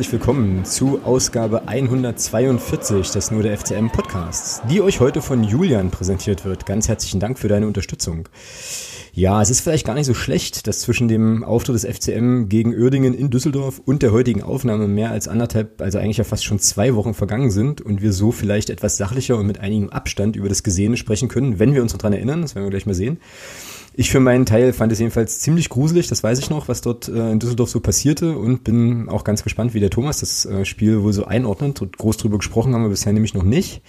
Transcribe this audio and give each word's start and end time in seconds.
Herzlich 0.00 0.12
willkommen 0.18 0.64
zu 0.64 1.02
Ausgabe 1.04 1.68
142 1.68 3.10
des 3.10 3.30
Nur 3.30 3.42
der 3.42 3.58
FCM 3.58 3.88
Podcasts, 3.88 4.62
die 4.70 4.80
euch 4.80 4.98
heute 4.98 5.20
von 5.20 5.44
Julian 5.44 5.90
präsentiert 5.90 6.46
wird. 6.46 6.64
Ganz 6.64 6.88
herzlichen 6.88 7.20
Dank 7.20 7.38
für 7.38 7.48
deine 7.48 7.66
Unterstützung. 7.66 8.26
Ja, 9.12 9.42
es 9.42 9.50
ist 9.50 9.60
vielleicht 9.60 9.86
gar 9.86 9.92
nicht 9.92 10.06
so 10.06 10.14
schlecht, 10.14 10.66
dass 10.66 10.80
zwischen 10.80 11.08
dem 11.08 11.44
Auftritt 11.44 11.74
des 11.74 11.84
FCM 11.84 12.48
gegen 12.48 12.74
Uerdingen 12.74 13.12
in 13.12 13.28
Düsseldorf 13.28 13.82
und 13.84 14.02
der 14.02 14.12
heutigen 14.12 14.42
Aufnahme 14.42 14.88
mehr 14.88 15.10
als 15.10 15.28
anderthalb, 15.28 15.82
also 15.82 15.98
eigentlich 15.98 16.16
ja 16.16 16.24
fast 16.24 16.46
schon 16.46 16.60
zwei 16.60 16.94
Wochen 16.94 17.12
vergangen 17.12 17.50
sind 17.50 17.82
und 17.82 18.00
wir 18.00 18.14
so 18.14 18.32
vielleicht 18.32 18.70
etwas 18.70 18.96
sachlicher 18.96 19.36
und 19.36 19.46
mit 19.46 19.60
einigem 19.60 19.90
Abstand 19.90 20.34
über 20.34 20.48
das 20.48 20.62
Gesehene 20.62 20.96
sprechen 20.96 21.28
können, 21.28 21.58
wenn 21.58 21.74
wir 21.74 21.82
uns 21.82 21.92
daran 21.92 22.14
erinnern. 22.14 22.40
Das 22.40 22.54
werden 22.54 22.64
wir 22.64 22.70
gleich 22.70 22.86
mal 22.86 22.94
sehen. 22.94 23.18
Ich 23.94 24.10
für 24.10 24.20
meinen 24.20 24.46
Teil 24.46 24.72
fand 24.72 24.92
es 24.92 24.98
jedenfalls 24.98 25.40
ziemlich 25.40 25.68
gruselig, 25.68 26.06
das 26.06 26.22
weiß 26.22 26.38
ich 26.38 26.48
noch, 26.48 26.68
was 26.68 26.80
dort 26.80 27.08
äh, 27.08 27.32
in 27.32 27.40
Düsseldorf 27.40 27.70
so 27.70 27.80
passierte 27.80 28.38
und 28.38 28.62
bin 28.64 29.08
auch 29.08 29.24
ganz 29.24 29.42
gespannt, 29.42 29.74
wie 29.74 29.80
der 29.80 29.90
Thomas 29.90 30.20
das 30.20 30.46
äh, 30.46 30.64
Spiel 30.64 31.02
wohl 31.02 31.12
so 31.12 31.24
einordnet. 31.24 31.80
Groß 31.98 32.16
drüber 32.16 32.38
gesprochen 32.38 32.74
haben 32.74 32.82
wir 32.82 32.88
bisher 32.90 33.12
nämlich 33.12 33.34
noch 33.34 33.42
nicht. 33.42 33.82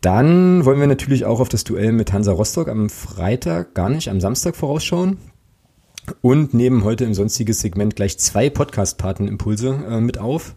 Dann 0.00 0.64
wollen 0.64 0.78
wir 0.78 0.86
natürlich 0.86 1.24
auch 1.24 1.40
auf 1.40 1.48
das 1.48 1.64
Duell 1.64 1.92
mit 1.92 2.12
Hansa 2.12 2.30
Rostock 2.30 2.68
am 2.68 2.88
Freitag, 2.88 3.74
gar 3.74 3.88
nicht, 3.88 4.08
am 4.08 4.20
Samstag 4.20 4.54
vorausschauen. 4.54 5.18
Und 6.22 6.54
nehmen 6.54 6.84
heute 6.84 7.04
im 7.04 7.12
sonstiges 7.12 7.60
Segment 7.60 7.96
gleich 7.96 8.18
zwei 8.18 8.48
Podcast-Paten-Impulse 8.48 9.84
äh, 9.90 10.00
mit 10.00 10.18
auf. 10.18 10.54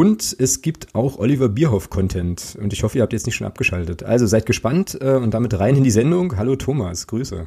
Und 0.00 0.34
es 0.38 0.62
gibt 0.62 0.94
auch 0.94 1.18
Oliver 1.18 1.50
Bierhoff-Content. 1.50 2.56
Und 2.58 2.72
ich 2.72 2.84
hoffe, 2.84 2.96
ihr 2.96 3.02
habt 3.02 3.12
jetzt 3.12 3.26
nicht 3.26 3.34
schon 3.34 3.46
abgeschaltet. 3.46 4.02
Also 4.02 4.24
seid 4.24 4.46
gespannt 4.46 4.96
äh, 4.98 5.16
und 5.16 5.34
damit 5.34 5.60
rein 5.60 5.76
in 5.76 5.84
die 5.84 5.90
Sendung. 5.90 6.38
Hallo 6.38 6.56
Thomas, 6.56 7.06
Grüße. 7.06 7.44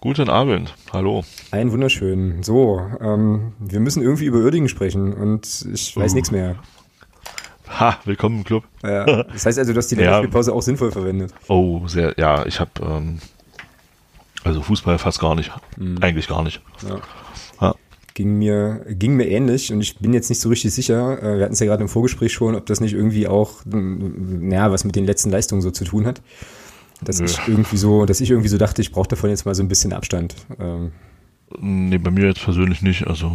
Guten 0.00 0.28
Abend, 0.28 0.74
hallo. 0.92 1.22
Ein 1.52 1.70
wunderschön. 1.70 2.42
So, 2.42 2.84
ähm, 3.00 3.52
wir 3.60 3.78
müssen 3.78 4.02
irgendwie 4.02 4.24
über 4.24 4.38
Uerdingen 4.38 4.68
sprechen 4.68 5.12
und 5.12 5.64
ich 5.72 5.96
weiß 5.96 6.10
uh. 6.10 6.14
nichts 6.16 6.32
mehr. 6.32 6.56
Ha, 7.68 8.00
willkommen 8.04 8.38
im 8.38 8.44
Club. 8.44 8.64
Ja, 8.82 9.22
das 9.22 9.46
heißt 9.46 9.56
also, 9.56 9.72
du 9.72 9.78
hast 9.78 9.86
die 9.86 9.94
Länderspielpause 9.94 10.50
ja. 10.50 10.56
auch 10.56 10.62
sinnvoll 10.62 10.90
verwendet. 10.90 11.32
Oh, 11.46 11.86
sehr, 11.86 12.14
ja, 12.16 12.44
ich 12.46 12.58
habe 12.58 12.72
ähm, 12.82 13.20
also 14.42 14.60
Fußball 14.60 14.98
fast 14.98 15.20
gar 15.20 15.36
nicht. 15.36 15.52
Mhm. 15.76 15.98
Eigentlich 16.00 16.26
gar 16.26 16.42
nicht. 16.42 16.60
Ja. 16.82 16.96
Ging 18.16 18.38
mir, 18.38 18.80
ging 18.88 19.14
mir 19.14 19.28
ähnlich 19.28 19.70
und 19.74 19.82
ich 19.82 19.98
bin 19.98 20.14
jetzt 20.14 20.30
nicht 20.30 20.40
so 20.40 20.48
richtig 20.48 20.72
sicher, 20.72 21.22
äh, 21.22 21.36
wir 21.36 21.44
hatten 21.44 21.52
es 21.52 21.60
ja 21.60 21.66
gerade 21.66 21.82
im 21.82 21.90
Vorgespräch 21.90 22.32
schon, 22.32 22.54
ob 22.54 22.64
das 22.64 22.80
nicht 22.80 22.94
irgendwie 22.94 23.28
auch, 23.28 23.60
naja, 23.66 24.72
was 24.72 24.84
mit 24.84 24.96
den 24.96 25.04
letzten 25.04 25.28
Leistungen 25.28 25.60
so 25.60 25.70
zu 25.70 25.84
tun 25.84 26.06
hat. 26.06 26.22
Dass 27.02 27.20
Nö. 27.20 27.26
ich 27.26 27.38
irgendwie 27.46 27.76
so, 27.76 28.06
dass 28.06 28.22
ich 28.22 28.30
irgendwie 28.30 28.48
so 28.48 28.56
dachte, 28.56 28.80
ich 28.80 28.90
brauche 28.90 29.08
davon 29.08 29.28
jetzt 29.28 29.44
mal 29.44 29.54
so 29.54 29.62
ein 29.62 29.68
bisschen 29.68 29.92
Abstand. 29.92 30.34
Ähm. 30.58 30.92
Nee, 31.60 31.98
bei 31.98 32.10
mir 32.10 32.24
jetzt 32.24 32.42
persönlich 32.42 32.80
nicht. 32.80 33.06
Also 33.06 33.32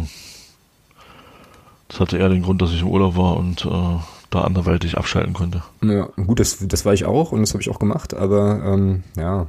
das 1.86 2.00
hatte 2.00 2.18
eher 2.18 2.28
den 2.28 2.42
Grund, 2.42 2.60
dass 2.60 2.72
ich 2.72 2.80
im 2.80 2.88
Urlaub 2.88 3.16
war 3.16 3.36
und 3.36 3.64
äh, 3.64 3.98
da 4.30 4.40
anderweitig 4.40 4.98
abschalten 4.98 5.32
konnte. 5.32 5.62
Ja, 5.80 6.08
gut, 6.26 6.40
das, 6.40 6.58
das 6.60 6.84
war 6.84 6.92
ich 6.92 7.04
auch 7.04 7.30
und 7.30 7.42
das 7.42 7.52
habe 7.52 7.62
ich 7.62 7.70
auch 7.70 7.78
gemacht, 7.78 8.14
aber 8.14 8.64
ähm, 8.64 9.04
ja. 9.16 9.46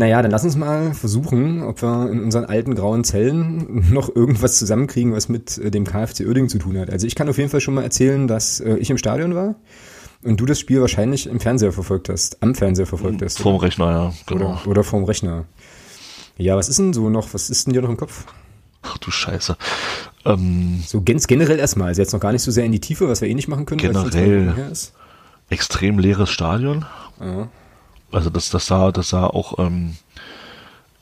Naja, 0.00 0.22
dann 0.22 0.30
lass 0.30 0.44
uns 0.44 0.56
mal 0.56 0.94
versuchen, 0.94 1.62
ob 1.62 1.82
wir 1.82 2.10
in 2.10 2.24
unseren 2.24 2.46
alten 2.46 2.74
grauen 2.74 3.04
Zellen 3.04 3.92
noch 3.92 4.08
irgendwas 4.08 4.58
zusammenkriegen, 4.58 5.12
was 5.12 5.28
mit 5.28 5.58
äh, 5.58 5.70
dem 5.70 5.84
KfC 5.84 6.24
Uerdingen 6.24 6.48
zu 6.48 6.58
tun 6.58 6.78
hat. 6.78 6.88
Also 6.88 7.06
ich 7.06 7.14
kann 7.14 7.28
auf 7.28 7.36
jeden 7.36 7.50
Fall 7.50 7.60
schon 7.60 7.74
mal 7.74 7.82
erzählen, 7.82 8.26
dass 8.26 8.60
äh, 8.60 8.76
ich 8.76 8.88
im 8.88 8.96
Stadion 8.96 9.34
war 9.34 9.56
und 10.22 10.40
du 10.40 10.46
das 10.46 10.58
Spiel 10.58 10.80
wahrscheinlich 10.80 11.26
im 11.26 11.38
Fernseher 11.38 11.70
verfolgt 11.72 12.08
hast, 12.08 12.42
am 12.42 12.54
Fernseher 12.54 12.86
verfolgt 12.86 13.20
hast. 13.20 13.40
Vorm 13.40 13.56
Rechner, 13.56 13.90
ja, 13.90 14.14
genau. 14.24 14.52
Oder, 14.52 14.68
oder 14.68 14.84
vorm 14.84 15.04
Rechner. 15.04 15.44
Ja, 16.38 16.56
was 16.56 16.70
ist 16.70 16.78
denn 16.78 16.94
so 16.94 17.10
noch, 17.10 17.34
was 17.34 17.50
ist 17.50 17.66
denn 17.66 17.74
dir 17.74 17.82
noch 17.82 17.90
im 17.90 17.98
Kopf? 17.98 18.24
Ach 18.80 18.96
du 18.96 19.10
Scheiße. 19.10 19.54
Ähm, 20.24 20.82
so 20.86 21.02
ganz 21.02 21.26
generell 21.26 21.58
erstmal, 21.58 21.88
also 21.88 22.00
jetzt 22.00 22.14
noch 22.14 22.20
gar 22.20 22.32
nicht 22.32 22.42
so 22.42 22.50
sehr 22.50 22.64
in 22.64 22.72
die 22.72 22.80
Tiefe, 22.80 23.06
was 23.06 23.20
wir 23.20 23.28
eh 23.28 23.34
nicht 23.34 23.48
machen 23.48 23.66
können. 23.66 23.80
Generell 23.80 24.54
extrem 25.50 25.98
leeres 25.98 26.30
Stadion. 26.30 26.86
Ja. 27.20 27.48
Also 28.12 28.30
das, 28.30 28.50
das 28.50 28.66
sah, 28.66 28.92
das 28.92 29.10
sah 29.10 29.26
auch, 29.26 29.58
ähm, 29.58 29.96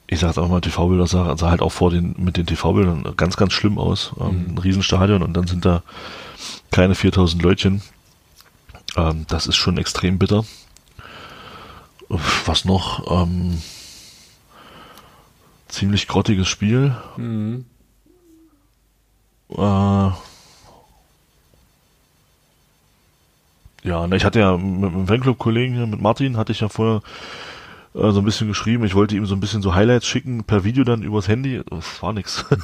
ich 0.07 0.21
sag 0.21 0.37
auch 0.39 0.49
mal, 0.49 0.61
TV-Bilder 0.61 1.07
sah, 1.07 1.37
sah 1.37 1.51
halt 1.51 1.63
auch 1.63 1.73
vor 1.73 1.91
den, 1.91 2.15
mit 2.19 2.37
den 2.37 2.47
TV-Bildern 2.47 3.15
ganz, 3.17 3.37
ganz 3.37 3.53
schlimm 3.53 3.79
aus. 3.79 4.13
Ähm, 4.21 4.45
mhm. 4.45 4.51
Ein 4.51 4.59
Riesenstadion 4.59 5.23
und 5.23 5.35
dann 5.35 5.47
sind 5.47 5.65
da 5.65 5.83
keine 6.71 6.95
4000 6.95 7.43
Leutchen. 7.43 7.83
Ähm, 8.97 9.27
das 9.29 9.47
ist 9.47 9.57
schon 9.57 9.79
extrem 9.79 10.19
bitter. 10.19 10.45
Was 12.47 12.65
noch? 12.65 13.23
Ähm, 13.23 13.61
ziemlich 15.69 16.09
grottiges 16.09 16.49
Spiel. 16.49 16.97
Mhm. 17.17 17.67
Äh, 19.51 20.11
ja, 23.89 24.07
ne, 24.07 24.17
ich 24.17 24.25
hatte 24.25 24.39
ja 24.39 24.57
mit 24.57 24.93
einem 24.93 25.07
Fanclub-Kollegen 25.07 25.75
hier, 25.75 25.87
mit 25.87 26.01
Martin, 26.01 26.37
hatte 26.37 26.53
ich 26.53 26.61
ja 26.61 26.69
vorher 26.69 27.01
äh, 27.95 28.11
so 28.11 28.21
ein 28.21 28.25
bisschen 28.25 28.49
geschrieben. 28.49 28.85
Ich 28.85 28.95
wollte 28.95 29.17
ihm 29.17 29.25
so 29.25 29.35
ein 29.35 29.41
bisschen 29.41 29.63
so 29.63 29.75
Highlights 29.75 30.07
schicken 30.07 30.45
per 30.45 30.63
Video 30.65 30.85
dann 30.85 31.03
übers 31.03 31.27
Handy. 31.27 31.63
Das 31.71 32.03
war 32.03 32.13
nix. 32.13 32.45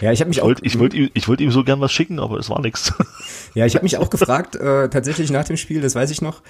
Ja, 0.00 0.12
ich 0.12 0.20
habe 0.20 0.28
mich 0.28 0.38
ich 0.38 0.44
wollt, 0.44 0.58
auch. 0.58 0.64
Ich 0.64 0.78
wollte 0.78 0.96
ihm, 0.96 1.10
ich 1.14 1.28
wollte 1.28 1.42
ihm 1.42 1.50
so 1.50 1.64
gern 1.64 1.80
was 1.80 1.92
schicken, 1.92 2.18
aber 2.18 2.38
es 2.38 2.50
war 2.50 2.60
nix. 2.60 2.92
Ja, 3.54 3.66
ich 3.66 3.74
habe 3.74 3.84
mich 3.84 3.96
auch 3.98 4.10
gefragt, 4.10 4.56
äh, 4.56 4.88
tatsächlich 4.88 5.30
nach 5.30 5.44
dem 5.44 5.56
Spiel, 5.56 5.80
das 5.80 5.94
weiß 5.94 6.10
ich 6.10 6.22
noch 6.22 6.42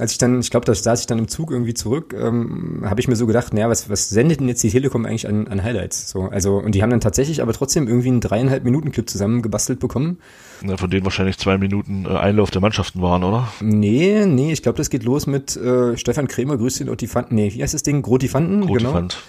als 0.00 0.12
ich 0.12 0.18
dann, 0.18 0.40
ich 0.40 0.50
glaube, 0.50 0.64
da 0.64 0.74
saß 0.74 1.00
ich 1.00 1.06
dann 1.06 1.18
im 1.18 1.28
Zug 1.28 1.50
irgendwie 1.50 1.74
zurück, 1.74 2.14
ähm, 2.18 2.82
habe 2.84 3.00
ich 3.00 3.08
mir 3.08 3.16
so 3.16 3.26
gedacht, 3.26 3.52
naja, 3.52 3.68
was, 3.68 3.90
was 3.90 4.08
sendet 4.08 4.40
denn 4.40 4.48
jetzt 4.48 4.62
die 4.62 4.70
Telekom 4.70 5.04
eigentlich 5.04 5.28
an, 5.28 5.46
an 5.48 5.62
Highlights? 5.62 6.08
So, 6.10 6.22
also, 6.22 6.56
und 6.56 6.74
die 6.74 6.82
haben 6.82 6.90
dann 6.90 7.00
tatsächlich 7.00 7.42
aber 7.42 7.52
trotzdem 7.52 7.86
irgendwie 7.86 8.08
einen 8.08 8.20
dreieinhalb 8.20 8.64
Minuten 8.64 8.92
Clip 8.92 9.08
zusammengebastelt 9.08 9.78
bekommen. 9.78 10.18
Na, 10.62 10.78
von 10.78 10.90
denen 10.90 11.04
wahrscheinlich 11.04 11.36
zwei 11.36 11.58
Minuten 11.58 12.06
äh, 12.06 12.16
Einlauf 12.16 12.50
der 12.50 12.62
Mannschaften 12.62 13.02
waren, 13.02 13.22
oder? 13.22 13.48
Nee, 13.60 14.24
nee, 14.26 14.52
ich 14.52 14.62
glaube, 14.62 14.78
das 14.78 14.88
geht 14.88 15.04
los 15.04 15.26
mit 15.26 15.56
äh, 15.56 15.96
Stefan 15.98 16.28
Krämer, 16.28 16.56
grüß 16.56 16.78
den 16.78 16.88
Otifanten, 16.88 17.34
nee, 17.34 17.52
wie 17.52 17.62
heißt 17.62 17.74
das 17.74 17.82
Ding? 17.82 18.00
Grotifanten, 18.00 18.62
Grotifant. 18.62 19.12
genau. 19.12 19.22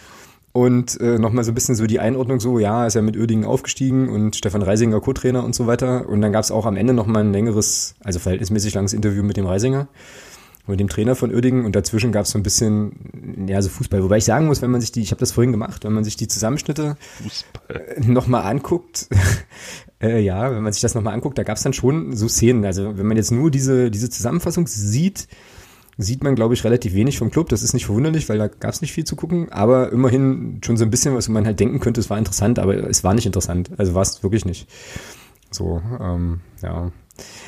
Und 0.53 0.99
äh, 0.99 1.17
nochmal 1.17 1.43
so 1.45 1.51
ein 1.51 1.55
bisschen 1.55 1.75
so 1.75 1.85
die 1.85 1.99
Einordnung 1.99 2.39
so, 2.39 2.59
ja, 2.59 2.85
ist 2.85 2.95
ja 2.95 3.01
mit 3.01 3.15
Ödingen 3.15 3.45
aufgestiegen 3.45 4.09
und 4.09 4.35
Stefan 4.35 4.61
Reisinger 4.61 4.99
Co-Trainer 4.99 5.45
und 5.45 5.55
so 5.55 5.65
weiter. 5.65 6.09
Und 6.09 6.21
dann 6.21 6.33
gab 6.33 6.43
es 6.43 6.51
auch 6.51 6.65
am 6.65 6.75
Ende 6.75 6.93
nochmal 6.93 7.23
ein 7.23 7.31
längeres, 7.31 7.95
also 8.03 8.19
verhältnismäßig 8.19 8.73
langes 8.73 8.91
Interview 8.91 9.23
mit 9.23 9.37
dem 9.37 9.45
Reisinger 9.45 9.87
mit 10.67 10.79
dem 10.79 10.89
Trainer 10.89 11.15
von 11.15 11.33
Uerdingen 11.33 11.65
und 11.65 11.75
dazwischen 11.75 12.11
gab 12.11 12.25
es 12.25 12.31
so 12.31 12.39
ein 12.39 12.43
bisschen, 12.43 13.47
ja, 13.47 13.61
so 13.61 13.69
Fußball. 13.69 14.03
Wobei 14.03 14.17
ich 14.17 14.25
sagen 14.25 14.47
muss, 14.47 14.61
wenn 14.61 14.71
man 14.71 14.81
sich 14.81 14.91
die, 14.91 15.01
ich 15.01 15.11
habe 15.11 15.19
das 15.19 15.31
vorhin 15.31 15.51
gemacht, 15.51 15.83
wenn 15.83 15.93
man 15.93 16.03
sich 16.03 16.15
die 16.15 16.27
Zusammenschnitte 16.27 16.97
nochmal 18.05 18.43
anguckt, 18.43 19.07
äh, 20.01 20.19
ja, 20.19 20.53
wenn 20.53 20.63
man 20.63 20.73
sich 20.73 20.81
das 20.81 20.95
nochmal 20.95 21.13
anguckt, 21.13 21.37
da 21.37 21.43
gab 21.43 21.57
es 21.57 21.63
dann 21.63 21.73
schon 21.73 22.15
so 22.15 22.27
Szenen. 22.27 22.65
Also 22.65 22.97
wenn 22.97 23.07
man 23.07 23.17
jetzt 23.17 23.31
nur 23.31 23.51
diese, 23.51 23.91
diese 23.91 24.09
Zusammenfassung 24.09 24.67
sieht, 24.67 25.27
sieht 25.97 26.23
man, 26.23 26.35
glaube 26.35 26.53
ich, 26.53 26.63
relativ 26.63 26.93
wenig 26.93 27.17
vom 27.17 27.31
Club. 27.31 27.49
Das 27.49 27.63
ist 27.63 27.73
nicht 27.73 27.85
verwunderlich, 27.85 28.29
weil 28.29 28.37
da 28.37 28.47
gab 28.47 28.71
es 28.71 28.81
nicht 28.81 28.93
viel 28.93 29.03
zu 29.03 29.15
gucken, 29.15 29.51
aber 29.51 29.91
immerhin 29.91 30.59
schon 30.63 30.77
so 30.77 30.83
ein 30.83 30.89
bisschen, 30.89 31.15
was 31.15 31.29
man 31.29 31.45
halt 31.45 31.59
denken 31.59 31.79
könnte, 31.79 31.99
es 31.99 32.09
war 32.09 32.17
interessant, 32.17 32.59
aber 32.59 32.75
es 32.89 33.03
war 33.03 33.13
nicht 33.13 33.25
interessant. 33.25 33.71
Also 33.77 33.93
war 33.93 34.01
es 34.01 34.23
wirklich 34.23 34.45
nicht. 34.45 34.67
So, 35.51 35.81
ähm, 35.99 36.41
ja. 36.61 36.91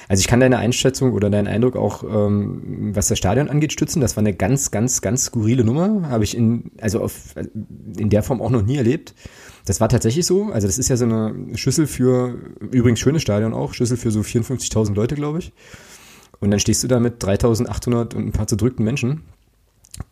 Also 0.07 0.21
ich 0.21 0.27
kann 0.27 0.39
deine 0.39 0.57
Einschätzung 0.57 1.13
oder 1.13 1.29
deinen 1.29 1.47
Eindruck 1.47 1.75
auch, 1.75 2.03
ähm, 2.03 2.91
was 2.93 3.07
das 3.07 3.17
Stadion 3.17 3.49
angeht, 3.49 3.73
stützen. 3.73 4.01
Das 4.01 4.15
war 4.15 4.21
eine 4.21 4.33
ganz, 4.33 4.71
ganz, 4.71 5.01
ganz 5.01 5.25
skurrile 5.25 5.63
Nummer. 5.63 6.09
Habe 6.09 6.23
ich 6.23 6.35
in, 6.37 6.71
also 6.81 7.01
auf, 7.01 7.35
in 7.97 8.09
der 8.09 8.23
Form 8.23 8.41
auch 8.41 8.49
noch 8.49 8.63
nie 8.63 8.77
erlebt. 8.77 9.13
Das 9.65 9.79
war 9.79 9.89
tatsächlich 9.89 10.25
so. 10.25 10.51
Also 10.51 10.67
das 10.67 10.77
ist 10.77 10.89
ja 10.89 10.97
so 10.97 11.05
eine 11.05 11.33
Schüssel 11.55 11.87
für, 11.87 12.35
übrigens 12.71 12.99
schönes 12.99 13.21
Stadion 13.21 13.53
auch, 13.53 13.73
Schüssel 13.73 13.97
für 13.97 14.11
so 14.11 14.21
54.000 14.21 14.93
Leute, 14.93 15.15
glaube 15.15 15.39
ich. 15.39 15.53
Und 16.39 16.51
dann 16.51 16.59
stehst 16.59 16.83
du 16.83 16.87
da 16.87 16.99
mit 16.99 17.23
3.800 17.23 18.15
und 18.15 18.27
ein 18.27 18.31
paar 18.33 18.47
zerdrückten 18.47 18.83
Menschen. 18.83 19.21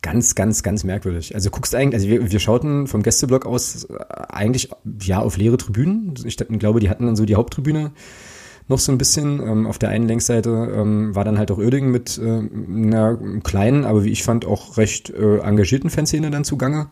Ganz, 0.00 0.34
ganz, 0.34 0.62
ganz 0.62 0.84
merkwürdig. 0.84 1.34
Also 1.34 1.50
guckst 1.50 1.74
eigentlich, 1.74 1.94
also 1.94 2.08
wir, 2.08 2.30
wir 2.30 2.38
schauten 2.38 2.86
vom 2.86 3.02
Gästeblock 3.02 3.46
aus 3.46 3.84
äh, 3.84 3.96
eigentlich 4.28 4.70
ja 5.02 5.18
auf 5.18 5.36
leere 5.36 5.56
Tribünen. 5.56 6.14
Ich 6.24 6.36
glaube, 6.36 6.80
die 6.80 6.88
hatten 6.88 7.04
dann 7.04 7.16
so 7.16 7.24
die 7.24 7.34
Haupttribüne 7.34 7.90
noch 8.68 8.78
so 8.78 8.92
ein 8.92 8.98
bisschen. 8.98 9.40
Ähm, 9.40 9.66
auf 9.66 9.78
der 9.78 9.90
einen 9.90 10.06
Längsseite 10.06 10.72
ähm, 10.74 11.14
war 11.14 11.24
dann 11.24 11.38
halt 11.38 11.50
auch 11.50 11.58
Uerdingen 11.58 11.90
mit 11.90 12.18
äh, 12.18 12.22
einer 12.22 13.18
kleinen, 13.42 13.84
aber 13.84 14.04
wie 14.04 14.10
ich 14.10 14.22
fand 14.22 14.44
auch 14.44 14.76
recht 14.76 15.10
äh, 15.10 15.38
engagierten 15.38 15.90
Fanszene 15.90 16.30
dann 16.30 16.44
zugange. 16.44 16.88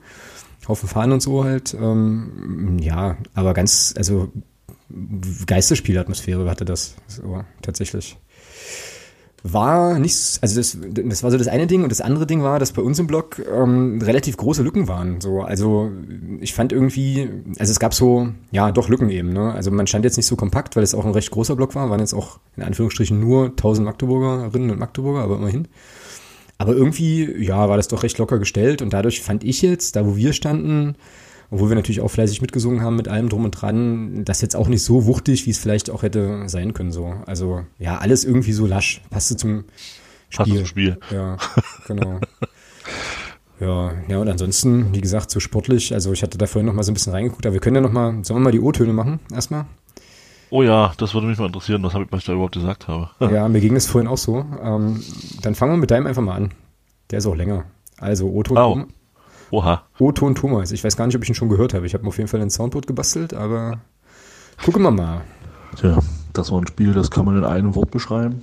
Haufen 0.68 0.88
Fahren 0.88 1.12
und 1.12 1.22
so 1.22 1.44
halt. 1.44 1.74
Ähm, 1.74 2.78
ja, 2.80 3.16
aber 3.34 3.54
ganz, 3.54 3.94
also 3.96 4.30
Geisterspielatmosphäre 5.46 6.48
hatte 6.48 6.64
das 6.64 6.96
so, 7.06 7.42
tatsächlich 7.62 8.16
war 9.42 9.98
nicht, 9.98 10.38
also 10.42 10.56
das, 10.56 10.76
das 10.82 11.22
war 11.22 11.30
so 11.30 11.38
das 11.38 11.48
eine 11.48 11.66
Ding 11.66 11.82
und 11.82 11.90
das 11.90 12.00
andere 12.00 12.26
Ding 12.26 12.42
war, 12.42 12.58
dass 12.58 12.72
bei 12.72 12.82
uns 12.82 12.98
im 12.98 13.06
Blog 13.06 13.40
ähm, 13.50 14.00
relativ 14.02 14.36
große 14.36 14.62
Lücken 14.62 14.86
waren. 14.86 15.20
So, 15.20 15.40
also 15.40 15.90
ich 16.40 16.52
fand 16.52 16.72
irgendwie, 16.72 17.28
also 17.58 17.70
es 17.70 17.80
gab 17.80 17.94
so, 17.94 18.28
ja, 18.50 18.70
doch 18.70 18.88
Lücken 18.88 19.08
eben. 19.08 19.32
Ne? 19.32 19.52
Also 19.52 19.70
man 19.70 19.86
stand 19.86 20.04
jetzt 20.04 20.16
nicht 20.16 20.26
so 20.26 20.36
kompakt, 20.36 20.76
weil 20.76 20.82
es 20.82 20.94
auch 20.94 21.06
ein 21.06 21.12
recht 21.12 21.30
großer 21.30 21.56
Blog 21.56 21.74
war, 21.74 21.88
waren 21.88 22.00
jetzt 22.00 22.14
auch 22.14 22.38
in 22.56 22.62
Anführungsstrichen 22.62 23.18
nur 23.18 23.46
1000 23.46 23.86
Magdeburgerinnen 23.86 24.70
und 24.70 24.78
Magdeburger, 24.78 25.20
aber 25.20 25.36
immerhin. 25.36 25.68
Aber 26.58 26.74
irgendwie, 26.74 27.42
ja, 27.42 27.70
war 27.70 27.78
das 27.78 27.88
doch 27.88 28.02
recht 28.02 28.18
locker 28.18 28.38
gestellt 28.38 28.82
und 28.82 28.92
dadurch 28.92 29.22
fand 29.22 29.44
ich 29.44 29.62
jetzt, 29.62 29.96
da 29.96 30.06
wo 30.06 30.16
wir 30.16 30.34
standen, 30.34 30.96
obwohl 31.50 31.68
wir 31.68 31.76
natürlich 31.76 32.00
auch 32.00 32.10
fleißig 32.10 32.40
mitgesungen 32.40 32.82
haben 32.82 32.96
mit 32.96 33.08
allem 33.08 33.28
drum 33.28 33.44
und 33.44 33.50
dran, 33.50 34.24
das 34.24 34.40
jetzt 34.40 34.54
auch 34.54 34.68
nicht 34.68 34.84
so 34.84 35.06
wuchtig, 35.06 35.46
wie 35.46 35.50
es 35.50 35.58
vielleicht 35.58 35.90
auch 35.90 36.02
hätte 36.02 36.48
sein 36.48 36.74
können. 36.74 36.92
So. 36.92 37.14
Also 37.26 37.64
ja, 37.78 37.98
alles 37.98 38.24
irgendwie 38.24 38.52
so 38.52 38.66
lasch. 38.66 39.02
Passte 39.10 39.36
zum 39.36 39.64
Spiel. 40.28 40.36
Passte 40.36 40.56
zum 40.56 40.66
Spiel. 40.66 40.98
Ja, 41.10 41.36
genau. 41.88 42.20
ja, 43.60 43.92
ja, 44.08 44.18
und 44.18 44.28
ansonsten, 44.28 44.94
wie 44.94 45.00
gesagt, 45.00 45.30
so 45.30 45.40
sportlich, 45.40 45.92
also 45.92 46.12
ich 46.12 46.22
hatte 46.22 46.38
da 46.38 46.46
vorhin 46.46 46.66
noch 46.66 46.74
mal 46.74 46.84
so 46.84 46.92
ein 46.92 46.94
bisschen 46.94 47.12
reingeguckt, 47.12 47.44
aber 47.44 47.54
wir 47.54 47.60
können 47.60 47.76
ja 47.76 47.82
noch 47.82 47.92
mal, 47.92 48.24
sollen 48.24 48.40
wir 48.40 48.44
mal 48.44 48.52
die 48.52 48.60
O-Töne 48.60 48.92
machen, 48.92 49.18
erstmal? 49.32 49.66
Oh 50.50 50.62
ja, 50.62 50.92
das 50.98 51.14
würde 51.14 51.26
mich 51.26 51.38
mal 51.38 51.46
interessieren, 51.46 51.82
was, 51.82 51.94
hab 51.94 52.02
ich, 52.02 52.12
was 52.12 52.20
ich 52.20 52.26
da 52.26 52.32
überhaupt 52.32 52.54
gesagt 52.54 52.86
habe. 52.86 53.10
ja, 53.34 53.48
mir 53.48 53.60
ging 53.60 53.74
es 53.74 53.86
vorhin 53.86 54.08
auch 54.08 54.18
so. 54.18 54.44
Ähm, 54.62 55.02
dann 55.42 55.54
fangen 55.54 55.72
wir 55.72 55.78
mit 55.78 55.90
deinem 55.90 56.06
einfach 56.06 56.22
mal 56.22 56.34
an. 56.34 56.50
Der 57.10 57.18
ist 57.18 57.26
auch 57.26 57.36
länger. 57.36 57.64
Also 57.98 58.28
O-Ton. 58.28 58.56
Oh. 58.56 58.84
Oha. 59.50 59.82
O-Ton 59.98 60.34
Thomas. 60.34 60.70
Ich 60.72 60.84
weiß 60.84 60.96
gar 60.96 61.06
nicht, 61.06 61.16
ob 61.16 61.22
ich 61.22 61.28
ihn 61.28 61.34
schon 61.34 61.48
gehört 61.48 61.74
habe. 61.74 61.86
Ich 61.86 61.94
habe 61.94 62.06
auf 62.06 62.16
jeden 62.18 62.28
Fall 62.28 62.40
ein 62.40 62.50
Soundboard 62.50 62.86
gebastelt, 62.86 63.34
aber 63.34 63.78
gucken 64.64 64.82
wir 64.82 64.90
mal. 64.90 65.22
Tja, 65.76 65.98
das 66.32 66.50
war 66.50 66.60
ein 66.60 66.66
Spiel, 66.66 66.92
das 66.92 67.10
kann 67.10 67.24
man 67.24 67.36
in 67.36 67.44
einem 67.44 67.74
Wort 67.74 67.90
beschreiben. 67.90 68.42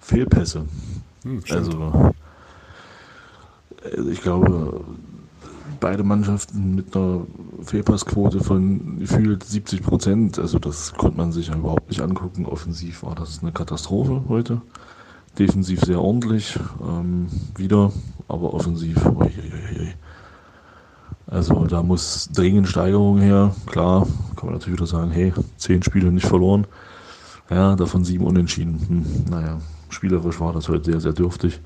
Fehlpässe. 0.00 0.66
Hm, 1.22 1.42
also, 1.50 2.12
ich 4.10 4.20
glaube, 4.20 4.84
beide 5.80 6.02
Mannschaften 6.02 6.74
mit 6.74 6.96
einer 6.96 7.26
Fehlpassquote 7.62 8.42
von 8.42 8.98
gefühlt 8.98 9.44
70 9.44 9.82
Prozent. 9.82 10.38
Also 10.38 10.58
das 10.58 10.94
konnte 10.94 11.16
man 11.16 11.32
sich 11.32 11.48
ja 11.48 11.56
überhaupt 11.56 11.88
nicht 11.88 12.00
angucken. 12.00 12.46
Offensiv 12.46 13.02
war 13.02 13.14
das 13.14 13.42
eine 13.42 13.52
Katastrophe 13.52 14.22
heute. 14.28 14.62
Defensiv 15.38 15.82
sehr 15.82 16.00
ordentlich, 16.00 16.58
ähm, 16.80 17.26
wieder, 17.56 17.92
aber 18.28 18.54
offensiv. 18.54 19.04
Ui. 19.06 19.30
Also 21.26 21.66
da 21.66 21.82
muss 21.82 22.28
dringend 22.32 22.68
Steigerung 22.68 23.18
her. 23.18 23.54
Klar, 23.66 24.06
kann 24.36 24.46
man 24.46 24.54
natürlich 24.54 24.78
wieder 24.78 24.86
sagen, 24.86 25.10
hey, 25.10 25.32
zehn 25.56 25.82
Spiele 25.82 26.12
nicht 26.12 26.26
verloren. 26.26 26.66
Ja, 27.50 27.76
davon 27.76 28.04
sieben 28.04 28.24
unentschieden. 28.24 28.80
Hm, 28.88 29.30
naja, 29.30 29.58
spielerisch 29.88 30.40
war 30.40 30.52
das 30.52 30.68
heute 30.68 30.90
sehr, 30.90 31.00
sehr 31.00 31.12
dürftig. 31.12 31.60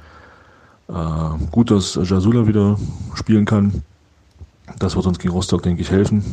Äh, 0.89 1.47
gut, 1.51 1.71
dass 1.71 1.95
Jasula 1.95 2.47
wieder 2.47 2.79
spielen 3.15 3.45
kann. 3.45 3.83
Das 4.79 4.97
wird 4.97 5.07
uns 5.07 5.19
gegen 5.19 5.35
Rostock, 5.35 5.63
denke 5.63 5.83
ich, 5.83 5.91
helfen. 5.91 6.25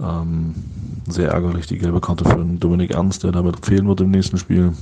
Ähm, 0.00 0.54
sehr 1.08 1.30
ärgerlich 1.30 1.66
die 1.66 1.78
gelbe 1.78 2.00
Karte 2.00 2.24
für 2.24 2.36
Dominik 2.36 2.92
Ernst, 2.92 3.24
der 3.24 3.32
damit 3.32 3.64
fehlen 3.64 3.86
wird 3.86 4.00
im 4.00 4.10
nächsten 4.10 4.38
Spiel. 4.38 4.72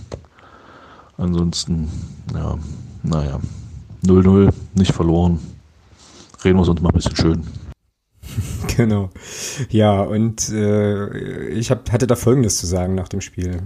Ansonsten, 1.18 1.88
ja, 2.32 2.56
naja, 3.02 3.40
0-0, 4.04 4.50
nicht 4.74 4.92
verloren. 4.92 5.38
Reden 6.44 6.58
wir 6.58 6.68
uns 6.68 6.80
mal 6.80 6.90
ein 6.90 6.94
bisschen 6.94 7.16
schön. 7.16 7.46
Genau. 8.76 9.10
Ja, 9.68 10.00
und 10.00 10.48
äh, 10.50 11.48
ich 11.48 11.70
hab, 11.70 11.90
hatte 11.92 12.06
da 12.06 12.14
Folgendes 12.14 12.58
zu 12.58 12.66
sagen 12.66 12.94
nach 12.94 13.08
dem 13.08 13.20
Spiel. 13.20 13.62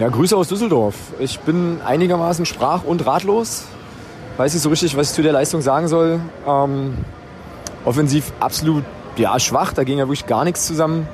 Ja, 0.00 0.08
Grüße 0.08 0.36
aus 0.36 0.48
Düsseldorf. 0.48 0.96
Ich 1.20 1.38
bin 1.40 1.80
einigermaßen 1.84 2.46
sprach- 2.46 2.84
und 2.84 3.06
ratlos. 3.06 3.66
Weiß 4.36 4.54
nicht 4.54 4.62
so 4.62 4.70
richtig, 4.70 4.96
was 4.96 5.10
ich 5.10 5.14
zu 5.14 5.22
der 5.22 5.32
Leistung 5.32 5.60
sagen 5.60 5.86
soll. 5.86 6.20
Ähm, 6.46 6.94
offensiv 7.84 8.32
absolut 8.40 8.84
ja, 9.16 9.38
schwach, 9.38 9.74
da 9.74 9.84
ging 9.84 9.98
ja 9.98 10.06
wirklich 10.06 10.26
gar 10.26 10.44
nichts 10.44 10.66
zusammen 10.66 11.06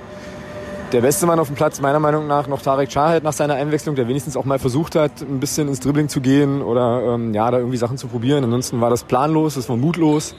der 0.93 1.01
beste 1.01 1.27
Mann 1.27 1.39
auf 1.39 1.49
dem 1.49 1.57
Platz, 1.57 1.81
meiner 1.81 1.99
Meinung 1.99 2.27
nach, 2.27 2.47
noch 2.47 2.63
Tarek 2.63 2.89
Chahed 2.89 3.25
nach 3.25 3.33
seiner 3.33 3.55
Einwechslung, 3.55 3.97
der 3.97 4.09
wenigstens 4.09 4.37
auch 4.37 4.45
mal 4.45 4.59
versucht 4.59 4.95
hat, 4.95 5.21
ein 5.21 5.41
bisschen 5.41 5.69
ins 5.69 5.81
Dribbling 5.81 6.09
zu 6.09 6.21
gehen 6.21 6.63
oder 6.63 7.15
ähm, 7.15 7.35
ja, 7.35 7.51
da 7.51 7.59
irgendwie 7.59 7.77
Sachen 7.77 7.99
zu 7.99 8.07
probieren. 8.07 8.45
Ansonsten 8.45 8.81
war 8.81 8.91
das 8.91 9.05
planlos, 9.05 9.55
das 9.55 9.69
war 9.69 9.77
mutlos, 9.77 10.35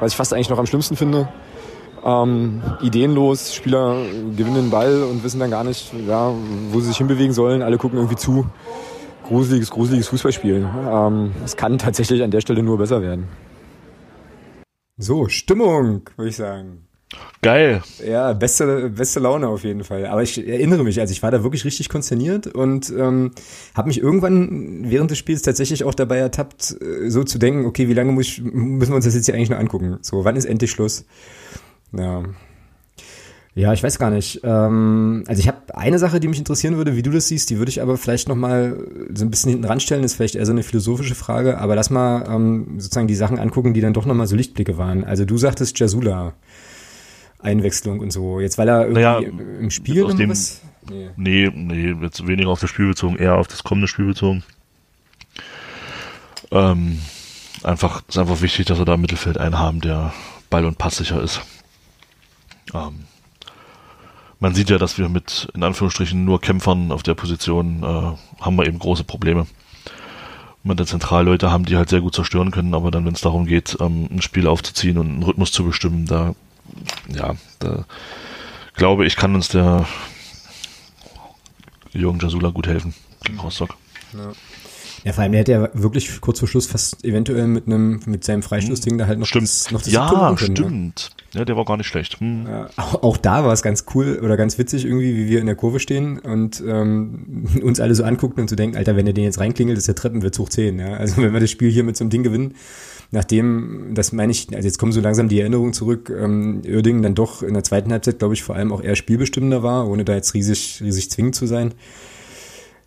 was 0.00 0.12
ich 0.12 0.16
fast 0.16 0.34
eigentlich 0.34 0.50
noch 0.50 0.58
am 0.58 0.66
schlimmsten 0.66 0.96
finde. 0.96 1.28
Ähm, 2.04 2.62
ideenlos, 2.82 3.54
Spieler 3.54 3.96
gewinnen 4.36 4.54
den 4.54 4.70
Ball 4.70 5.02
und 5.02 5.24
wissen 5.24 5.40
dann 5.40 5.50
gar 5.50 5.64
nicht, 5.64 5.92
ja, 6.06 6.32
wo 6.70 6.80
sie 6.80 6.88
sich 6.88 6.98
hinbewegen 6.98 7.32
sollen. 7.32 7.62
Alle 7.62 7.78
gucken 7.78 7.98
irgendwie 7.98 8.16
zu. 8.16 8.46
Gruseliges, 9.26 9.70
gruseliges 9.70 10.08
Fußballspiel. 10.08 10.68
Ähm, 10.88 11.32
es 11.44 11.56
kann 11.56 11.78
tatsächlich 11.78 12.22
an 12.22 12.30
der 12.30 12.40
Stelle 12.40 12.62
nur 12.62 12.78
besser 12.78 13.02
werden. 13.02 13.26
So, 14.98 15.26
Stimmung, 15.28 16.08
würde 16.16 16.28
ich 16.28 16.36
sagen. 16.36 16.85
Geil. 17.40 17.82
Ja, 18.04 18.32
beste, 18.32 18.90
beste 18.90 19.20
Laune 19.20 19.46
auf 19.46 19.62
jeden 19.62 19.84
Fall. 19.84 20.06
Aber 20.06 20.22
ich 20.22 20.44
erinnere 20.46 20.82
mich, 20.82 20.98
also 20.98 21.12
ich 21.12 21.22
war 21.22 21.30
da 21.30 21.44
wirklich 21.44 21.64
richtig 21.64 21.88
konzerniert 21.88 22.48
und 22.48 22.90
ähm, 22.90 23.30
habe 23.74 23.88
mich 23.88 24.00
irgendwann 24.00 24.90
während 24.90 25.12
des 25.12 25.18
Spiels 25.18 25.42
tatsächlich 25.42 25.84
auch 25.84 25.94
dabei 25.94 26.18
ertappt, 26.18 26.76
äh, 26.80 27.08
so 27.08 27.22
zu 27.22 27.38
denken, 27.38 27.64
okay, 27.64 27.88
wie 27.88 27.94
lange 27.94 28.10
muss 28.10 28.26
ich, 28.26 28.42
müssen 28.42 28.90
wir 28.90 28.96
uns 28.96 29.04
das 29.04 29.14
jetzt 29.14 29.26
hier 29.26 29.34
eigentlich 29.36 29.50
noch 29.50 29.58
angucken? 29.58 29.98
So, 30.02 30.24
wann 30.24 30.34
ist 30.34 30.46
endlich 30.46 30.72
Schluss? 30.72 31.04
Ja. 31.92 32.24
Ja, 33.54 33.72
ich 33.72 33.82
weiß 33.82 33.98
gar 33.98 34.10
nicht. 34.10 34.40
Ähm, 34.44 35.24
also 35.28 35.40
ich 35.40 35.48
habe 35.48 35.74
eine 35.74 35.98
Sache, 35.98 36.20
die 36.20 36.28
mich 36.28 36.38
interessieren 36.38 36.76
würde, 36.76 36.94
wie 36.94 37.02
du 37.02 37.10
das 37.10 37.28
siehst, 37.28 37.48
die 37.48 37.56
würde 37.56 37.70
ich 37.70 37.80
aber 37.80 37.96
vielleicht 37.96 38.28
nochmal 38.28 38.76
so 39.14 39.24
ein 39.24 39.30
bisschen 39.30 39.50
hinten 39.50 39.64
ranstellen, 39.64 40.04
ist 40.04 40.14
vielleicht 40.14 40.34
eher 40.34 40.44
so 40.44 40.52
eine 40.52 40.62
philosophische 40.62 41.14
Frage, 41.14 41.56
aber 41.56 41.74
lass 41.74 41.88
mal 41.88 42.26
ähm, 42.28 42.74
sozusagen 42.78 43.06
die 43.06 43.14
Sachen 43.14 43.38
angucken, 43.38 43.72
die 43.72 43.80
dann 43.80 43.94
doch 43.94 44.04
nochmal 44.04 44.26
so 44.26 44.36
Lichtblicke 44.36 44.76
waren. 44.76 45.04
Also 45.04 45.24
du 45.24 45.38
sagtest 45.38 45.78
Jasula. 45.78 46.34
Einwechslung 47.40 48.00
und 48.00 48.12
so. 48.12 48.40
Jetzt 48.40 48.58
weil 48.58 48.68
er 48.68 48.82
irgendwie 48.82 49.02
naja, 49.02 49.18
im 49.18 49.70
Spiel 49.70 50.04
aus 50.04 50.16
dem, 50.16 50.30
was? 50.30 50.62
Nee. 50.88 51.10
nee, 51.16 51.50
nee, 51.52 51.96
jetzt 52.02 52.26
weniger 52.26 52.50
auf 52.50 52.60
das 52.60 52.70
Spiel 52.70 52.88
bezogen, 52.88 53.16
eher 53.16 53.36
auf 53.36 53.48
das 53.48 53.64
kommende 53.64 53.88
Spiel 53.88 54.06
bezogen. 54.06 54.44
Ähm, 56.50 57.00
einfach, 57.62 58.02
ist 58.08 58.18
einfach 58.18 58.40
wichtig, 58.40 58.66
dass 58.66 58.78
wir 58.78 58.84
da 58.84 58.94
im 58.94 59.00
Mittelfeld 59.00 59.38
einen 59.38 59.58
haben, 59.58 59.80
der 59.80 60.12
ball- 60.48 60.64
und 60.64 60.78
passsicher 60.78 61.20
ist. 61.20 61.40
Ähm, 62.72 63.04
man 64.38 64.54
sieht 64.54 64.70
ja, 64.70 64.78
dass 64.78 64.98
wir 64.98 65.08
mit, 65.08 65.48
in 65.54 65.62
Anführungsstrichen, 65.62 66.24
nur 66.24 66.40
Kämpfern 66.40 66.92
auf 66.92 67.02
der 67.02 67.14
Position 67.14 67.82
äh, 67.82 68.42
haben 68.42 68.56
wir 68.56 68.66
eben 68.66 68.78
große 68.78 69.04
Probleme. 69.04 69.46
Man 70.62 70.76
da 70.76 70.84
Zentralleute 70.84 71.50
haben, 71.50 71.64
die 71.64 71.76
halt 71.76 71.88
sehr 71.88 72.00
gut 72.00 72.14
zerstören 72.14 72.50
können, 72.50 72.74
aber 72.74 72.90
dann, 72.90 73.06
wenn 73.06 73.14
es 73.14 73.20
darum 73.20 73.46
geht, 73.46 73.76
ähm, 73.80 74.08
ein 74.10 74.22
Spiel 74.22 74.46
aufzuziehen 74.46 74.98
und 74.98 75.08
einen 75.08 75.22
Rhythmus 75.22 75.52
zu 75.52 75.64
bestimmen, 75.64 76.06
da 76.06 76.34
ja, 77.08 77.34
da 77.58 77.84
glaube 78.74 79.06
ich, 79.06 79.16
kann 79.16 79.34
uns 79.34 79.48
der 79.48 79.86
Jürgen 81.92 82.18
Jasula 82.20 82.50
gut 82.50 82.66
helfen 82.66 82.94
gegen 83.24 83.38
Rostock. 83.40 83.76
Ja. 84.12 84.32
Ja, 85.04 85.12
vor 85.12 85.22
allem, 85.22 85.30
der 85.30 85.42
hätte 85.42 85.52
ja 85.52 85.68
wirklich 85.72 86.20
kurz 86.20 86.40
vor 86.40 86.48
Schluss 86.48 86.66
fast 86.66 87.04
eventuell 87.04 87.46
mit 87.46 87.68
einem, 87.68 88.00
mit 88.06 88.24
seinem 88.24 88.42
Freistoßding 88.42 88.98
da 88.98 89.06
halt 89.06 89.20
noch 89.20 89.26
stimmt. 89.28 89.44
das, 89.44 89.70
noch 89.70 89.80
das 89.80 89.92
Ja, 89.92 90.08
können, 90.08 90.30
ne? 90.32 90.56
stimmt. 90.56 91.10
Ne? 91.32 91.38
Ja, 91.38 91.44
der 91.44 91.56
war 91.56 91.64
gar 91.64 91.76
nicht 91.76 91.86
schlecht. 91.86 92.18
Hm. 92.18 92.44
Ja, 92.44 92.70
auch, 92.76 93.02
auch, 93.04 93.16
da 93.16 93.44
war 93.44 93.52
es 93.52 93.62
ganz 93.62 93.84
cool 93.94 94.18
oder 94.20 94.36
ganz 94.36 94.58
witzig 94.58 94.84
irgendwie, 94.84 95.14
wie 95.16 95.28
wir 95.28 95.38
in 95.38 95.46
der 95.46 95.54
Kurve 95.54 95.78
stehen 95.78 96.18
und 96.18 96.60
ähm, 96.66 97.46
uns 97.62 97.78
alle 97.78 97.94
so 97.94 98.02
angucken 98.02 98.40
und 98.40 98.48
zu 98.48 98.54
so 98.54 98.56
denken, 98.56 98.76
Alter, 98.76 98.96
wenn 98.96 99.04
der 99.04 99.14
den 99.14 99.22
jetzt 99.22 99.38
reinklingelt, 99.38 99.78
ist 99.78 99.86
der 99.86 99.94
Treppenwitz 99.94 100.40
hoch 100.40 100.48
10. 100.48 100.80
Ja? 100.80 100.94
Also 100.94 101.18
wenn 101.22 101.32
wir 101.32 101.38
das 101.38 101.52
Spiel 101.52 101.70
hier 101.70 101.84
mit 101.84 101.96
so 101.96 102.02
einem 102.02 102.10
Ding 102.10 102.24
gewinnen, 102.24 102.54
nachdem, 103.10 103.92
das 103.94 104.12
meine 104.12 104.32
ich, 104.32 104.48
also 104.54 104.66
jetzt 104.66 104.78
kommen 104.78 104.92
so 104.92 105.00
langsam 105.00 105.28
die 105.28 105.40
Erinnerungen 105.40 105.72
zurück, 105.72 106.10
ähm, 106.10 106.62
dann 106.62 107.14
doch 107.14 107.42
in 107.42 107.54
der 107.54 107.64
zweiten 107.64 107.92
Halbzeit, 107.92 108.18
glaube 108.18 108.34
ich, 108.34 108.42
vor 108.42 108.56
allem 108.56 108.72
auch 108.72 108.82
eher 108.82 108.96
spielbestimmender 108.96 109.62
war, 109.62 109.88
ohne 109.88 110.04
da 110.04 110.14
jetzt 110.14 110.34
riesig, 110.34 110.80
riesig 110.82 111.10
zwingend 111.10 111.34
zu 111.34 111.46
sein. 111.46 111.74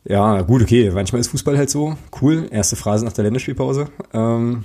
Ja, 0.05 0.41
gut, 0.41 0.61
okay, 0.61 0.91
manchmal 0.91 1.19
ist 1.19 1.27
Fußball 1.29 1.57
halt 1.57 1.69
so. 1.69 1.95
Cool, 2.21 2.47
erste 2.51 2.75
Phrase 2.75 3.05
nach 3.05 3.13
der 3.13 3.25
Länderspielpause. 3.25 3.89
Ähm, 4.13 4.63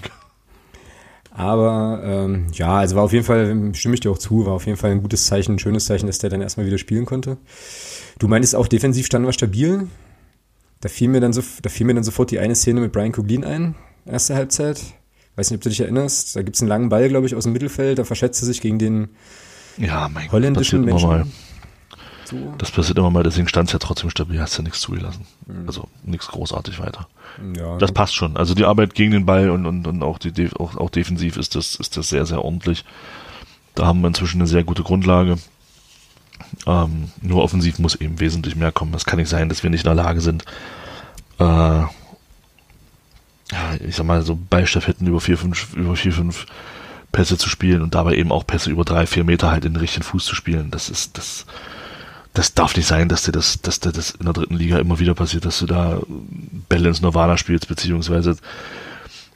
aber 1.30 2.00
ähm, 2.04 2.46
ja, 2.52 2.76
also 2.76 2.94
war 2.94 3.02
auf 3.02 3.12
jeden 3.12 3.24
Fall, 3.24 3.74
stimme 3.74 3.94
ich 3.94 4.00
dir 4.00 4.12
auch 4.12 4.18
zu, 4.18 4.46
war 4.46 4.52
auf 4.52 4.66
jeden 4.66 4.78
Fall 4.78 4.92
ein 4.92 5.02
gutes 5.02 5.26
Zeichen, 5.26 5.56
ein 5.56 5.58
schönes 5.58 5.86
Zeichen, 5.86 6.06
dass 6.06 6.18
der 6.18 6.30
dann 6.30 6.40
erstmal 6.40 6.66
wieder 6.66 6.78
spielen 6.78 7.06
konnte. 7.06 7.38
Du 8.20 8.28
meintest 8.28 8.54
auch, 8.54 8.68
defensiv 8.68 9.06
standen 9.06 9.26
wir 9.26 9.32
stabil. 9.32 9.88
Da 10.80 10.88
fiel 10.88 11.08
mir 11.08 11.20
dann 11.20 11.32
so, 11.32 11.42
da 11.62 11.70
fiel 11.70 11.86
mir 11.86 11.94
dann 11.94 12.04
sofort 12.04 12.30
die 12.30 12.38
eine 12.38 12.54
Szene 12.54 12.80
mit 12.80 12.92
Brian 12.92 13.10
Kuglin 13.10 13.42
ein, 13.42 13.74
erste 14.06 14.36
Halbzeit. 14.36 14.80
Weiß 15.36 15.50
nicht, 15.50 15.58
ob 15.58 15.62
du 15.62 15.68
dich 15.68 15.80
erinnerst. 15.80 16.36
Da 16.36 16.42
gibt 16.42 16.56
es 16.56 16.62
einen 16.62 16.68
langen 16.68 16.88
Ball, 16.88 17.08
glaube 17.08 17.26
ich, 17.26 17.34
aus 17.34 17.44
dem 17.44 17.52
Mittelfeld. 17.52 17.98
Da 17.98 18.04
verschätzt 18.04 18.42
er 18.42 18.46
sich 18.46 18.60
gegen 18.60 18.78
den 18.78 19.08
ja, 19.76 20.08
mein 20.08 20.30
holländischen 20.30 20.86
Gott, 20.86 21.02
Menschen. 21.02 21.32
So. 22.24 22.54
Das 22.56 22.70
passiert 22.70 22.96
immer 22.96 23.10
mal, 23.10 23.22
deswegen 23.22 23.48
stand 23.48 23.68
es 23.68 23.72
ja 23.74 23.78
trotzdem 23.78 24.08
stabil, 24.08 24.40
hast 24.40 24.56
ja 24.56 24.62
nichts 24.62 24.80
zugelassen. 24.80 25.26
Mhm. 25.46 25.64
Also 25.66 25.88
nichts 26.04 26.28
großartig 26.28 26.78
weiter. 26.80 27.06
Ja, 27.56 27.76
das 27.78 27.92
passt 27.92 28.14
schon. 28.14 28.36
Also 28.36 28.54
die 28.54 28.64
Arbeit 28.64 28.94
gegen 28.94 29.10
den 29.10 29.26
Ball 29.26 29.50
und, 29.50 29.66
und, 29.66 29.86
und 29.86 30.02
auch, 30.02 30.18
die, 30.18 30.50
auch, 30.58 30.76
auch 30.76 30.90
defensiv 30.90 31.36
ist 31.36 31.54
das, 31.54 31.74
ist 31.74 31.96
das 31.96 32.08
sehr, 32.08 32.24
sehr 32.24 32.42
ordentlich. 32.42 32.84
Da 33.74 33.86
haben 33.86 34.00
wir 34.00 34.08
inzwischen 34.08 34.40
eine 34.40 34.46
sehr 34.46 34.64
gute 34.64 34.82
Grundlage. 34.82 35.36
Ähm, 36.66 37.10
nur 37.20 37.42
offensiv 37.42 37.78
muss 37.78 37.94
eben 37.96 38.20
wesentlich 38.20 38.56
mehr 38.56 38.72
kommen. 38.72 38.94
Es 38.94 39.04
kann 39.04 39.18
nicht 39.18 39.28
sein, 39.28 39.48
dass 39.48 39.62
wir 39.62 39.70
nicht 39.70 39.84
in 39.84 39.94
der 39.94 40.02
Lage 40.02 40.20
sind, 40.20 40.44
äh, 41.38 41.82
ich 43.80 43.96
sag 43.96 44.06
mal, 44.06 44.22
so 44.22 44.36
Ballstaffetten 44.36 45.06
über 45.06 45.20
vier, 45.20 45.38
fünf, 45.38 45.74
über 45.74 45.96
vier, 45.96 46.12
fünf 46.12 46.46
Pässe 47.12 47.38
zu 47.38 47.48
spielen 47.48 47.82
und 47.82 47.94
dabei 47.94 48.14
eben 48.14 48.32
auch 48.32 48.46
Pässe 48.46 48.70
über 48.70 48.84
drei, 48.84 49.06
vier 49.06 49.24
Meter 49.24 49.50
halt 49.50 49.64
in 49.64 49.74
den 49.74 49.80
richtigen 49.80 50.04
Fuß 50.04 50.24
zu 50.24 50.34
spielen. 50.34 50.70
Das 50.70 50.88
ist, 50.88 51.16
das, 51.16 51.46
das 52.32 52.54
darf 52.54 52.76
nicht 52.76 52.86
sein, 52.86 53.08
dass 53.08 53.22
dir 53.22 53.32
das, 53.32 53.60
dass 53.62 53.80
dir 53.80 53.92
das 53.92 54.10
in 54.10 54.24
der 54.24 54.32
dritten 54.32 54.56
Liga 54.56 54.78
immer 54.78 54.98
wieder 54.98 55.14
passiert, 55.14 55.44
dass 55.44 55.60
du 55.60 55.66
da 55.66 56.00
Bälle 56.68 56.88
ins 56.88 57.02
Nirvana 57.02 57.36
spielst, 57.36 57.68
beziehungsweise 57.68 58.36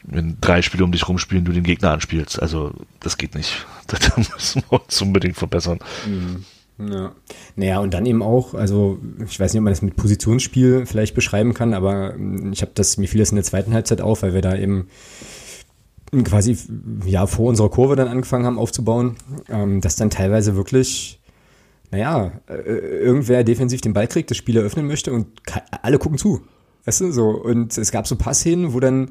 wenn 0.03 0.41
drei 0.41 0.63
Spiele 0.63 0.85
um 0.85 0.93
dich 0.93 1.07
rumspielen, 1.09 1.45
du 1.45 1.53
den 1.53 1.65
Gegner 1.65 1.93
anspielst. 1.93 2.41
Also 2.41 2.73
das 3.01 3.17
geht 3.17 3.35
nicht. 3.35 3.67
Da 3.87 3.97
müssen 4.17 4.63
wir 4.69 4.83
uns 4.83 5.01
unbedingt 5.01 5.39
verbessern. 5.39 5.79
Mhm. 6.07 6.45
Ja. 6.79 7.13
Naja, 7.57 7.81
und 7.81 7.93
dann 7.93 8.07
eben 8.07 8.23
auch, 8.23 8.55
also 8.55 8.99
ich 9.27 9.39
weiß 9.39 9.53
nicht, 9.53 9.61
ob 9.61 9.65
man 9.65 9.73
das 9.73 9.83
mit 9.83 9.97
Positionsspiel 9.97 10.87
vielleicht 10.87 11.15
beschreiben 11.15 11.53
kann, 11.53 11.75
aber 11.75 12.15
ähm, 12.15 12.53
ich 12.53 12.63
habe 12.63 12.73
das, 12.75 12.97
mir 12.99 13.09
fiel 13.09 13.19
das 13.19 13.31
in 13.31 13.37
der 13.37 13.45
zweiten 13.45 13.73
Halbzeit 13.73 14.01
auf, 14.01 14.23
weil 14.23 14.35
wir 14.35 14.43
da 14.43 14.57
eben 14.57 14.89
quasi 16.25 16.57
ja 17.05 17.27
vor 17.27 17.49
unserer 17.49 17.69
Kurve 17.69 17.97
dann 17.97 18.09
angefangen 18.09 18.47
haben 18.47 18.59
aufzubauen, 18.59 19.17
ähm, 19.49 19.81
dass 19.81 19.97
dann 19.97 20.11
teilweise 20.11 20.55
wirklich, 20.57 21.21
naja, 21.91 22.33
äh, 22.49 22.55
irgendwer 22.63 23.45
defensiv 23.45 23.81
den 23.81 23.93
Ball 23.93 24.07
kriegt, 24.07 24.31
das 24.31 24.39
Spiel 24.39 24.57
eröffnen 24.57 24.87
möchte 24.87 25.13
und 25.13 25.27
alle 25.83 25.99
gucken 25.99 26.19
zu. 26.19 26.43
Weißt 26.85 27.01
du, 27.01 27.13
so. 27.13 27.29
Und 27.31 27.77
es 27.77 27.91
gab 27.91 28.07
so 28.07 28.17
Passszenen, 28.17 28.73
wo 28.73 28.81
dann 28.81 29.11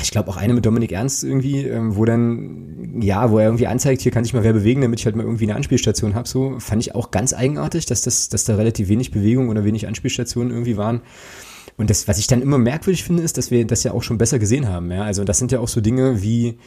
ich 0.00 0.10
glaube 0.10 0.30
auch 0.30 0.36
eine 0.36 0.54
mit 0.54 0.64
Dominik 0.64 0.92
Ernst 0.92 1.22
irgendwie, 1.22 1.66
ähm, 1.66 1.96
wo 1.96 2.04
dann, 2.04 3.00
ja, 3.02 3.30
wo 3.30 3.38
er 3.38 3.44
irgendwie 3.44 3.66
anzeigt, 3.66 4.00
hier 4.00 4.10
kann 4.10 4.24
sich 4.24 4.32
mal 4.32 4.42
wer 4.42 4.54
bewegen, 4.54 4.80
damit 4.80 5.00
ich 5.00 5.06
halt 5.06 5.16
mal 5.16 5.24
irgendwie 5.24 5.44
eine 5.44 5.54
Anspielstation 5.54 6.14
habe. 6.14 6.26
So 6.26 6.58
fand 6.60 6.82
ich 6.82 6.94
auch 6.94 7.10
ganz 7.10 7.34
eigenartig, 7.34 7.84
dass 7.86 8.02
das, 8.02 8.28
dass 8.28 8.44
da 8.44 8.56
relativ 8.56 8.88
wenig 8.88 9.10
Bewegung 9.10 9.48
oder 9.50 9.64
wenig 9.64 9.86
Anspielstationen 9.86 10.50
irgendwie 10.50 10.76
waren. 10.76 11.02
Und 11.76 11.90
das, 11.90 12.08
was 12.08 12.18
ich 12.18 12.26
dann 12.26 12.42
immer 12.42 12.58
merkwürdig 12.58 13.04
finde, 13.04 13.22
ist, 13.22 13.36
dass 13.38 13.50
wir 13.50 13.66
das 13.66 13.82
ja 13.82 13.92
auch 13.92 14.02
schon 14.02 14.18
besser 14.18 14.38
gesehen 14.38 14.68
haben. 14.68 14.90
Ja? 14.90 15.02
Also 15.04 15.24
das 15.24 15.38
sind 15.38 15.52
ja 15.52 15.60
auch 15.60 15.68
so 15.68 15.80
Dinge 15.80 16.22
wie, 16.22 16.58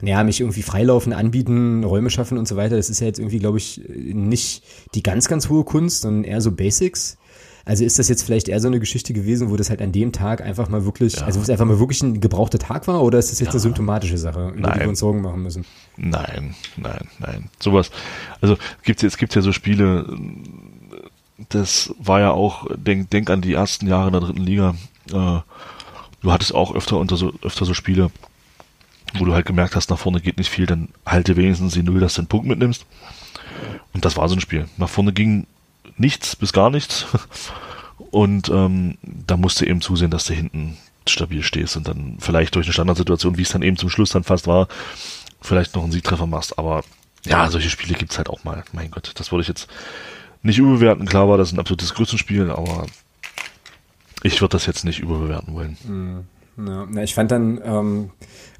naja, 0.00 0.22
mich 0.24 0.40
irgendwie 0.40 0.62
freilaufen, 0.62 1.12
anbieten, 1.12 1.84
Räume 1.84 2.10
schaffen 2.10 2.36
und 2.38 2.48
so 2.48 2.56
weiter. 2.56 2.76
Das 2.76 2.90
ist 2.90 3.00
ja 3.00 3.06
jetzt 3.06 3.18
irgendwie, 3.18 3.38
glaube 3.38 3.58
ich, 3.58 3.80
nicht 3.88 4.64
die 4.94 5.02
ganz, 5.02 5.28
ganz 5.28 5.48
hohe 5.48 5.64
Kunst, 5.64 6.02
sondern 6.02 6.24
eher 6.24 6.40
so 6.40 6.52
Basics. 6.52 7.16
Also 7.66 7.84
ist 7.84 7.98
das 7.98 8.08
jetzt 8.08 8.22
vielleicht 8.22 8.48
eher 8.48 8.60
so 8.60 8.68
eine 8.68 8.78
Geschichte 8.78 9.14
gewesen, 9.14 9.50
wo 9.50 9.56
das 9.56 9.70
halt 9.70 9.80
an 9.80 9.90
dem 9.90 10.12
Tag 10.12 10.42
einfach 10.42 10.68
mal 10.68 10.84
wirklich, 10.84 11.16
ja. 11.16 11.22
also 11.22 11.38
wo 11.40 11.42
es 11.42 11.50
einfach 11.50 11.64
mal 11.64 11.78
wirklich 11.78 12.02
ein 12.02 12.20
gebrauchter 12.20 12.58
Tag 12.58 12.86
war 12.86 13.02
oder 13.02 13.18
ist 13.18 13.32
das 13.32 13.40
jetzt 13.40 13.48
ja. 13.48 13.52
eine 13.52 13.60
symptomatische 13.60 14.18
Sache, 14.18 14.50
über 14.50 14.60
nein. 14.60 14.72
die 14.74 14.80
wir 14.80 14.88
uns 14.90 14.98
Sorgen 14.98 15.22
machen 15.22 15.42
müssen? 15.42 15.64
Nein, 15.96 16.54
nein, 16.76 17.08
nein. 17.18 17.50
Sowas. 17.60 17.90
Also 18.42 18.58
gibt's 18.82 19.02
es 19.02 19.16
gibt 19.16 19.34
ja 19.34 19.40
so 19.40 19.52
Spiele, 19.52 20.06
das 21.48 21.94
war 21.98 22.20
ja 22.20 22.32
auch, 22.32 22.66
denk, 22.76 23.10
denk 23.10 23.30
an 23.30 23.40
die 23.40 23.54
ersten 23.54 23.86
Jahre 23.86 24.08
in 24.08 24.12
der 24.12 24.20
dritten 24.20 24.42
Liga. 24.42 24.74
Äh, 25.10 25.40
du 26.20 26.32
hattest 26.32 26.54
auch 26.54 26.74
öfter 26.74 26.98
unter 26.98 27.16
so, 27.16 27.32
öfter 27.42 27.64
so 27.64 27.72
Spiele, 27.72 28.10
wo 29.14 29.24
du 29.24 29.32
halt 29.32 29.46
gemerkt 29.46 29.74
hast, 29.74 29.88
nach 29.88 29.98
vorne 29.98 30.20
geht 30.20 30.36
nicht 30.36 30.50
viel, 30.50 30.66
dann 30.66 30.88
halte 31.06 31.36
wenigstens 31.36 31.72
die 31.72 31.82
Null, 31.82 32.00
dass 32.00 32.14
du 32.14 32.20
einen 32.20 32.28
Punkt 32.28 32.46
mitnimmst. 32.46 32.84
Und 33.94 34.04
das 34.04 34.16
war 34.16 34.28
so 34.28 34.34
ein 34.34 34.40
Spiel. 34.40 34.68
Nach 34.76 34.88
vorne 34.88 35.12
ging 35.12 35.46
nichts 35.96 36.36
bis 36.36 36.52
gar 36.52 36.70
nichts. 36.70 37.06
Und 38.10 38.48
ähm, 38.48 38.98
da 39.02 39.36
musst 39.36 39.60
du 39.60 39.66
eben 39.66 39.80
zusehen, 39.80 40.10
dass 40.10 40.24
du 40.24 40.34
hinten 40.34 40.76
stabil 41.08 41.42
stehst 41.42 41.76
und 41.76 41.86
dann 41.86 42.16
vielleicht 42.18 42.54
durch 42.54 42.66
eine 42.66 42.72
Standardsituation, 42.72 43.36
wie 43.36 43.42
es 43.42 43.50
dann 43.50 43.62
eben 43.62 43.76
zum 43.76 43.90
Schluss 43.90 44.10
dann 44.10 44.24
fast 44.24 44.46
war, 44.46 44.68
vielleicht 45.40 45.74
noch 45.74 45.82
einen 45.82 45.92
Siegtreffer 45.92 46.26
machst. 46.26 46.58
Aber 46.58 46.82
ja, 47.24 47.50
solche 47.50 47.70
Spiele 47.70 47.94
gibt's 47.94 48.18
halt 48.18 48.28
auch 48.28 48.44
mal. 48.44 48.64
Mein 48.72 48.90
Gott, 48.90 49.12
das 49.14 49.32
würde 49.32 49.42
ich 49.42 49.48
jetzt 49.48 49.68
nicht 50.42 50.58
überbewerten. 50.58 51.06
Klar 51.06 51.28
war 51.28 51.38
das 51.38 51.52
ein 51.52 51.58
absolutes 51.58 51.94
Größenspiel, 51.94 52.50
aber 52.50 52.86
ich 54.22 54.40
würde 54.40 54.52
das 54.52 54.66
jetzt 54.66 54.84
nicht 54.84 55.00
überbewerten 55.00 55.54
wollen. 55.54 55.76
Mhm. 55.84 56.26
Ja, 56.56 56.86
na, 56.88 57.02
ich 57.02 57.14
fand 57.14 57.32
dann 57.32 57.60
ähm, 57.64 58.10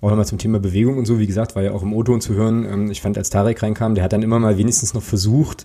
auch 0.00 0.10
nochmal 0.10 0.26
zum 0.26 0.38
Thema 0.38 0.58
Bewegung 0.58 0.98
und 0.98 1.06
so, 1.06 1.18
wie 1.20 1.26
gesagt, 1.26 1.54
war 1.54 1.62
ja 1.62 1.72
auch 1.72 1.82
im 1.82 1.92
O-Ton 1.92 2.20
zu 2.20 2.34
hören. 2.34 2.64
Ähm, 2.64 2.90
ich 2.90 3.00
fand, 3.00 3.16
als 3.16 3.30
Tarek 3.30 3.62
reinkam, 3.62 3.94
der 3.94 4.02
hat 4.02 4.12
dann 4.12 4.22
immer 4.22 4.40
mal 4.40 4.58
wenigstens 4.58 4.94
noch 4.94 5.02
versucht, 5.02 5.64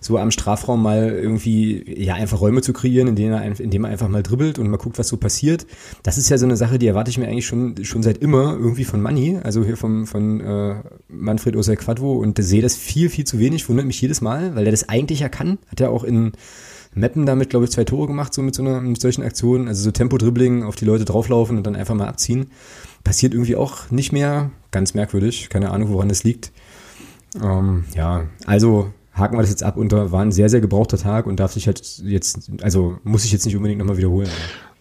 so 0.00 0.16
am 0.16 0.30
Strafraum 0.30 0.82
mal 0.82 1.10
irgendwie, 1.10 1.84
ja, 2.00 2.14
einfach 2.14 2.40
Räume 2.40 2.62
zu 2.62 2.72
kreieren, 2.72 3.08
in 3.08 3.16
denen 3.16 3.32
er, 3.32 3.60
in 3.60 3.70
dem 3.70 3.84
er 3.84 3.90
einfach 3.90 4.08
mal 4.08 4.22
dribbelt 4.22 4.58
und 4.58 4.68
mal 4.68 4.76
guckt, 4.76 4.98
was 4.98 5.08
so 5.08 5.16
passiert. 5.16 5.66
Das 6.04 6.16
ist 6.16 6.28
ja 6.28 6.38
so 6.38 6.46
eine 6.46 6.56
Sache, 6.56 6.78
die 6.78 6.86
erwarte 6.86 7.10
ich 7.10 7.18
mir 7.18 7.26
eigentlich 7.26 7.46
schon, 7.46 7.84
schon 7.84 8.02
seit 8.02 8.18
immer 8.18 8.52
irgendwie 8.52 8.84
von 8.84 9.02
Manni, 9.02 9.40
also 9.42 9.64
hier 9.64 9.76
vom, 9.76 10.06
von 10.06 10.40
äh, 10.40 10.76
Manfred 11.08 11.56
Osei 11.56 11.74
Quadvo 11.74 12.12
und 12.12 12.42
sehe 12.42 12.62
das 12.62 12.76
viel, 12.76 13.08
viel 13.08 13.24
zu 13.24 13.40
wenig, 13.40 13.68
wundert 13.68 13.86
mich 13.86 14.00
jedes 14.00 14.20
Mal, 14.20 14.54
weil 14.54 14.66
er 14.66 14.70
das 14.70 14.88
eigentlich 14.88 15.20
ja 15.20 15.28
kann. 15.28 15.58
Hat 15.70 15.80
er 15.80 15.90
auch 15.90 16.04
in 16.04 16.32
Meppen 16.94 17.26
damit, 17.26 17.50
glaube 17.50 17.64
ich, 17.64 17.70
zwei 17.70 17.84
Tore 17.84 18.06
gemacht, 18.06 18.32
so 18.34 18.42
mit 18.42 18.54
so 18.54 18.62
einer, 18.62 18.80
mit 18.80 19.00
solchen 19.00 19.22
Aktionen. 19.22 19.68
Also 19.68 19.82
so 19.82 19.90
Tempo-Dribbling, 19.90 20.62
auf 20.62 20.76
die 20.76 20.84
Leute 20.84 21.04
drauflaufen 21.04 21.56
und 21.56 21.66
dann 21.66 21.76
einfach 21.76 21.94
mal 21.94 22.08
abziehen. 22.08 22.46
Passiert 23.02 23.34
irgendwie 23.34 23.56
auch 23.56 23.90
nicht 23.90 24.12
mehr. 24.12 24.50
Ganz 24.70 24.94
merkwürdig. 24.94 25.48
Keine 25.50 25.70
Ahnung, 25.70 25.90
woran 25.90 26.08
das 26.08 26.24
liegt. 26.24 26.52
Ähm, 27.42 27.84
ja, 27.94 28.24
also 28.46 28.92
haken 29.12 29.36
wir 29.36 29.42
das 29.42 29.50
jetzt 29.50 29.62
ab 29.62 29.76
und 29.76 29.92
da 29.92 30.10
war 30.12 30.22
ein 30.22 30.32
sehr, 30.32 30.48
sehr 30.48 30.60
gebrauchter 30.60 30.98
Tag 30.98 31.26
und 31.26 31.38
darf 31.38 31.52
sich 31.52 31.66
halt 31.66 31.80
jetzt, 32.04 32.50
also 32.62 32.98
muss 33.04 33.24
ich 33.24 33.32
jetzt 33.32 33.44
nicht 33.44 33.56
unbedingt 33.56 33.78
nochmal 33.78 33.96
wiederholen. 33.96 34.28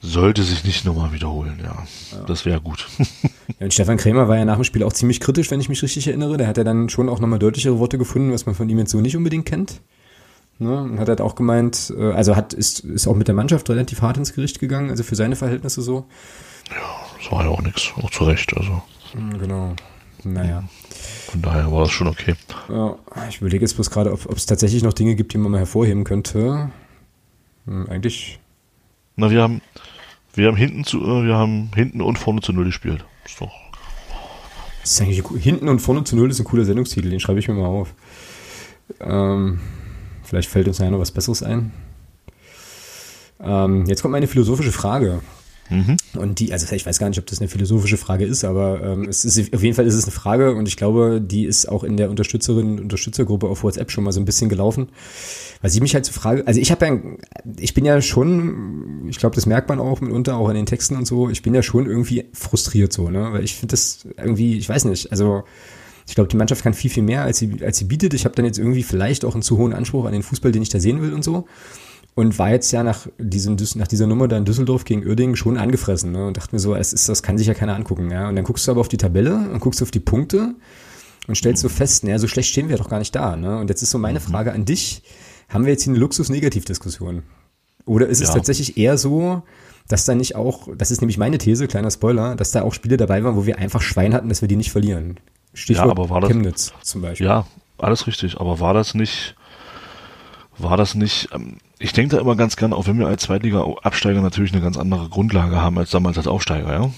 Sollte 0.01 0.43
sich 0.43 0.65
nicht 0.65 0.84
nochmal 0.84 1.13
wiederholen, 1.13 1.60
ja. 1.63 1.86
ja. 2.12 2.25
Das 2.25 2.46
wäre 2.46 2.60
gut. 2.60 2.88
ja, 3.00 3.65
und 3.65 3.74
Stefan 3.74 3.98
Krämer 3.98 4.27
war 4.27 4.38
ja 4.38 4.43
nach 4.43 4.55
dem 4.55 4.65
Spiel 4.65 4.84
auch 4.84 4.91
ziemlich 4.91 5.22
kritisch, 5.22 5.50
wenn 5.50 5.62
ich 5.62 5.70
mich 5.70 5.82
richtig 5.82 6.08
erinnere. 6.08 6.36
Der 6.36 6.48
hat 6.48 6.58
ja 6.58 6.65
dann 6.65 6.89
schon 6.89 7.08
auch 7.08 7.20
nochmal 7.20 7.39
deutlichere 7.39 7.79
Worte 7.79 7.98
gefunden, 7.98 8.34
was 8.34 8.46
man 8.46 8.53
von 8.53 8.67
ihm 8.67 8.79
jetzt 8.79 8.91
so 8.91 9.00
nicht 9.00 9.15
unbedingt 9.15 9.46
kennt. 9.46 9.79
Ne? 10.60 10.81
Und 10.81 11.00
hat 11.00 11.10
halt 11.10 11.22
auch 11.22 11.36
gemeint, 11.36 11.93
äh, 11.98 12.12
also 12.12 12.36
hat, 12.36 12.53
ist, 12.53 12.81
ist 12.81 13.07
auch 13.07 13.15
mit 13.15 13.27
der 13.27 13.36
Mannschaft 13.36 13.69
relativ 13.69 14.01
hart 14.01 14.17
ins 14.17 14.33
Gericht 14.33 14.60
gegangen, 14.60 14.89
also 14.89 15.03
für 15.03 15.15
seine 15.15 15.36
Verhältnisse 15.36 15.81
so. 15.81 16.05
Ja, 16.69 16.75
das 17.17 17.31
war 17.31 17.43
ja 17.43 17.50
auch 17.50 17.62
nichts, 17.62 17.91
auch 18.01 18.10
zu 18.12 18.24
Recht, 18.24 18.55
also. 18.55 18.81
Hm, 19.13 19.39
genau. 19.39 19.74
Naja. 20.24 20.63
Von 21.29 21.41
daher 21.41 21.72
war 21.72 21.81
das 21.81 21.91
schon 21.91 22.07
okay. 22.07 22.36
Ja, 22.69 22.98
ich 23.27 23.41
überlege 23.41 23.63
jetzt 23.63 23.75
bloß 23.75 23.89
gerade, 23.89 24.12
ob 24.12 24.38
es 24.38 24.45
tatsächlich 24.45 24.83
noch 24.83 24.93
Dinge 24.93 25.15
gibt, 25.15 25.33
die 25.33 25.38
man 25.38 25.51
mal 25.51 25.57
hervorheben 25.57 26.03
könnte. 26.03 26.69
Hm, 27.65 27.89
eigentlich. 27.89 28.39
Na, 29.15 29.29
wir 29.29 29.41
haben, 29.41 29.62
wir 30.33 30.48
haben 30.48 30.57
hinten 30.57 30.83
zu, 30.86 31.01
äh, 31.03 31.25
wir 31.25 31.36
haben 31.36 31.72
hinten 31.75 32.01
und 32.01 32.17
vorne 32.17 32.41
zu 32.41 32.53
Null 32.53 32.65
gespielt. 32.65 33.03
Ist 33.25 33.41
doch. 33.41 33.51
Das 34.81 34.91
ist 34.91 35.01
eigentlich 35.01 35.24
hinten 35.41 35.69
und 35.69 35.79
vorne 35.79 36.03
zu 36.03 36.15
Null 36.15 36.29
ist 36.29 36.39
ein 36.39 36.45
cooler 36.45 36.65
Sendungstitel, 36.65 37.10
den 37.10 37.19
schreibe 37.19 37.39
ich 37.39 37.48
mir 37.48 37.53
mal 37.53 37.67
auf. 37.67 37.93
Ähm, 39.00 39.60
Vielleicht 40.34 40.50
fällt 40.50 40.68
uns 40.68 40.80
ja 40.80 40.90
noch 40.90 40.98
was 40.98 41.12
Besseres 41.12 41.44
ein. 41.44 41.72
Ähm, 43.40 43.86
jetzt 43.86 44.02
kommt 44.02 44.13
meine 44.13 44.25
philosophische 44.25 44.72
Frage. 44.72 45.20
Mhm. 45.70 45.96
Und 46.16 46.40
die, 46.40 46.52
also 46.52 46.74
ich 46.74 46.88
weiß 46.88 46.98
gar 46.98 47.08
nicht, 47.08 47.20
ob 47.20 47.28
das 47.28 47.40
eine 47.40 47.48
philosophische 47.48 47.98
Frage 47.98 48.25
ist, 48.25 48.44
aber 48.44 48.82
ähm, 48.82 49.08
es 49.08 49.25
ist 49.25 49.54
auf 49.54 49.62
jeden 49.62 49.75
Fall 49.75 49.86
ist 49.86 49.94
es 49.94 50.06
eine 50.06 50.12
Frage 50.12 50.56
und 50.56 50.68
ich 50.68 50.75
glaube, 50.75 51.22
die 51.22 51.46
ist 51.46 51.70
auch 51.70 51.84
in 51.84 51.98
der 51.98 52.10
Unterstützerinnen 52.10 52.80
Unterstützergruppe 52.80 53.48
auf 53.48 53.63
WhatsApp 53.63 53.92
schon 53.92 54.06
mal 54.06 54.12
so 54.12 54.20
ein 54.20 54.25
bisschen 54.25 54.50
gelaufen. 54.50 54.90
Weil 55.62 55.70
sie 55.70 55.82
mich 55.82 55.94
halt 55.94 56.04
so 56.04 56.13
frage, 56.13 56.48
also 56.48 56.60
ich 56.60 56.72
habe 56.72 56.88
ja, 56.88 57.00
ich 57.60 57.75
bin 57.75 57.86
ja 57.86 58.02
schon, 58.02 59.06
ich 59.08 59.20
glaube, 59.20 59.36
das 59.36 59.46
merkt 59.46 59.70
man 59.70 59.80
auch 59.80 60.02
mitunter, 60.02 60.36
auch 60.36 60.50
in 60.50 60.56
den 60.56 60.66
Texten 60.66 60.96
und 60.96 61.06
so, 61.06 61.30
ich 61.30 61.44
bin 61.44 61.54
ja 61.54 61.62
schon 61.62 61.86
irgendwie 61.86 62.25
frustriert 62.34 62.92
so, 62.92 63.12
ne? 63.12 63.34
Weil 63.34 63.44
ich 63.44 63.54
finde 63.54 63.74
das 63.74 64.08
irgendwie, 64.18 64.58
ich 64.58 64.68
weiß 64.68 64.86
nicht, 64.86 65.12
also 65.12 65.44
ich 66.07 66.15
glaube, 66.15 66.27
die 66.27 66.38
Mannschaft 66.38 66.63
kann 66.63 66.74
viel, 66.74 66.91
viel 66.91 67.03
mehr, 67.03 67.24
als 67.24 67.38
sie, 67.38 67.57
als 67.63 67.77
sie 67.77 67.86
bietet. 67.86 68.13
Ich 68.13 68.25
habe 68.25 68.36
dann 68.36 68.45
jetzt 68.45 68.57
irgendwie 68.57 68.83
vielleicht 68.83 69.25
auch 69.25 69.33
einen 69.33 69.43
zu 69.43 69.57
hohen 69.57 69.74
Anspruch 69.74 70.05
an 70.05 70.13
den 70.13 70.24
Fußball, 70.24 70.51
den 70.51 70.62
ich 70.62 70.69
da 70.69 70.79
sehen 70.79 71.01
will 71.01 71.13
und 71.13 71.24
so. 71.24 71.45
Und 72.15 72.38
war 72.38 72.51
jetzt 72.51 72.72
ja 72.72 72.83
nach, 72.83 73.07
diesem, 73.17 73.57
nach 73.75 73.88
dieser 73.88 74.05
Nummer 74.05 74.27
da 74.27 74.38
in 74.38 74.45
Düsseldorf 74.45 74.86
gegen 74.86 75.05
Uerdingen 75.05 75.36
schon 75.36 75.57
angefressen 75.57 76.12
ne? 76.12 76.27
und 76.27 76.38
dachte 76.38 76.53
mir 76.53 76.60
so, 76.60 76.75
es 76.75 76.93
ist, 76.93 77.10
das 77.10 77.24
kann 77.24 77.39
sich 77.39 77.48
ja 77.48 77.55
keiner 77.55 77.75
angucken. 77.75 78.12
Ja? 78.12 78.29
Und 78.29 78.36
dann 78.36 78.45
guckst 78.45 78.67
du 78.67 78.72
aber 78.72 78.81
auf 78.81 78.88
die 78.88 78.98
Tabelle 78.98 79.36
und 79.51 79.60
guckst 79.60 79.81
auf 79.81 79.89
die 79.89 80.00
Punkte 80.00 80.53
und 81.27 81.36
stellst 81.36 81.62
so 81.62 81.69
fest, 81.69 82.03
naja, 82.03 82.19
so 82.19 82.27
schlecht 82.27 82.50
stehen 82.50 82.69
wir 82.69 82.77
doch 82.77 82.89
gar 82.89 83.00
nicht 83.00 83.15
da. 83.15 83.36
Ne? 83.36 83.57
Und 83.57 83.69
jetzt 83.69 83.81
ist 83.81 83.89
so 83.89 83.98
meine 83.98 84.19
mhm. 84.19 84.24
Frage 84.24 84.51
an 84.51 84.65
dich, 84.65 85.01
haben 85.50 85.65
wir 85.65 85.72
jetzt 85.72 85.83
hier 85.83 85.93
eine 85.93 86.00
Luxus-Negativ-Diskussion? 86.00 87.24
Oder 87.86 88.07
ist 88.07 88.22
es 88.22 88.29
ja. 88.29 88.36
tatsächlich 88.36 88.77
eher 88.77 88.98
so, 88.98 89.41
dass 89.88 90.05
da 90.05 90.15
nicht 90.15 90.36
auch, 90.36 90.69
das 90.77 90.91
ist 90.91 91.01
nämlich 91.01 91.17
meine 91.17 91.38
These, 91.38 91.67
kleiner 91.67 91.91
Spoiler, 91.91 92.36
dass 92.36 92.51
da 92.51 92.62
auch 92.62 92.74
Spiele 92.74 92.98
dabei 92.98 93.24
waren, 93.24 93.36
wo 93.36 93.45
wir 93.45 93.57
einfach 93.57 93.81
Schwein 93.81 94.13
hatten, 94.13 94.29
dass 94.29 94.41
wir 94.41 94.48
die 94.48 94.55
nicht 94.55 94.72
verlieren. 94.72 95.19
Stichwort 95.53 95.86
ja, 95.86 95.91
aber 95.91 96.10
war 96.10 96.22
das, 96.22 96.29
Chemnitz 96.29 96.74
zum 96.81 97.01
Beispiel. 97.01 97.27
Ja, 97.27 97.45
alles 97.77 98.07
richtig. 98.07 98.39
Aber 98.39 98.60
war 98.60 98.74
das 98.74 98.93
nicht, 98.95 99.36
war 100.57 100.77
das 100.77 100.95
nicht, 100.95 101.29
ähm, 101.33 101.57
ich 101.79 101.93
denke 101.93 102.15
da 102.15 102.22
immer 102.22 102.36
ganz 102.36 102.55
gern, 102.55 102.74
auch 102.74 102.88
wenn 102.88 102.98
wir 102.98 103.07
als 103.07 103.24
Zweitliga-Absteiger 103.24 104.22
natürlich 104.22 104.53
eine 104.53 104.62
ganz 104.62 104.77
andere 104.77 105.10
Grundlage 105.10 105.62
haben 105.62 105.77
als 105.77 105.91
damals 105.91 106.17
als 106.17 106.27
Aufsteiger, 106.27 106.74
ja. 106.74 106.91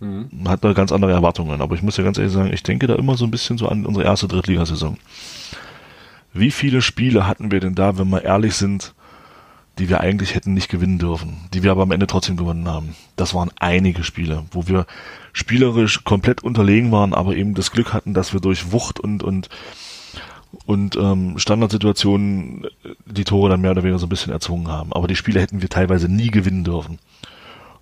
Mhm. 0.00 0.28
Man 0.32 0.52
hat 0.52 0.64
da 0.64 0.72
ganz 0.72 0.92
andere 0.92 1.12
Erwartungen. 1.12 1.60
Aber 1.60 1.74
ich 1.74 1.82
muss 1.82 1.96
ja 1.96 2.04
ganz 2.04 2.18
ehrlich 2.18 2.32
sagen, 2.32 2.52
ich 2.52 2.62
denke 2.62 2.86
da 2.86 2.96
immer 2.96 3.16
so 3.16 3.24
ein 3.24 3.30
bisschen 3.30 3.56
so 3.56 3.68
an 3.68 3.86
unsere 3.86 4.04
erste 4.04 4.28
Drittligasaison. 4.28 4.98
Wie 6.34 6.50
viele 6.50 6.82
Spiele 6.82 7.26
hatten 7.26 7.50
wir 7.50 7.60
denn 7.60 7.74
da, 7.74 7.98
wenn 7.98 8.08
wir 8.08 8.24
ehrlich 8.24 8.54
sind, 8.54 8.94
die 9.78 9.88
wir 9.88 10.00
eigentlich 10.00 10.34
hätten 10.34 10.54
nicht 10.54 10.68
gewinnen 10.68 10.98
dürfen, 10.98 11.48
die 11.54 11.62
wir 11.62 11.70
aber 11.70 11.82
am 11.82 11.92
Ende 11.92 12.06
trotzdem 12.06 12.36
gewonnen 12.36 12.68
haben? 12.68 12.96
Das 13.16 13.32
waren 13.32 13.50
einige 13.58 14.02
Spiele, 14.02 14.44
wo 14.50 14.66
wir 14.66 14.86
spielerisch 15.32 16.04
komplett 16.04 16.42
unterlegen 16.42 16.92
waren, 16.92 17.14
aber 17.14 17.34
eben 17.36 17.54
das 17.54 17.70
Glück 17.70 17.92
hatten, 17.92 18.14
dass 18.14 18.32
wir 18.32 18.40
durch 18.40 18.72
Wucht 18.72 19.00
und 19.00 19.22
und 19.22 19.48
und 20.66 20.96
ähm, 20.96 21.38
Standardsituationen 21.38 22.66
die 23.06 23.24
Tore 23.24 23.48
dann 23.48 23.62
mehr 23.62 23.70
oder 23.70 23.82
weniger 23.82 23.98
so 23.98 24.06
ein 24.06 24.10
bisschen 24.10 24.32
erzwungen 24.32 24.68
haben. 24.68 24.92
Aber 24.92 25.08
die 25.08 25.16
Spiele 25.16 25.40
hätten 25.40 25.62
wir 25.62 25.68
teilweise 25.70 26.08
nie 26.10 26.30
gewinnen 26.30 26.64
dürfen. 26.64 26.98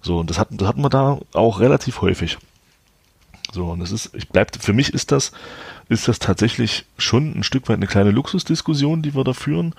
So, 0.02 0.18
und 0.18 0.30
das 0.30 0.38
hatten, 0.38 0.56
das 0.56 0.68
hatten 0.68 0.82
wir 0.82 0.88
da 0.88 1.18
auch 1.32 1.60
relativ 1.60 2.00
häufig. 2.00 2.38
So, 3.52 3.66
und 3.66 3.80
das 3.80 3.90
ist, 3.90 4.14
ich 4.14 4.28
bleibt, 4.28 4.56
für 4.56 4.72
mich 4.72 4.94
ist 4.94 5.10
das, 5.10 5.32
ist 5.88 6.06
das 6.06 6.20
tatsächlich 6.20 6.86
schon 6.96 7.36
ein 7.36 7.42
Stück 7.42 7.68
weit 7.68 7.76
eine 7.76 7.88
kleine 7.88 8.12
Luxusdiskussion, 8.12 9.02
die 9.02 9.14
wir 9.14 9.24
da 9.24 9.32
führen, 9.32 9.74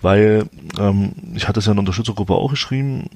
weil 0.00 0.48
ähm, 0.78 1.12
ich 1.34 1.48
hatte 1.48 1.58
es 1.58 1.66
ja 1.66 1.72
in 1.72 1.76
der 1.76 1.80
Unterstützergruppe 1.80 2.34
auch 2.34 2.50
geschrieben, 2.50 3.10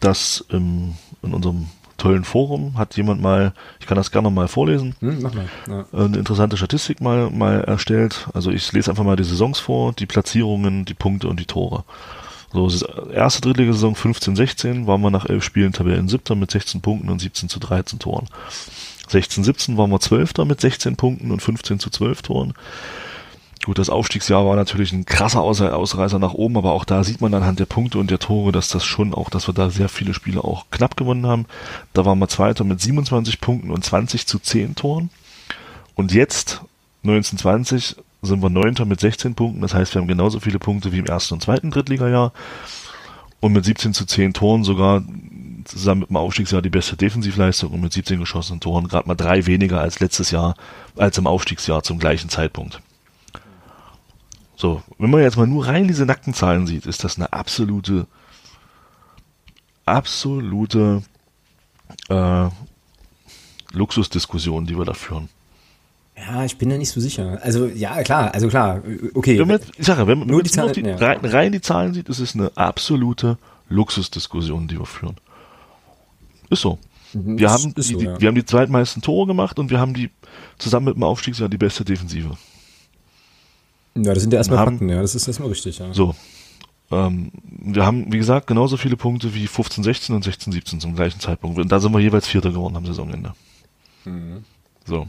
dass 0.00 0.44
ähm, 0.50 0.94
in 1.22 1.32
unserem 1.32 1.68
tollen 1.98 2.24
Forum 2.24 2.78
hat 2.78 2.96
jemand 2.96 3.20
mal, 3.20 3.52
ich 3.80 3.86
kann 3.86 3.96
das 3.96 4.10
gerne 4.10 4.30
mal 4.30 4.48
vorlesen, 4.48 4.94
hm, 5.00 5.20
mach 5.20 5.34
mal. 5.34 5.48
Ja. 5.68 5.84
eine 5.92 6.16
interessante 6.16 6.56
Statistik 6.56 7.00
mal, 7.00 7.30
mal 7.30 7.60
erstellt. 7.62 8.28
Also 8.32 8.50
ich 8.50 8.72
lese 8.72 8.90
einfach 8.90 9.04
mal 9.04 9.16
die 9.16 9.24
Saisons 9.24 9.58
vor, 9.58 9.92
die 9.92 10.06
Platzierungen, 10.06 10.84
die 10.84 10.94
Punkte 10.94 11.28
und 11.28 11.38
die 11.38 11.46
Tore. 11.46 11.84
So, 12.52 12.70
erste 13.12 13.42
Drittligasaison 13.42 13.94
15-16 13.94 14.86
waren 14.86 15.02
wir 15.02 15.10
nach 15.10 15.26
elf 15.26 15.44
Spielen 15.44 15.72
Tabellen 15.72 16.08
siebter 16.08 16.34
mit 16.34 16.50
16 16.50 16.80
Punkten 16.80 17.10
und 17.10 17.20
17 17.20 17.50
zu 17.50 17.60
13 17.60 17.98
Toren. 17.98 18.26
16-17 19.10 19.76
waren 19.76 19.90
wir 19.90 20.00
Zwölfter 20.00 20.44
mit 20.46 20.60
16 20.60 20.96
Punkten 20.96 21.30
und 21.30 21.42
15 21.42 21.78
zu 21.78 21.90
12 21.90 22.22
Toren. 22.22 22.54
Gut, 23.64 23.78
das 23.78 23.90
Aufstiegsjahr 23.90 24.46
war 24.46 24.56
natürlich 24.56 24.92
ein 24.92 25.04
krasser 25.04 25.42
Ausreißer 25.42 26.18
nach 26.18 26.32
oben, 26.32 26.56
aber 26.56 26.72
auch 26.72 26.84
da 26.84 27.02
sieht 27.04 27.20
man 27.20 27.34
anhand 27.34 27.58
der 27.58 27.66
Punkte 27.66 27.98
und 27.98 28.10
der 28.10 28.18
Tore, 28.18 28.52
dass 28.52 28.68
das 28.68 28.84
schon 28.84 29.12
auch, 29.12 29.30
dass 29.30 29.48
wir 29.48 29.54
da 29.54 29.68
sehr 29.68 29.88
viele 29.88 30.14
Spiele 30.14 30.44
auch 30.44 30.66
knapp 30.70 30.96
gewonnen 30.96 31.26
haben. 31.26 31.46
Da 31.92 32.04
waren 32.04 32.18
wir 32.18 32.28
Zweiter 32.28 32.64
mit 32.64 32.80
27 32.80 33.40
Punkten 33.40 33.70
und 33.70 33.84
20 33.84 34.26
zu 34.26 34.38
10 34.38 34.74
Toren. 34.74 35.10
Und 35.94 36.12
jetzt, 36.12 36.62
1920, 37.02 37.96
sind 38.22 38.42
wir 38.42 38.50
Neunter 38.50 38.84
mit 38.84 39.00
16 39.00 39.34
Punkten. 39.34 39.60
Das 39.60 39.74
heißt, 39.74 39.94
wir 39.94 40.00
haben 40.00 40.08
genauso 40.08 40.40
viele 40.40 40.58
Punkte 40.58 40.92
wie 40.92 40.98
im 40.98 41.06
ersten 41.06 41.34
und 41.34 41.42
zweiten 41.42 41.70
Drittligajahr. 41.70 42.32
Und 43.40 43.52
mit 43.52 43.64
17 43.64 43.94
zu 43.94 44.04
10 44.04 44.34
Toren 44.34 44.64
sogar 44.64 45.02
zusammen 45.64 46.00
mit 46.00 46.10
dem 46.10 46.16
Aufstiegsjahr 46.16 46.62
die 46.62 46.70
beste 46.70 46.96
Defensivleistung 46.96 47.72
und 47.72 47.80
mit 47.80 47.92
17 47.92 48.18
geschossenen 48.18 48.60
Toren 48.60 48.88
gerade 48.88 49.06
mal 49.06 49.14
drei 49.14 49.46
weniger 49.46 49.80
als 49.80 50.00
letztes 50.00 50.30
Jahr, 50.30 50.54
als 50.96 51.18
im 51.18 51.26
Aufstiegsjahr 51.26 51.82
zum 51.82 51.98
gleichen 51.98 52.30
Zeitpunkt. 52.30 52.80
So, 54.58 54.82
wenn 54.98 55.08
man 55.08 55.22
jetzt 55.22 55.36
mal 55.36 55.46
nur 55.46 55.68
rein 55.68 55.86
diese 55.86 56.04
nackten 56.04 56.34
Zahlen 56.34 56.66
sieht, 56.66 56.84
ist 56.86 57.04
das 57.04 57.16
eine 57.16 57.32
absolute, 57.32 58.08
absolute 59.86 61.04
äh, 62.08 62.48
Luxusdiskussion, 63.72 64.66
die 64.66 64.76
wir 64.76 64.84
da 64.84 64.94
führen. 64.94 65.28
Ja, 66.16 66.44
ich 66.44 66.58
bin 66.58 66.70
da 66.70 66.76
nicht 66.76 66.90
so 66.90 67.00
sicher. 67.00 67.38
Also 67.40 67.66
ja, 67.66 68.02
klar, 68.02 68.34
also 68.34 68.48
klar, 68.48 68.82
okay. 69.14 69.38
Wenn 69.38 69.46
man, 69.46 69.60
ich 69.76 69.86
sage, 69.86 70.08
wenn 70.08 70.18
man 70.18 70.26
nur 70.26 70.42
die 70.42 70.50
Zahlen, 70.50 70.72
die, 70.72 70.80
ja. 70.80 70.96
rein, 70.96 71.20
rein, 71.22 71.52
die 71.52 71.60
Zahlen 71.60 71.94
sieht, 71.94 72.08
ist 72.08 72.18
es 72.18 72.34
eine 72.34 72.50
absolute 72.56 73.38
Luxusdiskussion, 73.68 74.66
die 74.66 74.80
wir 74.80 74.86
führen. 74.86 75.18
Ist 76.50 76.62
so. 76.62 76.80
Mhm, 77.12 77.38
wir, 77.38 77.52
haben 77.52 77.74
die, 77.74 77.82
so, 77.82 78.00
ja. 78.00 78.20
wir 78.20 78.26
haben 78.26 78.34
die 78.34 78.44
zweitmeisten 78.44 79.02
Tore 79.02 79.28
gemacht 79.28 79.60
und 79.60 79.70
wir 79.70 79.78
haben 79.78 79.94
die 79.94 80.10
zusammen 80.58 80.86
mit 80.86 80.96
dem 80.96 81.04
Aufstiegsjahr 81.04 81.48
die 81.48 81.58
beste 81.58 81.84
Defensive. 81.84 82.36
Ja, 84.04 84.14
das 84.14 84.22
sind 84.22 84.32
ja 84.32 84.38
erstmal 84.38 84.64
Fakten, 84.64 84.88
ja, 84.88 85.00
das 85.00 85.14
ist 85.14 85.26
erstmal 85.26 85.48
richtig, 85.48 85.78
ja. 85.78 85.92
So. 85.92 86.14
Ähm, 86.90 87.30
wir 87.42 87.84
haben, 87.84 88.12
wie 88.12 88.18
gesagt, 88.18 88.46
genauso 88.46 88.76
viele 88.76 88.96
Punkte 88.96 89.34
wie 89.34 89.46
15, 89.46 89.84
16 89.84 90.14
und 90.14 90.24
16, 90.24 90.52
17 90.52 90.80
zum 90.80 90.94
gleichen 90.94 91.20
Zeitpunkt. 91.20 91.58
Und 91.58 91.70
da 91.70 91.80
sind 91.80 91.92
wir 91.92 92.00
jeweils 92.00 92.26
Vierter 92.26 92.50
geworden 92.50 92.76
am 92.76 92.86
Saisonende. 92.86 93.34
Mhm. 94.04 94.44
So. 94.86 95.06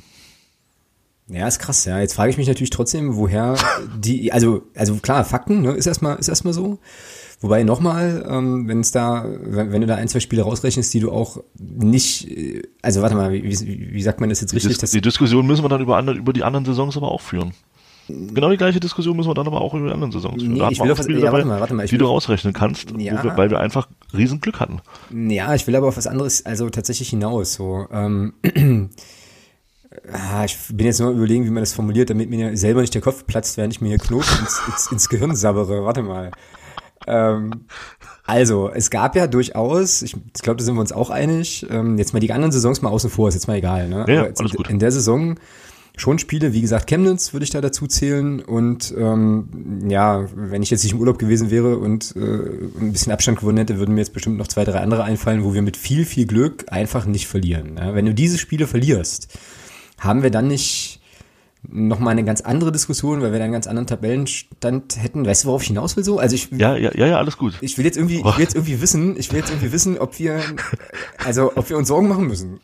Ja, 1.30 1.48
ist 1.48 1.60
krass, 1.60 1.86
ja. 1.86 2.00
Jetzt 2.00 2.16
frage 2.16 2.32
ich 2.32 2.38
mich 2.38 2.48
natürlich 2.48 2.72
trotzdem, 2.72 3.16
woher 3.16 3.56
die, 3.98 4.34
also, 4.34 4.64
also 4.76 4.96
klar, 4.96 5.24
Fakten, 5.24 5.62
ne, 5.62 5.72
ist 5.72 5.86
erstmal, 5.86 6.18
ist 6.18 6.28
erstmal 6.28 6.54
so. 6.54 6.80
Wobei 7.42 7.64
nochmal, 7.64 8.26
ähm, 8.30 8.68
wenn 8.68 8.82
es 8.82 8.92
da, 8.92 9.26
wenn, 9.26 9.72
wenn, 9.72 9.80
du 9.80 9.88
da 9.88 9.96
ein, 9.96 10.10
zwei 10.10 10.20
Spiele 10.20 10.42
rausrechnest, 10.42 10.94
die 10.94 11.00
du 11.00 11.12
auch 11.12 11.42
nicht, 11.58 12.30
äh, 12.30 12.64
also 12.82 13.02
warte 13.02 13.16
mal, 13.16 13.32
wie, 13.32 13.44
wie, 13.44 13.94
wie 13.94 14.02
sagt 14.02 14.20
man 14.20 14.30
das 14.30 14.42
jetzt 14.42 14.54
richtig? 14.54 14.74
Die, 14.74 14.82
Dis 14.82 14.92
die 14.92 15.02
Diskussion 15.02 15.48
müssen 15.48 15.64
wir 15.64 15.70
dann 15.70 15.80
über, 15.80 15.96
andere, 15.96 16.18
über 16.18 16.34
die 16.34 16.44
anderen 16.44 16.66
Saisons 16.66 16.98
aber 16.98 17.10
auch 17.10 17.22
führen. 17.22 17.54
Genau 18.10 18.50
die 18.50 18.58
gleiche 18.58 18.80
Diskussion 18.80 19.16
müssen 19.16 19.30
wir 19.30 19.36
dann 19.36 19.48
aber 19.48 19.62
auch 19.62 19.74
über 19.74 19.88
die 19.88 19.94
anderen 19.94 20.12
Saisons 20.12 20.42
führen. 20.42 20.54
Nee, 20.54 20.68
ich 20.72 20.80
will 20.82 20.92
auf 20.92 21.00
was, 21.00 21.08
ja, 21.08 21.14
dabei, 21.14 21.32
warte 21.32 21.46
mal, 21.46 21.60
warte 21.60 21.74
mal, 21.74 21.86
die 21.86 21.98
du 21.98 22.06
rausrechnen 22.06 22.54
kannst, 22.54 22.92
ja, 22.98 23.24
wir, 23.24 23.38
weil 23.38 23.50
wir 23.50 23.60
einfach 23.60 23.88
riesen 24.16 24.42
Glück 24.42 24.60
hatten. 24.60 24.82
Ja, 25.12 25.54
ich 25.54 25.68
will 25.68 25.76
aber 25.76 25.88
auf 25.88 25.98
was 25.98 26.08
anderes, 26.08 26.46
also 26.46 26.70
tatsächlich 26.70 27.10
hinaus. 27.10 27.54
So, 27.54 27.88
ähm, 27.92 28.34
ah, 30.12 30.44
ich 30.44 30.58
bin 30.74 30.86
jetzt 30.88 31.00
nur 31.00 31.12
überlegen, 31.12 31.46
wie 31.46 31.52
man 31.52 31.62
das 31.62 31.74
formuliert, 31.74 32.10
damit 32.10 32.30
mir 32.30 32.58
selber 32.58 32.82
nicht 32.82 32.94
der 32.96 33.02
Kopf 33.02 33.26
platzt, 33.26 33.58
während 33.58 33.74
ich 33.74 33.82
mir 33.82 33.90
hier 33.90 34.00
Knoten 34.00 34.40
ins, 34.40 34.62
ins, 34.68 34.92
ins 34.92 35.10
Gehirn 35.10 35.36
sabbere. 35.36 35.86
Warte 35.86 36.02
mal. 36.02 36.32
Ähm, 37.08 37.66
also, 38.26 38.70
es 38.70 38.90
gab 38.90 39.16
ja 39.16 39.28
durchaus, 39.28 40.02
ich, 40.02 40.16
ich 40.36 40.42
glaube, 40.42 40.58
da 40.58 40.64
sind 40.64 40.76
wir 40.76 40.82
uns 40.82 40.92
auch 40.92 41.10
einig, 41.10 41.66
ähm, 41.70 41.98
jetzt 41.98 42.14
mal 42.14 42.20
die 42.20 42.32
anderen 42.32 42.52
Saisons 42.52 42.82
mal 42.82 42.90
außen 42.90 43.10
vor, 43.10 43.28
ist 43.28 43.34
jetzt 43.34 43.48
mal 43.48 43.58
egal. 43.58 43.90
Ne? 43.90 44.06
Ja, 44.08 44.24
alles 44.24 44.54
gut. 44.54 44.70
In 44.70 44.80
der 44.80 44.92
Saison 44.92 45.36
schon 45.98 46.20
Spiele, 46.20 46.54
wie 46.54 46.62
gesagt, 46.62 46.88
Chemnitz 46.88 47.34
würde 47.34 47.44
ich 47.44 47.50
da 47.50 47.62
dazu 47.62 47.88
zählen 47.88 48.40
und 48.40 48.94
ähm, 48.98 49.90
ja, 49.90 50.28
wenn 50.34 50.64
ich 50.64 50.70
jetzt 50.70 50.84
nicht 50.84 50.94
im 50.94 51.00
Urlaub 51.00 51.20
gewesen 51.20 51.52
wäre 51.52 51.78
und 51.78 52.16
äh, 52.16 52.20
ein 52.20 52.92
bisschen 52.92 53.12
Abstand 53.12 53.40
gewonnen 53.40 53.58
hätte, 53.58 53.78
würden 53.78 53.96
mir 53.96 54.02
jetzt 54.02 54.14
bestimmt 54.14 54.38
noch 54.38 54.48
zwei, 54.48 54.64
drei 54.64 54.80
andere 54.80 55.04
einfallen, 55.04 55.44
wo 55.44 55.54
wir 55.54 55.62
mit 55.62 55.78
viel, 55.78 56.06
viel 56.06 56.26
Glück 56.26 56.66
einfach 56.68 57.06
nicht 57.06 57.28
verlieren. 57.28 57.78
Ja? 57.78 57.96
Wenn 57.96 58.06
du 58.06 58.14
diese 58.14 58.38
Spiele 58.38 58.68
verlierst, 58.68 59.28
haben 60.00 60.24
wir 60.24 60.32
dann 60.32 60.48
nicht 60.48 60.99
nochmal 61.68 62.14
eine 62.14 62.24
ganz 62.24 62.42
andere 62.42 62.72
Diskussion, 62.72 63.22
weil 63.22 63.32
wir 63.32 63.40
dann 63.40 63.46
einen 63.46 63.54
ganz 63.54 63.68
anderen 63.68 63.88
Tabellenstand 63.88 64.98
hätten. 64.98 65.26
Weißt 65.26 65.44
du, 65.44 65.50
worauf 65.50 65.62
ich 65.62 65.68
hinaus 65.68 65.98
will 65.98 66.04
so? 66.04 66.18
Also 66.18 66.36
ich 66.36 66.50
ja 66.52 66.76
ja 66.78 66.92
ja, 66.96 67.08
ja 67.08 67.18
alles 67.18 67.38
gut. 67.38 67.58
Ich 67.62 67.78
will 67.78 67.86
jetzt 67.86 67.98
irgendwie, 67.98 68.20
ich 68.20 68.24
will 68.24 68.40
jetzt 68.40 68.56
irgendwie 68.56 68.82
wissen, 68.82 69.18
ich 69.18 69.32
will 69.32 69.40
jetzt 69.40 69.50
irgendwie 69.50 69.72
wissen, 69.72 69.98
ob 69.98 70.18
wir 70.20 70.42
also 71.24 71.52
ob 71.56 71.70
wir 71.70 71.78
uns 71.78 71.90
Sorgen 71.90 72.08
machen 72.08 72.28
müssen, 72.28 72.62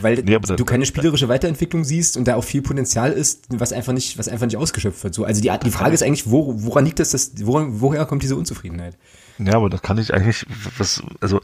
weil 0.00 0.22
nee, 0.22 0.38
du 0.38 0.64
keine 0.64 0.86
spielerische 0.86 1.28
Weiterentwicklung 1.28 1.84
siehst 1.84 2.16
und 2.16 2.28
da 2.28 2.36
auch 2.36 2.44
viel 2.44 2.62
Potenzial 2.62 3.12
ist, 3.12 3.46
was 3.50 3.72
einfach 3.72 3.92
nicht 3.92 4.18
was 4.18 4.28
einfach 4.28 4.46
nicht 4.46 4.56
ausgeschöpft 4.56 5.02
wird. 5.02 5.14
So 5.14 5.24
also 5.24 5.42
die 5.42 5.50
die 5.64 5.70
Frage 5.70 5.94
ist 5.94 6.02
eigentlich, 6.02 6.30
wo, 6.30 6.54
woran 6.62 6.84
liegt 6.84 7.00
das, 7.00 7.10
das 7.10 7.32
wo, 7.42 7.64
woher 7.68 8.06
kommt 8.06 8.22
diese 8.22 8.36
Unzufriedenheit? 8.36 8.96
Ja, 9.38 9.54
aber 9.54 9.68
das 9.68 9.82
kann 9.82 9.98
ich 9.98 10.14
eigentlich 10.14 10.46
was 10.78 11.02
also 11.20 11.40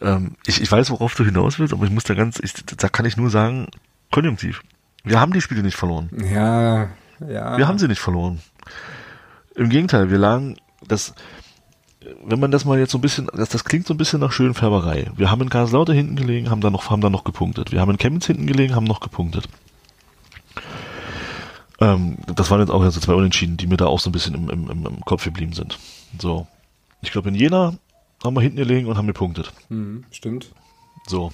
ähm, 0.00 0.32
ich, 0.46 0.60
ich 0.60 0.70
weiß, 0.70 0.90
worauf 0.90 1.14
du 1.14 1.24
hinaus 1.24 1.58
willst, 1.58 1.72
aber 1.72 1.84
ich 1.84 1.90
muss 1.90 2.04
da 2.04 2.14
ganz, 2.14 2.38
ich, 2.42 2.52
da 2.76 2.88
kann 2.90 3.06
ich 3.06 3.16
nur 3.16 3.30
sagen, 3.30 3.68
konjunktiv. 4.10 4.62
Wir 5.06 5.20
haben 5.20 5.32
die 5.32 5.40
Spiele 5.40 5.62
nicht 5.62 5.76
verloren. 5.76 6.10
Ja, 6.32 6.88
ja. 7.20 7.56
Wir 7.56 7.68
haben 7.68 7.78
sie 7.78 7.86
nicht 7.86 8.00
verloren. 8.00 8.40
Im 9.54 9.68
Gegenteil, 9.70 10.10
wir 10.10 10.18
lagen, 10.18 10.56
das, 10.86 11.14
wenn 12.24 12.40
man 12.40 12.50
das 12.50 12.64
mal 12.64 12.78
jetzt 12.78 12.90
so 12.90 12.98
ein 12.98 13.02
bisschen, 13.02 13.28
das, 13.32 13.48
das 13.48 13.64
klingt 13.64 13.86
so 13.86 13.94
ein 13.94 13.98
bisschen 13.98 14.20
nach 14.20 14.32
Schönfärberei. 14.32 15.10
Wir 15.16 15.30
haben 15.30 15.42
in 15.42 15.48
Kaiserslautern 15.48 15.94
hinten 15.94 16.16
gelegen, 16.16 16.50
haben 16.50 16.60
da 16.60 16.70
noch, 16.70 16.90
haben 16.90 17.00
da 17.00 17.08
noch 17.08 17.22
gepunktet. 17.22 17.70
Wir 17.70 17.80
haben 17.80 17.92
in 17.92 17.98
Chemnitz 17.98 18.26
hinten 18.26 18.46
gelegen, 18.46 18.74
haben 18.74 18.84
noch 18.84 19.00
gepunktet. 19.00 19.48
Ähm, 21.80 22.18
das 22.34 22.50
waren 22.50 22.60
jetzt 22.60 22.70
auch 22.70 22.82
jetzt 22.82 23.00
zwei 23.00 23.14
Unentschieden, 23.14 23.56
die 23.56 23.68
mir 23.68 23.76
da 23.76 23.86
auch 23.86 24.00
so 24.00 24.10
ein 24.10 24.12
bisschen 24.12 24.34
im, 24.34 24.50
im, 24.50 24.86
im 24.86 25.00
Kopf 25.02 25.24
geblieben 25.24 25.52
sind. 25.52 25.78
So. 26.20 26.48
Ich 27.00 27.12
glaube, 27.12 27.28
in 27.28 27.36
Jena 27.36 27.74
haben 28.24 28.34
wir 28.34 28.40
hinten 28.40 28.56
gelegen 28.56 28.88
und 28.88 28.96
haben 28.96 29.06
gepunktet. 29.06 29.52
Mhm, 29.68 30.04
stimmt. 30.10 30.50
So. 31.06 31.32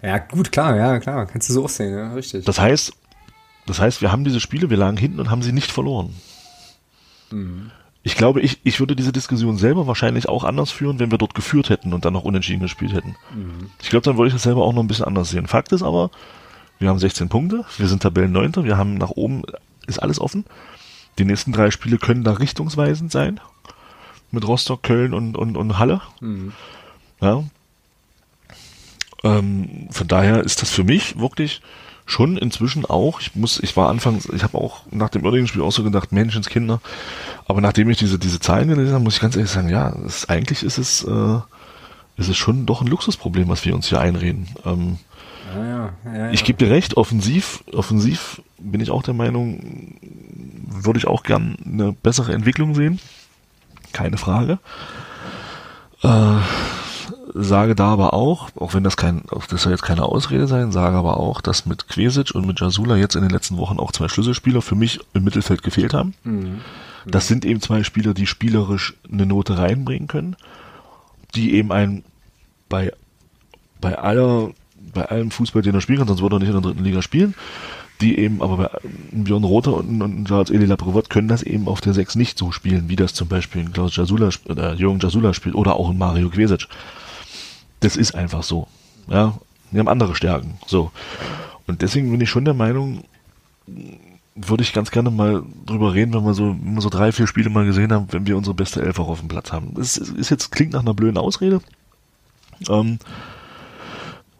Ja, 0.00 0.18
gut, 0.18 0.50
klar, 0.50 0.76
ja, 0.76 0.98
klar. 0.98 1.26
Kannst 1.26 1.48
du 1.48 1.52
so 1.52 1.64
auch 1.64 1.68
sehen, 1.68 1.94
ja, 1.94 2.14
richtig. 2.14 2.44
Das 2.44 2.58
heißt, 2.58 2.92
das 3.66 3.80
heißt, 3.80 4.02
wir 4.02 4.10
haben 4.10 4.24
diese 4.24 4.40
Spiele, 4.40 4.70
wir 4.70 4.76
lagen 4.76 4.96
hinten 4.96 5.20
und 5.20 5.30
haben 5.30 5.42
sie 5.42 5.52
nicht 5.52 5.70
verloren. 5.70 6.14
Mhm. 7.30 7.70
Ich 8.04 8.16
glaube, 8.16 8.40
ich, 8.40 8.58
ich 8.64 8.80
würde 8.80 8.96
diese 8.96 9.12
Diskussion 9.12 9.56
selber 9.56 9.86
wahrscheinlich 9.86 10.28
auch 10.28 10.42
anders 10.42 10.72
führen, 10.72 10.98
wenn 10.98 11.12
wir 11.12 11.18
dort 11.18 11.34
geführt 11.34 11.68
hätten 11.68 11.92
und 11.92 12.04
dann 12.04 12.12
noch 12.12 12.24
unentschieden 12.24 12.62
gespielt 12.62 12.92
hätten. 12.92 13.14
Mhm. 13.34 13.70
Ich 13.80 13.90
glaube, 13.90 14.04
dann 14.04 14.16
würde 14.16 14.28
ich 14.28 14.34
das 14.34 14.42
selber 14.42 14.64
auch 14.64 14.72
noch 14.72 14.82
ein 14.82 14.88
bisschen 14.88 15.04
anders 15.04 15.30
sehen. 15.30 15.46
Fakt 15.46 15.70
ist 15.70 15.82
aber, 15.82 16.10
wir 16.80 16.88
haben 16.88 16.98
16 16.98 17.28
Punkte, 17.28 17.64
wir 17.78 17.86
sind 17.86 18.02
Tabellenneunter, 18.02 18.64
wir 18.64 18.76
haben 18.76 18.94
nach 18.98 19.10
oben, 19.10 19.42
ist 19.86 20.00
alles 20.02 20.20
offen. 20.20 20.44
Die 21.18 21.24
nächsten 21.24 21.52
drei 21.52 21.70
Spiele 21.70 21.98
können 21.98 22.24
da 22.24 22.32
richtungsweisend 22.32 23.12
sein. 23.12 23.38
Mit 24.32 24.48
Rostock, 24.48 24.82
Köln 24.82 25.14
und, 25.14 25.36
und, 25.36 25.56
und 25.56 25.78
Halle. 25.78 26.00
Mhm. 26.20 26.52
Ja. 27.20 27.44
Ähm, 29.22 29.88
von 29.90 30.08
daher 30.08 30.42
ist 30.42 30.62
das 30.62 30.70
für 30.70 30.82
mich 30.82 31.20
wirklich 31.20 31.60
schon 32.06 32.36
inzwischen 32.36 32.84
auch, 32.84 33.20
ich 33.20 33.34
muss, 33.34 33.60
ich 33.60 33.76
war 33.76 33.88
anfangs, 33.88 34.26
ich 34.26 34.42
habe 34.42 34.58
auch 34.58 34.82
nach 34.90 35.08
dem 35.08 35.24
Oerdingen-Spiel 35.24 35.62
auch 35.62 35.72
so 35.72 35.82
gedacht, 35.82 36.12
Menschenskinder, 36.12 36.80
aber 37.46 37.60
nachdem 37.60 37.90
ich 37.90 37.98
diese, 37.98 38.18
diese 38.18 38.40
Zahlen 38.40 38.68
gelesen 38.68 38.94
habe, 38.94 39.04
muss 39.04 39.14
ich 39.14 39.20
ganz 39.20 39.36
ehrlich 39.36 39.50
sagen, 39.50 39.68
ja, 39.68 39.90
ist, 40.04 40.28
eigentlich 40.28 40.62
ist 40.62 40.78
es, 40.78 41.04
äh, 41.04 41.38
ist 42.16 42.28
es 42.28 42.36
schon 42.36 42.66
doch 42.66 42.82
ein 42.82 42.88
Luxusproblem, 42.88 43.48
was 43.48 43.64
wir 43.64 43.74
uns 43.74 43.88
hier 43.88 44.00
einreden. 44.00 44.48
Ähm, 44.64 44.98
ja, 45.54 45.64
ja, 45.64 46.14
ja, 46.14 46.30
ich 46.30 46.44
gebe 46.44 46.58
dir 46.58 46.70
recht, 46.70 46.96
offensiv, 46.96 47.62
offensiv 47.72 48.42
bin 48.58 48.80
ich 48.80 48.90
auch 48.90 49.02
der 49.02 49.14
Meinung, 49.14 49.96
würde 50.66 50.98
ich 50.98 51.06
auch 51.06 51.22
gern 51.22 51.56
eine 51.64 51.92
bessere 51.92 52.32
Entwicklung 52.32 52.74
sehen. 52.74 53.00
Keine 53.92 54.16
Frage. 54.16 54.58
Äh, 56.02 56.36
sage 57.34 57.74
da 57.74 57.86
aber 57.86 58.12
auch, 58.12 58.50
auch 58.56 58.74
wenn 58.74 58.84
das 58.84 58.96
kein, 58.96 59.22
das 59.48 59.62
soll 59.62 59.72
jetzt 59.72 59.82
keine 59.82 60.04
Ausrede 60.04 60.46
sein, 60.46 60.72
sage 60.72 60.96
aber 60.96 61.18
auch, 61.18 61.40
dass 61.40 61.66
mit 61.66 61.88
Quesic 61.88 62.34
und 62.34 62.46
mit 62.46 62.60
Jasula 62.60 62.96
jetzt 62.96 63.16
in 63.16 63.22
den 63.22 63.30
letzten 63.30 63.56
Wochen 63.56 63.78
auch 63.78 63.92
zwei 63.92 64.08
Schlüsselspieler 64.08 64.62
für 64.62 64.74
mich 64.74 65.00
im 65.14 65.24
Mittelfeld 65.24 65.62
gefehlt 65.62 65.94
haben. 65.94 66.14
Mhm. 66.24 66.60
Das 67.06 67.26
sind 67.26 67.44
eben 67.44 67.60
zwei 67.60 67.82
Spieler, 67.82 68.14
die 68.14 68.26
spielerisch 68.26 68.94
eine 69.10 69.26
Note 69.26 69.58
reinbringen 69.58 70.08
können, 70.08 70.36
die 71.34 71.54
eben 71.54 71.72
ein 71.72 72.04
bei 72.68 72.92
bei 73.80 73.98
aller 73.98 74.50
bei 74.92 75.06
allem 75.06 75.30
Fußball, 75.30 75.62
den 75.62 75.74
er 75.74 75.80
spielen 75.80 75.98
kann, 75.98 76.08
sonst 76.08 76.22
würde 76.22 76.36
er 76.36 76.40
nicht 76.40 76.48
in 76.48 76.54
der 76.54 76.62
dritten 76.62 76.84
Liga 76.84 77.02
spielen, 77.02 77.34
die 78.02 78.18
eben, 78.18 78.42
aber 78.42 78.56
bei 78.56 78.70
Björn 79.12 79.44
Rother 79.44 79.74
und, 79.74 80.02
und 80.02 80.28
Charles 80.28 80.50
Eli 80.50 80.66
Laprevot 80.66 81.08
können 81.08 81.28
das 81.28 81.42
eben 81.42 81.68
auf 81.68 81.80
der 81.80 81.94
6 81.94 82.16
nicht 82.16 82.36
so 82.36 82.52
spielen, 82.52 82.88
wie 82.88 82.96
das 82.96 83.14
zum 83.14 83.28
Beispiel 83.28 83.62
in 83.62 83.72
Klaus 83.72 83.96
Jasula, 83.96 84.28
äh, 84.48 84.74
Jürgen 84.74 84.98
Jasula 84.98 85.32
spielt 85.32 85.54
oder 85.54 85.76
auch 85.76 85.90
in 85.90 85.98
Mario 85.98 86.28
Quesic. 86.28 86.68
Das 87.82 87.96
ist 87.96 88.14
einfach 88.14 88.42
so. 88.42 88.66
Ja, 89.08 89.34
Die 89.70 89.78
haben 89.78 89.88
andere 89.88 90.14
Stärken. 90.14 90.58
So. 90.66 90.90
Und 91.66 91.82
deswegen 91.82 92.10
bin 92.10 92.20
ich 92.20 92.30
schon 92.30 92.44
der 92.44 92.54
Meinung, 92.54 93.04
würde 94.34 94.62
ich 94.62 94.72
ganz 94.72 94.90
gerne 94.90 95.10
mal 95.10 95.42
drüber 95.66 95.94
reden, 95.94 96.14
wenn 96.14 96.24
wir 96.24 96.34
so, 96.34 96.56
wenn 96.60 96.74
wir 96.74 96.80
so 96.80 96.88
drei, 96.88 97.12
vier 97.12 97.26
Spiele 97.26 97.50
mal 97.50 97.66
gesehen 97.66 97.92
haben, 97.92 98.06
wenn 98.10 98.26
wir 98.26 98.36
unsere 98.36 98.54
beste 98.54 98.82
Elf 98.82 98.98
auch 98.98 99.08
auf 99.08 99.20
dem 99.20 99.28
Platz 99.28 99.52
haben. 99.52 99.74
Das 99.74 99.96
ist 99.96 100.30
jetzt, 100.30 100.50
klingt 100.52 100.72
nach 100.72 100.80
einer 100.80 100.94
blöden 100.94 101.18
Ausrede. 101.18 101.60
Ähm, 102.68 102.98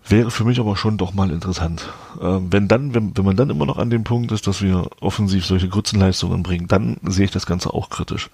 wäre 0.09 0.31
für 0.31 0.45
mich 0.45 0.61
aber 0.61 0.77
schon 0.77 0.99
doch 0.99 1.13
mal 1.15 1.31
interessant. 1.31 1.89
Ähm, 2.21 2.49
wenn 2.51 2.69
dann, 2.69 2.95
wenn, 2.95 3.17
wenn 3.17 3.25
man 3.25 3.37
dann 3.37 3.51
immer 3.51 3.67
noch 3.67 3.79
an 3.79 3.91
dem 3.91 4.05
Punkt 4.05 4.33
ist, 4.33 4.47
dass 4.47 4.63
wir 4.63 4.89
offensiv 5.01 5.47
solche 5.47 5.69
Grützenleistungen 5.69 6.43
bringen, 6.43 6.69
dann 6.69 6.97
sehe 7.05 7.25
ich 7.25 7.31
das 7.31 7.47
Ganze 7.47 7.73
auch 7.73 7.91
kritisch. 7.91 8.31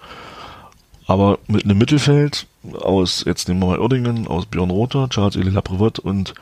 Aber 1.09 1.39
mit 1.47 1.63
einem 1.63 1.79
Mittelfeld 1.79 2.45
aus, 2.71 3.23
jetzt 3.25 3.47
nehmen 3.47 3.61
wir 3.61 3.65
mal 3.65 3.79
Uerdingen, 3.79 4.27
aus 4.27 4.45
Björn 4.45 4.69
Rother, 4.69 5.09
Charles 5.09 5.37
Eli 5.37 5.49
Laprevot 5.49 5.97
und 5.97 6.35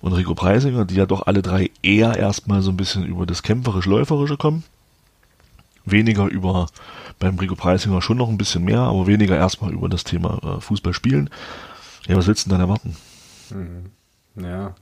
und 0.00 0.14
Rico 0.14 0.34
Preisinger, 0.34 0.86
die 0.86 0.94
ja 0.94 1.04
doch 1.04 1.26
alle 1.26 1.42
drei 1.42 1.70
eher 1.82 2.16
erstmal 2.16 2.62
so 2.62 2.70
ein 2.70 2.78
bisschen 2.78 3.04
über 3.04 3.26
das 3.26 3.42
kämpferisch-läuferische 3.42 4.38
kommen. 4.38 4.64
Weniger 5.84 6.28
über, 6.28 6.68
beim 7.18 7.38
Rico 7.38 7.56
Preisinger 7.56 8.00
schon 8.00 8.16
noch 8.16 8.30
ein 8.30 8.38
bisschen 8.38 8.64
mehr, 8.64 8.80
aber 8.80 9.06
weniger 9.06 9.36
erstmal 9.36 9.74
über 9.74 9.90
das 9.90 10.04
Thema 10.04 10.38
äh, 10.42 10.60
Fußball 10.62 10.94
spielen. 10.94 11.28
Ja, 12.06 12.16
was 12.16 12.26
willst 12.26 12.46
du 12.46 12.48
denn 12.48 12.58
dann 12.58 12.68
erwarten? 12.68 12.96
Mhm. 13.50 14.42
Ja. 14.42 14.74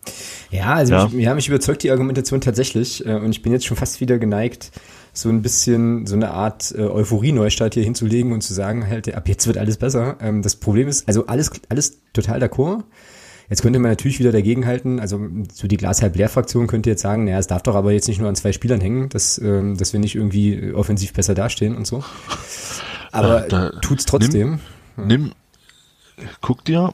Ja, 0.50 0.74
also 0.74 0.94
ja. 0.94 1.08
Mich, 1.08 1.24
ja, 1.24 1.34
mich 1.34 1.48
überzeugt 1.48 1.82
die 1.82 1.90
Argumentation 1.90 2.40
tatsächlich 2.40 3.04
äh, 3.04 3.14
und 3.14 3.30
ich 3.30 3.42
bin 3.42 3.52
jetzt 3.52 3.66
schon 3.66 3.76
fast 3.76 4.00
wieder 4.00 4.18
geneigt, 4.18 4.70
so 5.14 5.28
ein 5.28 5.42
bisschen 5.42 6.06
so 6.06 6.16
eine 6.16 6.32
Art 6.32 6.74
äh, 6.76 6.82
Euphorie-Neustart 6.82 7.74
hier 7.74 7.84
hinzulegen 7.84 8.32
und 8.32 8.42
zu 8.42 8.52
sagen, 8.52 8.86
halt, 8.86 9.12
ab 9.14 9.28
jetzt 9.28 9.46
wird 9.46 9.56
alles 9.56 9.76
besser. 9.76 10.16
Ähm, 10.20 10.42
das 10.42 10.56
Problem 10.56 10.88
ist, 10.88 11.06
also 11.08 11.26
alles, 11.26 11.50
alles 11.68 11.98
total 12.12 12.42
d'accord. 12.42 12.82
Jetzt 13.48 13.62
könnte 13.62 13.78
man 13.78 13.90
natürlich 13.90 14.18
wieder 14.18 14.32
dagegenhalten, 14.32 14.98
also 14.98 15.20
so 15.52 15.68
die 15.68 15.76
Glas 15.76 16.02
halb 16.02 16.16
leer 16.16 16.28
Fraktion 16.28 16.66
könnte 16.66 16.90
jetzt 16.90 17.02
sagen, 17.02 17.24
naja, 17.24 17.38
es 17.38 17.46
darf 17.46 17.62
doch 17.62 17.74
aber 17.74 17.92
jetzt 17.92 18.08
nicht 18.08 18.18
nur 18.18 18.28
an 18.28 18.34
zwei 18.34 18.52
Spielern 18.52 18.80
hängen, 18.80 19.08
dass, 19.10 19.38
ähm, 19.38 19.76
dass 19.76 19.92
wir 19.92 20.00
nicht 20.00 20.16
irgendwie 20.16 20.72
offensiv 20.72 21.12
besser 21.12 21.34
dastehen 21.34 21.76
und 21.76 21.86
so. 21.86 22.02
Aber 23.12 23.46
äh, 23.46 23.70
tut's 23.80 24.06
trotzdem. 24.06 24.58
Nimm, 24.96 25.06
nimm, 25.06 25.32
guck 26.40 26.64
dir, 26.64 26.92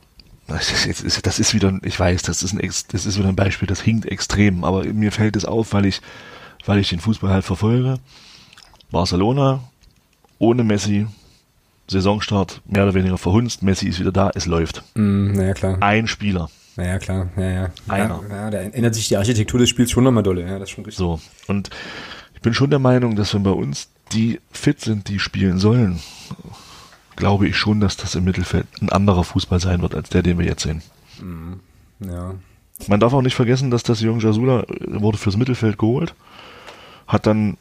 das 0.48 0.86
ist, 0.86 1.26
das 1.26 1.38
ist 1.38 1.54
wieder, 1.54 1.78
ich 1.84 1.98
weiß, 1.98 2.22
das 2.22 2.42
ist, 2.42 2.52
ein, 2.52 2.70
das 2.88 3.06
ist 3.06 3.18
wieder 3.18 3.28
ein 3.28 3.36
Beispiel, 3.36 3.68
das 3.68 3.80
hinkt 3.80 4.06
extrem, 4.06 4.64
aber 4.64 4.84
mir 4.84 5.12
fällt 5.12 5.36
es 5.36 5.44
auf, 5.44 5.72
weil 5.72 5.86
ich, 5.86 6.02
weil 6.66 6.78
ich 6.78 6.88
den 6.88 7.00
Fußball 7.00 7.30
halt 7.30 7.44
verfolge. 7.44 7.98
Barcelona 8.90 9.60
ohne 10.38 10.64
Messi 10.64 11.06
Saisonstart 11.88 12.62
mehr 12.66 12.84
oder 12.84 12.94
weniger 12.94 13.18
verhunzt. 13.18 13.62
Messi 13.62 13.88
ist 13.88 13.98
wieder 13.98 14.12
da, 14.12 14.30
es 14.34 14.46
läuft. 14.46 14.82
Mm, 14.94 15.32
naja, 15.32 15.54
klar. 15.54 15.78
Ein 15.80 16.06
Spieler. 16.06 16.48
Naja, 16.76 16.98
klar. 16.98 17.28
Ja, 17.36 17.50
ja. 17.50 17.70
Einer. 17.88 18.22
Ja, 18.28 18.36
ja, 18.36 18.50
da 18.50 18.58
ändert 18.58 18.94
sich 18.94 19.08
die 19.08 19.16
Architektur 19.16 19.58
des 19.58 19.68
Spiels 19.68 19.90
schon 19.90 20.04
nochmal 20.04 20.22
dolle. 20.22 20.42
Ja, 20.42 20.58
das 20.58 20.68
ist 20.68 20.70
schon 20.70 20.84
richtig. 20.84 20.98
So. 20.98 21.20
Und 21.48 21.70
ich 22.34 22.40
bin 22.40 22.54
schon 22.54 22.70
der 22.70 22.78
Meinung, 22.78 23.16
dass 23.16 23.34
wenn 23.34 23.42
bei 23.42 23.50
uns 23.50 23.88
die 24.12 24.40
fit 24.52 24.80
sind, 24.80 25.08
die 25.08 25.18
spielen 25.18 25.58
sollen, 25.58 26.00
glaube 27.16 27.48
ich 27.48 27.56
schon, 27.56 27.80
dass 27.80 27.96
das 27.96 28.14
im 28.14 28.24
Mittelfeld 28.24 28.66
ein 28.80 28.88
anderer 28.88 29.24
Fußball 29.24 29.60
sein 29.60 29.82
wird, 29.82 29.94
als 29.94 30.08
der, 30.08 30.22
den 30.22 30.38
wir 30.38 30.46
jetzt 30.46 30.62
sehen. 30.62 30.82
Mm, 31.20 31.54
ja. 32.08 32.34
Man 32.88 33.00
darf 33.00 33.12
auch 33.12 33.22
nicht 33.22 33.34
vergessen, 33.34 33.70
dass 33.70 33.82
das 33.82 34.00
Jürgen 34.00 34.20
Jasula 34.20 34.64
wurde 34.86 35.18
fürs 35.18 35.36
Mittelfeld 35.36 35.76
geholt, 35.76 36.14
hat 37.10 37.26
dann 37.26 37.56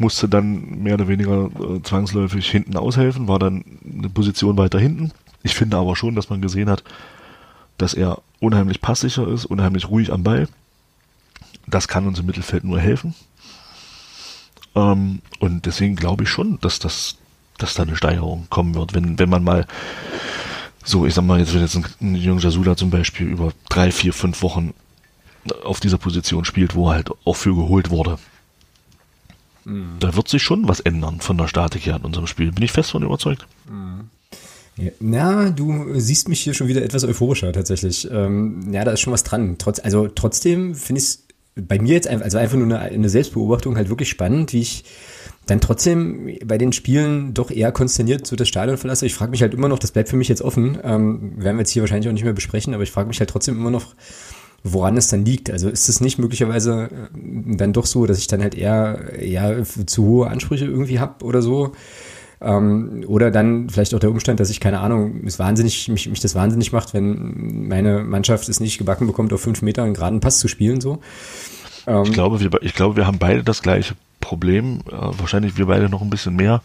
musste 0.00 0.28
dann 0.28 0.82
mehr 0.82 0.94
oder 0.94 1.08
weniger 1.08 1.50
äh, 1.60 1.82
zwangsläufig 1.82 2.50
hinten 2.50 2.76
aushelfen, 2.76 3.28
war 3.28 3.38
dann 3.38 3.64
eine 3.84 4.08
Position 4.08 4.56
weiter 4.56 4.78
hinten. 4.78 5.12
Ich 5.42 5.54
finde 5.54 5.76
aber 5.76 5.94
schon, 5.94 6.14
dass 6.14 6.30
man 6.30 6.40
gesehen 6.40 6.70
hat, 6.70 6.82
dass 7.76 7.92
er 7.92 8.22
unheimlich 8.40 8.80
passsicher 8.80 9.28
ist, 9.28 9.44
unheimlich 9.44 9.88
ruhig 9.90 10.10
am 10.12 10.22
Ball. 10.22 10.48
Das 11.66 11.86
kann 11.86 12.06
uns 12.06 12.18
im 12.18 12.26
Mittelfeld 12.26 12.64
nur 12.64 12.80
helfen. 12.80 13.14
Ähm, 14.74 15.20
und 15.38 15.66
deswegen 15.66 15.96
glaube 15.96 16.24
ich 16.24 16.30
schon, 16.30 16.58
dass 16.62 16.78
das, 16.78 17.16
dass 17.58 17.74
da 17.74 17.82
eine 17.82 17.96
Steigerung 17.96 18.46
kommen 18.48 18.74
wird, 18.74 18.94
wenn, 18.94 19.18
wenn 19.18 19.28
man 19.28 19.44
mal 19.44 19.66
so, 20.82 21.04
ich 21.04 21.12
sag 21.12 21.24
mal, 21.24 21.38
jetzt 21.38 21.52
wird 21.52 21.62
jetzt 21.62 21.76
ein, 21.76 21.84
ein 22.00 22.14
Jürgen 22.14 22.40
Jasula 22.40 22.74
zum 22.74 22.88
Beispiel 22.88 23.26
über 23.26 23.52
drei, 23.68 23.92
vier, 23.92 24.14
fünf 24.14 24.42
Wochen 24.42 24.72
auf 25.62 25.80
dieser 25.80 25.98
Position 25.98 26.46
spielt, 26.46 26.74
wo 26.74 26.88
er 26.88 26.94
halt 26.94 27.10
auch 27.24 27.36
für 27.36 27.54
geholt 27.54 27.90
wurde. 27.90 28.18
Da 30.00 30.16
wird 30.16 30.28
sich 30.28 30.42
schon 30.42 30.68
was 30.68 30.80
ändern 30.80 31.20
von 31.20 31.38
der 31.38 31.48
Statik 31.48 31.86
her 31.86 31.96
in 31.96 32.02
unserem 32.02 32.26
Spiel. 32.26 32.52
Bin 32.52 32.64
ich 32.64 32.72
fest 32.72 32.90
von 32.90 33.02
überzeugt. 33.02 33.46
Ja, 34.76 34.90
na, 35.00 35.50
du 35.50 35.98
siehst 35.98 36.28
mich 36.28 36.40
hier 36.40 36.54
schon 36.54 36.68
wieder 36.68 36.82
etwas 36.82 37.04
euphorischer 37.04 37.52
tatsächlich. 37.52 38.08
Ähm, 38.10 38.72
ja, 38.72 38.84
da 38.84 38.92
ist 38.92 39.00
schon 39.00 39.12
was 39.12 39.24
dran. 39.24 39.56
Trotz, 39.58 39.80
also 39.80 40.08
trotzdem 40.08 40.74
finde 40.74 41.00
ich 41.00 41.04
es 41.04 41.26
bei 41.56 41.78
mir 41.78 41.94
jetzt 41.94 42.06
einfach, 42.08 42.24
also 42.24 42.38
einfach 42.38 42.56
nur 42.56 42.66
eine, 42.66 42.78
eine 42.78 43.08
Selbstbeobachtung 43.08 43.76
halt 43.76 43.88
wirklich 43.88 44.08
spannend, 44.08 44.52
wie 44.52 44.60
ich 44.60 44.84
dann 45.46 45.60
trotzdem 45.60 46.38
bei 46.44 46.58
den 46.58 46.72
Spielen 46.72 47.34
doch 47.34 47.50
eher 47.50 47.72
konsterniert 47.72 48.26
so 48.26 48.36
das 48.36 48.48
Stadion 48.48 48.78
verlasse. 48.78 49.06
Ich 49.06 49.14
frage 49.14 49.32
mich 49.32 49.42
halt 49.42 49.52
immer 49.52 49.68
noch, 49.68 49.78
das 49.78 49.90
bleibt 49.90 50.08
für 50.08 50.16
mich 50.16 50.28
jetzt 50.28 50.42
offen, 50.42 50.78
ähm, 50.82 51.32
werden 51.36 51.56
wir 51.56 51.62
jetzt 51.62 51.72
hier 51.72 51.82
wahrscheinlich 51.82 52.08
auch 52.08 52.12
nicht 52.12 52.24
mehr 52.24 52.32
besprechen, 52.32 52.72
aber 52.72 52.84
ich 52.84 52.90
frage 52.90 53.08
mich 53.08 53.18
halt 53.18 53.30
trotzdem 53.30 53.56
immer 53.56 53.70
noch, 53.70 53.94
woran 54.62 54.96
es 54.96 55.08
dann 55.08 55.24
liegt. 55.24 55.50
Also 55.50 55.68
ist 55.68 55.88
es 55.88 56.00
nicht 56.00 56.18
möglicherweise 56.18 56.90
äh, 56.90 57.56
dann 57.56 57.72
doch 57.72 57.86
so, 57.86 58.06
dass 58.06 58.18
ich 58.18 58.26
dann 58.26 58.42
halt 58.42 58.54
eher, 58.54 59.18
eher 59.18 59.64
zu 59.64 60.04
hohe 60.04 60.28
Ansprüche 60.28 60.66
irgendwie 60.66 61.00
habe 61.00 61.24
oder 61.24 61.42
so. 61.42 61.72
Ähm, 62.42 63.04
oder 63.06 63.30
dann 63.30 63.68
vielleicht 63.68 63.94
auch 63.94 63.98
der 63.98 64.10
Umstand, 64.10 64.40
dass 64.40 64.50
ich, 64.50 64.60
keine 64.60 64.80
Ahnung, 64.80 65.22
es 65.26 65.38
wahnsinnig, 65.38 65.88
mich, 65.88 66.08
mich 66.08 66.20
das 66.20 66.34
wahnsinnig 66.34 66.72
macht, 66.72 66.94
wenn 66.94 67.68
meine 67.68 68.02
Mannschaft 68.02 68.48
es 68.48 68.60
nicht 68.60 68.78
gebacken 68.78 69.06
bekommt, 69.06 69.32
auf 69.32 69.42
fünf 69.42 69.60
Meter 69.62 69.82
einen 69.82 69.94
geraden 69.94 70.20
Pass 70.20 70.38
zu 70.38 70.48
spielen. 70.48 70.80
So. 70.80 71.00
Ähm, 71.86 72.04
ich, 72.04 72.12
glaube, 72.12 72.40
wir, 72.40 72.50
ich 72.62 72.74
glaube, 72.74 72.96
wir 72.96 73.06
haben 73.06 73.18
beide 73.18 73.44
das 73.44 73.62
gleiche 73.62 73.94
Problem. 74.20 74.80
Äh, 74.90 74.92
wahrscheinlich 75.18 75.58
wir 75.58 75.66
beide 75.66 75.88
noch 75.88 76.02
ein 76.02 76.10
bisschen 76.10 76.36
mehr 76.36 76.62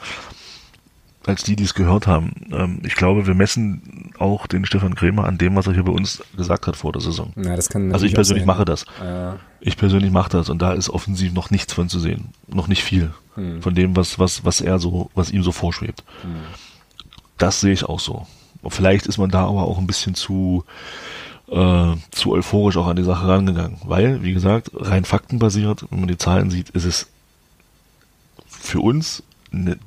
als 1.27 1.43
die, 1.43 1.55
die 1.55 1.63
es 1.63 1.73
gehört 1.73 2.07
haben. 2.07 2.33
Ähm, 2.51 2.79
ich 2.83 2.95
glaube, 2.95 3.27
wir 3.27 3.35
messen 3.35 4.11
auch 4.17 4.47
den 4.47 4.65
Stefan 4.65 4.95
Krämer 4.95 5.25
an 5.25 5.37
dem, 5.37 5.55
was 5.55 5.67
er 5.67 5.73
hier 5.73 5.83
bei 5.83 5.91
uns 5.91 6.23
gesagt 6.35 6.67
hat 6.67 6.75
vor 6.75 6.91
der 6.91 7.01
Saison. 7.01 7.33
Ja, 7.35 7.55
das 7.55 7.69
kann 7.69 7.91
also 7.93 8.05
ich 8.05 8.13
persönlich 8.13 8.45
mache 8.45 8.65
das. 8.65 8.85
Ja. 8.99 9.37
Ich 9.59 9.77
persönlich 9.77 10.11
mache 10.11 10.29
das 10.29 10.49
und 10.49 10.61
da 10.61 10.73
ist 10.73 10.89
offensiv 10.89 11.33
noch 11.33 11.49
nichts 11.51 11.73
von 11.73 11.89
zu 11.89 11.99
sehen. 11.99 12.29
Noch 12.47 12.67
nicht 12.67 12.83
viel 12.83 13.11
hm. 13.35 13.61
von 13.61 13.75
dem, 13.75 13.95
was, 13.95 14.19
was, 14.19 14.45
was 14.45 14.61
er 14.61 14.79
so, 14.79 15.09
was 15.15 15.31
ihm 15.31 15.43
so 15.43 15.51
vorschwebt. 15.51 16.03
Hm. 16.21 16.35
Das 17.37 17.61
sehe 17.61 17.73
ich 17.73 17.85
auch 17.85 17.99
so. 17.99 18.27
Vielleicht 18.67 19.05
ist 19.07 19.17
man 19.17 19.29
da 19.29 19.45
aber 19.45 19.63
auch 19.63 19.77
ein 19.77 19.87
bisschen 19.87 20.15
zu, 20.15 20.63
äh, 21.49 21.93
zu 22.11 22.31
euphorisch 22.31 22.77
auch 22.77 22.87
an 22.87 22.95
die 22.95 23.03
Sache 23.03 23.27
rangegangen. 23.27 23.77
Weil, 23.83 24.23
wie 24.23 24.33
gesagt, 24.33 24.71
rein 24.73 25.05
faktenbasiert, 25.05 25.85
wenn 25.89 25.99
man 25.99 26.07
die 26.07 26.17
Zahlen 26.17 26.49
sieht, 26.49 26.69
ist 26.71 26.85
es 26.85 27.07
für 28.47 28.79
uns 28.79 29.21
eine 29.51 29.77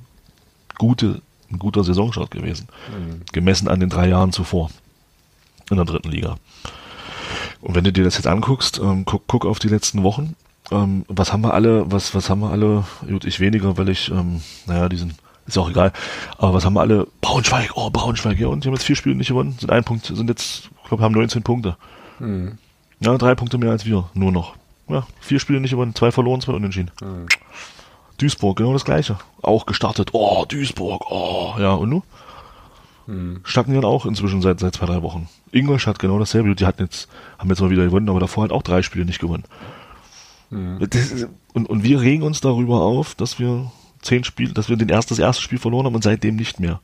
gute 0.78 1.20
ein 1.50 1.58
guter 1.58 1.84
Saisonstart 1.84 2.30
gewesen. 2.30 2.68
Mhm. 2.90 3.22
Gemessen 3.32 3.68
an 3.68 3.80
den 3.80 3.88
drei 3.88 4.08
Jahren 4.08 4.32
zuvor 4.32 4.70
in 5.70 5.76
der 5.76 5.84
dritten 5.84 6.10
Liga. 6.10 6.36
Und 7.60 7.74
wenn 7.74 7.84
du 7.84 7.92
dir 7.92 8.04
das 8.04 8.16
jetzt 8.16 8.26
anguckst, 8.26 8.78
ähm, 8.78 9.04
guck, 9.04 9.26
guck 9.26 9.44
auf 9.44 9.58
die 9.58 9.68
letzten 9.68 10.02
Wochen, 10.02 10.34
ähm, 10.70 11.04
was 11.08 11.32
haben 11.32 11.42
wir 11.42 11.54
alle, 11.54 11.90
was, 11.90 12.14
was 12.14 12.30
haben 12.30 12.40
wir 12.40 12.50
alle, 12.50 12.84
gut, 13.06 13.24
ich 13.24 13.40
weniger, 13.40 13.76
weil 13.76 13.88
ich, 13.88 14.10
ähm, 14.10 14.42
naja, 14.66 14.88
diesen, 14.88 15.14
ist 15.46 15.58
auch 15.58 15.70
egal, 15.70 15.92
aber 16.36 16.54
was 16.54 16.64
haben 16.64 16.74
wir 16.74 16.80
alle, 16.80 17.06
Braunschweig, 17.20 17.72
oh, 17.74 17.90
Braunschweig, 17.90 18.38
ja, 18.38 18.48
und 18.48 18.64
die 18.64 18.68
haben 18.68 18.74
jetzt 18.74 18.84
vier 18.84 18.96
Spiele 18.96 19.16
nicht 19.16 19.28
gewonnen, 19.28 19.56
sind 19.58 19.70
ein 19.70 19.84
Punkt, 19.84 20.06
sind 20.06 20.28
jetzt, 20.28 20.70
ich 20.82 20.88
glaube, 20.88 21.02
haben 21.02 21.14
19 21.14 21.42
Punkte. 21.42 21.76
Mhm. 22.18 22.58
Ja, 23.00 23.16
drei 23.16 23.34
Punkte 23.34 23.58
mehr 23.58 23.70
als 23.70 23.86
wir, 23.86 24.08
nur 24.14 24.32
noch. 24.32 24.54
Ja, 24.88 25.06
vier 25.20 25.38
Spiele 25.38 25.60
nicht 25.60 25.70
gewonnen, 25.72 25.94
zwei 25.94 26.12
verloren, 26.12 26.40
zwei 26.40 26.52
unentschieden. 26.52 26.90
Mhm. 27.00 27.26
Duisburg, 28.18 28.56
genau 28.56 28.72
das 28.72 28.84
gleiche. 28.84 29.18
Auch 29.42 29.66
gestartet. 29.66 30.10
Oh, 30.12 30.44
Duisburg, 30.46 31.10
oh, 31.10 31.54
ja, 31.58 31.72
und 31.72 31.88
nu? 31.88 32.02
Hm. 33.06 33.40
Stagnieren 33.44 33.84
auch 33.84 34.04
inzwischen 34.04 34.42
seit, 34.42 34.60
seit 34.60 34.74
zwei, 34.74 34.86
drei 34.86 35.02
Wochen. 35.02 35.28
Ingolstadt 35.50 35.98
genau 35.98 36.18
dasselbe. 36.18 36.54
Die 36.54 36.66
hatten 36.66 36.82
jetzt, 36.82 37.08
haben 37.38 37.48
jetzt 37.48 37.60
mal 37.60 37.70
wieder 37.70 37.86
gewonnen, 37.86 38.10
aber 38.10 38.20
davor 38.20 38.42
halt 38.42 38.52
auch 38.52 38.62
drei 38.62 38.82
Spiele 38.82 39.06
nicht 39.06 39.18
gewonnen. 39.18 39.44
Hm. 40.50 40.78
Ist, 40.80 41.26
und, 41.54 41.68
und 41.68 41.82
wir 41.82 42.00
regen 42.00 42.22
uns 42.22 42.40
darüber 42.40 42.82
auf, 42.82 43.14
dass 43.14 43.38
wir 43.38 43.70
zehn 44.02 44.24
Spiele, 44.24 44.52
dass 44.52 44.68
wir 44.68 44.76
den 44.76 44.88
erst, 44.88 45.10
das 45.10 45.18
erste 45.18 45.42
Spiel 45.42 45.58
verloren 45.58 45.86
haben 45.86 45.94
und 45.94 46.04
seitdem 46.04 46.36
nicht 46.36 46.60
mehr. 46.60 46.80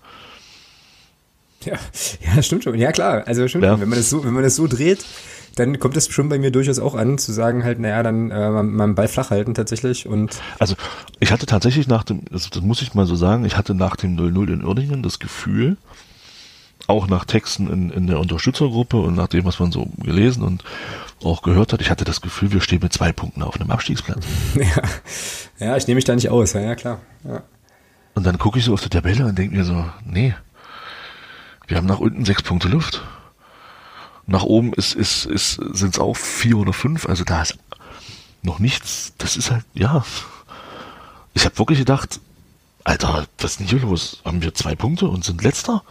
Ja, 1.64 1.78
ja, 2.36 2.42
stimmt 2.42 2.64
schon. 2.64 2.78
Ja, 2.78 2.92
klar. 2.92 3.24
Also 3.26 3.46
stimmt 3.48 3.64
ja. 3.64 3.78
Wenn 3.78 3.88
man 3.88 3.98
das 3.98 4.10
so, 4.10 4.24
wenn 4.24 4.32
man 4.32 4.42
das 4.42 4.56
so 4.56 4.66
dreht, 4.66 5.04
dann 5.54 5.78
kommt 5.78 5.96
es 5.96 6.10
schon 6.10 6.28
bei 6.28 6.38
mir 6.38 6.50
durchaus 6.50 6.78
auch 6.78 6.94
an, 6.94 7.18
zu 7.18 7.32
sagen 7.32 7.64
halt, 7.64 7.78
naja, 7.78 8.02
dann 8.02 8.30
äh, 8.30 8.50
mal 8.50 8.92
Ball 8.94 9.08
flach 9.08 9.30
halten 9.30 9.54
tatsächlich 9.54 10.06
und. 10.06 10.40
Also, 10.58 10.74
ich 11.20 11.32
hatte 11.32 11.46
tatsächlich 11.46 11.88
nach 11.88 12.04
dem, 12.04 12.22
das, 12.30 12.50
das 12.50 12.62
muss 12.62 12.82
ich 12.82 12.94
mal 12.94 13.06
so 13.06 13.16
sagen, 13.16 13.44
ich 13.44 13.56
hatte 13.56 13.74
nach 13.74 13.96
dem 13.96 14.16
0-0 14.16 14.52
in 14.52 14.64
Uerdingen 14.64 15.02
das 15.02 15.18
Gefühl, 15.18 15.76
auch 16.86 17.08
nach 17.08 17.24
Texten 17.24 17.68
in, 17.70 17.90
in 17.90 18.06
der 18.06 18.20
Unterstützergruppe 18.20 18.98
und 18.98 19.14
nach 19.14 19.28
dem, 19.28 19.44
was 19.44 19.58
man 19.58 19.72
so 19.72 19.88
gelesen 19.98 20.42
und 20.42 20.64
auch 21.22 21.42
gehört 21.42 21.72
hat, 21.72 21.80
ich 21.80 21.90
hatte 21.90 22.04
das 22.04 22.20
Gefühl, 22.20 22.52
wir 22.52 22.60
stehen 22.60 22.80
mit 22.82 22.92
zwei 22.92 23.12
Punkten 23.12 23.42
auf 23.42 23.58
einem 23.60 23.70
Abstiegsplatz. 23.70 24.26
Ja, 24.54 24.82
ja 25.58 25.76
ich 25.76 25.86
nehme 25.86 25.96
mich 25.96 26.04
da 26.04 26.14
nicht 26.14 26.28
aus, 26.28 26.52
ja, 26.52 26.60
ja 26.60 26.74
klar. 26.74 27.00
Ja. 27.24 27.42
Und 28.14 28.24
dann 28.24 28.38
gucke 28.38 28.58
ich 28.58 28.64
so 28.66 28.74
auf 28.74 28.82
die 28.82 28.88
Tabelle 28.88 29.26
und 29.26 29.36
denke 29.36 29.56
mir 29.56 29.64
so, 29.64 29.84
nee, 30.04 30.34
wir 31.66 31.76
haben 31.76 31.86
nach 31.86 32.00
unten 32.00 32.24
sechs 32.24 32.42
Punkte 32.42 32.68
Luft. 32.68 33.02
Nach 34.26 34.42
oben 34.42 34.72
ist, 34.72 34.94
ist, 34.94 35.26
ist, 35.26 35.54
sind 35.72 35.94
es 35.94 35.98
auch 35.98 36.16
vier 36.16 36.56
oder 36.56 36.72
fünf. 36.72 37.06
Also 37.06 37.24
da 37.24 37.42
ist 37.42 37.58
noch 38.42 38.58
nichts. 38.58 39.12
Das 39.18 39.36
ist 39.36 39.50
halt, 39.50 39.64
ja. 39.74 40.04
Ich 41.34 41.44
habe 41.44 41.58
wirklich 41.58 41.78
gedacht, 41.78 42.20
Alter, 42.84 43.26
was 43.38 43.52
ist 43.52 43.60
denn 43.60 43.66
hier 43.66 43.80
los? 43.80 44.20
Haben 44.24 44.42
wir 44.42 44.54
zwei 44.54 44.74
Punkte 44.74 45.08
und 45.08 45.24
sind 45.24 45.42
letzter? 45.42 45.82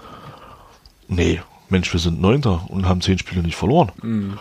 Nee, 1.08 1.42
Mensch, 1.70 1.92
wir 1.92 2.00
sind 2.00 2.22
Neunter 2.22 2.70
und 2.70 2.88
haben 2.88 3.02
zehn 3.02 3.18
Spiele 3.18 3.42
nicht 3.42 3.56
verloren. 3.56 3.92
Mhm. 4.02 4.40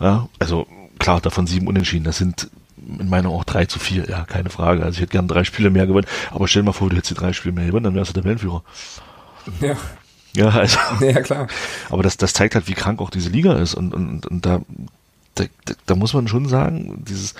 Ja, 0.00 0.28
also 0.38 0.66
klar, 0.98 1.20
davon 1.20 1.46
sieben 1.46 1.66
Unentschieden. 1.66 2.04
Das 2.04 2.18
sind 2.18 2.50
in 2.76 3.08
meiner 3.08 3.30
auch 3.30 3.44
drei 3.44 3.66
zu 3.66 3.78
vier, 3.78 4.08
ja, 4.08 4.24
keine 4.24 4.50
Frage. 4.50 4.84
Also 4.84 4.96
ich 4.96 5.00
hätte 5.02 5.12
gern 5.12 5.28
drei 5.28 5.44
Spiele 5.44 5.70
mehr 5.70 5.86
gewonnen, 5.86 6.06
aber 6.30 6.46
stell 6.46 6.62
dir 6.62 6.66
mal 6.66 6.72
vor, 6.72 6.88
du 6.88 6.96
hättest 6.96 7.10
die 7.10 7.20
drei 7.20 7.32
Spiele 7.32 7.52
mehr 7.54 7.66
gewonnen, 7.66 7.84
dann 7.84 7.94
wärst 7.94 8.10
du 8.10 8.14
der 8.14 8.24
Wellenführer. 8.24 8.62
Ja. 9.60 9.76
Ja, 10.38 10.50
also. 10.50 10.78
Ja, 11.00 11.20
klar. 11.20 11.48
Aber 11.90 12.02
das, 12.04 12.16
das 12.16 12.32
zeigt 12.32 12.54
halt, 12.54 12.68
wie 12.68 12.74
krank 12.74 13.00
auch 13.00 13.10
diese 13.10 13.28
Liga 13.28 13.54
ist. 13.54 13.74
Und, 13.74 13.92
und, 13.92 14.24
und 14.26 14.46
da, 14.46 14.60
da, 15.34 15.44
da 15.84 15.94
muss 15.96 16.14
man 16.14 16.28
schon 16.28 16.48
sagen, 16.48 17.02
dieses, 17.08 17.34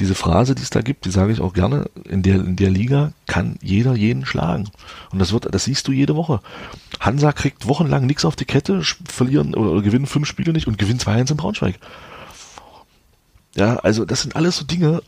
diese 0.00 0.16
Phrase, 0.16 0.56
die 0.56 0.62
es 0.62 0.70
da 0.70 0.80
gibt, 0.80 1.04
die 1.04 1.10
sage 1.10 1.32
ich 1.32 1.40
auch 1.40 1.54
gerne, 1.54 1.88
in 2.08 2.24
der, 2.24 2.36
in 2.36 2.56
der 2.56 2.70
Liga 2.70 3.12
kann 3.26 3.58
jeder 3.62 3.94
jeden 3.94 4.26
schlagen. 4.26 4.70
Und 5.12 5.20
das 5.20 5.32
wird, 5.32 5.54
das 5.54 5.64
siehst 5.64 5.86
du 5.86 5.92
jede 5.92 6.16
Woche. 6.16 6.40
Hansa 6.98 7.30
kriegt 7.30 7.68
wochenlang 7.68 8.06
nichts 8.06 8.24
auf 8.24 8.34
die 8.34 8.44
Kette, 8.44 8.82
verlieren 9.08 9.54
oder, 9.54 9.70
oder 9.70 9.82
gewinnen 9.82 10.06
fünf 10.06 10.26
Spiele 10.26 10.52
nicht 10.52 10.66
und 10.66 10.78
gewinnen 10.78 10.98
2-1 10.98 11.30
in 11.30 11.36
Braunschweig. 11.36 11.78
Ja, 13.54 13.76
also 13.76 14.04
das 14.04 14.22
sind 14.22 14.34
alles 14.34 14.56
so 14.56 14.64
Dinge, 14.64 15.02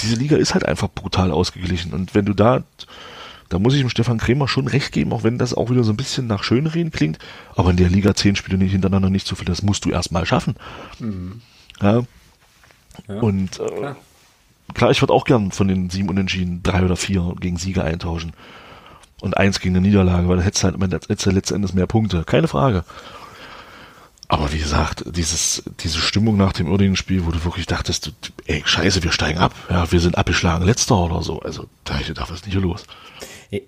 diese 0.00 0.16
Liga 0.16 0.36
ist 0.36 0.52
halt 0.52 0.66
einfach 0.66 0.88
brutal 0.94 1.30
ausgeglichen. 1.30 1.94
Und 1.94 2.14
wenn 2.14 2.26
du 2.26 2.34
da, 2.34 2.64
da 3.48 3.58
muss 3.58 3.74
ich 3.74 3.80
dem 3.80 3.88
Stefan 3.88 4.18
Kremer 4.18 4.48
schon 4.48 4.66
recht 4.66 4.92
geben, 4.92 5.12
auch 5.12 5.22
wenn 5.22 5.38
das 5.38 5.54
auch 5.54 5.70
wieder 5.70 5.84
so 5.84 5.92
ein 5.92 5.96
bisschen 5.96 6.26
nach 6.26 6.42
Schönreden 6.42 6.92
klingt, 6.92 7.18
aber 7.56 7.70
in 7.70 7.76
der 7.76 7.88
Liga 7.88 8.14
zehn 8.14 8.36
Spiele 8.36 8.58
nicht 8.58 8.72
hintereinander 8.72 9.10
nicht 9.10 9.26
so 9.26 9.36
viel, 9.36 9.46
das 9.46 9.62
musst 9.62 9.84
du 9.84 9.90
erstmal 9.90 10.26
schaffen. 10.26 10.56
Mhm. 10.98 11.40
Ja. 11.80 12.02
ja. 13.08 13.14
Und 13.20 13.58
äh, 13.58 13.66
klar. 13.66 13.96
klar, 14.74 14.90
ich 14.90 15.00
würde 15.00 15.12
auch 15.12 15.24
gern 15.24 15.50
von 15.50 15.68
den 15.68 15.90
sieben 15.90 16.08
Unentschieden 16.08 16.62
drei 16.62 16.84
oder 16.84 16.96
vier 16.96 17.34
gegen 17.40 17.56
Sieger 17.56 17.84
eintauschen. 17.84 18.32
Und 19.20 19.36
eins 19.36 19.58
gegen 19.58 19.74
eine 19.74 19.84
Niederlage, 19.84 20.28
weil 20.28 20.36
dann 20.36 20.44
hättest 20.44 20.62
du 20.62 20.68
halt 20.68 20.92
hättest 20.92 21.26
du 21.26 21.30
letzten 21.30 21.56
Endes 21.56 21.74
mehr 21.74 21.88
Punkte. 21.88 22.22
Keine 22.22 22.46
Frage. 22.46 22.84
Aber 24.28 24.52
wie 24.52 24.58
gesagt, 24.58 25.04
dieses, 25.06 25.62
diese 25.80 25.98
Stimmung 25.98 26.36
nach 26.36 26.52
dem 26.52 26.68
Uerdingen-Spiel, 26.68 27.24
wo 27.24 27.30
du 27.30 27.42
wirklich 27.44 27.66
dachtest, 27.66 28.12
ey, 28.46 28.62
scheiße, 28.64 29.02
wir 29.02 29.10
steigen 29.10 29.38
ab. 29.38 29.54
Ja, 29.70 29.90
wir 29.90 30.00
sind 30.00 30.18
abgeschlagen, 30.18 30.66
letzter 30.66 30.98
oder 30.98 31.22
so. 31.22 31.40
Also, 31.40 31.66
da 31.84 31.98
ich 31.98 32.08
gedacht, 32.08 32.28
was 32.28 32.36
ist 32.36 32.44
denn 32.44 32.52
hier 32.52 32.60
los? 32.60 32.84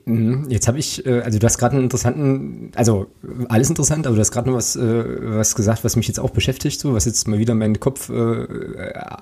Mhm, 0.05 0.47
jetzt 0.51 0.69
habe 0.69 0.79
ich, 0.79 1.07
äh, 1.07 1.21
also 1.21 1.39
du 1.39 1.47
hast 1.47 1.57
gerade 1.57 1.75
einen 1.75 1.85
interessanten, 1.85 2.71
also 2.75 3.07
alles 3.49 3.71
interessant, 3.71 4.07
aber 4.07 4.15
du 4.15 4.21
hast 4.21 4.31
gerade 4.31 4.51
noch 4.51 4.57
was, 4.57 4.77
äh, 4.77 5.05
was 5.37 5.55
gesagt, 5.55 5.85
was 5.85 5.97
mich 5.97 6.07
jetzt 6.07 6.21
auch 6.21 6.31
beschäftigt, 6.31 6.81
so 6.81 6.93
was 6.93 7.07
jetzt 7.07 7.27
mal 7.29 7.39
wieder 7.39 7.55
meinen 7.55 7.81
Kopf 7.81 8.11
äh, 8.11 8.45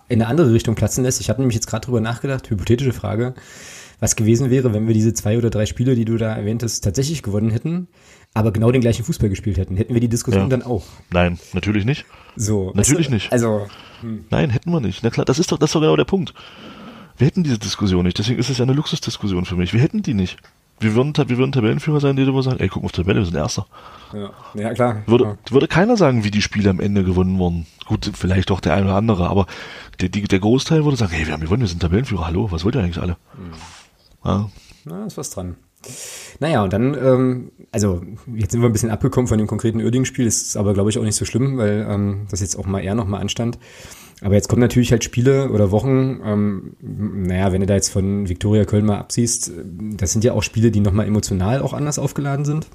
in 0.08 0.20
eine 0.20 0.26
andere 0.26 0.52
Richtung 0.52 0.74
platzen 0.74 1.04
lässt. 1.04 1.20
Ich 1.20 1.30
habe 1.30 1.40
nämlich 1.40 1.54
jetzt 1.54 1.68
gerade 1.68 1.86
drüber 1.86 2.00
nachgedacht, 2.00 2.50
hypothetische 2.50 2.92
Frage, 2.92 3.34
was 4.00 4.16
gewesen 4.16 4.50
wäre, 4.50 4.72
wenn 4.74 4.88
wir 4.88 4.94
diese 4.94 5.14
zwei 5.14 5.38
oder 5.38 5.50
drei 5.50 5.64
Spiele, 5.64 5.94
die 5.94 6.04
du 6.04 6.16
da 6.16 6.34
erwähnt 6.34 6.64
hast, 6.64 6.80
tatsächlich 6.82 7.22
gewonnen 7.22 7.50
hätten 7.50 7.88
aber 8.34 8.52
genau 8.52 8.70
den 8.70 8.80
gleichen 8.80 9.04
Fußball 9.04 9.28
gespielt 9.28 9.58
hätten, 9.58 9.76
hätten 9.76 9.94
wir 9.94 10.00
die 10.00 10.08
Diskussion 10.08 10.44
ja. 10.44 10.48
dann 10.48 10.62
auch. 10.62 10.84
Nein, 11.10 11.38
natürlich 11.52 11.84
nicht. 11.84 12.04
So. 12.36 12.72
Natürlich 12.74 13.06
weißt 13.06 13.10
du, 13.10 13.14
nicht. 13.14 13.32
Also. 13.32 13.66
Hm. 14.00 14.24
Nein, 14.30 14.50
hätten 14.50 14.70
wir 14.70 14.80
nicht. 14.80 15.02
Na 15.02 15.10
klar, 15.10 15.24
das 15.24 15.38
ist 15.38 15.50
doch, 15.50 15.58
das 15.58 15.70
ist 15.70 15.74
doch 15.74 15.80
genau 15.80 15.96
der 15.96 16.04
Punkt. 16.04 16.34
Wir 17.18 17.26
hätten 17.26 17.42
diese 17.42 17.58
Diskussion 17.58 18.04
nicht. 18.04 18.18
Deswegen 18.18 18.38
ist 18.38 18.48
es 18.48 18.58
ja 18.58 18.64
eine 18.64 18.72
Luxusdiskussion 18.72 19.44
für 19.44 19.56
mich. 19.56 19.72
Wir 19.72 19.80
hätten 19.80 20.02
die 20.02 20.14
nicht. 20.14 20.38
Wir 20.80 20.94
würden, 20.94 21.12
wir 21.16 21.38
würden 21.38 21.50
Tabellenführer 21.50 21.98
sein, 21.98 22.14
die 22.14 22.22
immer 22.22 22.42
sagen, 22.42 22.60
ey, 22.60 22.68
guck 22.68 22.82
mal 22.82 22.86
auf 22.86 22.92
Tabelle, 22.92 23.18
wir 23.18 23.26
sind 23.26 23.34
Erster. 23.34 23.66
Ja, 24.12 24.30
ja 24.54 24.72
klar. 24.74 25.02
Würde, 25.06 25.24
ja. 25.24 25.36
würde 25.50 25.66
keiner 25.66 25.96
sagen, 25.96 26.22
wie 26.22 26.30
die 26.30 26.40
Spiele 26.40 26.70
am 26.70 26.78
Ende 26.78 27.02
gewonnen 27.02 27.38
wurden. 27.38 27.66
Gut, 27.86 28.10
vielleicht 28.14 28.50
doch 28.50 28.60
der 28.60 28.74
eine 28.74 28.86
oder 28.86 28.94
andere, 28.94 29.28
aber 29.28 29.46
der, 30.00 30.08
die, 30.08 30.22
der 30.22 30.38
Großteil 30.38 30.84
würde 30.84 30.96
sagen, 30.96 31.12
hey, 31.12 31.26
wir 31.26 31.32
haben 31.32 31.40
gewonnen, 31.40 31.62
wir 31.62 31.68
sind 31.68 31.82
Tabellenführer, 31.82 32.26
hallo, 32.26 32.52
was 32.52 32.64
wollt 32.64 32.76
ihr 32.76 32.82
eigentlich 32.82 33.02
alle? 33.02 33.16
Mhm. 33.36 33.54
Ja. 34.24 34.50
Na, 34.84 35.06
ist 35.06 35.18
was 35.18 35.30
dran. 35.30 35.56
Naja, 36.38 36.62
und 36.62 36.72
dann, 36.72 36.94
ähm, 36.94 37.52
also 37.72 38.02
jetzt 38.34 38.52
sind 38.52 38.60
wir 38.60 38.68
ein 38.68 38.72
bisschen 38.72 38.90
abgekommen 38.90 39.26
von 39.26 39.38
dem 39.38 39.46
konkreten 39.46 39.80
Oerding-Spiel, 39.80 40.26
ist 40.26 40.56
aber, 40.56 40.74
glaube 40.74 40.90
ich, 40.90 40.98
auch 40.98 41.02
nicht 41.02 41.16
so 41.16 41.24
schlimm, 41.24 41.58
weil 41.58 41.86
ähm, 41.88 42.26
das 42.30 42.40
jetzt 42.40 42.56
auch 42.56 42.66
mal 42.66 42.80
eher 42.80 42.94
nochmal 42.94 43.20
anstand. 43.20 43.58
Aber 44.20 44.34
jetzt 44.34 44.48
kommen 44.48 44.60
natürlich 44.60 44.90
halt 44.90 45.04
Spiele 45.04 45.50
oder 45.50 45.70
Wochen, 45.70 46.20
ähm, 46.24 46.72
naja, 46.80 47.52
wenn 47.52 47.60
du 47.60 47.66
da 47.66 47.74
jetzt 47.74 47.90
von 47.90 48.28
Viktoria 48.28 48.64
Köln 48.64 48.84
mal 48.84 48.98
absiehst, 48.98 49.52
das 49.96 50.12
sind 50.12 50.24
ja 50.24 50.32
auch 50.32 50.42
Spiele, 50.42 50.70
die 50.70 50.80
nochmal 50.80 51.06
emotional 51.06 51.62
auch 51.62 51.72
anders 51.72 51.98
aufgeladen 51.98 52.44
sind. 52.44 52.66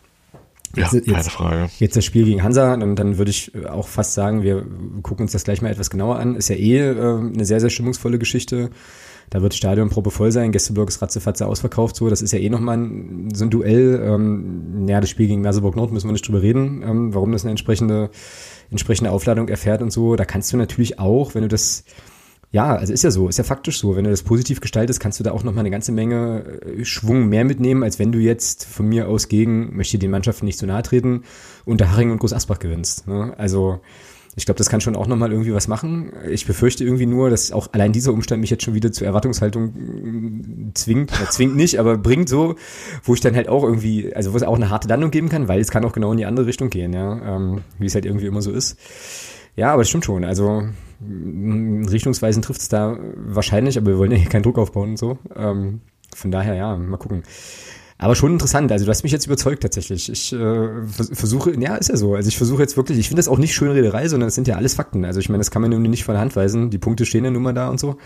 Jetzt, 0.76 0.94
ja, 0.94 1.02
keine 1.02 1.18
jetzt, 1.18 1.32
Frage. 1.32 1.70
Jetzt 1.78 1.98
das 1.98 2.06
Spiel 2.06 2.26
gegen 2.26 2.44
Hansa, 2.44 2.74
und 2.74 2.96
dann 2.96 3.18
würde 3.18 3.30
ich 3.30 3.52
auch 3.68 3.88
fast 3.88 4.14
sagen, 4.14 4.42
wir 4.42 4.66
gucken 5.04 5.26
uns 5.26 5.34
das 5.34 5.44
gleich 5.44 5.62
mal 5.62 5.70
etwas 5.70 5.90
genauer 5.90 6.18
an. 6.18 6.36
Ist 6.36 6.50
ja 6.50 6.56
eh 6.56 6.80
äh, 6.80 7.18
eine 7.20 7.46
sehr, 7.46 7.60
sehr 7.60 7.70
stimmungsvolle 7.70 8.18
Geschichte. 8.18 8.72
Da 9.30 9.42
wird 9.42 9.54
Stadion 9.54 9.90
voll 9.90 10.32
sein, 10.32 10.52
Gästeblock 10.52 10.90
ist 10.90 11.02
ratzefatze 11.02 11.48
ausverkauft, 11.48 11.96
so. 11.96 12.10
Das 12.10 12.22
ist 12.22 12.32
ja 12.32 12.40
eh 12.40 12.50
nochmal 12.50 12.78
so 13.34 13.46
ein 13.46 13.50
Duell. 13.50 14.02
Ähm, 14.04 14.88
ja, 14.88 15.02
das 15.02 15.10
Spiel 15.10 15.28
gegen 15.28 15.42
Merseburg 15.42 15.76
Nord 15.76 15.92
müssen 15.92 16.08
wir 16.08 16.14
nicht 16.14 16.28
drüber 16.28 16.42
reden, 16.42 16.84
ähm, 16.84 17.14
warum 17.14 17.32
das 17.32 17.44
eine 17.44 17.52
entsprechende, 17.52 18.10
entsprechende 18.70 19.12
Aufladung 19.12 19.48
erfährt 19.48 19.82
und 19.82 19.92
so. 19.92 20.16
Da 20.16 20.26
kannst 20.26 20.54
du 20.54 20.58
natürlich 20.58 21.00
auch, 21.00 21.34
wenn 21.36 21.42
du 21.42 21.48
das, 21.48 21.84
ja, 22.52 22.76
also 22.76 22.94
ist 22.94 23.04
ja 23.04 23.10
so, 23.10 23.28
ist 23.28 23.38
ja 23.38 23.44
faktisch 23.44 23.80
so. 23.80 23.96
Wenn 23.96 24.04
du 24.04 24.12
das 24.12 24.22
positiv 24.22 24.62
gestaltest, 24.62 25.00
kannst 25.00 25.20
du 25.20 25.24
da 25.24 25.32
auch 25.32 25.44
nochmal 25.44 25.62
eine 25.62 25.72
ganze 25.72 25.92
Menge 25.92 26.62
äh, 26.62 26.86
Schwung 26.86 27.28
mehr 27.28 27.46
mitnehmen, 27.46 27.84
als 27.84 27.98
wenn 27.98 28.12
du 28.12 28.20
jetzt 28.20 28.66
von 28.66 28.88
mir 28.88 29.08
aus 29.08 29.30
gegen, 29.30 29.76
möchte 29.76 29.98
den 29.98 30.12
Mannschaften 30.12 30.46
nicht 30.46 30.60
zu 30.60 30.68
nahe 30.68 30.84
treten, 30.84 31.24
unter 31.66 31.92
Haring 31.92 32.12
und 32.12 32.20
Groß 32.20 32.34
Asbach 32.34 32.60
gewinnst. 32.60 33.08
Ne? 33.08 33.34
Also, 33.38 33.80
ich 34.36 34.46
glaube, 34.46 34.58
das 34.58 34.70
kann 34.70 34.82
schon 34.82 34.96
auch 34.96 35.08
nochmal 35.08 35.32
irgendwie 35.32 35.54
was 35.54 35.68
machen. 35.68 36.12
Ich 36.30 36.48
befürchte 36.48 36.84
irgendwie 36.84 37.06
nur, 37.06 37.30
dass 37.30 37.52
auch 37.52 37.72
allein 37.72 37.92
dieser 37.92 38.14
Umstand 38.14 38.42
mich 38.42 38.50
jetzt 38.50 38.64
schon 38.64 38.74
wieder 38.74 38.92
zur 38.92 39.06
Erwartungshaltung 39.06 39.66
mm, 39.66 40.72
zwingt, 40.74 41.12
oder 41.12 41.30
zwingt 41.30 41.56
nicht, 41.56 41.80
aber 41.80 41.98
bringt 41.98 42.30
so, 42.30 42.56
wo 43.04 43.14
ich 43.14 43.22
dann 43.22 43.36
halt 43.36 43.48
auch 43.48 43.64
irgendwie, 43.64 44.14
also 44.16 44.34
wo 44.34 44.38
es 44.38 44.44
auch 44.44 44.56
eine 44.56 44.70
harte 44.70 44.88
Landung 44.88 45.12
geben 45.12 45.30
kann, 45.30 45.48
weil 45.48 45.60
es 45.60 45.70
kann 45.70 45.86
auch 45.86 45.94
genau 45.94 46.12
in 46.12 46.18
die 46.18 46.26
andere 46.26 46.48
Richtung 46.48 46.70
gehen, 46.70 46.94
ja, 46.94 47.36
ähm, 47.36 47.62
wie 47.78 47.86
es 47.86 47.94
halt 47.94 48.06
irgendwie 48.06 48.26
immer 48.26 48.42
so 48.42 48.52
ist. 48.52 48.78
Ja, 49.56 49.72
aber 49.72 49.84
das 49.84 49.90
stimmt 49.90 50.06
schon. 50.06 50.24
Also 50.26 50.64
mm, 51.00 51.86
Richtungsweisen 51.86 52.42
trifft 52.42 52.62
es 52.62 52.70
da 52.70 52.98
wahrscheinlich, 53.16 53.78
aber 53.78 53.92
wir 53.92 53.98
wollen 54.00 54.12
ja 54.12 54.18
hier 54.18 54.30
keinen 54.30 54.44
Druck 54.44 54.58
aufbauen 54.58 54.92
und 54.92 54.98
so. 54.98 55.20
Ähm, 55.36 55.82
von 56.16 56.32
daher, 56.32 56.56
ja, 56.56 56.76
mal 56.76 56.98
gucken. 56.98 57.24
Aber 57.98 58.16
schon 58.16 58.34
interessant. 58.34 58.72
Also 58.72 58.86
du 58.86 58.92
hast 58.92 59.04
mich 59.04 59.12
jetzt 59.12 59.26
überzeugt 59.26 59.64
tatsächlich. 59.64 60.10
Ich 60.10 60.34
äh, 60.34 60.68
versuche, 60.88 61.58
ja, 61.60 61.76
ist 61.76 61.90
ja 61.90 61.98
so. 61.98 62.16
Also 62.16 62.28
ich 62.28 62.38
versuche 62.38 62.62
jetzt 62.62 62.76
wirklich, 62.76 62.98
ich 62.98 63.08
finde 63.08 63.20
das 63.20 63.28
auch 63.28 63.38
nicht 63.38 63.54
Schönrederei, 63.54 64.08
sondern 64.08 64.28
das 64.28 64.36
sind 64.36 64.48
ja 64.48 64.56
alles 64.56 64.74
Fakten. 64.74 65.06
Also 65.06 65.20
ich 65.20 65.30
meine, 65.30 65.40
das 65.40 65.52
kann 65.52 65.62
man 65.62 65.72
nun 65.72 65.82
nicht 65.84 66.04
von 66.04 66.14
der 66.14 66.22
Hand 66.22 66.36
weisen. 66.36 66.70
Die 66.70 66.78
Punkte 66.78 67.06
stehen 67.06 67.24
ja 67.24 67.32
nun 67.32 67.44
mal 67.44 67.54
da 67.54 67.70
und 67.70 67.80
so. 67.80 67.98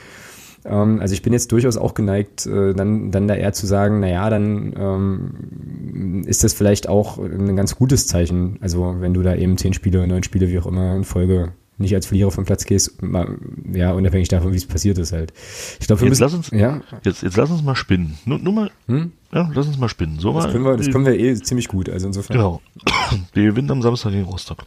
Ähm, 0.66 1.00
also 1.00 1.14
ich 1.14 1.22
bin 1.22 1.34
jetzt 1.34 1.52
durchaus 1.52 1.78
auch 1.78 1.94
geneigt, 1.94 2.46
äh, 2.46 2.74
dann, 2.74 3.12
dann 3.12 3.28
da 3.28 3.36
eher 3.36 3.54
zu 3.54 3.66
sagen, 3.66 4.00
na 4.00 4.10
ja, 4.10 4.30
dann 4.30 4.74
ähm, 4.78 6.24
ist 6.26 6.44
das 6.44 6.54
vielleicht 6.54 6.90
auch 6.90 7.18
ein 7.18 7.56
ganz 7.56 7.76
gutes 7.76 8.08
Zeichen. 8.08 8.58
Also 8.62 8.98
wenn 9.00 9.14
du 9.14 9.24
da 9.24 9.36
eben 9.36 9.58
zehn 9.58 9.74
Spiele, 9.74 10.06
neun 10.08 10.24
Spiele, 10.24 10.50
wie 10.50 10.60
auch 10.60 10.68
immer, 10.68 10.96
in 10.96 11.04
Folge 11.04 11.54
nicht 11.78 11.94
als 11.94 12.08
Verlierer 12.08 12.32
vom 12.32 12.46
Platz 12.46 12.66
gehst, 12.66 13.02
mal, 13.02 13.38
ja, 13.72 13.92
unabhängig 13.92 14.28
davon, 14.30 14.52
wie 14.52 14.58
es 14.58 14.66
passiert 14.66 14.98
ist 14.98 15.14
halt. 15.14 15.34
Ich 15.80 15.88
glaube, 15.88 16.02
jetzt 16.02 16.10
müssen, 16.10 16.24
lass 16.24 16.34
uns, 16.34 16.50
ja. 16.52 16.82
jetzt, 17.04 17.22
jetzt 17.22 17.38
lass 17.38 17.52
uns 17.52 17.64
mal 17.64 17.76
spinnen. 17.76 18.18
Nur, 18.26 18.40
nur 18.40 18.54
mal, 18.54 18.72
hm? 18.88 19.12
ja, 19.32 19.52
lass 19.54 19.68
uns 19.68 19.78
mal 19.78 19.90
spinnen. 19.90 20.20
So 20.20 20.34
das 20.34 20.46
mal, 20.46 20.52
können 20.52 20.66
wir, 20.66 20.78
das 20.78 20.90
können 20.90 21.06
wir 21.06 21.14
eh 21.14 21.36
ziemlich 21.36 21.68
gut, 21.68 21.90
also 21.90 22.08
insofern. 22.08 22.38
Genau. 22.38 22.62
Wir 23.34 23.44
gewinnen 23.44 23.72
am 23.72 23.82
Samstag 23.82 24.12
gegen 24.12 24.26
Rostock. 24.26 24.66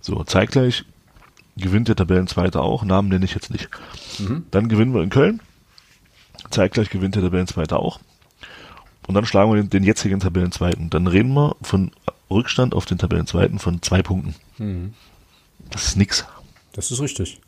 So, 0.00 0.22
zeitgleich 0.24 0.84
gewinnt 1.56 1.88
der 1.88 1.96
Tabellenzweite 1.96 2.60
auch, 2.60 2.84
Namen 2.84 3.08
nenne 3.08 3.24
ich 3.24 3.34
jetzt 3.34 3.50
nicht. 3.50 3.68
Mhm. 4.18 4.44
Dann 4.50 4.68
gewinnen 4.68 4.94
wir 4.94 5.02
in 5.02 5.10
Köln. 5.10 5.40
Zeitgleich 6.50 6.88
gewinnt 6.88 7.16
der 7.16 7.22
Tabellenzweite 7.22 7.76
auch. 7.76 7.98
Und 9.06 9.14
dann 9.14 9.26
schlagen 9.26 9.50
wir 9.50 9.56
den, 9.56 9.70
den 9.70 9.84
jetzigen 9.84 10.20
Tabellenzweiten. 10.20 10.90
Dann 10.90 11.06
reden 11.06 11.32
wir 11.34 11.56
von 11.62 11.90
Rückstand 12.30 12.74
auf 12.74 12.84
den 12.84 12.98
Tabellenzweiten 12.98 13.58
von 13.58 13.82
zwei 13.82 14.02
Punkten. 14.02 14.34
Mhm. 14.58 14.94
Das 15.70 15.88
ist 15.88 15.96
nix. 15.96 16.24
Das 16.72 16.90
ist 16.90 17.00
richtig. 17.00 17.40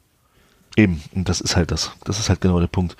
Eben, 0.76 1.02
und 1.14 1.28
das 1.28 1.40
ist 1.40 1.56
halt 1.56 1.70
das. 1.70 1.92
Das 2.04 2.18
ist 2.18 2.28
halt 2.28 2.40
genau 2.40 2.60
der 2.60 2.66
Punkt. 2.66 2.96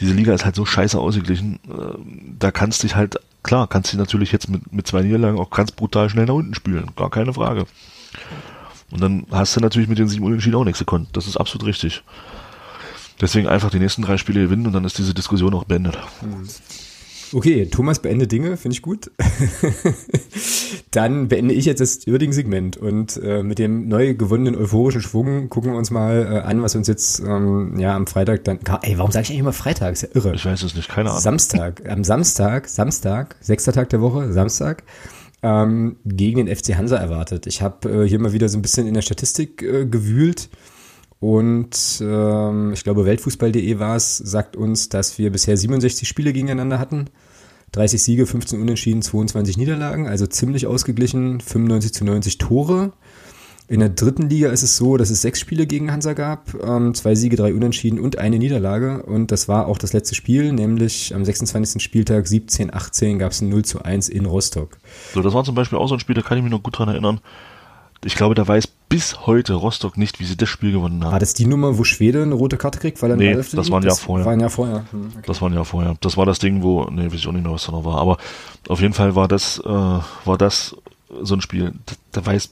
Diese 0.00 0.12
Liga 0.12 0.34
ist 0.34 0.44
halt 0.44 0.56
so 0.56 0.64
scheiße 0.64 0.98
ausgeglichen. 0.98 1.60
Äh, 1.68 2.36
da 2.38 2.50
kannst 2.50 2.82
du 2.82 2.86
dich 2.86 2.96
halt, 2.96 3.18
klar, 3.42 3.68
kannst 3.68 3.92
du 3.92 3.96
natürlich 3.96 4.32
jetzt 4.32 4.48
mit, 4.48 4.72
mit 4.72 4.86
zwei 4.86 5.02
Niederlagen 5.02 5.38
auch 5.38 5.50
ganz 5.50 5.72
brutal 5.72 6.08
schnell 6.10 6.26
nach 6.26 6.34
unten 6.34 6.54
spülen. 6.54 6.90
Gar 6.96 7.10
keine 7.10 7.32
Frage. 7.32 7.66
Und 8.90 9.00
dann 9.00 9.26
hast 9.30 9.56
du 9.56 9.60
natürlich 9.60 9.88
mit 9.88 9.98
den 9.98 10.08
sieben 10.08 10.24
Unentschieden 10.24 10.56
auch 10.56 10.64
nichts 10.64 10.78
gekonnt. 10.78 11.08
Das 11.12 11.26
ist 11.26 11.36
absolut 11.36 11.66
richtig. 11.66 12.02
Deswegen 13.20 13.46
einfach 13.46 13.70
die 13.70 13.78
nächsten 13.78 14.02
drei 14.02 14.18
Spiele 14.18 14.42
gewinnen 14.42 14.66
und 14.66 14.72
dann 14.72 14.84
ist 14.84 14.98
diese 14.98 15.14
Diskussion 15.14 15.54
auch 15.54 15.64
beendet. 15.64 15.96
Mhm. 16.22 16.48
Okay, 17.32 17.66
Thomas 17.66 18.00
beendet 18.00 18.30
Dinge, 18.30 18.56
finde 18.56 18.76
ich 18.76 18.82
gut. 18.82 19.10
Dann 20.94 21.26
beende 21.26 21.54
ich 21.54 21.64
jetzt 21.64 21.80
das 21.80 22.06
Irding-Segment 22.06 22.76
und 22.76 23.16
äh, 23.16 23.42
mit 23.42 23.58
dem 23.58 23.88
neu 23.88 24.14
gewonnenen 24.14 24.54
euphorischen 24.54 25.00
Schwung 25.00 25.48
gucken 25.48 25.72
wir 25.72 25.78
uns 25.78 25.90
mal 25.90 26.22
äh, 26.22 26.38
an, 26.46 26.62
was 26.62 26.76
uns 26.76 26.86
jetzt 26.86 27.18
ähm, 27.18 27.74
ja 27.80 27.96
am 27.96 28.06
Freitag 28.06 28.44
dann. 28.44 28.60
Ey, 28.82 28.96
warum 28.96 29.10
sage 29.10 29.24
ich 29.24 29.30
eigentlich 29.30 29.40
immer 29.40 29.52
Freitag? 29.52 29.94
Ist 29.94 30.02
ja 30.02 30.08
irre. 30.14 30.36
Ich 30.36 30.46
weiß 30.46 30.62
es 30.62 30.76
nicht, 30.76 30.88
keine 30.88 31.10
Ahnung. 31.10 31.20
Samstag, 31.20 31.82
am 31.88 32.04
Samstag, 32.04 32.68
Samstag, 32.68 33.34
sechster 33.40 33.72
Tag 33.72 33.88
der 33.88 34.02
Woche, 34.02 34.32
Samstag, 34.32 34.84
ähm, 35.42 35.96
gegen 36.04 36.46
den 36.46 36.54
FC 36.54 36.76
Hansa 36.76 36.96
erwartet. 36.96 37.48
Ich 37.48 37.60
habe 37.60 38.04
äh, 38.04 38.08
hier 38.08 38.20
mal 38.20 38.32
wieder 38.32 38.48
so 38.48 38.56
ein 38.56 38.62
bisschen 38.62 38.86
in 38.86 38.94
der 38.94 39.02
Statistik 39.02 39.62
äh, 39.62 39.86
gewühlt 39.86 40.48
und 41.18 42.02
ähm, 42.02 42.72
ich 42.72 42.84
glaube 42.84 43.04
Weltfußball.de 43.04 43.80
war 43.80 43.96
es, 43.96 44.18
sagt 44.18 44.54
uns, 44.54 44.90
dass 44.90 45.18
wir 45.18 45.32
bisher 45.32 45.56
67 45.56 46.06
Spiele 46.06 46.32
gegeneinander 46.32 46.78
hatten. 46.78 47.10
30 47.74 48.02
Siege, 48.02 48.26
15 48.26 48.60
Unentschieden, 48.60 49.02
22 49.02 49.56
Niederlagen, 49.56 50.06
also 50.06 50.26
ziemlich 50.26 50.66
ausgeglichen, 50.66 51.40
95 51.40 51.92
zu 51.92 52.04
90 52.04 52.38
Tore. 52.38 52.92
In 53.66 53.80
der 53.80 53.88
dritten 53.88 54.28
Liga 54.28 54.50
ist 54.50 54.62
es 54.62 54.76
so, 54.76 54.96
dass 54.96 55.10
es 55.10 55.22
sechs 55.22 55.40
Spiele 55.40 55.66
gegen 55.66 55.90
Hansa 55.90 56.12
gab, 56.12 56.54
ähm, 56.62 56.94
zwei 56.94 57.14
Siege, 57.14 57.34
drei 57.34 57.52
Unentschieden 57.52 57.98
und 57.98 58.18
eine 58.18 58.38
Niederlage. 58.38 59.02
Und 59.02 59.32
das 59.32 59.48
war 59.48 59.66
auch 59.66 59.78
das 59.78 59.92
letzte 59.92 60.14
Spiel, 60.14 60.52
nämlich 60.52 61.14
am 61.14 61.24
26. 61.24 61.82
Spieltag 61.82 62.26
17-18 62.26 63.16
gab 63.18 63.32
es 63.32 63.40
ein 63.40 63.48
0 63.48 63.64
zu 63.64 63.82
1 63.82 64.08
in 64.10 64.26
Rostock. 64.26 64.76
So, 65.14 65.22
das 65.22 65.32
war 65.32 65.42
zum 65.44 65.54
Beispiel 65.54 65.78
auch 65.78 65.88
so 65.88 65.94
ein 65.94 66.00
Spiel, 66.00 66.14
da 66.14 66.22
kann 66.22 66.36
ich 66.36 66.44
mich 66.44 66.52
noch 66.52 66.62
gut 66.62 66.78
dran 66.78 66.88
erinnern. 66.88 67.20
Ich 68.04 68.16
glaube, 68.16 68.34
da 68.34 68.46
weiß 68.46 68.68
bis 68.94 69.26
heute 69.26 69.54
Rostock 69.54 69.98
nicht, 69.98 70.20
wie 70.20 70.24
sie 70.24 70.36
das 70.36 70.48
Spiel 70.48 70.70
gewonnen 70.70 71.02
haben. 71.02 71.10
War 71.10 71.18
das 71.18 71.34
die 71.34 71.46
Nummer, 71.46 71.78
wo 71.78 71.82
Schwede 71.82 72.22
eine 72.22 72.34
rote 72.34 72.56
Karte 72.56 72.78
kriegt? 72.78 73.02
Weil 73.02 73.10
er 73.10 73.16
nee, 73.16 73.34
das 73.34 73.52
war 73.68 73.80
ein 73.80 73.82
Jahr 73.82 73.96
vorher. 73.96 74.24
War 74.24 74.32
ein 74.34 74.38
Jahr 74.38 74.50
vorher. 74.50 74.84
Hm, 74.92 75.10
okay. 75.16 75.24
Das 75.26 75.42
war 75.42 75.50
ein 75.50 75.54
Jahr 75.54 75.64
vorher. 75.64 75.96
Das 76.00 76.16
war 76.16 76.26
das 76.26 76.38
Ding, 76.38 76.62
wo, 76.62 76.84
nee, 76.84 77.06
weiß 77.06 77.14
ich 77.14 77.26
auch 77.26 77.32
nicht 77.32 77.42
mehr, 77.42 77.52
was 77.52 77.66
da 77.66 77.72
noch 77.72 77.84
war. 77.84 77.98
Aber 77.98 78.18
auf 78.68 78.80
jeden 78.80 78.94
Fall 78.94 79.16
war 79.16 79.26
das, 79.26 79.58
äh, 79.58 79.68
war 79.68 80.38
das 80.38 80.76
so 81.22 81.34
ein 81.34 81.40
Spiel. 81.40 81.72
Da, 81.86 81.94
da 82.12 82.26
weiß 82.26 82.50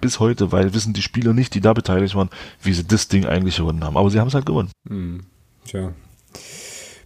bis 0.00 0.20
heute, 0.20 0.52
weil 0.52 0.74
wissen 0.74 0.92
die 0.92 1.02
Spieler 1.02 1.32
nicht, 1.32 1.54
die 1.54 1.60
da 1.60 1.72
beteiligt 1.72 2.14
waren, 2.14 2.30
wie 2.62 2.72
sie 2.72 2.84
das 2.84 3.08
Ding 3.08 3.26
eigentlich 3.26 3.56
gewonnen 3.56 3.82
haben. 3.82 3.96
Aber 3.96 4.10
sie 4.10 4.20
haben 4.20 4.28
es 4.28 4.34
halt 4.34 4.46
gewonnen. 4.46 4.70
Hm, 4.88 5.22
tja. 5.64 5.90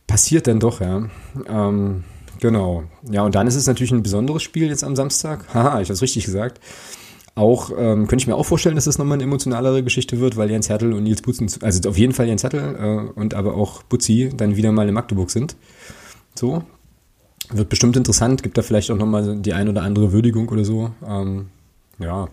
Passiert 0.07 0.47
dann 0.47 0.61
doch, 0.61 0.83
ja. 0.83 1.09
Ähm, 1.49 2.05
genau. 2.39 2.85
Ja, 3.11 3.23
und 3.23 3.35
dann 3.35 3.47
ist 3.47 3.55
es 3.55 3.67
natürlich 3.67 3.93
ein 3.93 4.03
besonderes 4.03 4.43
Spiel 4.43 4.69
jetzt 4.69 4.85
am 4.85 4.95
Samstag. 4.95 5.47
Haha, 5.55 5.81
ich 5.81 5.89
habe 5.89 5.95
es 5.95 6.03
richtig 6.03 6.27
gesagt. 6.27 6.61
Auch 7.37 7.71
ähm, 7.77 8.07
könnte 8.07 8.23
ich 8.23 8.27
mir 8.29 8.37
auch 8.37 8.47
vorstellen, 8.47 8.77
dass 8.77 8.85
das 8.85 8.99
nochmal 8.99 9.17
eine 9.17 9.25
emotionalere 9.25 9.83
Geschichte 9.83 10.21
wird, 10.21 10.37
weil 10.37 10.51
Jens 10.51 10.69
Hertel 10.69 10.93
und 10.93 11.03
Nils 11.03 11.21
Butzen, 11.23 11.51
also 11.63 11.89
auf 11.89 11.99
jeden 11.99 12.13
Fall 12.13 12.29
Jens 12.29 12.45
Hertel 12.45 12.77
äh, 12.79 13.19
und 13.19 13.35
aber 13.35 13.55
auch 13.57 13.83
Butzi 13.83 14.31
dann 14.37 14.57
wieder 14.57 14.71
mal 14.71 14.89
in 14.89 14.95
Magdeburg 14.95 15.31
sind. 15.31 15.57
So. 16.35 16.63
Wird 17.51 17.69
bestimmt 17.69 17.97
interessant, 17.97 18.43
gibt 18.43 18.57
da 18.57 18.63
vielleicht 18.63 18.91
auch 18.91 18.97
nochmal 18.97 19.37
die 19.37 19.53
ein 19.53 19.69
oder 19.69 19.83
andere 19.83 20.13
Würdigung 20.13 20.49
oder 20.49 20.65
so. 20.65 20.93
Ähm, 21.07 21.47
ja. 21.99 22.29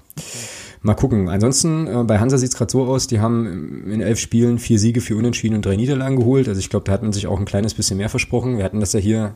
Mal 0.84 0.96
gucken. 0.96 1.30
Ansonsten, 1.30 1.88
äh, 1.88 2.04
bei 2.04 2.20
Hansa 2.20 2.38
sieht 2.38 2.50
es 2.50 2.56
gerade 2.56 2.72
so 2.72 2.84
aus, 2.84 3.08
die 3.08 3.20
haben 3.20 3.86
in 3.92 4.02
elf 4.02 4.20
Spielen 4.20 4.58
vier 4.58 4.80
Siege, 4.80 5.02
vier 5.02 5.18
Unentschieden 5.18 5.56
und 5.56 5.66
drei 5.66 5.76
Niederlagen 5.76 6.16
geholt. 6.16 6.48
Also 6.48 6.60
ich 6.60 6.70
glaube, 6.70 6.86
da 6.86 6.92
hat 6.92 7.04
man 7.04 7.14
sich 7.14 7.28
auch 7.28 7.40
ein 7.40 7.46
kleines 7.46 7.74
bisschen 7.74 7.98
mehr 7.98 8.10
versprochen. 8.10 8.58
Wir 8.58 8.64
hatten 8.64 8.80
das 8.80 8.94
ja 8.94 9.00
hier, 9.00 9.34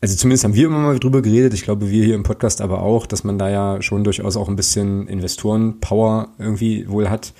also 0.00 0.14
zumindest 0.14 0.44
haben 0.44 0.54
wir 0.54 0.66
immer 0.66 0.78
mal 0.78 0.98
drüber 0.98 1.22
geredet, 1.22 1.54
ich 1.54 1.62
glaube, 1.62 1.90
wir 1.90 2.04
hier 2.04 2.14
im 2.14 2.22
Podcast 2.22 2.60
aber 2.60 2.82
auch, 2.82 3.06
dass 3.06 3.24
man 3.24 3.38
da 3.38 3.48
ja 3.48 3.82
schon 3.82 4.04
durchaus 4.04 4.36
auch 4.36 4.48
ein 4.48 4.56
bisschen 4.56 5.08
Investoren-Power 5.08 6.28
irgendwie 6.38 6.88
wohl 6.88 7.08
hat. 7.08 7.32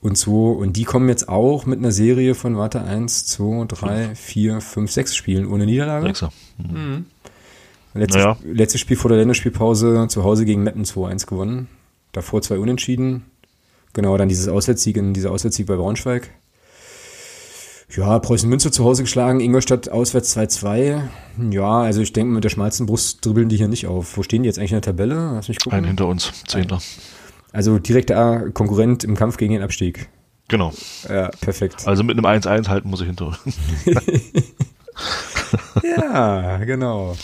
Und 0.00 0.18
so, 0.18 0.50
und 0.50 0.76
die 0.76 0.84
kommen 0.84 1.08
jetzt 1.08 1.28
auch 1.28 1.64
mit 1.64 1.78
einer 1.78 1.92
Serie 1.92 2.34
von, 2.34 2.56
warte, 2.56 2.82
eins, 2.82 3.24
zwei, 3.26 3.64
drei, 3.66 4.14
vier, 4.14 4.60
fünf, 4.60 4.90
sechs 4.90 5.14
Spielen 5.14 5.46
ohne 5.46 5.64
Niederlage. 5.64 6.06
Sechser. 6.06 6.32
Mhm. 6.58 7.06
Letztes, 7.94 8.22
naja. 8.22 8.36
letztes 8.44 8.80
Spiel 8.80 8.96
vor 8.96 9.10
der 9.10 9.18
Länderspielpause 9.18 10.06
zu 10.08 10.24
Hause 10.24 10.44
gegen 10.44 10.62
Meppen 10.62 10.84
2-1 10.84 11.26
gewonnen. 11.26 11.68
Davor 12.12 12.42
zwei 12.42 12.58
Unentschieden. 12.58 13.24
Genau, 13.92 14.16
dann 14.16 14.28
dieses 14.28 14.48
Auswärtssieg 14.48 14.96
in 14.96 15.12
dieser 15.12 15.30
Auswärtssieg 15.30 15.66
bei 15.66 15.76
Braunschweig. 15.76 16.30
Ja, 17.94 18.18
Preußen 18.18 18.48
Münster 18.48 18.72
zu 18.72 18.84
Hause 18.84 19.02
geschlagen, 19.02 19.40
Ingolstadt 19.40 19.90
auswärts 19.90 20.34
2-2. 20.36 21.02
Ja, 21.50 21.80
also 21.82 22.00
ich 22.00 22.12
denke, 22.14 22.32
mit 22.32 22.42
der 22.42 22.48
schmalsten 22.48 22.86
Brust 22.86 23.24
dribbeln 23.24 23.50
die 23.50 23.56
hier 23.56 23.68
nicht 23.68 23.86
auf. 23.86 24.16
Wo 24.16 24.22
stehen 24.22 24.42
die 24.42 24.46
jetzt 24.46 24.58
eigentlich 24.58 24.72
in 24.72 24.76
der 24.76 24.82
Tabelle? 24.82 25.32
Lass 25.34 25.48
mich 25.48 25.58
gucken. 25.58 25.78
Ein 25.78 25.84
hinter 25.84 26.06
uns, 26.06 26.32
Zehnter. 26.46 26.80
Also 27.52 27.78
direkter 27.78 28.50
Konkurrent 28.50 29.04
im 29.04 29.14
Kampf 29.14 29.36
gegen 29.36 29.52
den 29.52 29.62
Abstieg. 29.62 30.08
Genau. 30.48 30.72
Ja, 31.08 31.28
perfekt. 31.40 31.86
Also 31.86 32.02
mit 32.02 32.16
einem 32.16 32.24
1-1 32.24 32.68
halten 32.68 32.88
muss 32.88 33.02
ich 33.02 33.06
hinter. 33.08 33.38
ja, 35.82 36.58
genau. 36.58 37.14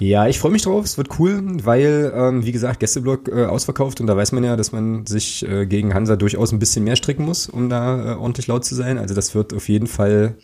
Ja, 0.00 0.26
ich 0.26 0.38
freue 0.38 0.50
mich 0.50 0.62
drauf. 0.62 0.86
Es 0.86 0.96
wird 0.96 1.18
cool, 1.18 1.42
weil, 1.62 2.10
ähm, 2.14 2.46
wie 2.46 2.52
gesagt, 2.52 2.80
Gästeblock 2.80 3.28
äh, 3.28 3.44
ausverkauft 3.44 4.00
und 4.00 4.06
da 4.06 4.16
weiß 4.16 4.32
man 4.32 4.42
ja, 4.42 4.56
dass 4.56 4.72
man 4.72 5.04
sich 5.04 5.46
äh, 5.46 5.66
gegen 5.66 5.92
Hansa 5.92 6.16
durchaus 6.16 6.52
ein 6.52 6.58
bisschen 6.58 6.84
mehr 6.84 6.96
stricken 6.96 7.26
muss, 7.26 7.50
um 7.50 7.68
da 7.68 8.14
äh, 8.14 8.16
ordentlich 8.16 8.46
laut 8.46 8.64
zu 8.64 8.74
sein. 8.74 8.96
Also 8.96 9.14
das 9.14 9.34
wird 9.34 9.52
auf 9.52 9.68
jeden 9.68 9.86
Fall, 9.86 10.36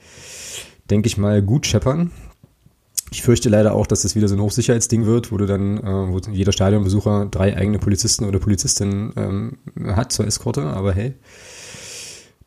denke 0.91 1.07
ich 1.07 1.17
mal, 1.17 1.41
gut 1.41 1.67
scheppern. 1.67 2.11
Ich 3.11 3.23
fürchte 3.23 3.49
leider 3.49 3.73
auch, 3.73 3.87
dass 3.87 4.03
das 4.03 4.15
wieder 4.15 4.29
so 4.29 4.35
ein 4.35 4.43
Hochsicherheitsding 4.43 5.07
wird, 5.07 5.33
wo 5.33 5.39
du 5.39 5.47
dann, 5.47 5.79
äh, 5.79 6.13
wo 6.13 6.19
jeder 6.31 6.53
Stadionbesucher 6.53 7.27
drei 7.31 7.57
eigene 7.57 7.79
Polizisten 7.79 8.27
oder 8.27 8.39
Polizistinnen 8.39 9.15
ähm, 9.17 9.97
hat 9.97 10.13
zur 10.13 10.27
Eskorte, 10.27 10.65
aber 10.65 10.93
hey. 10.93 11.15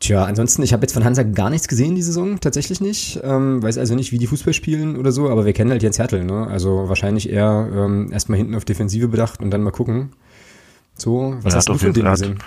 Tja, 0.00 0.24
ansonsten, 0.24 0.62
ich 0.62 0.72
habe 0.72 0.82
jetzt 0.82 0.94
von 0.94 1.04
Hansa 1.04 1.22
gar 1.22 1.50
nichts 1.50 1.68
gesehen 1.68 1.94
die 1.94 2.02
Saison, 2.02 2.40
tatsächlich 2.40 2.80
nicht. 2.80 3.20
Ähm, 3.22 3.62
weiß 3.62 3.76
also 3.76 3.94
nicht, 3.94 4.12
wie 4.12 4.18
die 4.18 4.26
Fußball 4.26 4.54
spielen 4.54 4.96
oder 4.96 5.12
so, 5.12 5.28
aber 5.28 5.44
wir 5.44 5.52
kennen 5.52 5.70
halt 5.70 5.82
Jens 5.82 5.98
Hertel, 5.98 6.24
ne? 6.24 6.46
Also 6.46 6.88
wahrscheinlich 6.88 7.28
eher 7.28 7.68
ähm, 7.70 8.10
erstmal 8.10 8.38
hinten 8.38 8.54
auf 8.54 8.64
Defensive 8.64 9.08
bedacht 9.08 9.40
und 9.40 9.50
dann 9.50 9.62
mal 9.62 9.72
gucken. 9.72 10.12
So, 10.96 11.36
was 11.42 11.52
er 11.52 11.58
hast 11.58 11.68
du 11.68 11.74
von 11.76 11.92
dem 11.92 12.06
gesehen? 12.06 12.38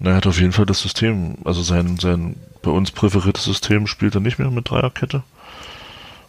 Er 0.00 0.14
hat 0.14 0.26
auf 0.26 0.40
jeden 0.40 0.52
Fall 0.52 0.64
das 0.64 0.80
System, 0.80 1.36
also 1.44 1.60
sein, 1.62 1.98
sein 1.98 2.36
bei 2.62 2.70
uns 2.70 2.90
präferiertes 2.90 3.44
System 3.44 3.86
spielt 3.86 4.14
er 4.14 4.22
nicht 4.22 4.38
mehr 4.38 4.50
mit 4.50 4.70
Dreierkette. 4.70 5.22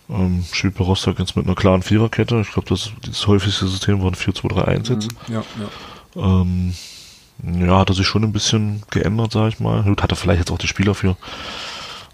Ähm, 0.09 0.43
spielt 0.51 0.75
bei 0.75 0.83
Rostock 0.83 1.19
jetzt 1.19 1.37
mit 1.37 1.45
einer 1.45 1.55
klaren 1.55 1.83
Viererkette. 1.83 2.41
Ich 2.41 2.51
glaube, 2.51 2.67
das, 2.67 2.91
das 3.05 3.27
häufigste 3.27 3.67
System 3.67 4.01
war 4.01 4.11
ein 4.11 4.15
4-2-3-1 4.15 4.93
jetzt. 4.93 5.29
Mhm, 5.29 5.33
ja, 5.33 5.43
ja. 6.15 6.41
Ähm, 6.41 6.73
ja, 7.43 7.79
hat 7.79 7.89
er 7.89 7.95
sich 7.95 8.07
schon 8.07 8.23
ein 8.23 8.33
bisschen 8.33 8.83
geändert, 8.89 9.31
sag 9.31 9.49
ich 9.49 9.59
mal. 9.59 9.83
Gut, 9.83 10.03
hat 10.03 10.11
er 10.11 10.17
vielleicht 10.17 10.39
jetzt 10.39 10.51
auch 10.51 10.57
die 10.57 10.67
Spieler 10.67 10.95
für, 10.95 11.15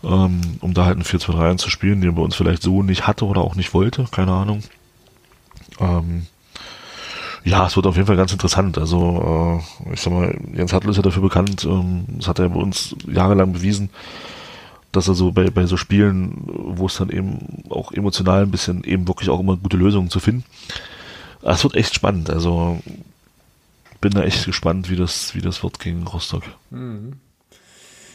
ähm, 0.03 0.41
um 0.61 0.73
da 0.73 0.85
halt 0.85 0.97
ein 0.97 1.03
4-2-3-1 1.03 1.57
zu 1.57 1.69
spielen, 1.69 2.01
den 2.01 2.11
er 2.11 2.15
bei 2.15 2.21
uns 2.21 2.35
vielleicht 2.35 2.61
so 2.61 2.83
nicht 2.83 3.07
hatte 3.07 3.25
oder 3.25 3.41
auch 3.41 3.55
nicht 3.55 3.73
wollte, 3.73 4.05
keine 4.11 4.33
Ahnung. 4.33 4.61
Ähm, 5.79 6.27
ja, 7.43 7.67
es 7.67 7.75
wird 7.75 7.85
auf 7.85 7.95
jeden 7.95 8.07
Fall 8.07 8.17
ganz 8.17 8.31
interessant. 8.31 8.77
Also, 8.77 9.61
äh, 9.87 9.93
ich 9.93 10.01
sag 10.01 10.11
mal, 10.11 10.35
Jens 10.53 10.73
Hartl 10.73 10.89
ist 10.89 10.97
ja 10.97 11.03
dafür 11.03 11.21
bekannt, 11.21 11.63
ähm, 11.63 12.05
das 12.17 12.27
hat 12.27 12.39
er 12.39 12.49
bei 12.49 12.59
uns 12.59 12.95
jahrelang 13.07 13.53
bewiesen, 13.53 13.91
dass 14.91 15.07
er 15.07 15.13
so 15.13 15.31
bei, 15.31 15.49
bei 15.51 15.65
so 15.67 15.77
Spielen, 15.77 16.33
wo 16.45 16.87
es 16.87 16.97
dann 16.97 17.09
eben 17.09 17.63
auch 17.69 17.91
emotional 17.91 18.43
ein 18.43 18.51
bisschen 18.51 18.83
eben 18.83 19.07
wirklich 19.07 19.29
auch 19.29 19.39
immer 19.39 19.57
gute 19.57 19.77
Lösungen 19.77 20.09
zu 20.09 20.19
finden. 20.19 20.43
Es 21.43 21.63
wird 21.63 21.75
echt 21.75 21.93
spannend. 21.93 22.31
Also 22.31 22.79
bin 24.05 24.13
da 24.13 24.23
echt 24.23 24.45
gespannt, 24.45 24.91
wie 24.91 24.95
das, 24.95 25.33
wie 25.33 25.41
das 25.41 25.63
wird 25.63 25.79
gegen 25.79 26.05
Rostock. 26.05 26.43
Mhm. 26.69 27.13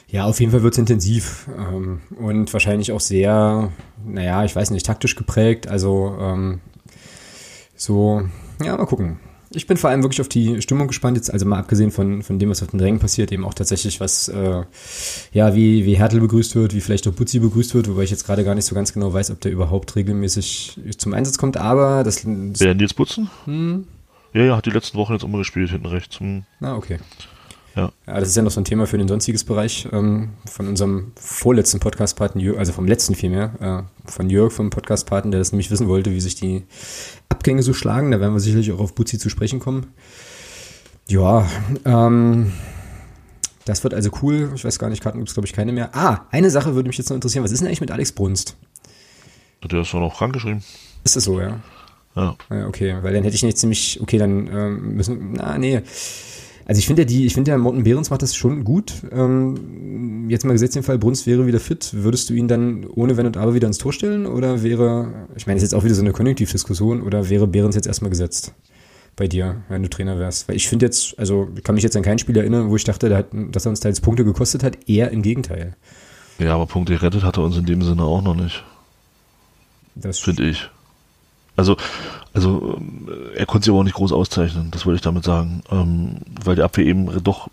Ja, 0.07 0.26
auf 0.26 0.38
jeden 0.38 0.53
Fall 0.53 0.62
wird 0.62 0.74
es 0.74 0.79
intensiv 0.79 1.48
ähm, 1.59 2.00
und 2.16 2.53
wahrscheinlich 2.53 2.92
auch 2.92 3.00
sehr, 3.00 3.72
naja, 4.07 4.44
ich 4.44 4.55
weiß 4.55 4.70
nicht, 4.70 4.87
taktisch 4.87 5.16
geprägt. 5.16 5.66
Also 5.66 6.16
ähm, 6.20 6.61
so, 7.74 8.22
ja, 8.62 8.76
mal 8.76 8.87
gucken. 8.87 9.18
Ich 9.53 9.66
bin 9.66 9.76
vor 9.76 9.90
allem 9.90 10.05
wirklich 10.05 10.20
auf 10.20 10.29
die 10.29 10.62
Stimmung 10.62 10.87
gespannt, 10.87 11.16
jetzt 11.16 11.33
also 11.33 11.44
mal 11.44 11.59
abgesehen 11.59 11.90
von, 11.90 12.22
von 12.22 12.38
dem, 12.38 12.50
was 12.50 12.62
auf 12.62 12.70
den 12.70 12.79
Rängen 12.79 13.00
passiert, 13.00 13.33
eben 13.33 13.44
auch 13.44 13.55
tatsächlich, 13.55 13.98
was, 13.98 14.29
äh, 14.29 14.62
ja, 15.33 15.57
wie, 15.57 15.87
wie 15.87 15.98
Hertel 15.98 16.20
begrüßt 16.20 16.55
wird, 16.55 16.73
wie 16.73 16.81
vielleicht 16.81 17.08
auch 17.08 17.12
Butzi 17.12 17.40
begrüßt 17.40 17.75
wird, 17.75 17.88
wobei 17.88 18.04
ich 18.04 18.12
jetzt 18.12 18.25
gerade 18.25 18.44
gar 18.44 18.54
nicht 18.54 18.67
so 18.67 18.77
ganz 18.77 18.92
genau 18.92 19.12
weiß, 19.12 19.33
ob 19.33 19.40
der 19.40 19.50
überhaupt 19.50 19.96
regelmäßig 19.96 20.79
zum 20.98 21.14
Einsatz 21.14 21.37
kommt, 21.37 21.56
aber 21.56 22.04
das... 22.04 22.23
das 22.23 22.60
Wer 22.60 22.77
Nils 22.77 22.94
Butzen? 22.94 23.29
Hm, 23.44 23.88
ja, 24.33 24.42
ja, 24.42 24.56
hat 24.56 24.66
die 24.66 24.70
letzten 24.70 24.98
Wochen 24.98 25.12
jetzt 25.12 25.24
immer 25.24 25.38
gespielt, 25.38 25.70
hinten 25.70 25.87
rechts. 25.87 26.20
Hm. 26.20 26.44
Ah, 26.60 26.74
okay. 26.74 26.98
Ja. 27.76 27.92
ja, 28.06 28.18
das 28.18 28.28
ist 28.28 28.37
ja 28.37 28.42
noch 28.42 28.50
so 28.50 28.60
ein 28.60 28.64
Thema 28.64 28.87
für 28.87 28.98
den 28.98 29.06
sonstiges 29.06 29.44
Bereich 29.44 29.87
ähm, 29.92 30.31
von 30.44 30.66
unserem 30.66 31.12
vorletzten 31.14 31.78
Podcast-Paten, 31.78 32.56
also 32.58 32.72
vom 32.72 32.87
letzten 32.87 33.14
vielmehr, 33.14 33.87
äh, 34.06 34.10
von 34.10 34.28
Jörg 34.28 34.52
vom 34.52 34.70
Podcast-Paten, 34.70 35.31
der 35.31 35.38
das 35.38 35.52
nämlich 35.52 35.70
wissen 35.70 35.87
wollte, 35.87 36.10
wie 36.10 36.20
sich 36.20 36.35
die 36.35 36.64
Abgänge 37.28 37.62
so 37.62 37.72
schlagen. 37.72 38.10
Da 38.10 38.20
werden 38.20 38.35
wir 38.35 38.40
sicherlich 38.40 38.72
auch 38.72 38.81
auf 38.81 38.94
Butzi 38.94 39.18
zu 39.18 39.31
sprechen 39.31 39.60
kommen. 39.60 39.87
Ja, 41.08 41.48
ähm, 41.85 42.52
das 43.64 43.85
wird 43.85 43.94
also 43.94 44.10
cool. 44.22 44.50
Ich 44.54 44.64
weiß 44.64 44.78
gar 44.78 44.88
nicht, 44.88 45.02
Karten 45.02 45.18
gibt 45.18 45.28
es, 45.28 45.35
glaube 45.35 45.46
ich, 45.46 45.52
keine 45.52 45.72
mehr. 45.72 45.94
Ah, 45.94 46.26
eine 46.31 46.50
Sache 46.50 46.74
würde 46.74 46.88
mich 46.88 46.98
jetzt 46.98 47.08
noch 47.08 47.14
interessieren. 47.14 47.44
Was 47.44 47.52
ist 47.52 47.60
denn 47.60 47.68
eigentlich 47.68 47.81
mit 47.81 47.90
Alex 47.90 48.12
Brunst? 48.12 48.56
Der 49.62 49.83
ist 49.83 49.92
doch 49.92 50.00
noch 50.00 50.16
krank 50.16 50.33
geschrieben. 50.33 50.64
Ist 51.04 51.16
das 51.16 51.24
so, 51.24 51.40
ja? 51.40 51.60
Ja. 52.17 52.37
Okay, 52.67 52.96
weil 53.02 53.15
dann 53.15 53.23
hätte 53.23 53.37
ich 53.37 53.42
nicht 53.42 53.58
ziemlich, 53.58 54.00
okay, 54.02 54.19
dann 54.19 54.48
ähm, 54.48 54.94
müssen, 54.94 55.33
na, 55.35 55.56
nee. 55.58 55.81
Also 56.67 56.79
ich 56.79 56.87
finde 56.87 57.02
ja 57.02 57.06
die, 57.06 57.27
ich 57.27 57.35
finde 57.35 57.50
ja 57.50 57.58
Morten 57.58 57.83
Behrens 57.83 58.11
macht 58.11 58.23
das 58.23 58.37
schon 58.37 58.63
gut. 58.63 58.94
Ähm, 59.11 60.29
jetzt 60.29 60.44
mal 60.44 60.52
gesetzt 60.52 60.77
den 60.77 60.83
Fall, 60.83 60.98
Brunst 60.98 61.27
wäre 61.27 61.46
wieder 61.46 61.58
fit. 61.58 61.90
Würdest 61.92 62.31
du 62.31 62.35
ihn 62.35 62.46
dann 62.46 62.87
ohne 62.87 63.17
Wenn 63.17 63.27
und 63.27 63.37
Aber 63.37 63.54
wieder 63.54 63.67
ins 63.67 63.79
Tor 63.79 63.92
stellen? 63.92 64.27
Oder 64.27 64.63
wäre, 64.63 65.27
ich 65.35 65.46
meine, 65.46 65.56
das 65.56 65.65
ist 65.65 65.73
jetzt 65.73 65.75
auch 65.75 65.85
wieder 65.85 65.94
so 65.94 66.02
eine 66.02 66.13
Konjunktivdiskussion, 66.13 67.02
oder 67.02 67.29
wäre 67.29 67.46
Behrens 67.48 67.75
jetzt 67.75 67.87
erstmal 67.87 68.11
gesetzt? 68.11 68.54
Bei 69.17 69.27
dir, 69.27 69.63
wenn 69.69 69.83
du 69.83 69.90
Trainer 69.90 70.19
wärst. 70.19 70.48
Weil 70.48 70.56
ich 70.56 70.69
finde 70.69 70.87
jetzt, 70.87 71.19
also 71.19 71.48
ich 71.56 71.65
kann 71.65 71.75
mich 71.75 71.83
jetzt 71.83 71.96
an 71.96 72.02
kein 72.02 72.19
Spiel 72.21 72.37
erinnern, 72.37 72.71
wo 72.71 72.77
ich 72.77 72.85
dachte, 72.85 73.08
dass 73.08 73.67
er 73.67 73.71
uns 73.71 73.81
da 73.81 73.88
jetzt 73.88 74.02
Punkte 74.02 74.25
gekostet 74.25 74.63
hat. 74.63 74.88
Eher 74.88 75.11
im 75.11 75.23
Gegenteil. 75.23 75.77
Ja, 76.38 76.54
aber 76.54 76.67
Punkte 76.67 76.94
gerettet 76.94 77.25
hat 77.25 77.37
er 77.37 77.42
uns 77.42 77.56
in 77.56 77.67
dem 77.67 77.83
Sinne 77.83 78.04
auch 78.04 78.23
noch 78.23 78.37
nicht. 78.37 78.65
Das 79.96 80.21
finde 80.21 80.48
ich. 80.48 80.71
Also, 81.61 81.77
also 82.33 82.81
äh, 83.08 83.38
er 83.38 83.46
konnte 83.46 83.67
sich 83.67 83.71
aber 83.71 83.81
auch 83.81 83.85
nicht 83.85 83.94
groß 83.94 84.13
auszeichnen, 84.13 84.71
das 84.71 84.87
wollte 84.87 84.96
ich 84.96 85.02
damit 85.02 85.25
sagen. 85.25 85.63
Ähm, 85.71 86.17
weil 86.42 86.56
die 86.56 86.63
Abwehr 86.63 86.87
eben 86.87 87.23
doch 87.23 87.48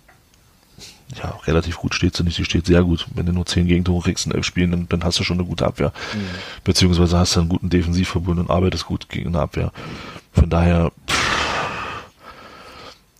ja, 1.16 1.38
relativ 1.46 1.78
gut 1.78 1.96
steht 1.96 2.16
sie 2.16 2.24
nicht, 2.24 2.36
sie 2.36 2.46
steht 2.46 2.66
sehr 2.66 2.84
gut. 2.84 3.08
Wenn 3.14 3.26
du 3.26 3.32
nur 3.32 3.46
zehn 3.46 3.68
Gegentore 3.68 4.04
kriegst 4.04 4.26
in 4.26 4.34
elf 4.34 4.46
Spielen, 4.46 4.72
dann, 4.72 4.90
dann 4.90 5.04
hast 5.04 5.20
du 5.20 5.24
schon 5.24 5.38
eine 5.38 5.48
gute 5.48 5.66
Abwehr. 5.66 5.94
Mhm. 6.14 6.20
Beziehungsweise 6.64 7.18
hast 7.18 7.36
du 7.36 7.42
einen 7.42 7.50
guten 7.50 7.70
Defensivverbund 7.70 8.40
und 8.40 8.50
arbeitest 8.50 8.86
gut 8.86 9.08
gegen 9.10 9.30
eine 9.30 9.40
Abwehr. 9.40 9.72
Von 10.34 10.50
daher 10.50 10.92
pff, 11.10 12.06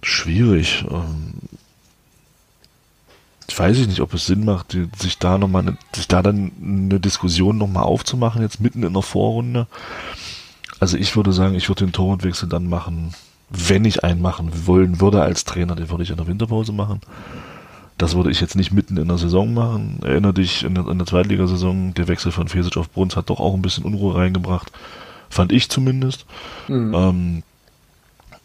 schwierig. 0.02 0.86
Ähm, 0.90 1.34
ich 3.48 3.58
weiß 3.58 3.78
nicht, 3.88 4.02
ob 4.02 4.14
es 4.14 4.26
Sinn 4.26 4.44
macht, 4.44 4.78
sich 5.00 5.18
da 5.18 5.38
nochmal, 5.38 5.62
eine, 5.64 5.78
sich 5.96 6.08
da 6.08 6.22
dann 6.22 6.52
eine 6.62 7.00
Diskussion 7.00 7.58
nochmal 7.58 7.84
aufzumachen, 7.84 8.42
jetzt 8.42 8.60
mitten 8.60 8.84
in 8.84 8.94
der 8.94 9.02
Vorrunde. 9.02 9.68
Also 10.80 10.98
ich 10.98 11.16
würde 11.16 11.34
sagen, 11.34 11.56
ich 11.56 11.70
würde 11.70 11.86
den 11.86 11.94
Torwartwechsel 11.94 12.48
dann 12.48 12.68
machen, 12.68 13.14
wenn 13.50 13.86
ich 13.86 14.04
einen 14.04 14.22
machen 14.22 14.52
wollen 14.66 15.00
würde 15.00 15.22
als 15.22 15.46
Trainer, 15.46 15.76
den 15.76 15.90
würde 15.90 16.04
ich 16.04 16.10
in 16.10 16.18
der 16.18 16.28
Winterpause 16.28 16.74
machen. 16.74 17.02
Das 17.98 18.16
würde 18.16 18.30
ich 18.30 18.42
jetzt 18.42 18.56
nicht 18.56 18.72
mitten 18.72 18.98
in 18.98 19.08
der 19.08 19.18
Saison 19.18 19.54
machen. 19.54 20.00
Erinner 20.04 20.34
dich, 20.34 20.64
in 20.64 20.76
der, 20.76 20.88
in 20.88 21.00
der 21.00 21.08
Zweitligasaison, 21.08 21.94
der 21.96 22.08
Wechsel 22.08 22.32
von 22.32 22.48
Fesic 22.48 22.78
auf 22.78 22.92
Bruns 22.92 23.16
hat 23.16 23.30
doch 23.30 23.40
auch 23.40 23.56
ein 23.56 23.62
bisschen 23.62 23.86
Unruhe 23.86 24.16
reingebracht. 24.16 24.72
Fand 25.30 25.52
ich 25.52 25.70
zumindest. 25.70 26.26
Mhm. 26.68 26.94
Ähm, 26.94 27.44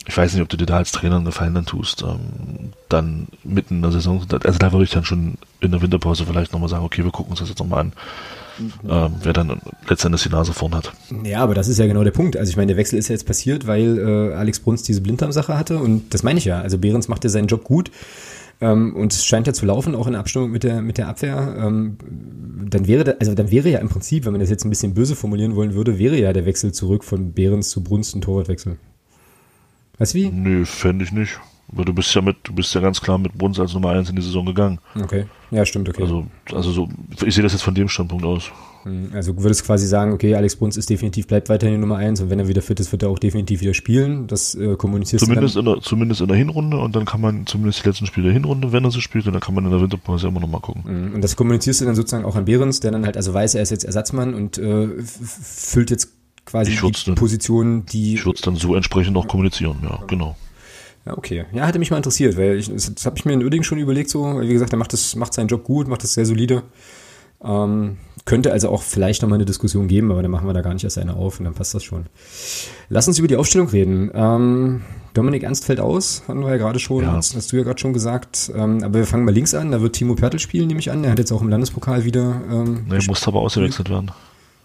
ich 0.07 0.16
weiß 0.16 0.33
nicht, 0.33 0.43
ob 0.43 0.49
du 0.49 0.57
dir 0.57 0.66
da 0.66 0.78
als 0.78 0.91
Trainer 0.91 1.16
einen 1.16 1.26
Gefallen 1.26 1.55
dann 1.55 1.66
tust. 1.66 2.03
Ähm, 2.03 2.72
dann 2.89 3.28
mitten 3.45 3.76
in 3.76 3.83
der 3.83 3.93
Saison, 3.93 4.24
also 4.30 4.59
da 4.59 4.72
würde 4.72 4.85
ich 4.85 4.91
dann 4.91 5.05
schon 5.05 5.35
in 5.61 5.70
der 5.70 5.83
Winterpause 5.83 6.24
vielleicht 6.24 6.53
nochmal 6.53 6.68
sagen, 6.68 6.85
okay, 6.85 7.05
wir 7.05 7.12
gucken 7.12 7.33
uns 7.33 7.41
das 7.41 7.51
jetzt 7.51 7.59
nochmal 7.59 7.80
an. 7.80 7.93
Ähm, 8.59 9.14
wer 9.22 9.32
dann 9.32 9.61
letztendlich 9.88 10.22
die 10.22 10.28
Nase 10.28 10.53
vorn 10.53 10.74
hat. 10.74 10.92
Ja, 11.24 11.40
aber 11.40 11.55
das 11.55 11.68
ist 11.68 11.78
ja 11.78 11.86
genau 11.86 12.05
der 12.05 12.11
Punkt. 12.11 12.36
Also 12.36 12.50
ich 12.50 12.57
meine, 12.57 12.68
der 12.68 12.76
Wechsel 12.76 12.98
ist 12.98 13.09
ja 13.09 13.14
jetzt 13.14 13.26
passiert, 13.26 13.66
weil 13.66 13.98
äh, 13.98 14.34
Alex 14.34 14.61
Bruns 14.61 14.82
diese 14.82 15.00
Blinddarm-Sache 15.00 15.57
hatte 15.57 15.78
und 15.78 16.12
das 16.14 16.22
meine 16.22 16.38
ich 16.38 16.44
ja. 16.44 16.61
Also 16.61 16.78
Behrens 16.78 17.09
macht 17.09 17.24
ja 17.24 17.30
seinen 17.30 17.46
Job 17.46 17.64
gut. 17.64 17.90
Ähm, 18.61 18.94
und 18.94 19.12
es 19.12 19.24
scheint 19.24 19.46
ja 19.48 19.53
zu 19.53 19.66
laufen, 19.66 19.94
auch 19.94 20.07
in 20.07 20.14
Abstimmung 20.14 20.50
mit 20.50 20.62
der, 20.62 20.82
mit 20.82 20.96
der 20.96 21.09
Abwehr. 21.09 21.57
Ähm, 21.59 21.96
dann 22.70 22.86
wäre, 22.86 23.05
da, 23.05 23.12
also 23.18 23.34
dann 23.34 23.50
wäre 23.50 23.68
ja 23.68 23.80
im 23.80 23.88
Prinzip, 23.88 24.24
wenn 24.24 24.32
man 24.32 24.40
das 24.40 24.50
jetzt 24.50 24.64
ein 24.64 24.70
bisschen 24.70 24.94
böse 24.94 25.16
formulieren 25.16 25.57
wollen 25.57 25.74
würde, 25.74 25.98
wäre 25.98 26.16
ja 26.16 26.32
der 26.32 26.46
Wechsel 26.46 26.72
zurück 26.72 27.03
von 27.03 27.32
Behrens 27.32 27.70
zu 27.70 27.82
Brunst 27.82 28.14
ein 28.14 28.20
Torwartwechsel. 28.20 28.76
Weißt 29.98 30.14
du 30.14 30.18
wie? 30.18 30.30
Nö, 30.30 30.64
fände 30.64 31.05
ich 31.05 31.12
nicht. 31.12 31.40
Weil 31.74 31.86
du 31.86 31.94
bist 31.94 32.14
ja 32.14 32.20
mit, 32.20 32.36
du 32.44 32.52
bist 32.52 32.74
ja 32.74 32.82
ganz 32.82 33.00
klar 33.00 33.16
mit 33.16 33.32
Bruns 33.32 33.58
als 33.58 33.72
Nummer 33.72 33.90
1 33.90 34.10
in 34.10 34.16
die 34.16 34.22
Saison 34.22 34.44
gegangen. 34.44 34.78
Okay. 34.94 35.24
Ja, 35.50 35.64
stimmt, 35.64 35.88
okay. 35.88 36.02
Also, 36.02 36.26
also 36.52 36.70
so, 36.70 36.88
ich 37.24 37.34
sehe 37.34 37.42
das 37.42 37.52
jetzt 37.52 37.62
von 37.62 37.74
dem 37.74 37.88
Standpunkt 37.88 38.24
aus. 38.24 38.50
Hm, 38.82 39.10
also 39.14 39.32
du 39.32 39.42
würdest 39.42 39.64
quasi 39.64 39.86
sagen, 39.86 40.12
okay, 40.12 40.34
Alex 40.34 40.56
Bruns 40.56 40.76
ist 40.76 40.90
definitiv, 40.90 41.26
bleibt 41.26 41.48
weiterhin 41.48 41.76
die 41.76 41.80
Nummer 41.80 41.96
1 41.96 42.20
und 42.20 42.30
wenn 42.30 42.38
er 42.38 42.48
wieder 42.48 42.62
fit 42.62 42.78
ist, 42.78 42.92
wird 42.92 43.02
er 43.02 43.08
auch 43.08 43.18
definitiv 43.18 43.62
wieder 43.62 43.72
spielen. 43.72 44.26
Das 44.26 44.54
äh, 44.54 44.76
kommunizierst 44.76 45.24
zumindest 45.24 45.56
du 45.56 45.62
dann? 45.62 45.74
In 45.74 45.80
der, 45.80 45.82
zumindest 45.82 46.20
in 46.20 46.28
der 46.28 46.36
Hinrunde 46.36 46.78
und 46.78 46.94
dann 46.94 47.06
kann 47.06 47.20
man 47.20 47.46
zumindest 47.46 47.82
die 47.84 47.88
letzten 47.88 48.06
Spiele 48.06 48.26
der 48.26 48.34
Hinrunde, 48.34 48.72
wenn 48.72 48.84
er 48.84 48.90
sie 48.90 49.00
spielt, 49.00 49.26
und 49.26 49.32
dann 49.32 49.40
kann 49.40 49.54
man 49.54 49.64
in 49.64 49.70
der 49.70 49.80
Winterpause 49.80 50.28
immer 50.28 50.40
nochmal 50.40 50.60
gucken. 50.60 50.84
Hm, 50.84 51.14
und 51.14 51.24
das 51.24 51.36
kommunizierst 51.36 51.80
du 51.80 51.84
dann 51.86 51.94
sozusagen 51.94 52.24
auch 52.24 52.36
an 52.36 52.44
Behrens, 52.44 52.80
der 52.80 52.90
dann 52.90 53.06
halt 53.06 53.16
also 53.16 53.32
weiß, 53.32 53.54
er 53.54 53.62
ist 53.62 53.70
jetzt 53.70 53.84
Ersatzmann 53.84 54.34
und 54.34 54.58
äh, 54.58 54.88
füllt 55.00 55.90
jetzt 55.90 56.12
quasi 56.44 56.72
die 56.72 56.92
dann, 57.06 57.14
Position, 57.14 57.86
die... 57.86 58.14
Ich 58.14 58.26
würde 58.26 58.36
es 58.36 58.42
dann 58.42 58.56
so 58.56 58.74
entsprechend 58.74 59.16
auch 59.16 59.28
kommunizieren, 59.28 59.78
ja, 59.82 60.00
genau. 60.06 60.36
Ja, 61.05 61.16
okay. 61.16 61.44
Ja, 61.53 61.66
hätte 61.66 61.78
mich 61.78 61.90
mal 61.90 61.96
interessiert, 61.96 62.36
weil 62.36 62.59
ich, 62.59 62.70
das, 62.70 62.94
das 62.94 63.07
habe 63.07 63.18
ich 63.18 63.24
mir 63.24 63.32
in 63.32 63.42
Oerding 63.42 63.62
schon 63.62 63.78
überlegt, 63.78 64.11
so, 64.11 64.40
wie 64.40 64.53
gesagt, 64.53 64.72
er 64.72 64.78
macht, 64.78 64.92
das, 64.92 65.16
macht 65.16 65.34
seinen 65.34 65.48
Job 65.48 65.64
gut, 65.64 65.88
macht 65.88 66.03
das 66.03 66.14
sehr 66.14 66.26
solide. 66.26 66.62
Ähm, 67.44 67.96
könnte 68.24 68.53
also 68.53 68.68
auch 68.68 68.82
vielleicht 68.82 69.22
nochmal 69.22 69.38
eine 69.38 69.44
Diskussion 69.44 69.88
geben, 69.88 70.12
aber 70.12 70.22
dann 70.22 70.30
machen 70.30 70.46
wir 70.46 70.53
da 70.53 70.61
gar 70.61 70.74
nicht 70.74 70.84
erst 70.84 70.98
eine 70.98 71.16
auf 71.16 71.40
und 71.40 71.44
dann 71.44 71.55
passt 71.55 71.74
das 71.74 71.82
schon. 71.82 72.07
Lass 72.88 73.09
uns 73.09 73.18
über 73.18 73.26
die 73.26 73.36
Aufstellung 73.36 73.68
reden. 73.68 74.12
Ähm, 74.14 74.82
Dominik 75.12 75.42
Ernst 75.42 75.64
fällt 75.64 75.80
aus, 75.80 76.22
hatten 76.28 76.40
wir 76.40 76.50
ja 76.50 76.57
gerade 76.57 76.78
schon, 76.78 77.03
ja. 77.03 77.12
Hast, 77.12 77.34
hast, 77.34 77.50
du 77.50 77.57
ja 77.57 77.64
gerade 77.64 77.80
schon 77.80 77.92
gesagt. 77.92 78.53
Ähm, 78.55 78.84
aber 78.84 79.00
wir 79.00 79.07
fangen 79.07 79.24
mal 79.24 79.34
links 79.34 79.55
an, 79.55 79.72
da 79.72 79.80
wird 79.80 79.94
Timo 79.94 80.14
Pertl 80.14 80.38
spielen, 80.38 80.68
nehme 80.68 80.78
ich 80.78 80.92
an. 80.92 81.03
Er 81.03 81.11
hat 81.11 81.18
jetzt 81.18 81.32
auch 81.32 81.42
im 81.42 81.48
Landespokal 81.48 82.05
wieder. 82.05 82.40
Ähm, 82.48 82.86
nee, 82.88 82.98
musste 83.09 83.26
aber 83.26 83.40
ausgewechselt 83.40 83.90
werden. 83.90 84.12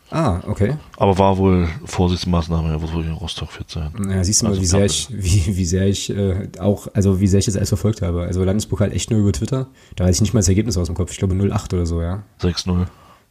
Ah, 0.09 0.41
okay. 0.47 0.77
Aber 0.95 1.17
war 1.17 1.37
wohl 1.37 1.67
Vorsichtsmaßnahme, 1.85 2.69
er 2.69 2.81
wird 2.81 2.93
wohl 2.93 3.03
in 3.03 3.11
Rostock 3.11 3.51
fit 3.51 3.69
sein. 3.69 3.91
Ja, 4.09 4.23
siehst 4.23 4.41
du 4.41 4.45
mal, 4.45 4.51
also 4.51 4.61
wie 4.61 4.65
sehr 4.65 4.85
ich, 4.85 5.07
wie, 5.11 5.57
wie 5.57 5.65
sehr 5.65 5.87
ich 5.87 6.09
äh, 6.09 6.47
auch, 6.59 6.87
also 6.93 7.19
wie 7.19 7.27
sehr 7.27 7.39
ich 7.39 7.45
das 7.45 7.57
alles 7.57 7.69
verfolgt 7.69 8.01
habe. 8.01 8.23
Also 8.23 8.43
Landespokal 8.43 8.93
echt 8.93 9.11
nur 9.11 9.19
über 9.19 9.33
Twitter. 9.33 9.67
Da 9.95 10.05
weiß 10.05 10.15
ich 10.15 10.21
nicht 10.21 10.33
mal 10.33 10.39
das 10.39 10.47
Ergebnis 10.47 10.77
aus 10.77 10.87
dem 10.87 10.95
Kopf. 10.95 11.11
Ich 11.11 11.17
glaube 11.17 11.35
0-8 11.35 11.73
oder 11.73 11.85
so, 11.85 12.01
ja. 12.01 12.23
6-0. 12.41 12.85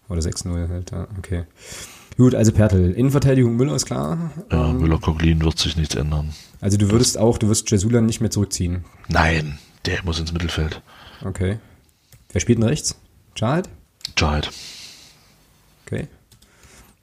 Oder 0.08 0.20
6-0 0.20 0.68
halt, 0.68 0.90
ja, 0.90 1.08
okay. 1.18 1.44
Gut, 2.16 2.34
also 2.34 2.52
Pertl. 2.52 2.92
Innenverteidigung 2.92 3.56
Müller 3.56 3.74
ist 3.74 3.86
klar. 3.86 4.30
Ja, 4.50 4.70
ähm, 4.70 4.80
Müller-Koglin 4.80 5.42
wird 5.42 5.58
sich 5.58 5.76
nichts 5.76 5.94
ändern. 5.94 6.32
Also 6.60 6.78
du 6.78 6.90
würdest 6.90 7.18
auch, 7.18 7.38
du 7.38 7.48
wirst 7.48 7.70
Jesula 7.70 8.00
nicht 8.00 8.20
mehr 8.20 8.30
zurückziehen. 8.30 8.84
Nein, 9.08 9.58
der 9.84 10.02
muss 10.04 10.18
ins 10.18 10.32
Mittelfeld. 10.32 10.80
Okay. 11.24 11.58
Wer 12.32 12.40
spielt 12.40 12.58
denn 12.58 12.68
rechts? 12.68 12.96
Child? 13.34 13.68
Child. 14.14 14.50
Okay. 15.86 16.08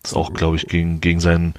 Ist 0.03 0.15
auch, 0.15 0.33
glaube 0.33 0.57
ich, 0.57 0.67
gegen, 0.67 0.99
gegen 1.01 1.19
seinen, 1.19 1.53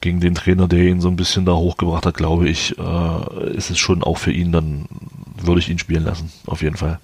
gegen 0.00 0.20
den 0.20 0.34
Trainer, 0.34 0.68
der 0.68 0.84
ihn 0.84 1.00
so 1.00 1.08
ein 1.08 1.16
bisschen 1.16 1.46
da 1.46 1.52
hochgebracht 1.52 2.04
hat, 2.04 2.14
glaube 2.14 2.48
ich, 2.48 2.76
äh, 2.78 3.56
ist 3.56 3.70
es 3.70 3.78
schon 3.78 4.02
auch 4.02 4.18
für 4.18 4.32
ihn, 4.32 4.52
dann 4.52 4.86
würde 5.42 5.60
ich 5.60 5.68
ihn 5.68 5.78
spielen 5.78 6.04
lassen, 6.04 6.30
auf 6.46 6.62
jeden 6.62 6.76
Fall. 6.76 6.98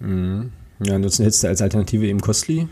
Mhm. 0.00 0.52
Ja, 0.80 0.98
nutzen 0.98 1.22
hättest 1.22 1.44
du 1.44 1.48
als 1.48 1.62
Alternative 1.62 2.06
eben 2.06 2.20
Kostli. 2.20 2.68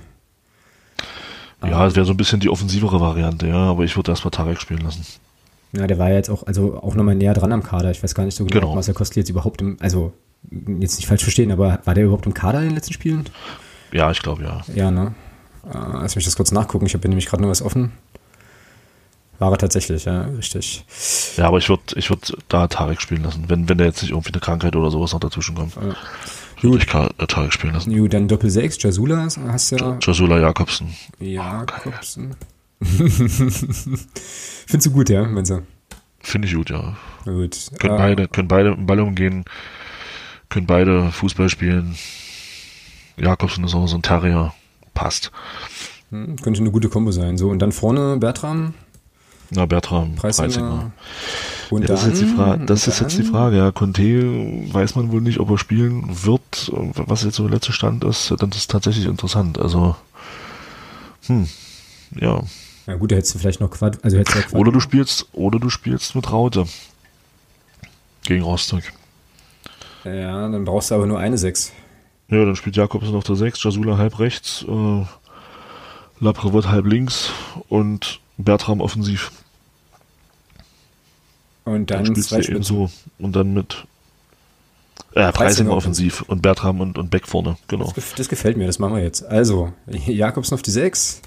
Ja, 1.62 1.86
es 1.86 1.94
wäre 1.94 2.04
so 2.04 2.12
ein 2.12 2.16
bisschen 2.16 2.40
die 2.40 2.48
offensivere 2.48 3.00
Variante, 3.00 3.46
ja, 3.46 3.70
aber 3.70 3.84
ich 3.84 3.96
würde 3.96 4.10
erstmal 4.10 4.32
Tarek 4.32 4.60
spielen 4.60 4.80
lassen. 4.80 5.06
Ja, 5.72 5.86
der 5.86 5.98
war 5.98 6.10
ja 6.10 6.16
jetzt 6.16 6.28
auch, 6.28 6.46
also 6.46 6.76
auch 6.82 6.94
nochmal 6.94 7.14
näher 7.14 7.34
dran 7.34 7.52
am 7.52 7.62
Kader. 7.62 7.90
Ich 7.90 8.02
weiß 8.02 8.14
gar 8.14 8.24
nicht 8.24 8.36
so 8.36 8.44
genau, 8.44 8.60
genau. 8.60 8.68
ob 8.70 8.74
Marcel 8.74 8.94
Kostli 8.94 9.20
jetzt 9.20 9.30
überhaupt 9.30 9.62
im, 9.62 9.76
also 9.80 10.12
jetzt 10.50 10.96
nicht 10.96 11.06
falsch 11.06 11.22
verstehen, 11.22 11.52
aber 11.52 11.80
war 11.84 11.94
der 11.94 12.04
überhaupt 12.04 12.26
im 12.26 12.34
Kader 12.34 12.58
in 12.58 12.66
den 12.66 12.74
letzten 12.74 12.92
Spielen? 12.92 13.24
Ja, 13.92 14.10
ich 14.10 14.20
glaube 14.20 14.42
ja. 14.42 14.62
Ja, 14.74 14.90
ne? 14.90 15.14
Äh, 15.64 15.74
lass 15.74 16.16
mich 16.16 16.24
das 16.24 16.36
kurz 16.36 16.52
nachgucken. 16.52 16.86
Ich 16.86 16.94
habe 16.94 17.08
nämlich 17.08 17.26
gerade 17.26 17.42
nur 17.42 17.50
was 17.50 17.62
offen. 17.62 17.92
War 19.38 19.50
er 19.50 19.58
tatsächlich, 19.58 20.04
ja, 20.04 20.22
richtig. 20.22 20.84
Ja, 21.36 21.48
aber 21.48 21.58
ich 21.58 21.68
würde 21.68 21.82
ich 21.96 22.10
würd 22.10 22.36
da 22.48 22.68
Tarek 22.68 23.00
spielen 23.00 23.24
lassen, 23.24 23.44
wenn, 23.48 23.68
wenn 23.68 23.76
der 23.76 23.88
jetzt 23.88 24.02
nicht 24.02 24.12
irgendwie 24.12 24.32
eine 24.32 24.40
Krankheit 24.40 24.76
oder 24.76 24.90
sowas 24.90 25.12
noch 25.12 25.20
dazwischen 25.20 25.56
kommt. 25.56 25.74
Ja. 25.74 25.96
Würde 26.60 26.78
ich 26.78 26.94
äh, 26.94 27.26
Tarek 27.26 27.52
spielen 27.52 27.74
lassen. 27.74 27.92
Gut, 27.92 28.14
dann 28.14 28.28
Doppel 28.28 28.50
6, 28.50 28.80
Jasula 28.80 29.28
hast 29.48 29.72
du 29.72 29.76
ja. 29.76 29.98
Jasula 30.00 30.38
Jakobsen. 30.38 30.94
Jakobsen. 31.18 32.36
Oh, 32.80 32.84
Findest 32.84 34.86
du 34.86 34.90
gut, 34.92 35.08
ja, 35.08 35.24
Mensa? 35.24 35.62
Finde 36.20 36.46
ich 36.46 36.54
gut, 36.54 36.70
ja. 36.70 36.96
Gut. 37.24 37.70
Können, 37.80 37.94
äh, 37.94 37.98
beide, 37.98 38.28
können 38.28 38.48
beide 38.48 38.70
im 38.70 38.86
Ball 38.86 39.00
umgehen, 39.00 39.44
können 40.50 40.66
beide 40.66 41.10
Fußball 41.10 41.48
spielen. 41.48 41.96
Jakobsen 43.16 43.64
ist 43.64 43.74
auch 43.74 43.88
so 43.88 43.96
ein 43.96 44.02
Terrier 44.02 44.54
passt. 44.94 45.30
Hm, 46.10 46.36
könnte 46.36 46.60
eine 46.60 46.70
gute 46.70 46.88
Kombo 46.88 47.10
sein. 47.10 47.38
So, 47.38 47.48
und 47.48 47.58
dann 47.58 47.72
vorne 47.72 48.16
Bertram. 48.18 48.74
Na, 49.50 49.66
Bertram, 49.66 50.14
Preisinger. 50.14 50.48
Preisinger. 50.48 50.92
Und 51.70 51.82
ja, 51.82 51.88
das, 51.88 52.02
ist, 52.02 52.08
jetzt 52.08 52.20
die 52.20 52.34
Frage, 52.34 52.66
das 52.66 52.86
ist 52.86 53.00
jetzt 53.00 53.18
die 53.18 53.22
Frage, 53.22 53.56
ja. 53.56 53.72
Conte 53.72 54.02
weiß 54.02 54.94
man 54.94 55.12
wohl 55.12 55.20
nicht, 55.20 55.40
ob 55.40 55.50
er 55.50 55.58
spielen 55.58 56.04
wird, 56.06 56.72
was 56.72 57.24
jetzt 57.24 57.36
so 57.36 57.44
der 57.44 57.54
letzte 57.54 57.72
Stand 57.72 58.04
ist, 58.04 58.34
dann 58.38 58.50
ist 58.50 58.56
es 58.56 58.66
tatsächlich 58.66 59.06
interessant. 59.06 59.58
Also, 59.58 59.96
hm, 61.26 61.48
ja. 62.18 62.42
Ja 62.86 62.94
gut, 62.94 63.12
da 63.12 63.16
hättest 63.16 63.34
du 63.34 63.38
vielleicht 63.38 63.60
noch 63.60 63.70
Quad, 63.70 63.98
also 64.02 64.18
hättest 64.18 64.36
du 64.36 64.42
Quad 64.42 64.60
Oder 64.60 64.72
du 64.72 64.80
spielst, 64.80 65.28
oder 65.32 65.58
du 65.58 65.70
spielst 65.70 66.14
mit 66.14 66.30
Raute. 66.30 66.66
Gegen 68.24 68.42
Rostock. 68.42 68.82
Ja, 70.04 70.48
dann 70.48 70.64
brauchst 70.64 70.90
du 70.90 70.94
aber 70.94 71.06
nur 71.06 71.18
eine 71.18 71.38
6. 71.38 71.72
Ja, 72.32 72.46
dann 72.46 72.56
spielt 72.56 72.76
Jakobsen 72.76 73.14
auf 73.14 73.24
der 73.24 73.36
6, 73.36 73.62
Jasula 73.62 73.98
halb 73.98 74.18
rechts, 74.18 74.64
äh, 74.66 75.04
Laprevot 76.18 76.66
halb 76.66 76.86
links 76.86 77.30
und 77.68 78.20
Bertram 78.38 78.80
offensiv. 78.80 79.32
Und 81.64 81.90
dann, 81.90 82.04
dann 82.04 82.16
spielst 82.16 82.32
du 82.32 82.52
eben 82.52 82.62
so. 82.62 82.90
Und 83.18 83.36
dann 83.36 83.52
mit 83.52 83.84
äh, 85.14 85.30
Preisinger 85.30 85.72
offensiv 85.72 86.22
und 86.22 86.40
Bertram 86.40 86.80
und, 86.80 86.96
und 86.96 87.10
Beck 87.10 87.28
vorne, 87.28 87.58
genau. 87.68 87.92
Das, 87.94 88.14
das, 88.16 88.30
gefällt 88.30 88.56
mir, 88.56 88.66
das 88.66 88.78
machen 88.78 88.96
wir 88.96 89.02
jetzt. 89.02 89.22
Also, 89.26 89.74
Jakobsen 89.86 90.54
auf 90.54 90.62
die 90.62 90.70
6. 90.70 91.20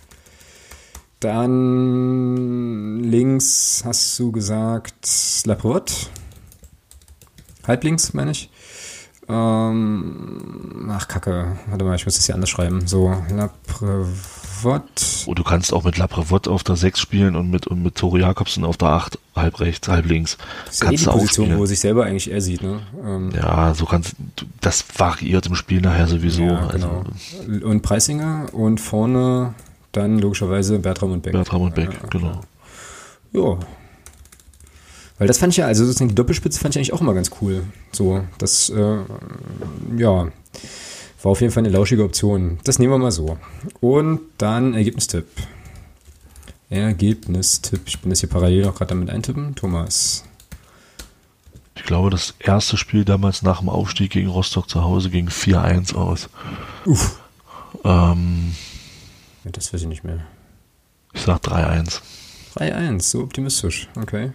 Dann 1.20 2.99
links 3.01 3.84
hast 3.86 4.18
du 4.18 4.32
gesagt 4.32 4.95
Laprevot. 5.45 6.10
Halblinks, 7.68 8.16
meine 8.16 8.32
ich. 8.32 8.49
Ähm, 9.28 10.89
ach, 10.91 11.07
Kacke. 11.07 11.57
Warte 11.67 11.84
mal, 11.84 11.95
ich 11.95 12.05
muss 12.05 12.15
das 12.15 12.26
hier 12.26 12.36
anders 12.36 12.49
schreiben. 12.49 12.86
So, 12.88 13.15
Laprevot. 13.30 14.84
Oh, 15.26 15.34
du 15.34 15.43
kannst 15.43 15.73
auch 15.73 15.84
mit 15.84 15.97
Laprevot 15.97 16.47
auf 16.47 16.63
der 16.63 16.76
6 16.76 16.99
spielen 16.99 17.36
und 17.36 17.49
mit, 17.49 17.65
und 17.67 17.82
mit 17.82 17.95
Tore 17.95 18.19
Jakobsen 18.19 18.63
auf 18.63 18.78
der 18.78 18.89
8, 18.89 19.17
halb 19.36 19.59
rechts, 19.59 19.88
halb 19.88 20.05
links. 20.05 20.38
Das 20.65 20.76
ist 20.76 20.82
kannst 20.82 21.05
ja 21.05 21.11
eh 21.11 21.13
die 21.13 21.19
Position, 21.19 21.57
wo 21.57 21.61
er 21.61 21.67
sich 21.67 21.80
selber 21.80 22.05
eigentlich 22.05 22.30
eher 22.30 22.41
sieht, 22.41 22.61
ne? 22.61 22.82
Ähm, 23.03 23.32
ja, 23.36 23.73
so 23.73 23.86
kannst 23.86 24.15
das 24.61 24.86
variiert 24.95 25.47
im 25.47 25.55
Spiel 25.55 25.82
nachher 25.82 26.07
sowieso. 26.07 26.43
Ja, 26.43 26.67
genau. 26.67 27.03
Also. 27.47 27.65
Und 27.65 27.82
Preisinger 27.82 28.47
und 28.53 28.80
vorne 28.80 29.55
dann 29.91 30.19
logischerweise 30.19 30.78
Bertram 30.80 31.13
und 31.13 31.23
Beck. 31.23 31.34
Bertram 31.34 31.61
und 31.61 31.76
Beck, 31.76 31.89
ja, 31.93 32.09
genau. 32.09 32.41
Ja. 33.32 33.57
Weil 35.18 35.28
das 35.28 35.38
fand 35.38 35.53
ich 35.53 35.57
ja, 35.57 35.66
also 35.66 35.86
sozusagen 35.86 36.09
die 36.09 36.16
Doppelspitze 36.16 36.59
fand 36.59 36.76
ich 36.76 36.80
eigentlich 36.80 36.93
auch 36.93 37.01
immer 37.01 37.13
ganz 37.13 37.32
cool. 37.41 37.63
So, 37.91 38.24
das, 38.38 38.70
äh, 38.70 38.97
ja, 39.97 40.28
war 41.26 41.32
auf 41.32 41.41
jeden 41.41 41.51
Fall 41.51 41.63
eine 41.63 41.74
lauschige 41.74 42.03
Option. 42.03 42.59
Das 42.66 42.80
nehmen 42.80 42.93
wir 42.93 42.97
mal 42.97 43.11
so. 43.11 43.38
Und 43.80 44.22
dann 44.38 44.74
Ergebnistipp. 44.74 45.26
Ergebnistipp. 46.70 47.82
Ich 47.86 47.99
bin 47.99 48.09
das 48.09 48.20
hier 48.20 48.30
parallel 48.30 48.68
auch 48.68 48.76
gerade 48.76 48.89
damit 48.89 49.09
eintippen. 49.09 49.55
Thomas. 49.55 50.24
Ich 51.76 51.84
glaube, 51.84 52.09
das 52.09 52.36
erste 52.39 52.78
Spiel 52.78 53.05
damals 53.05 53.41
nach 53.41 53.59
dem 53.59 53.70
Aufstieg 53.70 54.11
gegen 54.11 54.30
Rostock 54.30 54.70
zu 54.70 54.84
Hause 54.84 55.09
ging 55.09 55.30
4-1 55.30 55.95
aus. 55.95 56.30
Uff. 56.86 57.20
Ähm, 57.84 58.55
ja, 59.43 59.51
das 59.51 59.74
weiß 59.74 59.82
ich 59.82 59.88
nicht 59.88 60.03
mehr. 60.03 60.26
Ich 61.13 61.22
sag 61.22 61.39
3-1. 61.39 62.01
3-1, 62.55 63.01
so 63.01 63.22
optimistisch. 63.22 63.88
Okay. 63.99 64.32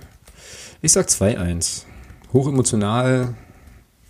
Ich 0.82 0.92
sag 0.92 1.08
2-1. 1.08 1.84
Hochemotional. 2.32 3.34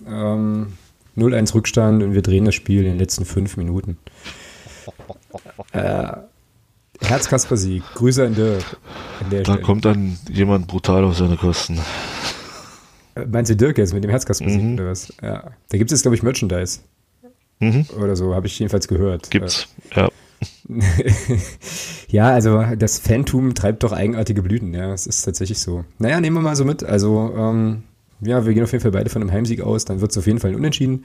Ähm, 0.06 0.74
0-1 1.16 1.54
Rückstand 1.54 2.02
und 2.02 2.14
wir 2.14 2.22
drehen 2.22 2.44
das 2.44 2.54
Spiel 2.54 2.80
in 2.80 2.92
den 2.92 2.98
letzten 2.98 3.24
fünf 3.24 3.56
Minuten. 3.56 3.98
Äh, 5.72 6.12
Herzkasper-Sieg. 7.00 7.84
Grüße 7.94 8.26
an 8.26 8.34
Dirk. 8.34 8.64
An 9.20 9.30
da 9.30 9.40
Stelle. 9.40 9.60
kommt 9.60 9.84
dann 9.84 10.18
jemand 10.28 10.66
brutal 10.66 11.04
auf 11.04 11.16
seine 11.16 11.36
Kosten. 11.36 11.78
Äh, 13.14 13.26
meinst 13.26 13.50
du 13.50 13.56
Dirk 13.56 13.78
jetzt 13.78 13.94
mit 13.94 14.02
dem 14.02 14.10
Herzkasper-Sieg 14.10 14.60
mhm. 14.60 14.74
oder 14.74 14.86
was? 14.86 15.12
Ja. 15.22 15.52
Da 15.68 15.78
gibt 15.78 15.92
es, 15.92 16.02
glaube 16.02 16.16
ich, 16.16 16.24
Merchandise. 16.24 16.80
Mhm. 17.60 17.86
Oder 17.96 18.16
so, 18.16 18.34
habe 18.34 18.48
ich 18.48 18.58
jedenfalls 18.58 18.88
gehört. 18.88 19.30
Gibt's, 19.30 19.68
ja. 19.94 20.09
ja, 22.08 22.30
also 22.30 22.62
das 22.78 22.98
Phantom 22.98 23.54
treibt 23.54 23.82
doch 23.82 23.92
eigenartige 23.92 24.42
Blüten, 24.42 24.72
ja, 24.74 24.92
es 24.92 25.06
ist 25.06 25.22
tatsächlich 25.22 25.58
so. 25.58 25.84
Naja, 25.98 26.20
nehmen 26.20 26.36
wir 26.36 26.42
mal 26.42 26.56
so 26.56 26.64
mit. 26.64 26.84
Also, 26.84 27.32
ähm, 27.36 27.82
ja, 28.20 28.44
wir 28.46 28.54
gehen 28.54 28.62
auf 28.62 28.72
jeden 28.72 28.82
Fall 28.82 28.92
beide 28.92 29.10
von 29.10 29.22
einem 29.22 29.32
Heimsieg 29.32 29.60
aus, 29.62 29.84
dann 29.84 30.00
wird 30.00 30.10
es 30.10 30.18
auf 30.18 30.26
jeden 30.26 30.38
Fall 30.38 30.50
ein 30.50 30.56
Unentschieden. 30.56 31.04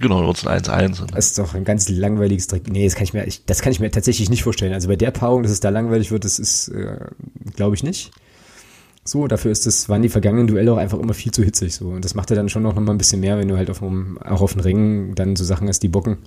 Genau, 0.00 0.18
dann 0.18 0.26
wird 0.26 0.38
es 0.38 0.46
ein 0.46 0.88
1-1. 0.88 1.06
Das 1.12 1.26
ist 1.26 1.38
doch 1.38 1.54
ein 1.54 1.64
ganz 1.64 1.88
langweiliges 1.88 2.48
Dreck. 2.48 2.68
Nee, 2.68 2.84
das 2.84 2.94
kann 2.94 3.04
ich 3.04 3.14
mir, 3.14 3.26
ich, 3.26 3.44
das 3.44 3.62
kann 3.62 3.72
ich 3.72 3.80
mir 3.80 3.90
tatsächlich 3.90 4.28
nicht 4.28 4.42
vorstellen. 4.42 4.72
Also 4.72 4.88
bei 4.88 4.96
der 4.96 5.12
Paarung, 5.12 5.42
dass 5.42 5.52
es 5.52 5.60
da 5.60 5.68
langweilig 5.68 6.10
wird, 6.10 6.24
das 6.24 6.38
ist, 6.38 6.68
äh, 6.68 6.98
glaube 7.54 7.76
ich 7.76 7.84
nicht. 7.84 8.10
So, 9.06 9.26
dafür 9.28 9.52
ist 9.52 9.66
das, 9.66 9.88
waren 9.90 10.00
die 10.00 10.08
vergangenen 10.08 10.46
Duelle 10.46 10.72
auch 10.72 10.78
einfach 10.78 10.98
immer 10.98 11.12
viel 11.12 11.30
zu 11.30 11.42
hitzig. 11.42 11.74
So. 11.74 11.88
Und 11.88 12.04
das 12.04 12.14
macht 12.14 12.30
ja 12.30 12.36
dann 12.36 12.48
schon 12.48 12.62
noch 12.62 12.74
mal 12.74 12.90
ein 12.90 12.98
bisschen 12.98 13.20
mehr, 13.20 13.38
wenn 13.38 13.48
du 13.48 13.56
halt 13.56 13.70
auf 13.70 13.80
dem, 13.80 14.18
auch 14.18 14.40
auf 14.40 14.54
den 14.54 14.60
Ringen 14.60 15.14
dann 15.14 15.36
so 15.36 15.44
Sachen 15.44 15.68
hast, 15.68 15.80
die 15.80 15.88
bocken. 15.88 16.18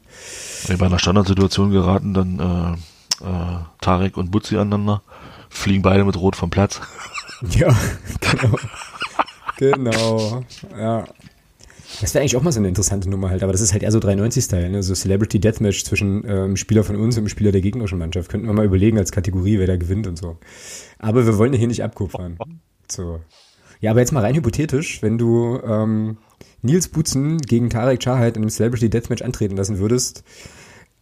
Bei 0.78 0.86
einer 0.86 1.00
Standardsituation 1.00 1.72
geraten 1.72 2.14
dann 2.14 2.40
äh, 2.40 3.26
äh, 3.26 3.60
Tarek 3.82 4.16
und 4.18 4.30
Butzi 4.30 4.58
aneinander, 4.58 5.02
fliegen 5.50 5.82
beide 5.82 6.06
mit 6.06 6.18
Rot 6.18 6.36
vom 6.36 6.50
Platz. 6.50 6.82
Ja, 7.52 7.72
genau. 8.20 8.58
genau. 9.58 10.44
Ja. 10.76 11.06
Das 12.02 12.14
wäre 12.14 12.22
eigentlich 12.22 12.36
auch 12.36 12.44
mal 12.44 12.52
so 12.52 12.60
eine 12.60 12.68
interessante 12.68 13.10
Nummer 13.10 13.30
halt, 13.30 13.44
aber 13.44 13.52
das 13.52 13.62
ist 13.62 13.74
halt 13.74 13.84
eher 13.84 13.92
so 13.92 14.00
93-Style, 14.00 14.70
ne? 14.70 14.84
so 14.84 14.94
Celebrity 14.94 15.40
Deathmatch 15.40 15.84
zwischen 15.84 16.24
ähm, 16.28 16.58
Spieler 16.58 16.84
von 16.84 16.96
uns 16.96 17.18
und 17.18 17.30
Spieler 17.30 17.52
der 17.52 17.62
gegnerischen 17.62 17.98
Mannschaft. 17.98 18.30
Könnten 18.30 18.46
wir 18.48 18.54
mal 18.54 18.66
überlegen 18.66 18.98
als 18.98 19.12
Kategorie, 19.12 19.58
wer 19.58 19.68
da 19.68 19.78
gewinnt 19.78 20.06
und 20.06 20.18
so. 20.18 20.38
Aber 21.00 21.26
wir 21.26 21.38
wollen 21.38 21.54
hier 21.54 21.68
nicht 21.68 21.84
abkupfern. 21.84 22.38
So. 22.90 23.20
Ja, 23.80 23.92
aber 23.92 24.02
jetzt 24.02 24.12
mal 24.12 24.22
rein 24.22 24.36
hypothetisch, 24.36 25.02
wenn 25.02 25.18
du 25.18 25.60
ähm, 25.66 26.18
Nils 26.62 26.90
Butzen 26.90 27.38
gegen 27.38 27.70
Tarek 27.70 28.02
Chaheit 28.02 28.36
in 28.36 28.44
einem 28.44 28.50
Celebrity 28.50 28.90
Deathmatch 28.90 29.22
antreten 29.22 29.56
lassen 29.56 29.80
würdest, 29.80 30.24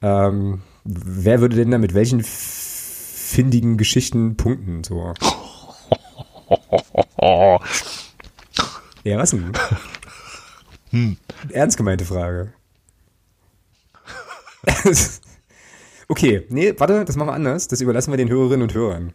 ähm, 0.02 0.62
wer 0.84 1.42
würde 1.42 1.56
denn 1.56 1.72
da 1.72 1.78
mit 1.78 1.94
welchen 1.94 2.22
findigen 2.24 3.78
Geschichten 3.78 4.36
punkten? 4.38 4.84
So. 4.84 5.14
ja, 9.04 9.18
was 9.18 9.32
denn? 9.32 9.52
Hm. 10.96 11.18
Ernst 11.50 11.76
gemeinte 11.76 12.06
Frage. 12.06 12.54
okay, 16.08 16.46
nee, 16.48 16.74
warte, 16.78 17.04
das 17.04 17.18
machen 17.18 17.28
wir 17.28 17.34
anders. 17.34 17.68
Das 17.68 17.82
überlassen 17.82 18.14
wir 18.14 18.18
den 18.18 18.30
Hörerinnen 18.30 18.62
und 18.62 18.74
Hörern. 18.74 19.12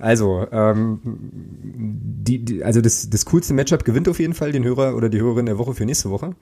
Also, 0.00 0.48
ähm, 0.50 1.00
die, 1.04 2.44
die, 2.44 2.64
also 2.64 2.80
das, 2.80 3.08
das 3.08 3.24
coolste 3.26 3.54
Matchup 3.54 3.84
gewinnt 3.84 4.08
auf 4.08 4.18
jeden 4.18 4.34
Fall 4.34 4.50
den 4.50 4.64
Hörer 4.64 4.96
oder 4.96 5.08
die 5.08 5.20
Hörerin 5.20 5.46
der 5.46 5.58
Woche 5.58 5.74
für 5.74 5.84
nächste 5.84 6.10
Woche. 6.10 6.34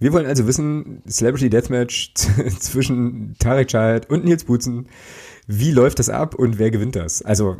Wir 0.00 0.12
wollen 0.12 0.26
also 0.26 0.46
wissen, 0.46 1.02
Celebrity 1.08 1.50
Deathmatch 1.50 2.12
zwischen 2.58 3.36
Tarek 3.38 3.68
Child 3.68 4.10
und 4.10 4.24
Nils 4.24 4.44
Butzen. 4.44 4.86
Wie 5.46 5.72
läuft 5.72 5.98
das 5.98 6.08
ab 6.08 6.34
und 6.34 6.58
wer 6.58 6.70
gewinnt 6.70 6.96
das? 6.96 7.20
Also, 7.20 7.58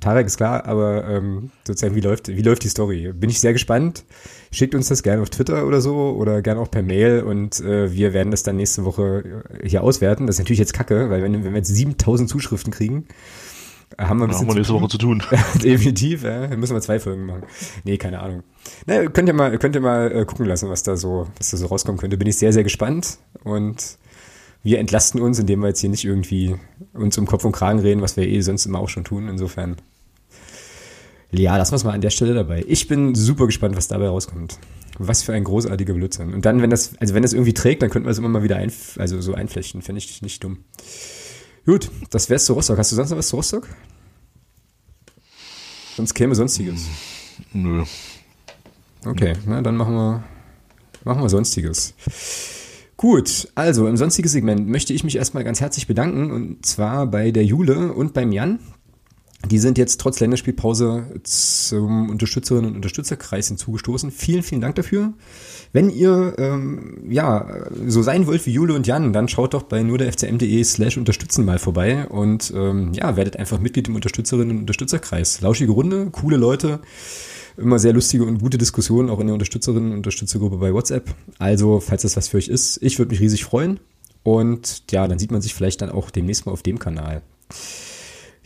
Tarek 0.00 0.26
ist 0.26 0.36
klar, 0.36 0.66
aber 0.66 1.08
ähm, 1.08 1.50
sozusagen, 1.66 1.94
wie 1.94 2.00
läuft, 2.00 2.28
wie 2.28 2.42
läuft 2.42 2.62
die 2.62 2.68
Story? 2.68 3.10
Bin 3.14 3.30
ich 3.30 3.40
sehr 3.40 3.54
gespannt. 3.54 4.04
Schickt 4.50 4.74
uns 4.74 4.88
das 4.88 5.02
gerne 5.02 5.22
auf 5.22 5.30
Twitter 5.30 5.66
oder 5.66 5.80
so 5.80 6.14
oder 6.14 6.42
gerne 6.42 6.60
auch 6.60 6.70
per 6.70 6.82
Mail 6.82 7.22
und 7.22 7.58
äh, 7.60 7.90
wir 7.90 8.12
werden 8.12 8.30
das 8.30 8.42
dann 8.42 8.56
nächste 8.56 8.84
Woche 8.84 9.44
hier 9.64 9.82
auswerten. 9.82 10.26
Das 10.26 10.36
ist 10.36 10.40
natürlich 10.40 10.58
jetzt 10.58 10.74
kacke, 10.74 11.08
weil 11.08 11.22
wenn, 11.22 11.32
wenn 11.32 11.52
wir 11.52 11.58
jetzt 11.58 11.74
7000 11.74 12.28
Zuschriften 12.28 12.70
kriegen, 12.70 13.06
haben 13.98 14.18
wir 14.18 14.24
ein 14.24 14.28
bisschen 14.28 14.40
haben 14.42 14.48
wir 14.48 14.54
nächste 14.56 14.74
Woche 14.74 14.88
zu 14.88 14.98
tun. 14.98 15.22
Definitiv, 15.62 16.24
ja. 16.24 16.46
Dann 16.46 16.60
müssen 16.60 16.74
wir 16.74 16.80
zwei 16.80 17.00
Folgen 17.00 17.26
machen. 17.26 17.42
Nee, 17.84 17.98
keine 17.98 18.20
Ahnung. 18.20 18.42
Na, 18.86 19.06
könnt 19.06 19.28
ihr 19.28 19.34
mal, 19.34 19.58
könnt 19.58 19.74
ihr 19.74 19.80
mal 19.80 20.10
äh, 20.12 20.24
gucken 20.24 20.46
lassen, 20.46 20.68
was 20.68 20.82
da 20.82 20.96
so, 20.96 21.28
was 21.38 21.50
da 21.50 21.56
so 21.56 21.66
rauskommen 21.66 22.00
könnte. 22.00 22.16
Bin 22.16 22.28
ich 22.28 22.36
sehr, 22.36 22.52
sehr 22.52 22.62
gespannt 22.62 23.18
und 23.44 23.98
wir 24.62 24.78
entlasten 24.78 25.20
uns, 25.20 25.38
indem 25.38 25.60
wir 25.60 25.68
jetzt 25.68 25.80
hier 25.80 25.90
nicht 25.90 26.04
irgendwie 26.04 26.56
uns 26.92 27.18
um 27.18 27.26
Kopf 27.26 27.44
und 27.44 27.52
Kragen 27.52 27.80
reden, 27.80 28.00
was 28.00 28.16
wir 28.16 28.26
eh 28.28 28.40
sonst 28.40 28.66
immer 28.66 28.78
auch 28.78 28.88
schon 28.88 29.04
tun. 29.04 29.28
Insofern. 29.28 29.76
Ja, 31.32 31.56
lassen 31.56 31.72
wir 31.72 31.76
es 31.76 31.84
mal 31.84 31.92
an 31.92 32.00
der 32.02 32.10
Stelle 32.10 32.34
dabei. 32.34 32.64
Ich 32.68 32.88
bin 32.88 33.14
super 33.14 33.46
gespannt, 33.46 33.76
was 33.76 33.88
dabei 33.88 34.08
rauskommt. 34.08 34.58
Was 34.98 35.22
für 35.22 35.32
ein 35.32 35.44
großartiger 35.44 35.94
Blödsinn. 35.94 36.34
Und 36.34 36.44
dann, 36.44 36.60
wenn 36.60 36.68
das, 36.70 36.94
also 36.98 37.14
wenn 37.14 37.22
das 37.22 37.32
irgendwie 37.32 37.54
trägt, 37.54 37.82
dann 37.82 37.90
könnten 37.90 38.06
wir 38.06 38.10
es 38.10 38.18
immer 38.18 38.28
mal 38.28 38.42
wieder 38.42 38.56
ein, 38.56 38.70
also 38.98 39.20
so 39.20 39.34
einflechten. 39.34 39.80
Fände 39.82 39.98
ich 39.98 40.22
nicht 40.22 40.44
dumm. 40.44 40.58
Gut, 41.64 41.90
das 42.10 42.28
wär's 42.28 42.44
zu 42.44 42.54
Rostock. 42.54 42.78
Hast 42.78 42.90
du 42.92 42.96
sonst 42.96 43.10
noch 43.10 43.18
was 43.18 43.28
zu 43.28 43.36
Rostock? 43.36 43.68
Sonst 45.96 46.14
käme 46.14 46.34
Sonstiges. 46.34 46.86
Nö. 47.52 47.84
Okay, 49.04 49.34
na, 49.46 49.62
dann 49.62 49.76
machen 49.76 49.94
wir, 49.94 50.24
machen 51.04 51.22
wir 51.22 51.28
Sonstiges. 51.28 51.94
Gut, 52.96 53.48
also 53.54 53.88
im 53.88 53.96
sonstigen 53.96 54.28
Segment 54.28 54.68
möchte 54.68 54.92
ich 54.92 55.02
mich 55.02 55.16
erstmal 55.16 55.44
ganz 55.44 55.60
herzlich 55.60 55.86
bedanken 55.86 56.30
und 56.30 56.64
zwar 56.64 57.06
bei 57.06 57.32
der 57.32 57.44
Jule 57.44 57.92
und 57.92 58.14
beim 58.14 58.32
Jan. 58.32 58.60
Die 59.50 59.58
sind 59.58 59.76
jetzt 59.76 60.00
trotz 60.00 60.20
Länderspielpause 60.20 61.20
zum 61.24 62.10
Unterstützerinnen 62.10 62.70
und 62.70 62.76
Unterstützerkreis 62.76 63.48
hinzugestoßen. 63.48 64.10
Vielen, 64.10 64.42
vielen 64.42 64.60
Dank 64.60 64.76
dafür. 64.76 65.12
Wenn 65.72 65.90
ihr 65.90 66.34
ähm, 66.38 66.98
ja 67.08 67.66
so 67.86 68.02
sein 68.02 68.26
wollt 68.26 68.46
wie 68.46 68.52
Jule 68.52 68.74
und 68.74 68.86
Jan, 68.86 69.12
dann 69.12 69.28
schaut 69.28 69.54
doch 69.54 69.64
bei 69.64 69.82
nur 69.82 69.98
der 69.98 70.12
fcm.de 70.12 70.62
slash 70.62 70.96
unterstützen 70.96 71.44
mal 71.44 71.58
vorbei 71.58 72.06
und 72.06 72.52
ähm, 72.54 72.92
ja, 72.94 73.16
werdet 73.16 73.36
einfach 73.36 73.58
Mitglied 73.58 73.88
im 73.88 73.96
Unterstützerinnen 73.96 74.50
und 74.50 74.58
Unterstützerkreis. 74.60 75.40
Lauschige 75.40 75.72
Runde, 75.72 76.10
coole 76.12 76.36
Leute, 76.36 76.80
immer 77.56 77.78
sehr 77.78 77.92
lustige 77.92 78.24
und 78.24 78.38
gute 78.38 78.58
Diskussionen 78.58 79.10
auch 79.10 79.18
in 79.18 79.26
der 79.26 79.34
Unterstützerinnen 79.34 79.90
und 79.90 79.96
Unterstützergruppe 79.98 80.58
bei 80.58 80.72
WhatsApp. 80.72 81.14
Also, 81.38 81.80
falls 81.80 82.02
das 82.02 82.16
was 82.16 82.28
für 82.28 82.36
euch 82.36 82.48
ist, 82.48 82.78
ich 82.82 82.98
würde 82.98 83.10
mich 83.10 83.20
riesig 83.20 83.44
freuen. 83.44 83.80
Und 84.22 84.84
ja, 84.90 85.08
dann 85.08 85.18
sieht 85.18 85.32
man 85.32 85.42
sich 85.42 85.52
vielleicht 85.52 85.82
dann 85.82 85.90
auch 85.90 86.10
demnächst 86.10 86.46
mal 86.46 86.52
auf 86.52 86.62
dem 86.62 86.78
Kanal. 86.78 87.22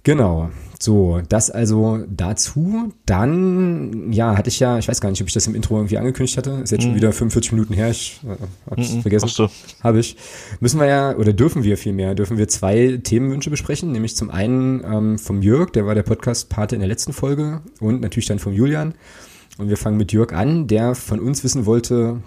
Genau. 0.07 0.51
So, 0.79 1.21
das 1.29 1.51
also 1.51 2.05
dazu. 2.09 2.93
Dann, 3.07 4.13
ja, 4.13 4.37
hatte 4.37 4.51
ich 4.51 4.61
ja, 4.61 4.79
ich 4.79 4.87
weiß 4.87 5.01
gar 5.01 5.11
nicht, 5.11 5.21
ob 5.21 5.27
ich 5.27 5.35
das 5.35 5.49
im 5.49 5.57
Intro 5.57 5.79
irgendwie 5.79 5.99
angekündigt 5.99 6.37
hatte. 6.37 6.61
Ist 6.63 6.71
jetzt 6.71 6.83
mhm. 6.83 6.91
schon 6.91 6.95
wieder 6.95 7.13
45 7.13 7.51
Minuten 7.51 7.75
her, 7.75 7.91
ich 7.91 8.21
äh, 8.25 8.37
hab's 8.71 8.93
mhm, 8.93 9.03
vergessen. 9.03 9.49
Habe 9.83 9.99
ich. 9.99 10.17
Müssen 10.61 10.79
wir 10.79 10.87
ja, 10.87 11.17
oder 11.17 11.33
dürfen 11.33 11.65
wir 11.65 11.77
vielmehr, 11.77 12.15
dürfen 12.15 12.39
wir 12.39 12.47
zwei 12.47 13.01
Themenwünsche 13.03 13.51
besprechen, 13.51 13.91
nämlich 13.91 14.15
zum 14.15 14.31
einen 14.31 14.85
ähm, 14.85 15.19
vom 15.19 15.43
Jörg, 15.43 15.71
der 15.71 15.87
war 15.87 15.97
der 15.97 16.05
Podcast-Pate 16.05 16.77
in 16.77 16.81
der 16.81 16.89
letzten 16.89 17.13
Folge 17.13 17.63
und 17.81 18.01
natürlich 18.01 18.27
dann 18.27 18.39
vom 18.39 18.53
Julian. 18.53 18.95
Und 19.59 19.71
wir 19.71 19.77
fangen 19.77 19.97
mit 19.97 20.13
Jörg 20.13 20.33
an, 20.33 20.69
der 20.69 20.95
von 20.95 21.19
uns 21.19 21.43
wissen 21.43 21.67
wollte, 21.67 22.23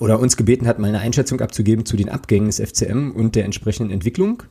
oder 0.00 0.18
uns 0.18 0.36
gebeten 0.36 0.66
hat, 0.66 0.80
mal 0.80 0.88
eine 0.88 0.98
Einschätzung 0.98 1.40
abzugeben 1.40 1.86
zu 1.86 1.96
den 1.96 2.08
Abgängen 2.08 2.46
des 2.46 2.58
FCM 2.58 3.12
und 3.12 3.36
der 3.36 3.44
entsprechenden 3.44 3.92
Entwicklung 3.92 4.42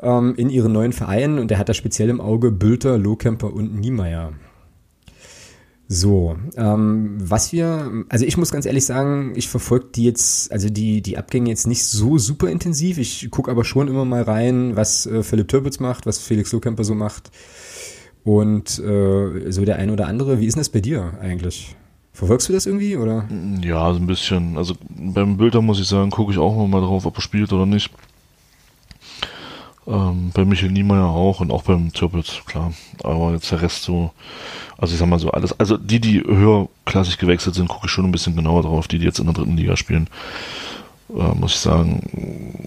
ähm, 0.00 0.34
in 0.36 0.50
ihren 0.50 0.72
neuen 0.72 0.92
Vereinen 0.92 1.38
und 1.38 1.50
er 1.50 1.58
hat 1.58 1.68
da 1.68 1.74
speziell 1.74 2.08
im 2.08 2.20
Auge 2.20 2.50
Bülter, 2.50 2.98
Lohkemper 2.98 3.52
und 3.52 3.74
Niemeyer. 3.74 4.32
So, 5.94 6.36
ähm, 6.56 7.16
was 7.18 7.52
wir, 7.52 8.04
also 8.08 8.24
ich 8.24 8.38
muss 8.38 8.50
ganz 8.50 8.64
ehrlich 8.64 8.86
sagen, 8.86 9.34
ich 9.36 9.48
verfolge 9.48 9.88
die 9.94 10.04
jetzt, 10.04 10.50
also 10.50 10.70
die, 10.70 11.02
die 11.02 11.18
Abgänge 11.18 11.50
jetzt 11.50 11.66
nicht 11.66 11.84
so 11.84 12.16
super 12.16 12.48
intensiv. 12.48 12.96
Ich 12.96 13.30
gucke 13.30 13.50
aber 13.50 13.62
schon 13.62 13.88
immer 13.88 14.06
mal 14.06 14.22
rein, 14.22 14.74
was 14.74 15.04
äh, 15.04 15.22
Philipp 15.22 15.48
Türpitz 15.48 15.80
macht, 15.80 16.06
was 16.06 16.18
Felix 16.18 16.50
Lohkemper 16.50 16.84
so 16.84 16.94
macht. 16.94 17.30
Und 18.24 18.78
äh, 18.78 19.50
so 19.50 19.66
der 19.66 19.76
eine 19.76 19.92
oder 19.92 20.06
andere. 20.06 20.40
Wie 20.40 20.46
ist 20.46 20.54
denn 20.54 20.60
das 20.60 20.70
bei 20.70 20.80
dir 20.80 21.12
eigentlich? 21.20 21.76
Verfolgst 22.14 22.48
du 22.48 22.54
das 22.54 22.64
irgendwie, 22.64 22.96
oder? 22.96 23.28
Ja, 23.62 23.92
so 23.92 24.00
ein 24.00 24.06
bisschen. 24.06 24.56
Also 24.56 24.74
beim 24.88 25.36
Bilder 25.36 25.60
muss 25.60 25.78
ich 25.78 25.88
sagen, 25.88 26.10
gucke 26.10 26.32
ich 26.32 26.38
auch 26.38 26.66
mal 26.68 26.80
drauf, 26.80 27.04
ob 27.04 27.16
er 27.16 27.20
spielt 27.20 27.52
oder 27.52 27.66
nicht. 27.66 27.90
Ähm, 29.86 30.30
bei 30.32 30.44
Michael 30.44 30.70
Niemeyer 30.70 31.08
auch 31.08 31.40
und 31.40 31.50
auch 31.50 31.62
beim 31.64 31.92
Türpitz, 31.92 32.42
klar. 32.46 32.72
Aber 33.02 33.32
jetzt 33.32 33.50
der 33.50 33.62
Rest 33.62 33.82
so, 33.82 34.12
also 34.78 34.92
ich 34.92 35.00
sag 35.00 35.08
mal 35.08 35.18
so 35.18 35.30
alles, 35.30 35.58
also 35.58 35.76
die, 35.76 36.00
die 36.00 36.20
höherklassig 36.20 37.18
gewechselt 37.18 37.54
sind, 37.54 37.68
gucke 37.68 37.86
ich 37.86 37.90
schon 37.92 38.04
ein 38.04 38.12
bisschen 38.12 38.36
genauer 38.36 38.62
drauf, 38.62 38.86
die, 38.86 38.98
die 38.98 39.04
jetzt 39.04 39.18
in 39.18 39.26
der 39.26 39.34
dritten 39.34 39.56
Liga 39.56 39.76
spielen. 39.76 40.08
Äh, 41.10 41.34
muss 41.34 41.54
ich 41.54 41.60
sagen, 41.60 42.64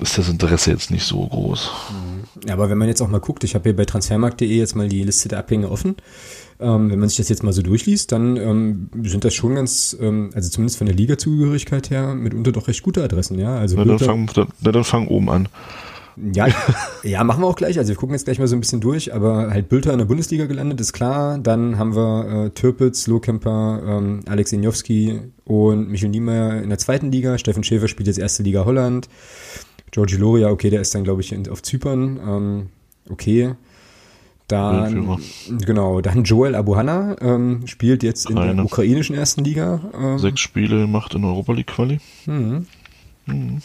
ist 0.00 0.18
das 0.18 0.28
Interesse 0.28 0.70
jetzt 0.72 0.90
nicht 0.90 1.04
so 1.04 1.24
groß. 1.24 1.70
Mhm. 1.90 2.48
Ja, 2.48 2.54
aber 2.54 2.70
wenn 2.70 2.78
man 2.78 2.88
jetzt 2.88 3.00
auch 3.00 3.08
mal 3.08 3.20
guckt, 3.20 3.44
ich 3.44 3.54
habe 3.54 3.64
hier 3.64 3.76
bei 3.76 3.84
transfermarkt.de 3.84 4.48
jetzt 4.48 4.74
mal 4.74 4.88
die 4.88 5.04
Liste 5.04 5.28
der 5.28 5.38
Abgänge 5.38 5.70
offen. 5.70 5.96
Ähm, 6.58 6.90
wenn 6.90 6.98
man 6.98 7.08
sich 7.08 7.18
das 7.18 7.28
jetzt 7.28 7.42
mal 7.42 7.52
so 7.52 7.62
durchliest, 7.62 8.12
dann 8.12 8.36
ähm, 8.36 8.90
sind 9.02 9.24
das 9.24 9.34
schon 9.34 9.54
ganz, 9.54 9.96
ähm, 10.00 10.30
also 10.34 10.50
zumindest 10.50 10.78
von 10.78 10.86
der 10.86 10.96
Liga-Zugehörigkeit 10.96 11.90
her, 11.90 12.14
mitunter 12.14 12.52
doch 12.52 12.68
recht 12.68 12.82
gute 12.82 13.02
Adressen, 13.02 13.38
ja. 13.38 13.56
Also 13.56 13.76
na, 13.76 13.84
dann 13.84 13.98
fang, 13.98 14.30
dann, 14.34 14.48
dann 14.60 14.84
fang 14.84 15.08
oben 15.08 15.30
an. 15.30 15.48
Ja, 16.34 16.48
ja, 17.02 17.24
machen 17.24 17.42
wir 17.42 17.46
auch 17.46 17.56
gleich. 17.56 17.78
Also 17.78 17.88
wir 17.88 17.96
gucken 17.96 18.14
jetzt 18.14 18.24
gleich 18.24 18.38
mal 18.38 18.46
so 18.46 18.56
ein 18.56 18.60
bisschen 18.60 18.80
durch, 18.80 19.14
aber 19.14 19.50
halt 19.50 19.68
Bülter 19.68 19.92
in 19.92 19.98
der 19.98 20.04
Bundesliga 20.04 20.46
gelandet, 20.46 20.80
ist 20.80 20.92
klar. 20.92 21.38
Dann 21.38 21.78
haben 21.78 21.94
wir 21.94 22.46
äh, 22.46 22.50
Türpitz, 22.50 23.06
Lohkemper, 23.06 23.82
ähm, 23.86 24.20
Alex 24.26 24.52
Injowski 24.52 25.20
und 25.44 25.88
Michel 25.88 26.10
Niemeyer 26.10 26.62
in 26.62 26.68
der 26.68 26.78
zweiten 26.78 27.10
Liga. 27.10 27.38
Steffen 27.38 27.64
Schäfer 27.64 27.88
spielt 27.88 28.06
jetzt 28.06 28.18
erste 28.18 28.42
Liga 28.42 28.64
Holland. 28.64 29.08
Georgi 29.90 30.16
Loria, 30.16 30.50
okay, 30.50 30.70
der 30.70 30.80
ist 30.80 30.94
dann, 30.94 31.04
glaube 31.04 31.20
ich, 31.20 31.32
in, 31.32 31.48
auf 31.48 31.62
Zypern. 31.62 32.20
Ähm, 32.24 32.66
okay. 33.08 33.54
Dann, 34.46 35.20
genau, 35.64 36.00
dann 36.00 36.24
Joel 36.24 36.56
Abuhanna 36.56 37.16
ähm, 37.20 37.68
spielt 37.68 38.02
jetzt 38.02 38.28
in 38.28 38.36
Eine. 38.36 38.56
der 38.56 38.64
ukrainischen 38.64 39.14
ersten 39.14 39.44
Liga. 39.44 39.80
Ähm, 39.94 40.18
Sechs 40.18 40.40
Spiele 40.40 40.88
macht 40.88 41.14
in 41.14 41.24
Europa 41.24 41.52
League 41.52 41.68
Quali. 41.68 42.00
Mhm. 42.26 42.66
Mhm. 43.26 43.62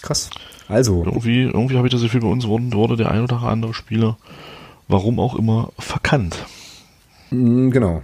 Krass. 0.00 0.30
Also. 0.68 1.04
Irgendwie, 1.04 1.42
irgendwie 1.42 1.76
habe 1.76 1.86
ich 1.86 1.92
das 1.92 2.02
Gefühl, 2.02 2.20
bei 2.20 2.28
uns 2.28 2.46
wurde, 2.46 2.72
wurde 2.72 2.96
der 2.96 3.10
ein 3.10 3.22
oder 3.22 3.42
andere 3.42 3.74
Spieler, 3.74 4.16
warum 4.88 5.20
auch 5.20 5.34
immer, 5.34 5.72
verkannt. 5.78 6.36
Mhm, 7.30 7.70
genau. 7.70 8.02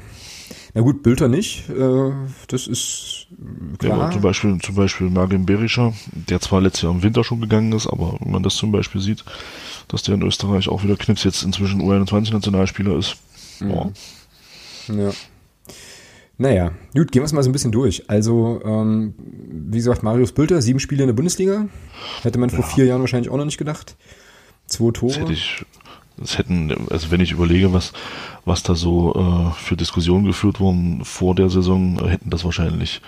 Na 0.72 0.82
gut, 0.82 1.02
Bülter 1.02 1.26
nicht, 1.26 1.68
äh, 1.68 2.12
das 2.46 2.68
ist 2.68 3.26
klar. 3.78 3.98
Ja, 3.98 4.10
zum 4.10 4.20
Beispiel, 4.20 4.58
zum 4.58 4.74
Beispiel 4.76 5.10
Margin 5.10 5.44
Berischer, 5.44 5.92
der 6.12 6.40
zwar 6.40 6.60
letztes 6.60 6.82
Jahr 6.82 6.92
im 6.92 7.02
Winter 7.02 7.24
schon 7.24 7.40
gegangen 7.40 7.72
ist, 7.72 7.88
aber 7.88 8.16
wenn 8.20 8.30
man 8.30 8.42
das 8.44 8.54
zum 8.54 8.70
Beispiel 8.70 9.00
sieht, 9.00 9.24
dass 9.88 10.04
der 10.04 10.14
in 10.14 10.22
Österreich 10.22 10.68
auch 10.68 10.84
wieder 10.84 10.96
Knips 10.96 11.24
jetzt 11.24 11.42
inzwischen 11.42 11.82
U21-Nationalspieler 11.82 12.96
ist. 12.96 13.16
Mhm. 13.58 13.92
Ja. 14.88 15.10
Naja, 16.40 16.72
gut, 16.94 17.12
gehen 17.12 17.20
wir 17.20 17.26
es 17.26 17.34
mal 17.34 17.42
so 17.42 17.50
ein 17.50 17.52
bisschen 17.52 17.70
durch. 17.70 18.08
Also, 18.08 18.62
ähm, 18.64 19.12
wie 19.18 19.76
gesagt, 19.76 20.02
Marius 20.02 20.32
Bülter, 20.32 20.62
sieben 20.62 20.80
Spiele 20.80 21.02
in 21.02 21.08
der 21.08 21.14
Bundesliga. 21.14 21.68
Hätte 22.22 22.38
man 22.38 22.48
vor 22.48 22.60
ja. 22.60 22.66
vier 22.66 22.86
Jahren 22.86 23.02
wahrscheinlich 23.02 23.30
auch 23.30 23.36
noch 23.36 23.44
nicht 23.44 23.58
gedacht. 23.58 23.94
Zwei 24.66 24.90
Tore. 24.90 25.12
Das 25.12 25.20
hätte 25.20 25.32
ich, 25.34 25.66
das 26.16 26.38
hätten, 26.38 26.88
also 26.88 27.10
wenn 27.10 27.20
ich 27.20 27.32
überlege, 27.32 27.74
was, 27.74 27.92
was 28.46 28.62
da 28.62 28.74
so 28.74 29.12
äh, 29.14 29.62
für 29.62 29.76
Diskussionen 29.76 30.24
geführt 30.24 30.60
wurden 30.60 31.04
vor 31.04 31.34
der 31.34 31.50
Saison, 31.50 32.08
hätten 32.08 32.30
das 32.30 32.42
wahrscheinlich 32.42 33.02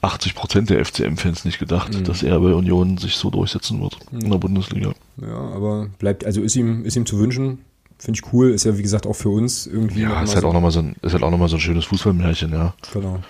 80 0.00 0.34
Prozent 0.34 0.70
der 0.70 0.82
FCM-Fans 0.82 1.44
nicht 1.44 1.58
gedacht, 1.58 1.92
mhm. 1.92 2.04
dass 2.04 2.22
er 2.22 2.40
bei 2.40 2.54
Union 2.54 2.96
sich 2.96 3.16
so 3.16 3.28
durchsetzen 3.28 3.82
wird 3.82 3.98
mhm. 4.10 4.20
in 4.20 4.30
der 4.30 4.38
Bundesliga. 4.38 4.94
Ja, 5.20 5.36
aber 5.36 5.88
bleibt, 5.98 6.24
also 6.24 6.40
ist 6.40 6.56
ihm, 6.56 6.86
ist 6.86 6.96
ihm 6.96 7.04
zu 7.04 7.18
wünschen. 7.18 7.58
Finde 8.02 8.18
ich 8.20 8.32
cool, 8.32 8.50
ist 8.50 8.64
ja 8.64 8.76
wie 8.76 8.82
gesagt 8.82 9.06
auch 9.06 9.14
für 9.14 9.28
uns 9.28 9.64
irgendwie. 9.64 10.00
Ja, 10.00 10.24
ist 10.24 10.34
halt, 10.34 10.42
so 10.42 10.48
auch 10.48 10.52
noch 10.52 10.60
mal 10.60 10.72
so 10.72 10.80
ein, 10.80 10.96
ist 11.02 11.12
halt 11.12 11.22
auch 11.22 11.30
nochmal 11.30 11.48
so 11.48 11.54
ein 11.54 11.60
schönes 11.60 11.84
Fußballmärchen, 11.84 12.50
ja. 12.50 12.74
Genau. 12.92 13.20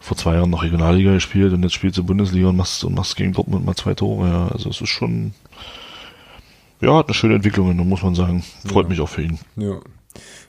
Vor 0.00 0.16
zwei 0.16 0.36
Jahren 0.36 0.48
noch 0.48 0.62
Regionalliga 0.62 1.12
gespielt 1.12 1.52
und 1.52 1.62
jetzt 1.62 1.74
spielst 1.74 1.98
du 1.98 2.04
Bundesliga 2.04 2.48
und 2.48 2.56
machst, 2.56 2.82
und 2.82 2.94
machst 2.94 3.14
gegen 3.16 3.34
Dortmund 3.34 3.66
mal 3.66 3.76
zwei 3.76 3.92
Tore, 3.92 4.26
ja. 4.28 4.48
Also 4.48 4.70
es 4.70 4.80
ist 4.80 4.88
schon, 4.88 5.34
ja, 6.80 6.96
hat 6.96 7.08
eine 7.08 7.14
schöne 7.14 7.34
Entwicklung, 7.34 7.76
muss 7.86 8.02
man 8.02 8.14
sagen. 8.14 8.42
Freut 8.66 8.86
ja. 8.86 8.88
mich 8.88 9.00
auch 9.00 9.08
für 9.10 9.20
ihn. 9.20 9.38
Ja. 9.56 9.80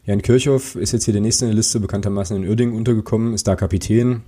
Jan 0.06 0.22
Kirchhoff 0.22 0.76
ist 0.76 0.94
jetzt 0.94 1.04
hier 1.04 1.14
der 1.14 1.22
nächste 1.22 1.44
in 1.44 1.50
der 1.50 1.58
Liste, 1.58 1.82
bekanntermaßen 1.82 2.38
in 2.38 2.48
Uerdingen 2.48 2.76
untergekommen, 2.76 3.34
ist 3.34 3.50
da 3.50 3.58
Kapitän. 3.58 4.22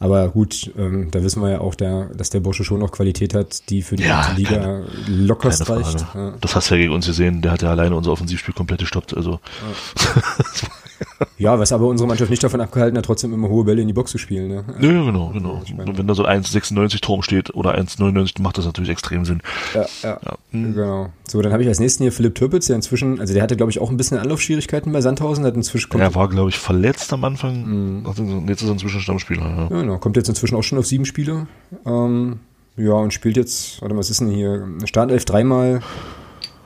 Aber 0.00 0.28
gut, 0.28 0.70
ähm, 0.78 1.10
da 1.10 1.22
wissen 1.22 1.42
wir 1.42 1.50
ja 1.50 1.60
auch, 1.60 1.74
der, 1.74 2.06
dass 2.14 2.30
der 2.30 2.40
Bursche 2.40 2.64
schon 2.64 2.78
noch 2.78 2.92
Qualität 2.92 3.34
hat, 3.34 3.68
die 3.68 3.82
für 3.82 3.96
die 3.96 4.04
ja, 4.04 4.30
Liga 4.36 4.50
keine, 4.50 4.86
lockerst 5.08 5.68
reicht. 5.68 6.06
Ja. 6.14 6.34
Das 6.40 6.54
hast 6.54 6.70
du 6.70 6.74
ja 6.74 6.82
gegen 6.82 6.92
uns 6.92 7.06
gesehen, 7.06 7.42
der 7.42 7.52
hat 7.52 7.62
ja 7.62 7.70
alleine 7.70 7.96
unser 7.96 8.12
Offensivspiel 8.12 8.54
komplett 8.54 8.80
gestoppt. 8.80 9.16
Also. 9.16 9.32
Ja. 9.32 10.22
Ja, 11.38 11.58
was 11.58 11.70
aber 11.70 11.86
unsere 11.86 12.08
Mannschaft 12.08 12.30
nicht 12.30 12.42
davon 12.42 12.60
abgehalten 12.60 12.98
hat, 12.98 13.04
trotzdem 13.04 13.32
immer 13.32 13.48
hohe 13.48 13.64
Bälle 13.64 13.80
in 13.80 13.86
die 13.86 13.94
Box 13.94 14.10
zu 14.10 14.18
spielen. 14.18 14.48
Ne? 14.48 14.64
Ja, 14.80 15.04
genau, 15.04 15.28
genau. 15.30 15.62
Und 15.68 15.96
wenn 15.96 16.06
da 16.06 16.14
so 16.14 16.24
1,96 16.26 17.00
Turm 17.00 17.22
steht 17.22 17.54
oder 17.54 17.78
1,99, 17.78 18.42
macht 18.42 18.58
das 18.58 18.64
natürlich 18.64 18.90
extrem 18.90 19.24
Sinn. 19.24 19.40
Ja, 19.74 19.86
ja, 20.02 20.20
ja. 20.24 20.38
Mhm. 20.50 20.74
genau. 20.74 21.10
So, 21.28 21.40
dann 21.40 21.52
habe 21.52 21.62
ich 21.62 21.68
als 21.68 21.78
nächsten 21.78 22.02
hier 22.02 22.12
Philipp 22.12 22.34
Türpitz, 22.34 22.66
der 22.66 22.76
inzwischen, 22.76 23.20
also 23.20 23.34
der 23.34 23.42
hatte, 23.42 23.56
glaube 23.56 23.70
ich, 23.70 23.80
auch 23.80 23.90
ein 23.90 23.96
bisschen 23.96 24.18
Anlaufschwierigkeiten 24.18 24.92
bei 24.92 25.00
Sandhausen. 25.00 25.44
Hat 25.44 25.54
inzwischen 25.54 25.90
kommt 25.90 26.02
er 26.02 26.14
war, 26.14 26.28
glaube 26.28 26.50
ich, 26.50 26.58
verletzt 26.58 27.12
am 27.12 27.24
Anfang. 27.24 28.00
Mhm. 28.00 28.46
Jetzt 28.48 28.62
ist 28.62 28.68
er 28.68 28.72
inzwischen 28.72 29.00
Stammspieler. 29.00 29.42
Ja. 29.42 29.76
ja, 29.76 29.80
genau. 29.82 29.98
Kommt 29.98 30.16
jetzt 30.16 30.28
inzwischen 30.28 30.56
auch 30.56 30.62
schon 30.62 30.78
auf 30.78 30.86
sieben 30.86 31.04
Spiele. 31.04 31.46
Ähm, 31.86 32.40
ja, 32.76 32.92
und 32.92 33.12
spielt 33.12 33.36
jetzt, 33.36 33.80
warte 33.82 33.94
mal, 33.94 34.00
was 34.00 34.10
ist 34.10 34.20
denn 34.20 34.30
hier? 34.30 34.66
Startelf 34.84 35.24
dreimal, 35.24 35.80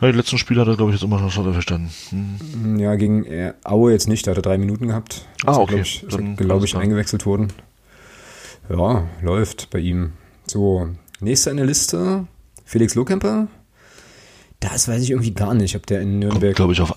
ja, 0.03 0.13
die 0.13 0.19
letzten 0.19 0.39
Spiele 0.39 0.61
hat 0.61 0.69
er, 0.69 0.77
glaube 0.77 0.91
ich, 0.91 1.01
jetzt 1.01 1.05
immer 1.05 1.21
noch 1.21 1.31
verstanden. 1.31 1.91
Hm. 2.11 2.79
Ja, 2.79 2.95
gegen 2.97 3.25
äh, 3.25 3.55
Aue 3.65 3.93
jetzt 3.93 4.09
nicht, 4.09 4.27
da 4.27 4.33
hat 4.33 4.39
er 4.39 4.43
drei 4.43 4.59
Minuten 4.59 4.89
gehabt. 4.89 5.27
Ah, 5.47 5.57
okay. 5.57 5.67
Glaube 5.67 5.83
ich, 5.83 6.05
dann, 6.09 6.37
glaub 6.37 6.65
ich 6.65 6.77
eingewechselt 6.77 7.25
worden. 7.25 7.53
Ja, 8.69 9.05
läuft 9.21 9.71
bei 9.71 9.79
ihm. 9.79 10.13
So, 10.47 10.89
nächster 11.21 11.51
in 11.51 11.57
der 11.57 11.67
Liste, 11.67 12.27
Felix 12.65 12.95
Lohkemper. 12.95 13.49
Das 14.63 14.87
weiß 14.87 15.03
ich 15.03 15.11
irgendwie 15.11 15.33
gar 15.33 15.55
nicht, 15.55 15.75
ob 15.75 15.87
der 15.87 16.03
in 16.03 16.21
Nürnberg. 16.21 16.55
Kommt, 16.55 16.57
glaube 16.57 16.73
ich, 16.73 16.81
auf, 16.81 16.95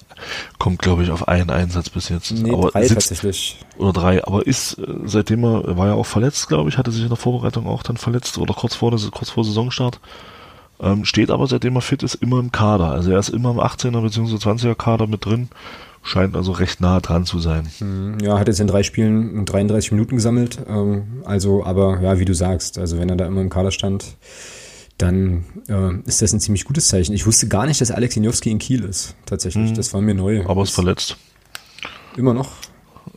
kommt, 0.60 0.82
glaube 0.82 1.04
ich, 1.04 1.10
auf 1.10 1.28
einen 1.28 1.50
Einsatz 1.50 1.90
bis 1.90 2.10
jetzt. 2.10 2.32
Nee, 2.32 2.52
aber 2.52 2.70
drei 2.70 2.84
sitzt, 2.84 3.10
tatsächlich. 3.10 3.60
Oder 3.78 3.92
drei, 3.92 4.24
aber 4.24 4.46
ist, 4.46 4.78
äh, 4.78 4.86
seitdem 5.06 5.44
er, 5.44 5.76
war 5.76 5.88
ja 5.88 5.94
auch 5.94 6.06
verletzt, 6.06 6.48
glaube 6.48 6.70
ich, 6.70 6.78
hatte 6.78 6.92
sich 6.92 7.02
in 7.02 7.10
der 7.10 7.18
Vorbereitung 7.18 7.66
auch 7.66 7.82
dann 7.82 7.98
verletzt 7.98 8.38
oder 8.38 8.54
kurz 8.54 8.76
vor, 8.76 8.92
kurz 9.12 9.32
vor 9.32 9.44
Saisonstart. 9.44 10.00
Ähm, 10.80 11.06
steht 11.06 11.32
aber, 11.32 11.48
seitdem 11.48 11.76
er 11.76 11.82
fit 11.82 12.04
ist, 12.04 12.16
immer 12.16 12.40
im 12.40 12.52
Kader. 12.52 12.92
Also 12.92 13.12
er 13.12 13.20
ist 13.20 13.30
immer 13.30 13.52
im 13.52 13.60
18er 13.60 14.02
bzw. 14.02 14.36
20er 14.36 14.76
Kader 14.76 15.08
mit 15.08 15.26
drin. 15.26 15.50
Scheint 16.04 16.36
also 16.36 16.52
recht 16.52 16.82
nah 16.82 17.00
dran 17.00 17.26
zu 17.26 17.40
sein. 17.40 17.68
Mhm. 17.80 18.20
Ja, 18.22 18.38
hat 18.38 18.48
jetzt 18.48 18.60
in 18.60 18.68
drei 18.68 18.84
Spielen 18.84 19.46
33 19.46 19.92
Minuten 19.92 20.16
gesammelt. 20.16 20.60
Ähm, 20.68 21.24
also, 21.26 21.66
aber 21.66 22.00
ja, 22.02 22.20
wie 22.20 22.26
du 22.26 22.36
sagst, 22.36 22.78
also 22.78 23.00
wenn 23.00 23.10
er 23.10 23.16
da 23.16 23.26
immer 23.26 23.42
im 23.42 23.50
Kader 23.50 23.72
stand, 23.72 24.16
dann 24.98 25.46
äh, 25.68 25.96
ist 26.06 26.22
das 26.22 26.32
ein 26.34 26.40
ziemlich 26.40 26.66
gutes 26.66 26.88
Zeichen. 26.88 27.14
Ich 27.14 27.26
wusste 27.26 27.48
gar 27.48 27.66
nicht, 27.66 27.82
dass 27.82 27.92
Alex 27.92 28.16
Janowski 28.16 28.52
in 28.52 28.60
Kiel 28.60 28.84
ist, 28.84 29.16
tatsächlich. 29.26 29.72
Mhm. 29.72 29.76
Das 29.76 29.94
war 29.94 30.02
mir 30.02 30.14
neu. 30.14 30.46
Aber 30.46 30.64
ist 30.64 30.76
verletzt. 30.76 31.18
Immer 32.16 32.34
noch? 32.34 32.52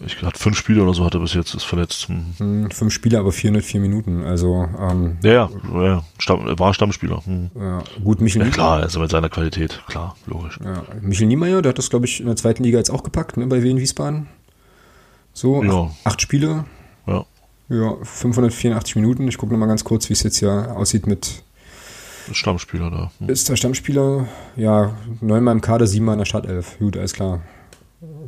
Ich 0.05 0.23
hat 0.23 0.39
fünf 0.39 0.57
Spiele 0.57 0.83
oder 0.83 0.95
so 0.95 1.05
hat 1.05 1.15
er 1.15 1.21
bis 1.21 1.35
jetzt, 1.35 1.55
ist 1.55 1.65
verletzt. 1.65 2.09
Hm. 2.09 2.35
hm 2.39 2.71
fünf 2.71 2.93
Spiele, 2.93 3.19
aber 3.19 3.33
404 3.33 3.81
Minuten. 3.81 4.25
Also 4.25 4.69
ähm, 4.79 5.19
ja, 5.23 5.33
ja, 5.33 5.85
ja 5.85 6.05
Stamm, 6.19 6.59
war 6.59 6.75
Stammspieler. 6.75 7.25
Hm. 7.25 7.51
Ja, 7.59 7.83
gut, 8.03 8.21
Michel 8.21 8.43
ja, 8.43 8.51
klar, 8.51 8.81
also 8.81 9.01
mit 9.01 9.11
seiner 9.11 9.29
Qualität, 9.29 9.83
klar, 9.87 10.17
logisch. 10.27 10.59
Ja. 10.65 10.83
Michel 11.01 11.27
Niemeyer, 11.27 11.63
der 11.63 11.71
hat 11.71 11.79
das, 11.79 11.91
glaube 11.91 12.07
ich, 12.07 12.21
in 12.21 12.27
der 12.27 12.37
zweiten 12.37 12.63
Liga 12.63 12.79
jetzt 12.79 12.91
auch 12.91 13.03
gepackt, 13.03 13.37
ne, 13.37 13.47
bei 13.47 13.63
Wien 13.63 13.79
Wiesbaden. 13.79 14.29
So, 15.33 15.63
ja. 15.63 15.83
acht, 15.83 15.91
acht 16.05 16.23
Spiele. 16.23 16.65
Ja. 17.07 17.25
Ja, 17.69 17.97
584 18.03 18.97
Minuten. 18.97 19.29
Ich 19.29 19.37
gucke 19.37 19.53
nochmal 19.53 19.69
ganz 19.69 19.85
kurz, 19.85 20.09
wie 20.09 20.15
es 20.15 20.23
jetzt 20.23 20.39
hier 20.39 20.75
aussieht 20.75 21.07
mit 21.07 21.43
Stammspieler 22.33 22.91
da. 22.91 23.11
Hm. 23.19 23.29
Ist 23.29 23.49
der 23.49 23.57
Stammspieler, 23.57 24.27
ja, 24.57 24.97
neunmal 25.21 25.55
im 25.55 25.61
Kader, 25.61 25.87
siebenmal 25.87 26.15
in 26.15 26.21
der 26.21 26.25
Startelf. 26.27 26.79
Gut, 26.79 26.97
alles 26.97 27.13
klar 27.13 27.41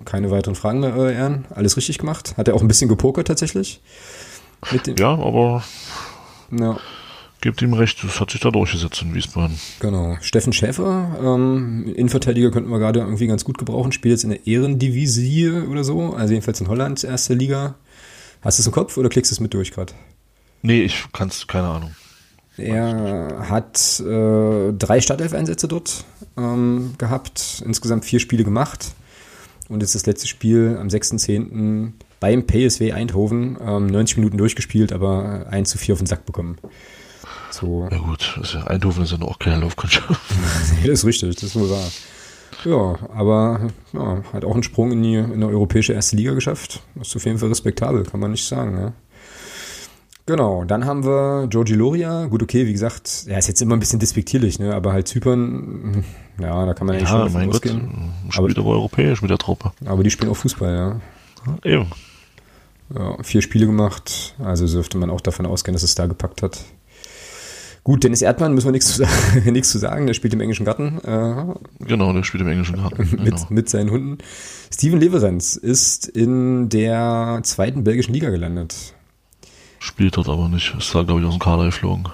keine 0.04 0.30
weiteren 0.30 0.54
Fragen 0.54 0.80
mehr, 0.80 0.94
äh, 0.96 1.14
Ehren. 1.14 1.46
Alles 1.50 1.76
richtig 1.76 1.98
gemacht. 1.98 2.34
Hat 2.36 2.48
er 2.48 2.54
auch 2.54 2.62
ein 2.62 2.68
bisschen 2.68 2.88
gepokert 2.88 3.28
tatsächlich. 3.28 3.80
ja, 4.98 5.12
aber 5.12 5.62
ja. 6.50 6.78
gebt 7.40 7.62
ihm 7.62 7.72
recht, 7.72 8.02
das 8.02 8.20
hat 8.20 8.30
sich 8.30 8.40
da 8.40 8.50
durchgesetzt 8.50 9.02
in 9.02 9.14
Wiesbaden. 9.14 9.58
Genau. 9.78 10.16
Steffen 10.20 10.52
Schäfer, 10.52 11.16
ähm, 11.22 11.92
Innenverteidiger 11.94 12.50
könnten 12.50 12.70
wir 12.70 12.78
gerade 12.78 13.00
irgendwie 13.00 13.26
ganz 13.26 13.44
gut 13.44 13.58
gebrauchen, 13.58 13.92
spielt 13.92 14.12
jetzt 14.12 14.24
in 14.24 14.30
der 14.30 14.46
Ehrendivisie 14.46 15.50
oder 15.50 15.84
so, 15.84 16.12
also 16.14 16.32
jedenfalls 16.32 16.60
in 16.60 16.68
Holland, 16.68 17.04
erste 17.04 17.34
Liga. 17.34 17.76
Hast 18.42 18.58
du 18.58 18.62
es 18.62 18.66
im 18.66 18.72
Kopf 18.72 18.96
oder 18.96 19.08
klickst 19.08 19.30
du 19.30 19.34
es 19.34 19.40
mit 19.40 19.54
durch 19.54 19.70
gerade? 19.70 19.92
Nee, 20.62 20.82
ich 20.82 21.04
kann 21.12 21.28
es, 21.28 21.46
keine 21.46 21.68
Ahnung. 21.68 21.94
Er 22.56 23.46
hat 23.48 24.00
äh, 24.00 24.72
drei 24.72 25.00
Startelf-Einsätze 25.00 25.68
dort 25.68 26.04
ähm, 26.36 26.94
gehabt, 26.98 27.62
insgesamt 27.64 28.04
vier 28.04 28.20
Spiele 28.20 28.44
gemacht. 28.44 28.94
Und 29.70 29.80
jetzt 29.82 29.94
das 29.94 30.04
letzte 30.04 30.26
Spiel 30.26 30.76
am 30.78 30.88
6.10. 30.88 31.92
beim 32.18 32.44
PSW 32.46 32.92
Eindhoven. 32.92 33.56
Ähm, 33.64 33.86
90 33.86 34.16
Minuten 34.18 34.36
durchgespielt, 34.36 34.92
aber 34.92 35.46
1 35.48 35.70
zu 35.70 35.78
4 35.78 35.94
auf 35.94 36.00
den 36.00 36.06
Sack 36.06 36.26
bekommen. 36.26 36.58
So. 37.52 37.88
Ja 37.90 37.98
gut, 37.98 38.40
ja, 38.52 38.64
Eindhoven 38.64 39.04
ist 39.04 39.12
ja 39.12 39.18
noch 39.18 39.38
keine 39.38 39.60
Laufkundschaft. 39.60 40.20
nee, 40.82 40.88
das 40.88 41.00
ist 41.00 41.04
richtig, 41.04 41.36
das 41.36 41.44
ist 41.44 41.56
wohl 41.56 41.70
wahr. 41.70 41.88
Ja, 42.64 42.98
aber 43.14 43.70
ja, 43.92 44.22
hat 44.32 44.44
auch 44.44 44.54
einen 44.54 44.64
Sprung 44.64 44.90
in 44.90 45.02
die, 45.02 45.14
in 45.14 45.40
die 45.40 45.46
europäische 45.46 45.92
erste 45.92 46.16
Liga 46.16 46.34
geschafft. 46.34 46.82
Das 46.96 47.08
ist 47.08 47.16
auf 47.16 47.24
jeden 47.24 47.38
Fall 47.38 47.48
respektabel, 47.48 48.02
kann 48.04 48.20
man 48.20 48.32
nicht 48.32 48.46
sagen. 48.46 48.76
Ja. 48.76 48.92
Genau, 50.26 50.64
dann 50.64 50.84
haben 50.84 51.04
wir 51.04 51.46
Georgi 51.48 51.74
Loria. 51.74 52.26
Gut, 52.26 52.42
okay, 52.42 52.66
wie 52.66 52.72
gesagt, 52.72 53.24
er 53.26 53.38
ist 53.38 53.48
jetzt 53.48 53.62
immer 53.62 53.76
ein 53.76 53.80
bisschen 53.80 53.98
despektierlich, 53.98 54.58
ne? 54.58 54.74
aber 54.74 54.92
halt 54.92 55.08
Zypern, 55.08 56.04
ja, 56.40 56.66
da 56.66 56.74
kann 56.74 56.86
man 56.86 56.96
eigentlich 56.96 57.10
ja, 57.10 57.24
schon 57.24 57.32
mein. 57.32 57.50
Gott, 57.50 57.62
spielt 57.62 58.58
aber, 58.58 58.60
aber 58.60 58.70
europäisch 58.70 59.22
mit 59.22 59.30
der 59.30 59.38
Truppe. 59.38 59.72
Aber 59.86 60.02
die 60.02 60.10
spielen 60.10 60.30
auch 60.30 60.36
Fußball, 60.36 60.74
ja. 60.74 61.00
Eben. 61.64 61.86
Ja, 62.94 63.22
vier 63.22 63.40
Spiele 63.40 63.66
gemacht, 63.66 64.34
also 64.38 64.66
dürfte 64.66 64.98
man 64.98 65.10
auch 65.10 65.20
davon 65.20 65.46
ausgehen, 65.46 65.74
dass 65.74 65.82
es 65.82 65.94
da 65.94 66.06
gepackt 66.06 66.42
hat. 66.42 66.64
Gut, 67.82 68.04
Dennis 68.04 68.20
Erdmann 68.20 68.52
müssen 68.54 68.66
wir 68.66 68.72
nichts 68.72 68.94
zu, 68.94 69.04
sagen, 69.04 69.52
nichts 69.52 69.70
zu 69.70 69.78
sagen, 69.78 70.06
der 70.06 70.14
spielt 70.14 70.34
im 70.34 70.40
englischen 70.40 70.66
Garten. 70.66 70.98
Äh, 70.98 71.84
genau, 71.86 72.12
der 72.12 72.24
spielt 72.24 72.42
im 72.42 72.48
englischen 72.48 72.76
Garten. 72.76 73.08
mit, 73.10 73.24
genau. 73.24 73.46
mit 73.48 73.68
seinen 73.68 73.90
Hunden. 73.90 74.18
Steven 74.72 75.00
Leverenz 75.00 75.56
ist 75.56 76.06
in 76.06 76.68
der 76.68 77.40
zweiten 77.42 77.84
belgischen 77.84 78.12
Liga 78.12 78.30
gelandet. 78.30 78.94
Spielt 79.80 80.16
dort 80.18 80.28
aber 80.28 80.48
nicht, 80.48 80.74
ist 80.78 80.94
da, 80.94 81.02
glaube 81.02 81.22
ich, 81.22 81.26
aus 81.26 81.32
dem 81.32 81.40
Kader 81.40 81.64
geflogen. 81.64 82.04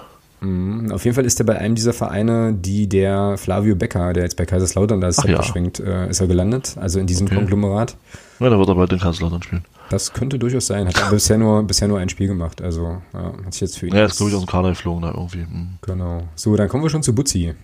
Mhm. 0.41 0.93
Auf 0.93 1.05
jeden 1.05 1.17
Fall 1.17 1.25
ist 1.25 1.41
er 1.41 1.47
bei 1.47 1.59
einem 1.59 1.75
dieser 1.75 1.93
Vereine, 1.93 2.55
die 2.55 2.89
der 2.89 3.37
Flavio 3.37 3.75
Becker, 3.75 4.13
der 4.13 4.23
jetzt 4.23 4.37
bei 4.37 4.47
Kaiserslautern 4.47 5.01
da 5.01 5.09
ist, 5.09 5.25
ja. 5.25 5.37
beschränkt, 5.37 5.81
äh, 5.81 6.09
ist 6.09 6.21
er 6.21 6.29
gelandet, 6.29 6.77
also 6.81 7.01
in 7.01 7.09
diesem 7.09 7.27
okay. 7.27 7.35
Konglomerat. 7.35 7.97
Ja, 8.39 8.51
da 8.51 8.59
wird 8.59 8.69
er 8.69 8.77
bei 8.77 8.87
den 8.87 9.01
Kaiserslautern 9.01 9.43
spielen. 9.43 9.65
Das 9.91 10.13
könnte 10.13 10.39
durchaus 10.39 10.69
sein. 10.69 10.87
Hat 10.87 11.01
aber 11.03 11.13
bisher 11.13 11.39
nur, 11.39 11.65
bisher 11.65 11.89
nur 11.89 11.99
ein 11.99 12.09
Spiel 12.09 12.29
gemacht. 12.29 12.63
Also 12.63 13.03
ja, 13.13 13.33
hat 13.45 13.53
sich 13.53 13.63
jetzt 13.63 13.79
für 13.79 13.89
ihn. 13.89 13.95
Ja, 13.95 14.05
ist 14.05 14.17
glaube 14.17 14.31
ich 14.31 14.37
aus 14.37 14.45
dem 14.45 14.49
Kader 14.49 14.71
geflogen 14.71 15.03
da 15.03 15.11
irgendwie. 15.11 15.39
Mhm. 15.39 15.79
Genau. 15.83 16.23
So, 16.37 16.55
dann 16.55 16.69
kommen 16.69 16.85
wir 16.85 16.91
schon 16.91 17.03
zu 17.03 17.15
Butzi. 17.15 17.55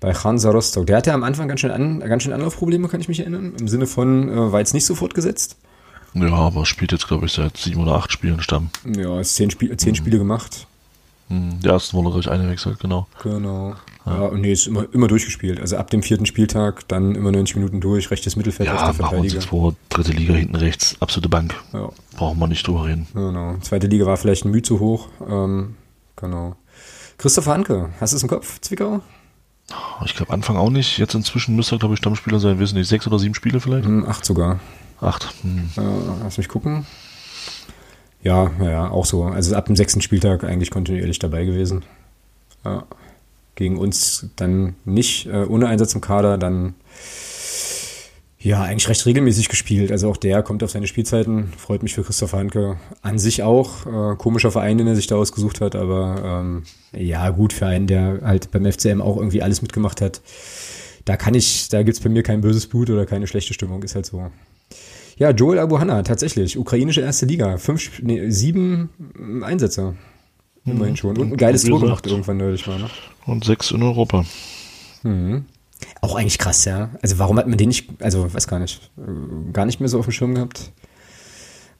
Bei 0.00 0.14
Hansa 0.14 0.50
Rostock. 0.50 0.86
Der 0.86 0.96
hatte 0.96 1.12
am 1.12 1.24
Anfang 1.24 1.48
ganz 1.48 1.60
schön, 1.60 1.70
an, 1.70 2.00
ganz 2.00 2.22
schön 2.22 2.32
Anlaufprobleme, 2.32 2.88
kann 2.88 3.00
ich 3.00 3.08
mich 3.08 3.20
erinnern. 3.20 3.52
Im 3.58 3.68
Sinne 3.68 3.86
von, 3.86 4.28
äh, 4.30 4.52
war 4.52 4.60
jetzt 4.60 4.74
nicht 4.74 4.86
so 4.86 4.94
fortgesetzt. 4.94 5.56
Ja, 6.14 6.32
aber 6.32 6.64
spielt 6.64 6.92
jetzt, 6.92 7.08
glaube 7.08 7.26
ich, 7.26 7.32
seit 7.32 7.56
sieben 7.56 7.82
oder 7.82 7.94
acht 7.94 8.12
Spielen 8.12 8.40
Stamm. 8.40 8.70
Ja, 8.84 9.20
ist 9.20 9.34
zehn, 9.34 9.50
Spiel, 9.50 9.76
zehn 9.76 9.90
mhm. 9.90 9.96
Spiele 9.96 10.18
gemacht. 10.18 10.66
Mhm. 11.28 11.60
Der 11.60 11.72
ersten 11.72 11.96
wurde, 11.96 12.08
glaube 12.08 12.20
ich, 12.20 12.30
eingewechselt, 12.30 12.78
genau. 12.80 13.06
Genau. 13.22 13.74
Ja, 14.06 14.26
und 14.26 14.42
nee, 14.42 14.52
ist 14.52 14.66
immer, 14.66 14.86
immer 14.92 15.08
durchgespielt. 15.08 15.58
Also 15.58 15.76
ab 15.76 15.90
dem 15.90 16.02
vierten 16.02 16.26
Spieltag 16.26 16.86
dann 16.88 17.14
immer 17.14 17.32
90 17.32 17.56
Minuten 17.56 17.80
durch, 17.80 18.10
rechtes 18.10 18.36
Mittelfeld, 18.36 18.68
ja, 18.68 18.74
rechter 18.74 18.94
Verteidiger. 18.94 19.36
Ja, 19.36 19.40
vor, 19.40 19.74
dritte 19.88 20.12
Liga 20.12 20.34
hinten 20.34 20.56
rechts, 20.56 20.96
absolute 21.00 21.30
Bank. 21.30 21.54
Ja. 21.72 21.88
Brauchen 22.16 22.38
wir 22.38 22.46
nicht 22.46 22.66
drüber 22.66 22.84
reden. 22.84 23.06
Genau. 23.14 23.56
Zweite 23.62 23.86
Liga 23.86 24.04
war 24.04 24.18
vielleicht 24.18 24.44
ein 24.44 24.50
Mühe 24.50 24.62
zu 24.62 24.78
hoch. 24.78 25.08
Ähm, 25.26 25.76
genau. 26.16 26.56
Christoph 27.16 27.46
Hanke, 27.46 27.90
hast 27.98 28.12
du 28.12 28.16
es 28.18 28.22
im 28.22 28.28
Kopf, 28.28 28.60
Zwickau? 28.60 29.00
Ich 30.04 30.14
glaube 30.14 30.32
Anfang 30.32 30.58
auch 30.58 30.68
nicht. 30.68 30.98
Jetzt 30.98 31.14
inzwischen 31.14 31.56
müsste 31.56 31.76
er, 31.76 31.78
glaube 31.78 31.94
ich, 31.94 31.98
Stammspieler 31.98 32.38
sein. 32.38 32.58
Wissen 32.58 32.76
nicht, 32.76 32.88
sechs 32.88 33.06
oder 33.06 33.18
sieben 33.18 33.34
Spiele 33.34 33.60
vielleicht? 33.60 33.86
Hm, 33.86 34.04
acht 34.06 34.24
sogar. 34.26 34.60
Acht. 35.04 35.32
Hm. 35.42 35.70
Äh, 35.76 35.80
lass 36.22 36.38
mich 36.38 36.48
gucken. 36.48 36.86
Ja, 38.22 38.50
ja, 38.62 38.90
auch 38.90 39.04
so. 39.04 39.24
Also 39.24 39.54
ab 39.54 39.66
dem 39.66 39.76
sechsten 39.76 40.00
Spieltag 40.00 40.44
eigentlich 40.44 40.70
kontinuierlich 40.70 41.18
dabei 41.18 41.44
gewesen. 41.44 41.84
Ja 42.64 42.84
gegen 43.54 43.78
uns 43.78 44.30
dann 44.36 44.74
nicht 44.84 45.26
äh, 45.26 45.44
ohne 45.44 45.68
Einsatz 45.68 45.94
im 45.94 46.00
Kader, 46.00 46.38
dann 46.38 46.74
ja, 48.38 48.62
eigentlich 48.62 48.88
recht 48.88 49.06
regelmäßig 49.06 49.48
gespielt. 49.48 49.90
Also 49.90 50.10
auch 50.10 50.18
der 50.18 50.42
kommt 50.42 50.62
auf 50.62 50.70
seine 50.70 50.86
Spielzeiten. 50.86 51.54
Freut 51.56 51.82
mich 51.82 51.94
für 51.94 52.02
Christoph 52.02 52.34
Hanke 52.34 52.76
an 53.00 53.18
sich 53.18 53.42
auch. 53.42 53.86
Äh, 53.86 54.16
komischer 54.16 54.50
Verein, 54.50 54.76
den 54.76 54.86
er 54.86 54.96
sich 54.96 55.06
da 55.06 55.16
ausgesucht 55.16 55.62
hat, 55.62 55.74
aber 55.74 56.42
ähm, 56.42 56.62
ja, 56.92 57.30
gut 57.30 57.54
für 57.54 57.66
einen, 57.66 57.86
der 57.86 58.20
halt 58.22 58.50
beim 58.50 58.70
FCM 58.70 59.00
auch 59.00 59.16
irgendwie 59.16 59.40
alles 59.40 59.62
mitgemacht 59.62 60.02
hat. 60.02 60.20
Da 61.06 61.16
kann 61.16 61.34
ich, 61.34 61.68
da 61.70 61.82
gibt's 61.82 62.00
bei 62.00 62.10
mir 62.10 62.22
kein 62.22 62.42
böses 62.42 62.66
Blut 62.66 62.90
oder 62.90 63.06
keine 63.06 63.26
schlechte 63.26 63.54
Stimmung, 63.54 63.82
ist 63.82 63.94
halt 63.94 64.06
so. 64.06 64.30
Ja, 65.16 65.30
Joel 65.30 65.58
Abuhanna, 65.58 66.02
tatsächlich. 66.02 66.58
Ukrainische 66.58 67.00
erste 67.00 67.26
Liga. 67.26 67.56
Fünf, 67.58 68.02
nee, 68.02 68.30
sieben 68.30 68.90
Einsätze. 69.42 69.94
Immerhin 70.64 70.92
mhm. 70.92 70.96
schon. 70.96 71.18
Und 71.18 71.32
ein 71.32 71.36
geiles 71.36 71.64
Tor 71.64 71.80
gemacht 71.80 72.06
irgendwann 72.06 72.38
neulich 72.38 72.66
mal, 72.66 72.78
ne? 72.78 72.90
Und 73.26 73.44
sechs 73.44 73.70
in 73.70 73.82
Europa. 73.82 74.24
Mhm. 75.02 75.44
Auch 76.00 76.16
eigentlich 76.16 76.38
krass, 76.38 76.64
ja. 76.64 76.90
Also 77.02 77.18
warum 77.18 77.38
hat 77.38 77.46
man 77.46 77.58
den 77.58 77.68
nicht, 77.68 77.88
also 78.00 78.32
weiß 78.32 78.48
gar 78.48 78.58
nicht, 78.58 78.90
gar 79.52 79.66
nicht 79.66 79.80
mehr 79.80 79.88
so 79.88 79.98
auf 79.98 80.06
dem 80.06 80.12
Schirm 80.12 80.34
gehabt? 80.34 80.72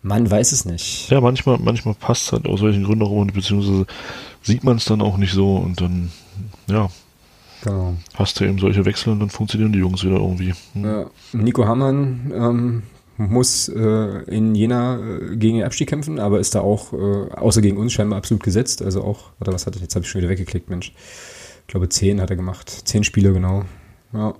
Man 0.03 0.30
weiß 0.30 0.53
es 0.53 0.66
nicht. 0.66 1.11
Ja, 1.11 1.20
manchmal, 1.20 1.59
manchmal 1.59 1.95
passt 1.95 2.26
es 2.26 2.32
halt 2.32 2.47
aus 2.47 2.61
welchen 2.61 2.85
Gründen 2.85 3.05
auch 3.05 3.12
immer, 3.12 3.24
beziehungsweise 3.24 3.87
sieht 4.43 4.62
man 4.62 4.76
es 4.76 4.85
dann 4.85 5.01
auch 5.01 5.16
nicht 5.16 5.32
so 5.32 5.57
und 5.57 5.80
dann, 5.80 6.11
ja, 6.68 6.91
genau. 7.62 7.95
hast 8.14 8.39
du 8.39 8.45
eben 8.45 8.59
solche 8.59 8.85
Wechsel 8.85 9.14
und 9.14 9.20
dann 9.20 9.30
funktionieren 9.30 9.72
die 9.72 9.78
Jungs 9.78 10.05
wieder 10.05 10.16
irgendwie. 10.16 10.53
Hm. 10.74 10.85
Ja. 10.85 11.07
Nico 11.32 11.66
Hammann 11.66 12.32
ähm, 12.35 12.82
muss 13.17 13.69
äh, 13.69 14.23
in 14.25 14.55
Jena 14.55 14.99
äh, 14.99 15.37
gegen 15.37 15.59
den 15.59 15.65
Abstieg 15.65 15.89
kämpfen, 15.89 16.19
aber 16.19 16.41
ist 16.41 16.55
da 16.55 16.61
auch, 16.61 16.93
äh, 16.93 17.31
außer 17.33 17.61
gegen 17.62 17.77
uns, 17.77 17.93
scheinbar 17.93 18.19
absolut 18.19 18.43
gesetzt. 18.43 18.83
Also 18.83 19.03
auch, 19.03 19.31
oder 19.41 19.53
was 19.53 19.67
hat 19.67 19.77
er, 19.77 19.83
jetzt 19.83 19.95
habe 19.95 20.05
ich 20.05 20.11
schon 20.11 20.21
wieder 20.21 20.31
weggeklickt, 20.31 20.69
Mensch. 20.69 20.93
Ich 21.62 21.69
glaube, 21.69 21.89
zehn 21.89 22.21
hat 22.21 22.31
er 22.31 22.37
gemacht. 22.37 22.69
Zehn 22.69 23.05
Spiele, 23.05 23.33
genau. 23.33 23.65
Ja. 24.12 24.35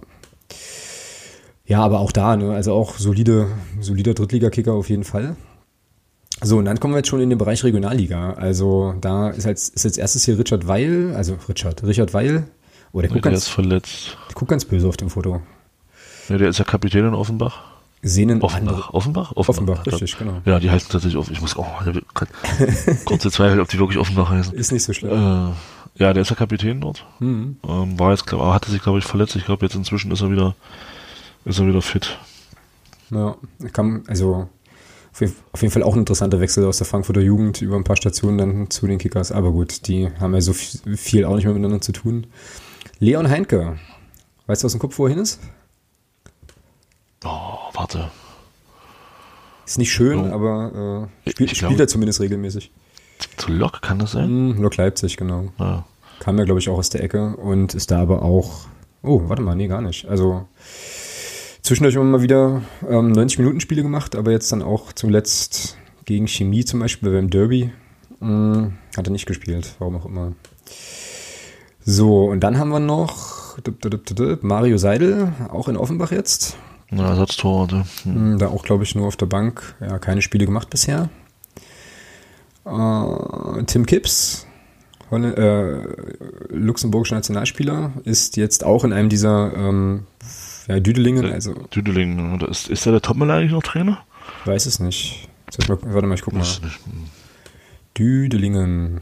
Ja, 1.67 1.81
aber 1.81 2.01
auch 2.01 2.13
da, 2.13 2.37
ne, 2.37 2.53
also 2.53 2.75
auch 2.75 2.99
solide, 2.99 3.49
solider 3.81 4.13
Drittligakicker 4.13 4.73
auf 4.75 4.91
jeden 4.91 5.05
Fall. 5.05 5.37
So, 6.43 6.59
und 6.59 6.67
dann 6.67 6.79
kommen 6.79 6.93
wir 6.93 6.99
jetzt 6.99 7.09
schon 7.09 7.21
in 7.21 7.31
den 7.31 7.39
Bereich 7.39 7.65
Regionalliga. 7.65 8.35
Also 8.35 8.95
da 9.01 9.31
ist 9.31 9.47
als, 9.47 9.71
ist 9.71 9.87
als 9.87 9.97
erstes 9.97 10.25
hier 10.25 10.39
Richard 10.39 10.67
Weil, 10.67 11.15
also 11.15 11.39
Richard, 11.49 11.83
Richard 11.85 12.13
Weil. 12.13 12.49
Oh, 12.93 13.01
der, 13.01 13.09
guckt 13.09 13.25
der 13.25 13.33
ganz, 13.33 13.45
ist 13.45 13.49
verletzt. 13.49 14.19
Der 14.29 14.35
guckt 14.35 14.51
ganz 14.51 14.65
böse 14.65 14.87
auf 14.89 14.97
dem 14.97 15.09
Foto. 15.09 15.41
Ja, 16.29 16.37
der 16.37 16.49
ist 16.49 16.59
ja 16.59 16.65
Kapitän 16.65 17.07
in 17.07 17.15
Offenbach. 17.15 17.74
Sehnen 18.07 18.43
Offenbach, 18.43 18.93
Offenbach? 18.93 19.33
Offenbach? 19.35 19.77
Offenbach, 19.77 19.87
richtig, 19.87 20.19
genau. 20.19 20.43
Ja, 20.45 20.61
die 20.61 20.71
heißen 20.71 20.91
tatsächlich 20.91 21.17
Offenbach. 21.17 21.37
Ich 21.37 21.41
muss 21.41 21.57
auch 21.57 21.67
oh, 21.87 22.25
kurze 23.07 23.31
Zweifel, 23.31 23.61
ob 23.61 23.69
die 23.69 23.79
wirklich 23.79 23.99
Offenbach 23.99 24.29
heißen. 24.29 24.55
Ist 24.55 24.73
nicht 24.73 24.85
so 24.85 24.93
schlimm. 24.93 25.11
Äh, 25.11 26.03
ja, 26.03 26.13
der 26.13 26.23
ist 26.23 26.29
ja 26.29 26.37
Kapitän 26.37 26.83
dort. 26.83 27.07
Mhm. 27.19 27.57
Ähm, 27.67 27.99
war 27.99 28.11
jetzt, 28.11 28.27
glaub, 28.27 28.43
hatte 28.53 28.71
sich, 28.71 28.83
glaube 28.83 28.99
ich, 28.99 29.05
verletzt. 29.05 29.37
Ich 29.37 29.47
glaube, 29.47 29.65
jetzt 29.65 29.75
inzwischen 29.75 30.11
ist 30.13 30.21
er 30.21 30.31
wieder, 30.31 30.55
ist 31.47 31.59
er 31.59 31.67
wieder 31.67 31.81
fit. 31.81 32.19
Ja, 33.11 33.37
kam, 33.73 34.03
also 34.07 34.49
auf 35.53 35.63
jeden 35.63 35.71
Fall 35.71 35.85
auch 35.85 35.95
ein 35.95 36.01
interessanter 36.01 36.41
Wechsel 36.41 36.65
aus 36.65 36.79
der 36.79 36.87
Frankfurter 36.87 37.21
Jugend 37.21 37.63
über 37.63 37.77
ein 37.77 37.85
paar 37.85 37.97
Stationen 37.97 38.37
dann 38.37 38.71
zu 38.71 38.87
den 38.87 38.99
Kickers. 38.99 39.33
Aber 39.33 39.53
gut, 39.53 39.87
die 39.87 40.11
haben 40.19 40.35
ja 40.35 40.41
so 40.41 40.53
viel 40.53 41.25
auch 41.25 41.37
nicht 41.37 41.45
mehr 41.45 41.55
miteinander 41.55 41.81
zu 41.81 41.93
tun. 41.93 42.27
Leon 42.99 43.31
Heinke. 43.31 43.79
Weißt 44.47 44.63
du 44.63 44.67
aus 44.67 44.73
dem 44.73 44.81
Kopf, 44.81 44.99
wo 44.99 45.07
er 45.07 45.11
hin 45.11 45.21
ist? 45.21 45.41
Oh, 47.25 47.59
warte. 47.73 48.11
Ist 49.67 49.79
nicht 49.79 49.93
schön, 49.93 50.31
oh. 50.31 50.35
aber 50.35 51.09
äh, 51.25 51.31
spielt, 51.31 51.53
ich 51.53 51.59
spielt 51.59 51.81
er 51.81 51.89
zumindest 51.89 52.21
regelmäßig. 52.21 52.71
Zu 53.37 53.53
Lok 53.53 53.81
kann 53.81 53.99
das 53.99 54.13
sein? 54.13 54.51
Mm, 54.51 54.63
Lok 54.63 54.77
Leipzig, 54.77 55.17
genau. 55.17 55.49
Ja. 55.59 55.85
Kam 56.21 56.39
ja, 56.39 56.45
glaube 56.45 56.61
ich, 56.61 56.69
auch 56.69 56.79
aus 56.79 56.91
der 56.91 57.03
Ecke 57.03 57.37
und 57.37 57.75
ist 57.75 57.91
da 57.91 58.01
aber 58.01 58.23
auch. 58.23 58.67
Oh, 59.03 59.23
warte 59.29 59.43
mal, 59.43 59.55
nee, 59.55 59.69
gar 59.69 59.81
nicht. 59.81 60.07
Also 60.07 60.47
zwischendurch 61.63 61.95
immer 61.95 62.05
mal 62.05 62.23
wieder 62.23 62.63
ähm, 62.89 63.13
90 63.13 63.39
Minuten 63.39 63.61
Spiele 63.61 63.83
gemacht, 63.83 64.17
aber 64.17 64.31
jetzt 64.31 64.53
dann 64.53 64.63
auch 64.63 64.93
zuletzt 64.93 65.77
gegen 66.05 66.27
Chemie 66.27 66.65
zum 66.65 66.81
Beispiel 66.81 67.11
beim 67.11 67.31
Derby. 67.31 67.73
Mh, 68.21 68.71
hat 68.97 69.07
er 69.07 69.13
nicht 69.13 69.27
gespielt, 69.27 69.75
warum 69.79 69.97
auch 69.97 70.07
immer. 70.07 70.33
So, 71.85 72.25
und 72.25 72.41
dann 72.41 72.59
haben 72.59 72.71
wir 72.71 72.81
noch 72.81 73.59
Mario 74.41 74.79
Seidel, 74.79 75.33
auch 75.51 75.69
in 75.69 75.77
Offenbach 75.77 76.13
jetzt. 76.13 76.57
Ja, 76.91 77.09
Ersatztorwarte. 77.09 77.85
Hm. 78.05 78.39
Da 78.39 78.49
auch, 78.49 78.63
glaube 78.63 78.85
ich, 78.85 78.95
nur 78.95 79.07
auf 79.07 79.17
der 79.17 79.27
Bank. 79.27 79.75
Ja, 79.81 79.99
keine 79.99 80.23
Spiele 80.23 80.47
gemacht 80.47 80.71
bisher. 80.71 81.09
Äh, 82.65 83.65
Tim 83.67 83.87
Kipps, 83.87 84.47
Holland, 85.11 85.37
äh, 85.37 85.83
luxemburgischer 86.49 87.17
Nationalspieler, 87.17 87.93
ist 88.05 88.37
jetzt 88.37 88.65
auch 88.65 88.85
in 88.85 88.93
einem 88.93 89.09
dieser 89.09 89.53
ähm, 89.55 90.07
ja, 90.67 90.81
Düdelingen. 90.81 91.31
Also, 91.31 91.55
Düdelingen, 91.75 92.41
ist, 92.43 92.69
ist 92.69 92.87
der 92.87 92.93
der 92.93 93.03
Topmüller 93.03 93.35
eigentlich 93.35 93.53
noch 93.53 93.63
Trainer? 93.63 93.99
Weiß 94.45 94.67
es 94.67 94.81
nicht. 94.81 95.29
Mal, 95.69 95.79
warte 95.83 96.07
mal, 96.07 96.15
ich 96.15 96.23
guck 96.23 96.33
mal. 96.33 96.41
Nicht. 96.41 96.63
Düdelingen. 97.97 99.01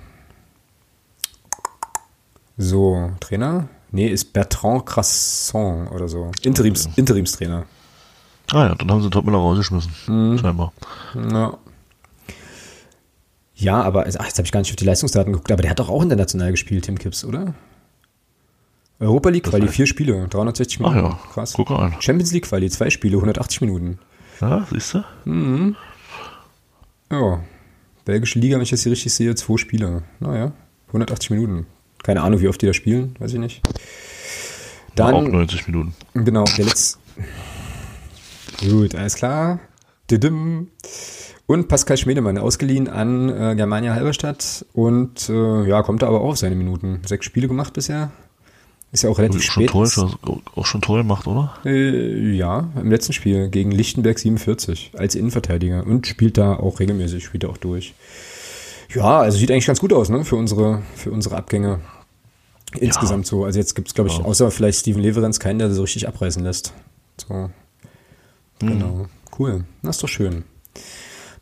So, 2.58 3.12
Trainer? 3.20 3.68
Nee, 3.92 4.08
ist 4.08 4.32
Bertrand 4.32 4.86
Crasson 4.86 5.86
oder 5.88 6.08
so. 6.08 6.30
Interims, 6.42 6.86
okay. 6.86 6.94
Interimstrainer. 6.96 7.66
Ah 8.50 8.68
ja, 8.68 8.74
dann 8.74 8.90
haben 8.90 9.02
sie 9.02 9.10
Topmüller 9.10 9.38
rausgeschmissen. 9.38 9.92
Mhm. 10.06 10.38
Scheinbar. 10.38 10.72
Ja. 11.14 11.58
Ja, 13.54 13.82
aber 13.82 14.06
ach, 14.06 14.24
jetzt 14.24 14.38
habe 14.38 14.46
ich 14.46 14.52
gar 14.52 14.60
nicht 14.60 14.70
auf 14.70 14.76
die 14.76 14.84
Leistungsdaten 14.84 15.32
geguckt, 15.32 15.52
aber 15.52 15.62
der 15.62 15.70
hat 15.70 15.78
doch 15.78 15.90
auch 15.90 16.02
international 16.02 16.50
gespielt, 16.50 16.86
Tim 16.86 16.98
Kipps, 16.98 17.24
oder? 17.24 17.54
Europa 18.98 19.28
League 19.28 19.44
Quali, 19.44 19.68
vier 19.68 19.86
Spiele, 19.86 20.26
360 20.28 20.80
Minuten. 20.80 20.98
Ach 20.98 21.02
ja, 21.02 21.18
krass. 21.32 21.52
Guck 21.52 21.70
an. 21.70 21.94
Champions 22.00 22.32
League 22.32 22.46
Quali, 22.46 22.70
zwei 22.70 22.88
Spiele, 22.88 23.16
180 23.16 23.60
Minuten. 23.60 23.98
Ja, 24.40 24.66
siehst 24.70 24.94
du? 24.94 25.04
Mhm. 25.24 25.76
Ja. 27.10 27.40
Belgische 28.04 28.38
Liga, 28.38 28.56
wenn 28.56 28.62
ich 28.62 28.70
das 28.70 28.82
hier 28.82 28.92
richtig 28.92 29.12
sehe, 29.12 29.34
zwei 29.34 29.56
Spiele. 29.58 30.02
Naja, 30.18 30.52
180 30.88 31.30
Minuten. 31.30 31.66
Keine 32.02 32.22
Ahnung, 32.22 32.40
wie 32.40 32.48
oft 32.48 32.60
die 32.60 32.66
da 32.66 32.72
spielen, 32.72 33.14
weiß 33.18 33.32
ich 33.34 33.38
nicht. 33.38 33.62
Dann, 34.94 35.14
auch 35.14 35.22
90 35.22 35.66
Minuten. 35.68 35.94
Genau, 36.14 36.44
der 36.44 36.66
letzte. 36.66 36.98
Gut, 38.68 38.94
alles 38.94 39.14
klar. 39.14 39.60
Didim. 40.10 40.68
Und 41.46 41.68
Pascal 41.68 41.96
Schmedemann, 41.96 42.38
ausgeliehen 42.38 42.88
an 42.88 43.28
äh, 43.28 43.54
Germania 43.56 43.94
Halberstadt 43.94 44.64
und 44.72 45.28
äh, 45.28 45.68
ja, 45.68 45.82
kommt 45.82 46.02
da 46.02 46.08
aber 46.08 46.20
auch 46.20 46.30
auf 46.30 46.38
seine 46.38 46.54
Minuten. 46.54 47.00
Sechs 47.06 47.26
Spiele 47.26 47.48
gemacht 47.48 47.72
bisher. 47.72 48.10
Ist 48.92 49.02
ja 49.02 49.10
auch 49.10 49.18
relativ 49.18 49.42
schon 49.42 49.66
spät. 49.66 49.70
Tor, 49.70 49.88
auch 50.54 50.66
schon 50.66 50.82
Tor 50.82 50.98
gemacht, 50.98 51.26
oder? 51.26 51.54
Äh, 51.64 52.32
ja, 52.32 52.70
im 52.78 52.90
letzten 52.90 53.14
Spiel 53.14 53.48
gegen 53.48 53.70
Lichtenberg 53.70 54.18
47 54.18 54.92
als 54.96 55.14
Innenverteidiger 55.14 55.86
und 55.86 56.06
spielt 56.06 56.36
da 56.36 56.56
auch 56.56 56.78
regelmäßig, 56.78 57.24
spielt 57.24 57.44
da 57.44 57.48
auch 57.48 57.56
durch. 57.56 57.94
Ja, 58.94 59.20
also 59.20 59.38
sieht 59.38 59.50
eigentlich 59.50 59.66
ganz 59.66 59.80
gut 59.80 59.94
aus, 59.94 60.10
ne, 60.10 60.24
für 60.24 60.36
unsere, 60.36 60.82
für 60.94 61.10
unsere 61.10 61.36
Abgänge. 61.36 61.80
Insgesamt 62.80 63.26
ja. 63.26 63.30
so. 63.30 63.44
Also 63.44 63.58
jetzt 63.58 63.74
gibt 63.74 63.88
es, 63.88 63.94
glaube 63.94 64.10
ich, 64.10 64.18
ja. 64.18 64.24
außer 64.24 64.50
vielleicht 64.50 64.80
Steven 64.80 65.02
Leverenz 65.02 65.38
keinen, 65.38 65.58
der 65.58 65.70
so 65.70 65.82
richtig 65.82 66.08
abreißen 66.08 66.42
lässt. 66.42 66.72
So. 67.16 67.34
Mhm. 67.34 67.50
Genau. 68.60 69.06
Cool. 69.38 69.64
Das 69.82 69.96
ist 69.96 70.02
doch 70.02 70.08
schön. 70.08 70.44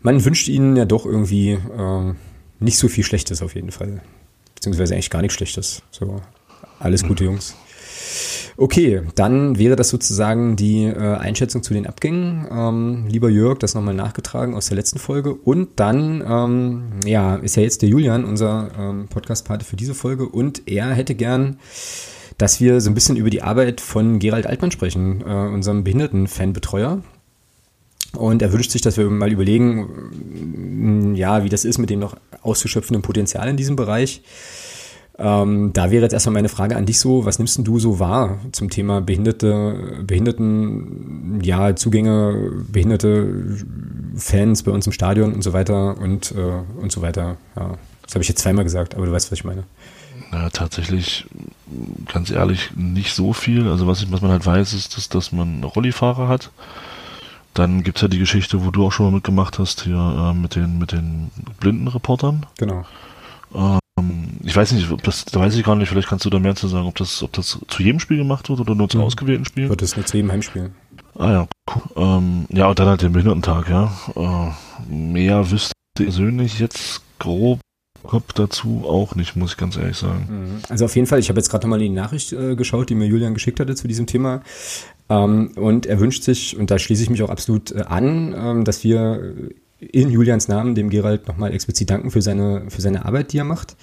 Man 0.01 0.25
wünscht 0.25 0.49
ihnen 0.49 0.77
ja 0.77 0.85
doch 0.85 1.05
irgendwie 1.05 1.53
äh, 1.53 2.15
nicht 2.59 2.79
so 2.79 2.89
viel 2.89 3.05
Schlechtes 3.05 3.43
auf 3.43 3.55
jeden 3.55 3.71
Fall. 3.71 4.01
Beziehungsweise 4.55 4.95
eigentlich 4.95 5.11
gar 5.11 5.23
nichts 5.23 5.37
Schlechtes. 5.37 5.83
So. 5.91 6.23
Alles 6.79 7.05
gute 7.05 7.25
Jungs. 7.25 7.55
Okay, 8.57 9.03
dann 9.15 9.59
wäre 9.59 9.77
das 9.77 9.89
sozusagen 9.89 10.57
die 10.57 10.85
äh, 10.85 11.17
Einschätzung 11.17 11.63
zu 11.63 11.75
den 11.75 11.87
Abgängen. 11.87 12.47
Ähm, 12.51 13.07
lieber 13.09 13.29
Jörg, 13.29 13.59
das 13.59 13.75
nochmal 13.75 13.95
nachgetragen 13.95 14.55
aus 14.55 14.67
der 14.67 14.77
letzten 14.77 14.99
Folge. 14.99 15.35
Und 15.35 15.81
dann, 15.81 16.23
ähm, 16.27 16.83
ja, 17.05 17.37
ist 17.37 17.57
ja 17.57 17.63
jetzt 17.63 17.83
der 17.83 17.89
Julian, 17.89 18.25
unser 18.25 18.71
ähm, 18.79 19.09
Podcast-Pate 19.09 19.65
für 19.65 19.77
diese 19.77 19.95
Folge. 19.95 20.29
Und 20.29 20.69
er 20.69 20.91
hätte 20.91 21.15
gern, 21.15 21.59
dass 22.39 22.61
wir 22.61 22.81
so 22.81 22.91
ein 22.91 22.95
bisschen 22.95 23.17
über 23.17 23.31
die 23.31 23.43
Arbeit 23.43 23.81
von 23.81 24.19
Gerald 24.19 24.47
Altmann 24.47 24.71
sprechen, 24.71 25.23
äh, 25.23 25.25
unserem 25.25 25.85
Behinderten-Fanbetreuer. 25.85 27.03
Und 28.17 28.43
er 28.43 28.53
wünscht 28.53 28.73
sich, 28.73 28.83
dass 28.83 28.97
wir 28.97 29.09
mal 29.09 29.31
überlegen, 29.31 31.15
ja, 31.15 31.45
wie 31.45 31.49
das 31.49 31.65
ist 31.65 31.79
mit 31.79 31.91
dem 31.91 32.01
noch 32.01 32.17
auszuschöpfenden 32.43 33.03
Potenzial 33.03 33.49
in 33.49 33.57
diesem 33.57 33.77
Bereich. 33.77 34.23
Ähm, 35.23 35.73
da 35.75 35.91
wäre 35.91 36.03
jetzt 36.03 36.15
erstmal 36.15 36.33
meine 36.33 36.49
Frage 36.49 36.77
an 36.77 36.87
dich 36.87 36.99
so, 36.99 37.27
was 37.27 37.39
nimmst 37.39 37.59
denn 37.59 37.65
du 37.65 37.79
so 37.79 37.99
wahr 37.99 38.39
zum 38.53 38.71
Thema 38.71 39.03
behinderte, 39.03 40.03
Behinderten, 40.03 41.41
ja, 41.43 41.77
Zugänge, 41.77 42.65
behinderte 42.73 43.59
Fans 44.17 44.63
bei 44.63 44.73
uns 44.73 44.87
im 44.87 44.93
Stadion 44.93 45.35
und 45.35 45.43
so 45.43 45.53
weiter 45.53 45.99
und, 45.99 46.33
äh, 46.33 46.81
und 46.81 46.91
so 46.91 47.03
weiter. 47.03 47.37
Ja, 47.55 47.77
das 48.03 48.15
habe 48.15 48.23
ich 48.23 48.29
jetzt 48.29 48.41
zweimal 48.41 48.65
gesagt, 48.65 48.95
aber 48.95 49.05
du 49.05 49.13
weißt, 49.13 49.31
was 49.31 49.39
ich 49.39 49.45
meine. 49.45 49.65
Na, 50.33 50.49
tatsächlich, 50.49 51.27
ganz 52.11 52.31
ehrlich, 52.31 52.71
nicht 52.75 53.13
so 53.13 53.35
viel. 53.35 53.69
Also 53.69 53.87
was, 53.87 54.03
ich, 54.03 54.11
was 54.11 54.23
man 54.23 54.31
halt 54.31 54.47
weiß, 54.47 54.73
ist, 54.73 54.97
dass, 54.97 55.11
dass 55.11 55.33
man 55.33 55.63
Rollifahrer 55.65 56.29
hat. 56.29 56.51
Dann 57.53 57.83
gibt 57.83 57.99
es 57.99 58.03
ja 58.03 58.09
die 58.09 58.19
Geschichte, 58.19 58.65
wo 58.65 58.71
du 58.71 58.87
auch 58.87 58.93
schon 58.93 59.07
mal 59.07 59.13
mitgemacht 59.13 59.59
hast, 59.59 59.83
hier 59.83 59.97
äh, 59.97 60.35
mit 60.35 60.55
den, 60.55 60.79
mit 60.79 60.93
den 60.93 61.31
blinden 61.59 61.89
Reportern. 61.89 62.47
Genau. 62.59 62.87
Äh, 63.53 63.79
ich 64.45 64.55
weiß 64.55 64.73
nicht, 64.73 64.91
ob 64.91 65.03
das, 65.03 65.25
da 65.25 65.41
weiß 65.41 65.55
ich 65.57 65.65
gar 65.65 65.77
nicht, 65.77 65.89
vielleicht 65.89 66.09
kannst 66.09 66.25
du 66.25 66.31
da 66.31 66.39
mehr 66.39 66.57
zu 66.57 66.69
sagen, 66.69 66.87
ob 66.87 66.97
das, 66.97 67.23
ob 67.23 67.33
das 67.33 67.59
zu 67.69 67.83
jedem 67.83 68.01
Spiel 68.01 68.19
gemacht 68.19 68.49
wird 68.49 68.61
oder 68.61 68.75
nur 68.75 68.89
zu 68.89 68.99
mhm. 68.99 69.05
ausgewählten 69.05 69.45
Spielen. 69.45 69.69
Wird 69.69 69.83
das 69.83 69.97
nur 69.97 70.07
zu 70.07 70.17
jedem 70.17 70.33
Heimspiel. 70.33 70.71
Ah 71.19 71.31
ja, 71.31 71.49
cool. 71.75 71.83
Ähm, 71.97 72.47
ja, 72.51 72.69
und 72.69 72.79
dann 72.79 72.89
halt 72.89 73.03
den 73.03 73.13
Behindertentag, 73.13 73.69
ja. 73.69 73.93
Äh, 74.17 74.93
mehr 74.93 75.51
wüsste 75.51 75.73
ich 75.99 76.05
persönlich 76.05 76.59
jetzt 76.59 77.03
grob 77.19 77.61
Kopf 78.03 78.33
dazu 78.33 78.85
auch 78.87 79.15
nicht, 79.15 79.37
muss 79.37 79.53
ich 79.53 79.57
ganz 79.57 79.77
ehrlich 79.77 79.97
sagen. 79.97 80.27
Mhm. 80.29 80.63
Also 80.69 80.87
auf 80.87 80.97
jeden 80.97 81.07
Fall, 81.07 81.19
ich 81.19 81.29
habe 81.29 81.39
jetzt 81.39 81.51
gerade 81.51 81.67
nochmal 81.67 81.79
die 81.79 81.91
Nachricht 81.91 82.33
äh, 82.33 82.57
geschaut, 82.57 82.89
die 82.89 82.95
mir 82.95 83.07
Julian 83.07 83.35
geschickt 83.35 83.61
hatte 83.61 83.75
zu 83.75 83.87
diesem 83.89 84.07
Thema. 84.07 84.43
Ähm, 85.09 85.53
und 85.57 85.87
er 85.87 86.01
wünscht 86.01 86.23
sich, 86.23 86.57
und 86.57 86.71
da 86.71 86.79
schließe 86.79 87.03
ich 87.03 87.11
mich 87.11 87.23
auch 87.23 87.31
absolut 87.31 87.73
äh, 87.73 87.83
an, 87.83 88.35
ähm, 88.37 88.65
dass 88.65 88.85
wir 88.85 89.35
in 89.81 90.11
Julians 90.11 90.49
Namen 90.49 90.75
dem 90.75 90.91
Gerald 90.91 91.27
nochmal 91.29 91.53
explizit 91.53 91.91
danken 91.91 92.11
für 92.11 92.23
seine, 92.23 92.65
für 92.69 92.81
seine 92.81 93.05
Arbeit, 93.05 93.33
die 93.33 93.39
er 93.39 93.45
macht. 93.45 93.77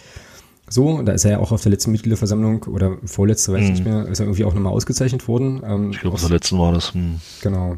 So, 0.69 1.01
da 1.01 1.13
ist 1.13 1.23
er 1.23 1.31
ja 1.31 1.39
auch 1.39 1.51
auf 1.51 1.61
der 1.61 1.71
letzten 1.71 1.91
Mitgliederversammlung 1.91 2.63
oder 2.63 2.97
vorletzte, 3.05 3.53
weiß 3.53 3.61
ich 3.61 3.67
mhm. 3.67 3.73
nicht 3.73 3.85
mehr, 3.85 4.07
ist 4.07 4.19
er 4.19 4.25
irgendwie 4.25 4.43
auch 4.43 4.53
nochmal 4.53 4.73
ausgezeichnet 4.73 5.27
worden. 5.27 5.61
Ähm, 5.65 5.91
ich 5.91 5.99
glaube, 5.99 6.15
auf 6.15 6.21
der 6.21 6.31
letzten 6.31 6.59
war 6.59 6.73
das. 6.73 6.93
Hm. 6.93 7.21
Genau. 7.41 7.77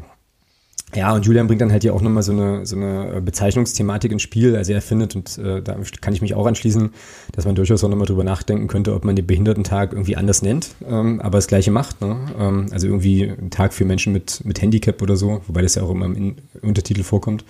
Ja, 0.94 1.14
und 1.14 1.24
Julian 1.24 1.46
bringt 1.46 1.60
dann 1.60 1.70
halt 1.70 1.84
ja 1.84 1.92
auch 1.92 2.00
nochmal 2.00 2.24
so 2.24 2.32
eine, 2.32 2.66
so 2.66 2.74
eine 2.74 3.22
Bezeichnungsthematik 3.22 4.10
ins 4.10 4.22
Spiel. 4.22 4.56
Also 4.56 4.72
er 4.72 4.82
findet, 4.82 5.14
und 5.14 5.38
äh, 5.38 5.62
da 5.62 5.76
kann 6.00 6.14
ich 6.14 6.20
mich 6.20 6.34
auch 6.34 6.46
anschließen, 6.46 6.90
dass 7.30 7.44
man 7.44 7.54
durchaus 7.54 7.84
auch 7.84 7.88
nochmal 7.88 8.06
drüber 8.06 8.24
nachdenken 8.24 8.66
könnte, 8.66 8.94
ob 8.94 9.04
man 9.04 9.14
den 9.14 9.26
Behindertentag 9.26 9.92
irgendwie 9.92 10.16
anders 10.16 10.42
nennt, 10.42 10.70
ähm, 10.88 11.20
aber 11.20 11.38
das 11.38 11.46
Gleiche 11.46 11.70
macht. 11.70 12.00
Ne? 12.00 12.16
Ähm, 12.38 12.66
also 12.72 12.88
irgendwie 12.88 13.22
ein 13.22 13.50
Tag 13.50 13.72
für 13.72 13.84
Menschen 13.84 14.12
mit, 14.12 14.44
mit 14.44 14.60
Handicap 14.60 15.00
oder 15.00 15.16
so, 15.16 15.42
wobei 15.46 15.62
das 15.62 15.76
ja 15.76 15.84
auch 15.84 15.90
immer 15.90 16.06
im 16.06 16.34
Untertitel 16.60 17.04
vorkommt. 17.04 17.44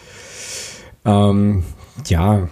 Ähm, 1.04 1.62
ja, 2.06 2.48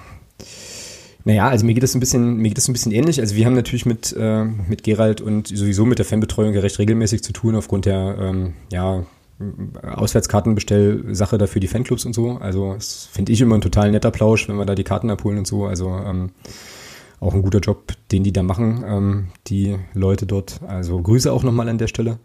naja, 1.25 1.49
also 1.49 1.67
mir 1.67 1.75
geht 1.75 1.83
das 1.83 1.95
ein 1.95 2.01
bisschen, 2.01 2.39
mir 2.39 2.49
geht 2.49 2.57
das 2.57 2.69
ein 2.69 2.73
bisschen 2.73 2.93
ähnlich. 2.93 3.21
Also 3.21 3.35
wir 3.35 3.45
haben 3.45 3.55
natürlich 3.55 3.85
mit, 3.85 4.17
äh, 4.19 4.45
mit 4.45 4.83
Gerald 4.83 5.21
und 5.21 5.49
sowieso 5.49 5.85
mit 5.85 5.99
der 5.99 6.07
Fanbetreuung 6.07 6.55
ja 6.55 6.61
recht 6.61 6.79
regelmäßig 6.79 7.23
zu 7.23 7.35
tun, 7.35 7.55
aufgrund 7.55 7.85
der 7.85 8.17
ähm, 8.19 8.55
ja, 8.73 9.05
Auswärtskartenbestellsache 9.83 11.37
dafür 11.37 11.61
die 11.61 11.69
Fanclubs 11.69 12.07
und 12.07 12.15
so. 12.15 12.39
Also 12.39 12.75
das 12.75 13.09
finde 13.13 13.33
ich 13.33 13.41
immer 13.41 13.57
ein 13.57 13.61
total 13.61 13.91
netter 13.91 14.11
Plausch, 14.11 14.49
wenn 14.49 14.57
wir 14.57 14.65
da 14.65 14.75
die 14.75 14.85
Karten 14.85 15.11
abholen 15.11 15.39
und 15.39 15.47
so. 15.47 15.67
Also 15.67 15.91
ähm, 15.91 16.31
auch 17.21 17.35
ein 17.35 17.43
guter 17.43 17.61
Job, 17.61 17.93
den 18.11 18.25
die 18.25 18.33
da 18.33 18.43
machen, 18.43 18.85
ähm, 18.87 19.29
die 19.49 19.77
Leute 19.93 20.25
dort. 20.25 20.61
Also 20.67 21.01
Grüße 21.01 21.31
auch 21.33 21.43
nochmal 21.43 21.69
an 21.69 21.79
der 21.79 21.89
Stelle. 21.89 22.19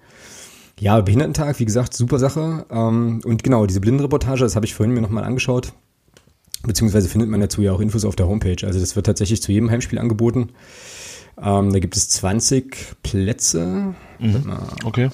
Ja, 0.79 1.01
Behindertentag, 1.01 1.59
wie 1.59 1.65
gesagt, 1.65 1.93
super 1.93 2.19
Sache. 2.19 2.65
Ähm, 2.71 3.21
und 3.25 3.43
genau, 3.43 3.65
diese 3.65 3.81
Blindenreportage, 3.81 4.41
das 4.41 4.55
habe 4.55 4.65
ich 4.65 4.73
vorhin 4.73 4.93
mir 4.93 5.01
nochmal 5.01 5.23
angeschaut. 5.23 5.73
Beziehungsweise 6.65 7.09
findet 7.09 7.29
man 7.29 7.41
dazu 7.41 7.61
ja 7.61 7.73
auch 7.73 7.81
Infos 7.81 8.05
auf 8.05 8.15
der 8.15 8.27
Homepage. 8.27 8.65
Also 8.65 8.79
das 8.79 8.95
wird 8.95 9.05
tatsächlich 9.05 9.41
zu 9.41 9.51
jedem 9.51 9.69
Heimspiel 9.69 9.99
angeboten. 9.99 10.49
Ähm, 11.41 11.73
da 11.73 11.79
gibt 11.79 11.95
es 11.95 12.09
20 12.09 12.95
Plätze. 13.03 13.95
Mhm. 14.19 14.53
Okay. 14.85 15.09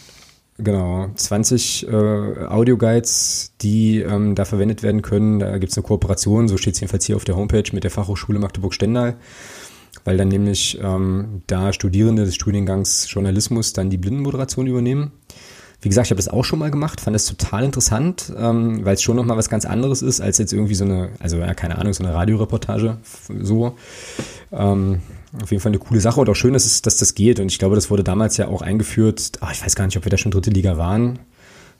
Genau, 0.61 1.09
20 1.15 1.87
äh, 1.87 1.89
Audioguides, 1.89 3.53
die 3.61 3.99
ähm, 4.01 4.35
da 4.35 4.43
verwendet 4.43 4.83
werden 4.83 5.01
können. 5.01 5.39
Da 5.39 5.57
gibt 5.57 5.71
es 5.71 5.77
eine 5.77 5.87
Kooperation, 5.87 6.49
so 6.49 6.57
steht 6.57 6.73
es 6.73 6.81
jedenfalls 6.81 7.05
hier 7.05 7.15
auf 7.15 7.23
der 7.23 7.37
Homepage 7.37 7.63
mit 7.71 7.85
der 7.85 7.91
Fachhochschule 7.91 8.39
Magdeburg-Stendal, 8.39 9.15
weil 10.03 10.17
dann 10.17 10.27
nämlich 10.27 10.77
ähm, 10.83 11.43
da 11.47 11.71
Studierende 11.71 12.25
des 12.25 12.35
Studiengangs 12.35 13.07
Journalismus 13.09 13.71
dann 13.71 13.89
die 13.89 13.97
Blindenmoderation 13.97 14.67
übernehmen. 14.67 15.13
Wie 15.81 15.87
gesagt, 15.87 16.07
ich 16.07 16.11
habe 16.11 16.17
das 16.17 16.27
auch 16.27 16.43
schon 16.43 16.59
mal 16.59 16.71
gemacht, 16.71 16.99
fand 16.99 17.15
das 17.15 17.25
total 17.25 17.63
interessant, 17.63 18.33
ähm, 18.37 18.83
weil 18.83 18.95
es 18.95 19.01
schon 19.01 19.15
nochmal 19.15 19.37
was 19.37 19.49
ganz 19.49 19.63
anderes 19.65 20.01
ist, 20.01 20.19
als 20.19 20.37
jetzt 20.37 20.51
irgendwie 20.51 20.75
so 20.75 20.83
eine, 20.83 21.09
also 21.19 21.37
ja, 21.37 21.53
keine 21.53 21.77
Ahnung, 21.77 21.93
so 21.93 22.03
eine 22.03 22.13
Radioreportage 22.13 22.97
so. 23.41 23.77
Ähm, 24.51 25.01
auf 25.41 25.51
jeden 25.51 25.61
Fall 25.61 25.69
eine 25.69 25.79
coole 25.79 26.01
Sache 26.01 26.19
und 26.19 26.29
auch 26.29 26.35
schön, 26.35 26.53
dass, 26.53 26.65
es, 26.65 26.81
dass 26.81 26.97
das 26.97 27.15
geht. 27.15 27.39
Und 27.39 27.51
ich 27.51 27.59
glaube, 27.59 27.75
das 27.75 27.89
wurde 27.89 28.03
damals 28.03 28.35
ja 28.37 28.47
auch 28.47 28.61
eingeführt. 28.61 29.33
Ach, 29.41 29.51
ich 29.53 29.63
weiß 29.63 29.75
gar 29.75 29.85
nicht, 29.85 29.95
ob 29.95 30.03
wir 30.03 30.09
da 30.09 30.17
schon 30.17 30.31
dritte 30.31 30.49
Liga 30.49 30.77
waren. 30.77 31.19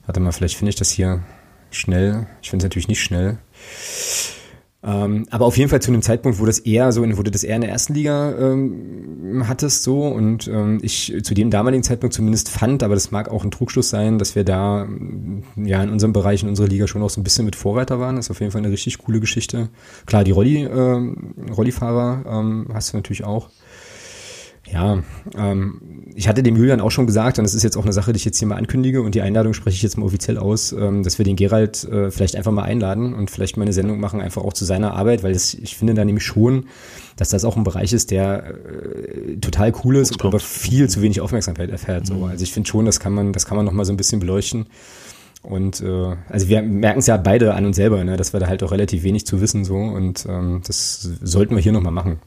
Warte 0.06 0.20
mal, 0.20 0.32
vielleicht 0.32 0.56
finde 0.56 0.70
ich 0.70 0.76
das 0.76 0.90
hier 0.90 1.22
schnell. 1.70 2.26
Ich 2.42 2.50
finde 2.50 2.64
es 2.64 2.66
natürlich 2.68 2.88
nicht 2.88 3.02
schnell. 3.02 3.38
Ähm, 4.82 5.26
aber 5.30 5.44
auf 5.44 5.58
jeden 5.58 5.68
Fall 5.68 5.82
zu 5.82 5.90
einem 5.90 6.00
Zeitpunkt, 6.00 6.38
wo 6.38 6.46
das 6.46 6.58
eher 6.58 6.90
so, 6.92 7.02
wo 7.02 7.22
du 7.22 7.30
das 7.30 7.44
eher 7.44 7.56
in 7.56 7.60
der 7.60 7.70
ersten 7.70 7.92
Liga 7.92 8.32
ähm, 8.38 9.44
hattest, 9.46 9.82
so 9.82 10.06
und 10.06 10.48
ähm, 10.48 10.78
ich 10.80 11.14
zu 11.22 11.34
dem 11.34 11.50
damaligen 11.50 11.82
Zeitpunkt 11.82 12.14
zumindest 12.14 12.48
fand, 12.48 12.82
aber 12.82 12.94
das 12.94 13.10
mag 13.10 13.28
auch 13.28 13.44
ein 13.44 13.50
Trugschluss 13.50 13.90
sein, 13.90 14.18
dass 14.18 14.34
wir 14.34 14.44
da 14.44 14.88
ja 15.56 15.82
in 15.82 15.90
unserem 15.90 16.14
Bereich, 16.14 16.42
in 16.42 16.48
unserer 16.48 16.68
Liga 16.68 16.86
schon 16.86 17.02
auch 17.02 17.10
so 17.10 17.20
ein 17.20 17.24
bisschen 17.24 17.44
mit 17.44 17.56
Vorreiter 17.56 18.00
waren. 18.00 18.16
Das 18.16 18.26
ist 18.26 18.30
auf 18.30 18.40
jeden 18.40 18.52
Fall 18.52 18.62
eine 18.62 18.72
richtig 18.72 18.96
coole 18.98 19.20
Geschichte. 19.20 19.68
Klar, 20.06 20.24
die 20.24 20.30
Rolli, 20.30 20.64
äh, 20.64 21.52
Rollifahrer 21.52 22.24
ähm, 22.26 22.68
hast 22.72 22.92
du 22.92 22.96
natürlich 22.96 23.24
auch. 23.24 23.50
Ja, 24.72 25.02
ähm, 25.36 25.80
ich 26.14 26.28
hatte 26.28 26.42
dem 26.42 26.56
Julian 26.56 26.80
auch 26.80 26.90
schon 26.90 27.06
gesagt, 27.06 27.38
und 27.38 27.44
das 27.44 27.54
ist 27.54 27.62
jetzt 27.62 27.76
auch 27.76 27.82
eine 27.82 27.92
Sache, 27.92 28.12
die 28.12 28.18
ich 28.18 28.24
jetzt 28.24 28.38
hier 28.38 28.46
mal 28.46 28.56
ankündige, 28.56 29.02
und 29.02 29.14
die 29.14 29.22
Einladung 29.22 29.52
spreche 29.52 29.76
ich 29.76 29.82
jetzt 29.82 29.98
mal 29.98 30.04
offiziell 30.06 30.38
aus, 30.38 30.72
ähm, 30.72 31.02
dass 31.02 31.18
wir 31.18 31.24
den 31.24 31.36
Gerald 31.36 31.84
äh, 31.84 32.10
vielleicht 32.10 32.36
einfach 32.36 32.52
mal 32.52 32.62
einladen 32.62 33.14
und 33.14 33.30
vielleicht 33.30 33.56
mal 33.56 33.64
eine 33.64 33.72
Sendung 33.72 34.00
machen, 34.00 34.20
einfach 34.20 34.42
auch 34.42 34.52
zu 34.52 34.64
seiner 34.64 34.94
Arbeit, 34.94 35.22
weil 35.22 35.32
das, 35.32 35.54
ich 35.54 35.76
finde 35.76 35.94
da 35.94 36.04
nämlich 36.04 36.24
schon, 36.24 36.66
dass 37.16 37.30
das 37.30 37.44
auch 37.44 37.56
ein 37.56 37.64
Bereich 37.64 37.92
ist, 37.92 38.10
der 38.10 38.54
äh, 38.54 39.36
total 39.38 39.72
cool 39.84 39.96
ist, 39.96 40.12
und 40.12 40.24
aber 40.24 40.38
viel 40.38 40.88
zu 40.88 41.02
wenig 41.02 41.20
Aufmerksamkeit 41.20 41.70
erfährt. 41.70 42.06
So. 42.06 42.14
Mhm. 42.14 42.24
Also 42.24 42.44
ich 42.44 42.52
finde 42.52 42.68
schon, 42.68 42.86
das 42.86 43.00
kann 43.00 43.12
man, 43.12 43.32
das 43.32 43.46
kann 43.46 43.56
man 43.56 43.66
noch 43.66 43.72
mal 43.72 43.84
so 43.84 43.92
ein 43.92 43.96
bisschen 43.96 44.20
beleuchten. 44.20 44.66
Und 45.42 45.80
äh, 45.80 46.16
also 46.28 46.48
wir 46.48 46.62
merken 46.62 46.98
es 46.98 47.06
ja 47.06 47.16
beide 47.16 47.54
an 47.54 47.64
uns 47.64 47.76
selber, 47.76 48.04
ne, 48.04 48.18
dass 48.18 48.34
wir 48.34 48.40
da 48.40 48.46
halt 48.46 48.62
auch 48.62 48.72
relativ 48.72 49.02
wenig 49.04 49.24
zu 49.24 49.40
wissen 49.40 49.64
so 49.64 49.76
und 49.76 50.26
ähm, 50.28 50.60
das 50.66 51.08
sollten 51.22 51.54
wir 51.54 51.62
hier 51.62 51.72
noch 51.72 51.80
mal 51.80 51.90
machen 51.90 52.18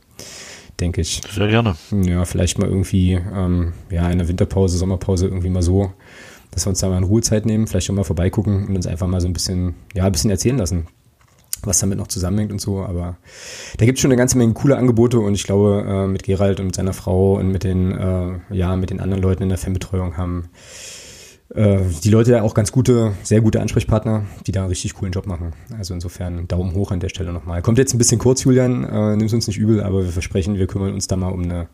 denke 0.80 1.02
ich. 1.02 1.22
Sehr 1.32 1.48
gerne. 1.48 1.76
Ja, 1.92 2.26
vielleicht 2.26 2.60
mal 2.60 2.68
irgendwie, 2.68 3.14
ähm, 3.14 3.74
ja, 3.90 4.10
in 4.10 4.18
der 4.18 4.28
Winterpause, 4.28 4.78
Sommerpause 4.78 5.28
irgendwie 5.28 5.50
mal 5.50 5.62
so, 5.62 5.94
dass 6.52 6.66
wir 6.66 6.70
uns 6.70 6.80
da 6.80 6.90
mal 6.90 6.98
in 6.98 7.04
Ruhezeit 7.04 7.46
nehmen, 7.46 7.68
vielleicht 7.68 7.88
schon 7.88 7.96
mal 7.96 8.04
vorbeigucken 8.04 8.68
und 8.68 8.76
uns 8.76 8.88
einfach 8.88 9.08
mal 9.08 9.22
so 9.22 9.28
ein 9.28 9.34
bisschen, 9.34 9.76
ja, 9.94 10.06
ein 10.06 10.12
bisschen 10.12 10.32
erzählen 10.32 10.58
lassen, 10.58 10.88
was 11.64 11.80
damit 11.80 11.98
noch 11.98 12.08
zusammenhängt 12.08 12.52
und 12.52 12.62
so. 12.62 12.84
Aber 12.84 13.18
da 13.78 13.86
gibt 13.86 13.98
es 13.98 14.02
schon 14.02 14.12
eine 14.12 14.18
ganze 14.18 14.38
Menge 14.38 14.54
coole 14.54 14.78
Angebote 14.78 15.20
und 15.20 15.36
ich 15.36 15.44
glaube, 15.44 15.86
äh, 15.88 16.08
mit 16.08 16.24
Gerald 16.24 16.60
und 16.60 16.68
mit 16.68 16.76
seiner 16.76 16.94
Frau 16.94 17.36
und 17.36 17.50
mit 17.50 17.64
den, 17.64 17.92
äh, 17.92 18.40
ja, 18.52 18.76
mit 18.76 18.90
den 18.90 19.00
anderen 19.00 19.24
Leuten 19.24 19.44
in 19.44 19.50
der 19.50 19.58
Fanbetreuung 19.58 20.18
haben 20.18 20.50
äh, 21.56 21.80
die 22.04 22.10
Leute 22.10 22.32
ja 22.32 22.42
auch 22.42 22.54
ganz 22.54 22.72
gute, 22.72 23.14
sehr 23.24 23.42
gute 23.42 23.62
Ansprechpartner, 23.62 24.26
die 24.48 24.52
da 24.52 24.62
einen 24.62 24.70
richtig 24.70 24.96
coolen 24.96 25.12
Job 25.12 25.28
machen. 25.28 25.54
Also 25.78 25.94
insofern 25.94 26.48
Daumen 26.48 26.74
hoch 26.74 26.92
an 26.92 27.00
der 27.00 27.10
Stelle 27.10 27.32
nochmal. 27.32 27.62
Kommt 27.62 27.78
jetzt 27.78 27.94
ein 27.94 27.98
bisschen 27.98 28.20
kurz, 28.20 28.44
Julian, 28.44 28.84
äh, 28.84 29.16
nimm's 29.16 29.34
uns 29.34 29.48
nicht 29.48 29.58
übel, 29.58 29.82
aber 29.84 30.04
wir 30.04 30.12
versprechen, 30.12 30.56
wir 30.56 30.68
kümmern 30.68 30.94
uns 30.94 31.08
da 31.08 31.16
mal 31.16 31.30
um 31.30 31.44
eine, 31.44 31.68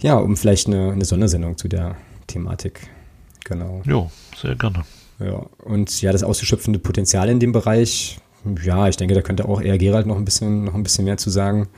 ja, 0.00 0.16
um 0.16 0.36
vielleicht 0.36 0.66
eine, 0.66 0.92
eine 0.92 1.04
Sondersendung 1.04 1.56
zu 1.56 1.68
der 1.68 1.96
Thematik. 2.26 2.88
Genau. 3.44 3.82
Jo, 3.84 4.10
sehr 4.36 4.56
gerne. 4.56 4.84
Ja, 5.18 5.46
und 5.64 6.02
ja, 6.02 6.12
das 6.12 6.22
auszuschöpfende 6.22 6.78
Potenzial 6.78 7.28
in 7.28 7.40
dem 7.40 7.52
Bereich, 7.52 8.18
ja, 8.62 8.88
ich 8.88 8.96
denke, 8.96 9.14
da 9.14 9.22
könnte 9.22 9.48
auch 9.48 9.60
eher 9.60 9.78
Gerald 9.78 10.06
noch 10.06 10.16
ein 10.16 10.24
bisschen, 10.24 10.64
noch 10.64 10.74
ein 10.74 10.82
bisschen 10.82 11.04
mehr 11.04 11.16
zu 11.16 11.30
sagen. 11.30 11.68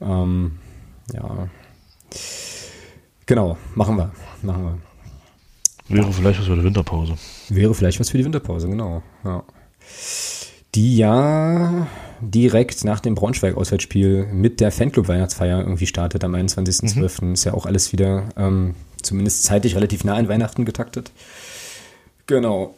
Ähm, 0.00 0.52
ja. 1.12 1.48
Genau, 3.26 3.56
machen 3.74 3.96
wir. 3.96 4.10
Machen 4.42 4.64
wir. 4.64 4.89
Wäre 5.90 6.12
vielleicht 6.12 6.38
was 6.38 6.46
für 6.46 6.54
die 6.54 6.62
Winterpause. 6.62 7.14
Wäre 7.48 7.74
vielleicht 7.74 7.98
was 7.98 8.10
für 8.10 8.18
die 8.18 8.24
Winterpause, 8.24 8.68
genau. 8.68 9.02
Ja. 9.24 9.42
Die 10.76 10.96
ja 10.96 11.88
direkt 12.20 12.84
nach 12.84 13.00
dem 13.00 13.16
Braunschweig-Auswärtsspiel 13.16 14.26
mit 14.32 14.60
der 14.60 14.70
Fanclub-Weihnachtsfeier 14.70 15.58
irgendwie 15.58 15.86
startet 15.86 16.22
am 16.22 16.34
21.12. 16.34 17.24
Mhm. 17.24 17.32
Ist 17.34 17.44
ja 17.44 17.54
auch 17.54 17.66
alles 17.66 17.92
wieder 17.92 18.28
ähm, 18.36 18.74
zumindest 19.02 19.42
zeitlich 19.42 19.74
relativ 19.74 20.04
nah 20.04 20.14
an 20.14 20.28
Weihnachten 20.28 20.64
getaktet. 20.64 21.10
Genau. 22.26 22.74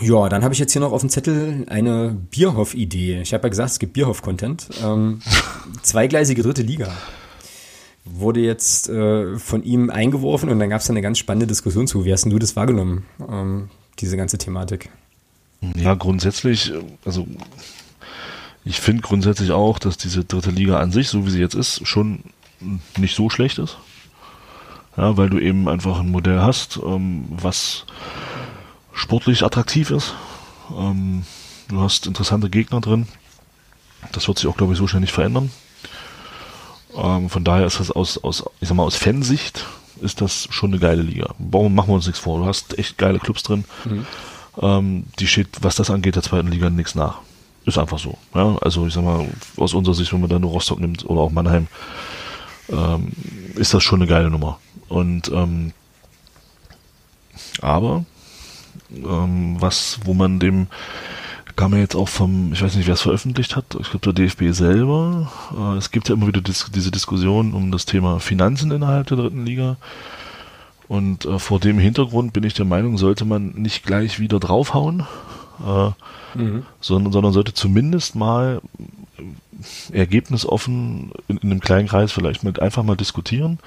Ja, 0.00 0.28
dann 0.28 0.44
habe 0.44 0.54
ich 0.54 0.60
jetzt 0.60 0.72
hier 0.72 0.80
noch 0.80 0.92
auf 0.92 1.00
dem 1.00 1.10
Zettel 1.10 1.66
eine 1.68 2.16
Bierhoff-Idee. 2.30 3.20
Ich 3.20 3.34
habe 3.34 3.44
ja 3.44 3.48
gesagt, 3.48 3.70
es 3.70 3.78
gibt 3.80 3.94
Bierhoff-Content. 3.94 4.68
Ähm, 4.84 5.22
zweigleisige 5.82 6.42
dritte 6.42 6.62
Liga 6.62 6.92
wurde 8.04 8.40
jetzt 8.40 8.88
äh, 8.88 9.38
von 9.38 9.62
ihm 9.64 9.90
eingeworfen 9.90 10.48
und 10.50 10.58
dann 10.58 10.70
gab 10.70 10.80
es 10.80 10.90
eine 10.90 11.02
ganz 11.02 11.18
spannende 11.18 11.46
Diskussion 11.46 11.86
zu. 11.86 12.04
Wie 12.04 12.12
hast 12.12 12.24
du 12.24 12.38
das 12.38 12.56
wahrgenommen, 12.56 13.04
ähm, 13.28 13.70
diese 13.98 14.16
ganze 14.16 14.38
Thematik? 14.38 14.90
Ja, 15.76 15.94
grundsätzlich, 15.94 16.72
also 17.04 17.26
ich 18.64 18.80
finde 18.80 19.02
grundsätzlich 19.02 19.52
auch, 19.52 19.78
dass 19.78 19.96
diese 19.96 20.24
dritte 20.24 20.50
Liga 20.50 20.78
an 20.78 20.92
sich, 20.92 21.08
so 21.08 21.26
wie 21.26 21.30
sie 21.30 21.40
jetzt 21.40 21.54
ist, 21.54 21.86
schon 21.86 22.20
nicht 22.98 23.14
so 23.14 23.30
schlecht 23.30 23.58
ist. 23.58 23.78
Ja, 24.96 25.16
weil 25.16 25.28
du 25.28 25.38
eben 25.38 25.68
einfach 25.68 26.00
ein 26.00 26.10
Modell 26.10 26.40
hast, 26.40 26.78
ähm, 26.84 27.24
was 27.30 27.84
sportlich 28.92 29.42
attraktiv 29.42 29.90
ist. 29.90 30.14
Ähm, 30.76 31.24
du 31.68 31.80
hast 31.80 32.06
interessante 32.06 32.48
Gegner 32.48 32.80
drin. 32.80 33.08
Das 34.12 34.28
wird 34.28 34.38
sich 34.38 34.46
auch, 34.46 34.56
glaube 34.56 34.74
ich, 34.74 34.78
so 34.78 34.86
schnell 34.86 35.00
nicht 35.00 35.12
verändern. 35.12 35.50
Ähm, 36.96 37.28
von 37.28 37.44
daher 37.44 37.66
ist 37.66 37.80
das 37.80 37.90
aus, 37.90 38.22
aus, 38.22 38.44
ich 38.60 38.68
sag 38.68 38.76
mal, 38.76 38.84
aus 38.84 38.96
Fansicht 38.96 39.64
ist 40.00 40.20
das 40.20 40.48
schon 40.50 40.70
eine 40.70 40.80
geile 40.80 41.02
Liga. 41.02 41.34
Warum 41.38 41.74
machen 41.74 41.88
wir 41.88 41.94
uns 41.94 42.06
nichts 42.06 42.20
vor? 42.20 42.38
Du 42.38 42.46
hast 42.46 42.78
echt 42.78 42.98
geile 42.98 43.18
Clubs 43.18 43.42
drin. 43.42 43.64
Mhm. 43.84 44.06
Ähm, 44.60 45.04
die 45.18 45.26
steht, 45.26 45.48
was 45.62 45.76
das 45.76 45.90
angeht, 45.90 46.16
der 46.16 46.22
zweiten 46.22 46.48
Liga 46.48 46.70
nichts 46.70 46.94
nach. 46.94 47.18
Ist 47.64 47.78
einfach 47.78 47.98
so. 47.98 48.18
Ja? 48.34 48.56
Also 48.60 48.86
ich 48.86 48.94
sag 48.94 49.04
mal, 49.04 49.26
aus 49.56 49.74
unserer 49.74 49.94
Sicht, 49.94 50.12
wenn 50.12 50.20
man 50.20 50.30
da 50.30 50.38
nur 50.38 50.50
Rostock 50.50 50.80
nimmt 50.80 51.04
oder 51.06 51.20
auch 51.20 51.30
Mannheim, 51.30 51.66
ähm, 52.68 53.12
ist 53.54 53.74
das 53.74 53.82
schon 53.82 54.00
eine 54.00 54.08
geile 54.08 54.30
Nummer. 54.30 54.58
Und 54.88 55.28
ähm, 55.28 55.72
aber 57.60 58.04
ähm, 58.92 59.56
was, 59.60 59.98
wo 60.04 60.14
man 60.14 60.38
dem 60.38 60.68
kam 61.56 61.72
ja 61.72 61.78
jetzt 61.78 61.94
auch 61.94 62.08
vom, 62.08 62.52
ich 62.52 62.62
weiß 62.62 62.76
nicht, 62.76 62.86
wer 62.86 62.94
es 62.94 63.02
veröffentlicht 63.02 63.56
hat, 63.56 63.64
ich 63.80 63.90
glaube 63.90 64.12
der 64.12 64.12
DFB 64.12 64.52
selber. 64.52 65.30
Äh, 65.56 65.76
es 65.76 65.90
gibt 65.90 66.08
ja 66.08 66.14
immer 66.14 66.26
wieder 66.26 66.40
dis 66.40 66.70
diese 66.74 66.90
Diskussion 66.90 67.52
um 67.52 67.70
das 67.70 67.86
Thema 67.86 68.20
Finanzen 68.20 68.70
innerhalb 68.70 69.06
der 69.06 69.16
dritten 69.16 69.44
Liga. 69.44 69.76
Und 70.88 71.24
äh, 71.24 71.38
vor 71.38 71.60
dem 71.60 71.78
Hintergrund 71.78 72.32
bin 72.32 72.44
ich 72.44 72.54
der 72.54 72.64
Meinung, 72.64 72.98
sollte 72.98 73.24
man 73.24 73.52
nicht 73.52 73.84
gleich 73.84 74.20
wieder 74.20 74.38
draufhauen, 74.40 75.06
äh, 75.66 75.90
mhm. 76.38 76.64
sondern, 76.80 77.12
sondern 77.12 77.32
sollte 77.32 77.54
zumindest 77.54 78.14
mal 78.16 78.60
ergebnisoffen 79.92 81.12
in, 81.28 81.38
in 81.38 81.50
einem 81.50 81.60
kleinen 81.60 81.88
Kreis 81.88 82.12
vielleicht 82.12 82.44
mit 82.44 82.60
einfach 82.60 82.82
mal 82.82 82.96
diskutieren 82.96 83.58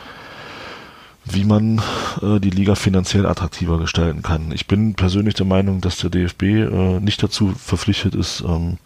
wie 1.31 1.43
man 1.43 1.81
äh, 2.21 2.39
die 2.39 2.49
Liga 2.49 2.75
finanziell 2.75 3.25
attraktiver 3.25 3.79
gestalten 3.79 4.21
kann. 4.21 4.51
Ich 4.51 4.67
bin 4.67 4.93
persönlich 4.93 5.35
der 5.35 5.45
Meinung, 5.45 5.81
dass 5.81 5.97
der 5.97 6.09
DFB 6.09 6.43
äh, 6.43 6.99
nicht 6.99 7.21
dazu 7.21 7.53
verpflichtet 7.57 8.15
ist, 8.15 8.41
ähm, 8.41 8.77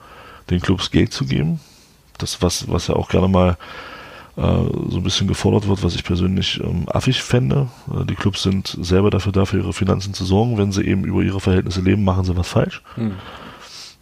den 0.49 0.61
Clubs 0.61 0.91
Geld 0.91 1.13
zu 1.13 1.25
geben. 1.25 1.59
Das, 2.17 2.41
was, 2.41 2.69
was 2.69 2.87
ja 2.87 2.95
auch 2.95 3.09
gerne 3.09 3.27
mal 3.27 3.57
äh, 4.37 4.41
so 4.41 4.97
ein 4.97 5.03
bisschen 5.03 5.27
gefordert 5.27 5.67
wird, 5.67 5.83
was 5.83 5.95
ich 5.95 6.03
persönlich 6.03 6.59
ähm, 6.63 6.85
affig 6.87 7.21
fände. 7.21 7.67
Äh, 7.89 8.05
die 8.05 8.15
Clubs 8.15 8.43
sind 8.43 8.77
selber 8.81 9.09
dafür 9.09 9.31
da, 9.31 9.45
für 9.45 9.57
ihre 9.57 9.73
Finanzen 9.73 10.13
zu 10.13 10.25
sorgen. 10.25 10.57
Wenn 10.57 10.71
sie 10.71 10.83
eben 10.83 11.03
über 11.03 11.21
ihre 11.21 11.39
Verhältnisse 11.39 11.81
leben, 11.81 12.03
machen 12.03 12.23
sie 12.23 12.37
was 12.37 12.47
falsch. 12.47 12.81
Hm. 12.95 13.13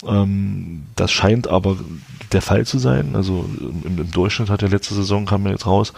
Ähm, 0.08 0.84
das 0.96 1.12
scheint 1.12 1.48
aber 1.48 1.78
der 2.32 2.42
Fall 2.42 2.66
zu 2.66 2.78
sein. 2.78 3.16
Also 3.16 3.50
im, 3.84 3.98
im 3.98 4.12
Durchschnitt 4.12 4.50
hat 4.50 4.62
ja 4.62 4.68
letzte 4.68 4.94
Saison, 4.94 5.26
kam 5.26 5.46
ja 5.46 5.52
jetzt 5.52 5.66
raus, 5.66 5.94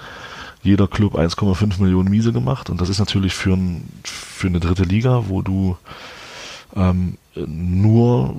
jeder 0.63 0.87
Club 0.87 1.15
1,5 1.15 1.81
Millionen 1.81 2.09
Miese 2.09 2.33
gemacht. 2.33 2.69
Und 2.69 2.81
das 2.81 2.89
ist 2.89 2.99
natürlich 2.99 3.33
für, 3.33 3.53
ein, 3.53 3.89
für 4.03 4.47
eine 4.47 4.59
dritte 4.59 4.83
Liga, 4.83 5.23
wo 5.27 5.41
du 5.41 5.77
ähm, 6.75 7.17
nur, 7.35 8.35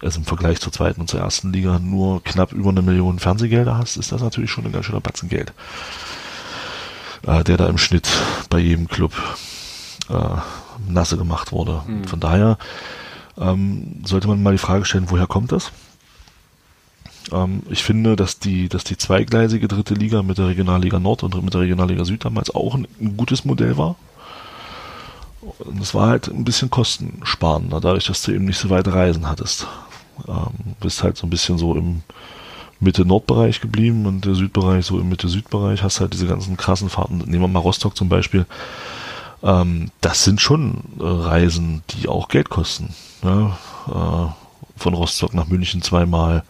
also 0.00 0.20
im 0.20 0.24
Vergleich 0.24 0.60
zur 0.60 0.72
zweiten 0.72 1.00
und 1.00 1.08
zur 1.08 1.20
ersten 1.20 1.52
Liga, 1.52 1.78
nur 1.78 2.22
knapp 2.22 2.52
über 2.52 2.70
eine 2.70 2.82
Million 2.82 3.18
Fernsehgelder 3.18 3.76
hast, 3.76 3.96
ist 3.96 4.12
das 4.12 4.22
natürlich 4.22 4.50
schon 4.50 4.64
ein 4.64 4.72
ganz 4.72 4.86
schöner 4.86 5.00
Batzen 5.00 5.28
Geld, 5.28 5.52
äh, 7.26 7.44
der 7.44 7.56
da 7.56 7.66
im 7.68 7.78
Schnitt 7.78 8.08
bei 8.48 8.58
jedem 8.58 8.88
Club 8.88 9.12
äh, 10.08 10.92
nasse 10.92 11.16
gemacht 11.16 11.52
wurde. 11.52 11.82
Mhm. 11.86 12.04
Von 12.04 12.20
daher 12.20 12.58
ähm, 13.38 14.00
sollte 14.04 14.28
man 14.28 14.42
mal 14.42 14.52
die 14.52 14.58
Frage 14.58 14.84
stellen, 14.84 15.10
woher 15.10 15.26
kommt 15.26 15.52
das? 15.52 15.72
Ähm, 17.30 17.62
ich 17.70 17.82
finde, 17.82 18.16
dass 18.16 18.38
die, 18.38 18.68
dass 18.68 18.84
die 18.84 18.96
zweigleisige 18.96 19.68
dritte 19.68 19.94
Liga 19.94 20.22
mit 20.22 20.38
der 20.38 20.48
Regionalliga 20.48 20.98
Nord 20.98 21.22
und 21.22 21.42
mit 21.42 21.54
der 21.54 21.60
Regionalliga 21.60 22.04
Süd 22.04 22.24
damals 22.24 22.54
auch 22.54 22.74
ein, 22.74 22.88
ein 23.00 23.16
gutes 23.16 23.44
Modell 23.44 23.76
war. 23.76 23.96
Es 25.80 25.94
war 25.94 26.08
halt 26.08 26.28
ein 26.28 26.44
bisschen 26.44 26.70
kostensparender, 26.70 27.80
dadurch, 27.80 28.06
dass 28.06 28.22
du 28.22 28.32
eben 28.32 28.44
nicht 28.44 28.58
so 28.58 28.70
weit 28.70 28.88
reisen 28.88 29.28
hattest. 29.28 29.66
Ähm, 30.28 30.74
bist 30.80 31.02
halt 31.02 31.16
so 31.16 31.26
ein 31.26 31.30
bisschen 31.30 31.58
so 31.58 31.74
im 31.74 32.02
Mitte-Nord-Bereich 32.80 33.60
geblieben 33.60 34.06
und 34.06 34.24
der 34.24 34.34
Südbereich 34.34 34.86
so 34.86 34.98
im 34.98 35.08
Mitte-Süd-Bereich, 35.08 35.82
hast 35.82 36.00
halt 36.00 36.12
diese 36.12 36.26
ganzen 36.26 36.56
krassen 36.56 36.88
Fahrten. 36.88 37.18
Nehmen 37.18 37.42
wir 37.42 37.48
mal 37.48 37.60
Rostock 37.60 37.96
zum 37.96 38.08
Beispiel. 38.08 38.46
Ähm, 39.42 39.90
das 40.00 40.24
sind 40.24 40.40
schon 40.40 40.82
äh, 40.98 41.04
Reisen, 41.04 41.82
die 41.90 42.08
auch 42.08 42.28
Geld 42.28 42.50
kosten. 42.50 42.94
Ja? 43.22 43.58
Äh, 43.88 44.32
von 44.76 44.94
Rostock 44.94 45.34
nach 45.34 45.46
München 45.46 45.82
zweimal, 45.82 46.44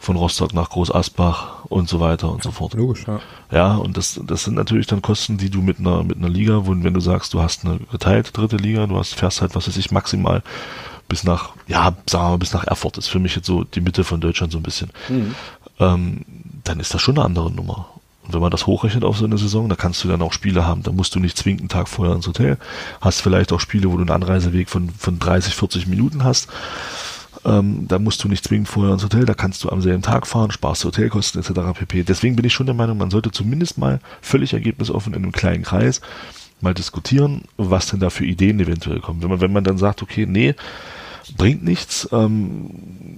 von 0.00 0.16
Rostock 0.16 0.54
nach 0.54 0.70
Groß 0.70 0.92
Asbach 0.92 1.66
und 1.66 1.88
so 1.88 2.00
weiter 2.00 2.32
und 2.32 2.42
so 2.42 2.50
fort. 2.50 2.72
Logisch, 2.72 3.04
ja. 3.06 3.20
Ja, 3.52 3.74
und 3.74 3.98
das, 3.98 4.18
das 4.24 4.44
sind 4.44 4.54
natürlich 4.54 4.86
dann 4.86 5.02
Kosten, 5.02 5.36
die 5.36 5.50
du 5.50 5.60
mit 5.60 5.78
einer, 5.78 6.02
mit 6.02 6.16
einer 6.16 6.28
Liga, 6.28 6.66
wo, 6.66 6.70
wenn 6.70 6.94
du 6.94 7.00
sagst, 7.00 7.34
du 7.34 7.42
hast 7.42 7.66
eine 7.66 7.78
geteilte 7.92 8.32
dritte 8.32 8.56
Liga, 8.56 8.86
du 8.86 8.96
hast, 8.96 9.14
fährst 9.14 9.42
halt, 9.42 9.54
was 9.54 9.68
weiß 9.68 9.76
ich, 9.76 9.90
maximal 9.90 10.42
bis 11.06 11.22
nach, 11.22 11.50
ja, 11.66 11.94
sagen 12.08 12.24
wir 12.24 12.30
mal, 12.30 12.38
bis 12.38 12.54
nach 12.54 12.64
Erfurt, 12.64 12.96
ist 12.96 13.08
für 13.08 13.18
mich 13.18 13.36
jetzt 13.36 13.46
so 13.46 13.64
die 13.64 13.82
Mitte 13.82 14.02
von 14.02 14.20
Deutschland 14.20 14.52
so 14.52 14.58
ein 14.58 14.62
bisschen. 14.62 14.90
Mhm. 15.10 15.34
Ähm, 15.78 16.24
dann 16.64 16.80
ist 16.80 16.94
das 16.94 17.02
schon 17.02 17.16
eine 17.16 17.26
andere 17.26 17.50
Nummer. 17.50 17.88
Und 18.24 18.32
wenn 18.32 18.40
man 18.40 18.50
das 18.50 18.66
hochrechnet 18.66 19.04
auf 19.04 19.18
so 19.18 19.26
eine 19.26 19.36
Saison, 19.36 19.68
da 19.68 19.76
kannst 19.76 20.02
du 20.02 20.08
dann 20.08 20.22
auch 20.22 20.32
Spiele 20.32 20.64
haben, 20.64 20.82
da 20.82 20.92
musst 20.92 21.14
du 21.14 21.18
nicht 21.18 21.36
zwingend 21.36 21.60
einen 21.62 21.68
Tag 21.68 21.88
vorher 21.88 22.14
ins 22.14 22.26
Hotel, 22.26 22.56
hast 23.02 23.20
vielleicht 23.20 23.52
auch 23.52 23.60
Spiele, 23.60 23.90
wo 23.90 23.96
du 23.96 24.02
einen 24.02 24.10
Anreiseweg 24.10 24.70
von, 24.70 24.88
von 24.88 25.18
30, 25.18 25.54
40 25.54 25.86
Minuten 25.88 26.24
hast. 26.24 26.48
Ähm, 27.44 27.86
da 27.88 27.98
musst 27.98 28.22
du 28.22 28.28
nicht 28.28 28.44
zwingend 28.44 28.68
vorher 28.68 28.92
ins 28.92 29.02
Hotel, 29.02 29.24
da 29.24 29.32
kannst 29.32 29.64
du 29.64 29.70
am 29.70 29.80
selben 29.80 30.02
Tag 30.02 30.26
fahren, 30.26 30.50
sparst 30.50 30.84
Hotelkosten 30.84 31.40
etc. 31.40 31.78
pp. 31.78 32.02
Deswegen 32.02 32.36
bin 32.36 32.44
ich 32.44 32.52
schon 32.52 32.66
der 32.66 32.74
Meinung, 32.74 32.98
man 32.98 33.10
sollte 33.10 33.30
zumindest 33.30 33.78
mal 33.78 34.00
völlig 34.20 34.52
ergebnisoffen 34.52 35.14
in 35.14 35.22
einem 35.22 35.32
kleinen 35.32 35.62
Kreis 35.62 36.02
mal 36.60 36.74
diskutieren, 36.74 37.42
was 37.56 37.86
denn 37.86 38.00
da 38.00 38.10
für 38.10 38.26
Ideen 38.26 38.60
eventuell 38.60 39.00
kommen. 39.00 39.22
Wenn 39.22 39.30
man, 39.30 39.40
wenn 39.40 39.52
man 39.52 39.64
dann 39.64 39.78
sagt, 39.78 40.02
okay, 40.02 40.26
nee, 40.26 40.54
bringt 41.36 41.64
nichts, 41.64 42.08
ähm, 42.12 42.70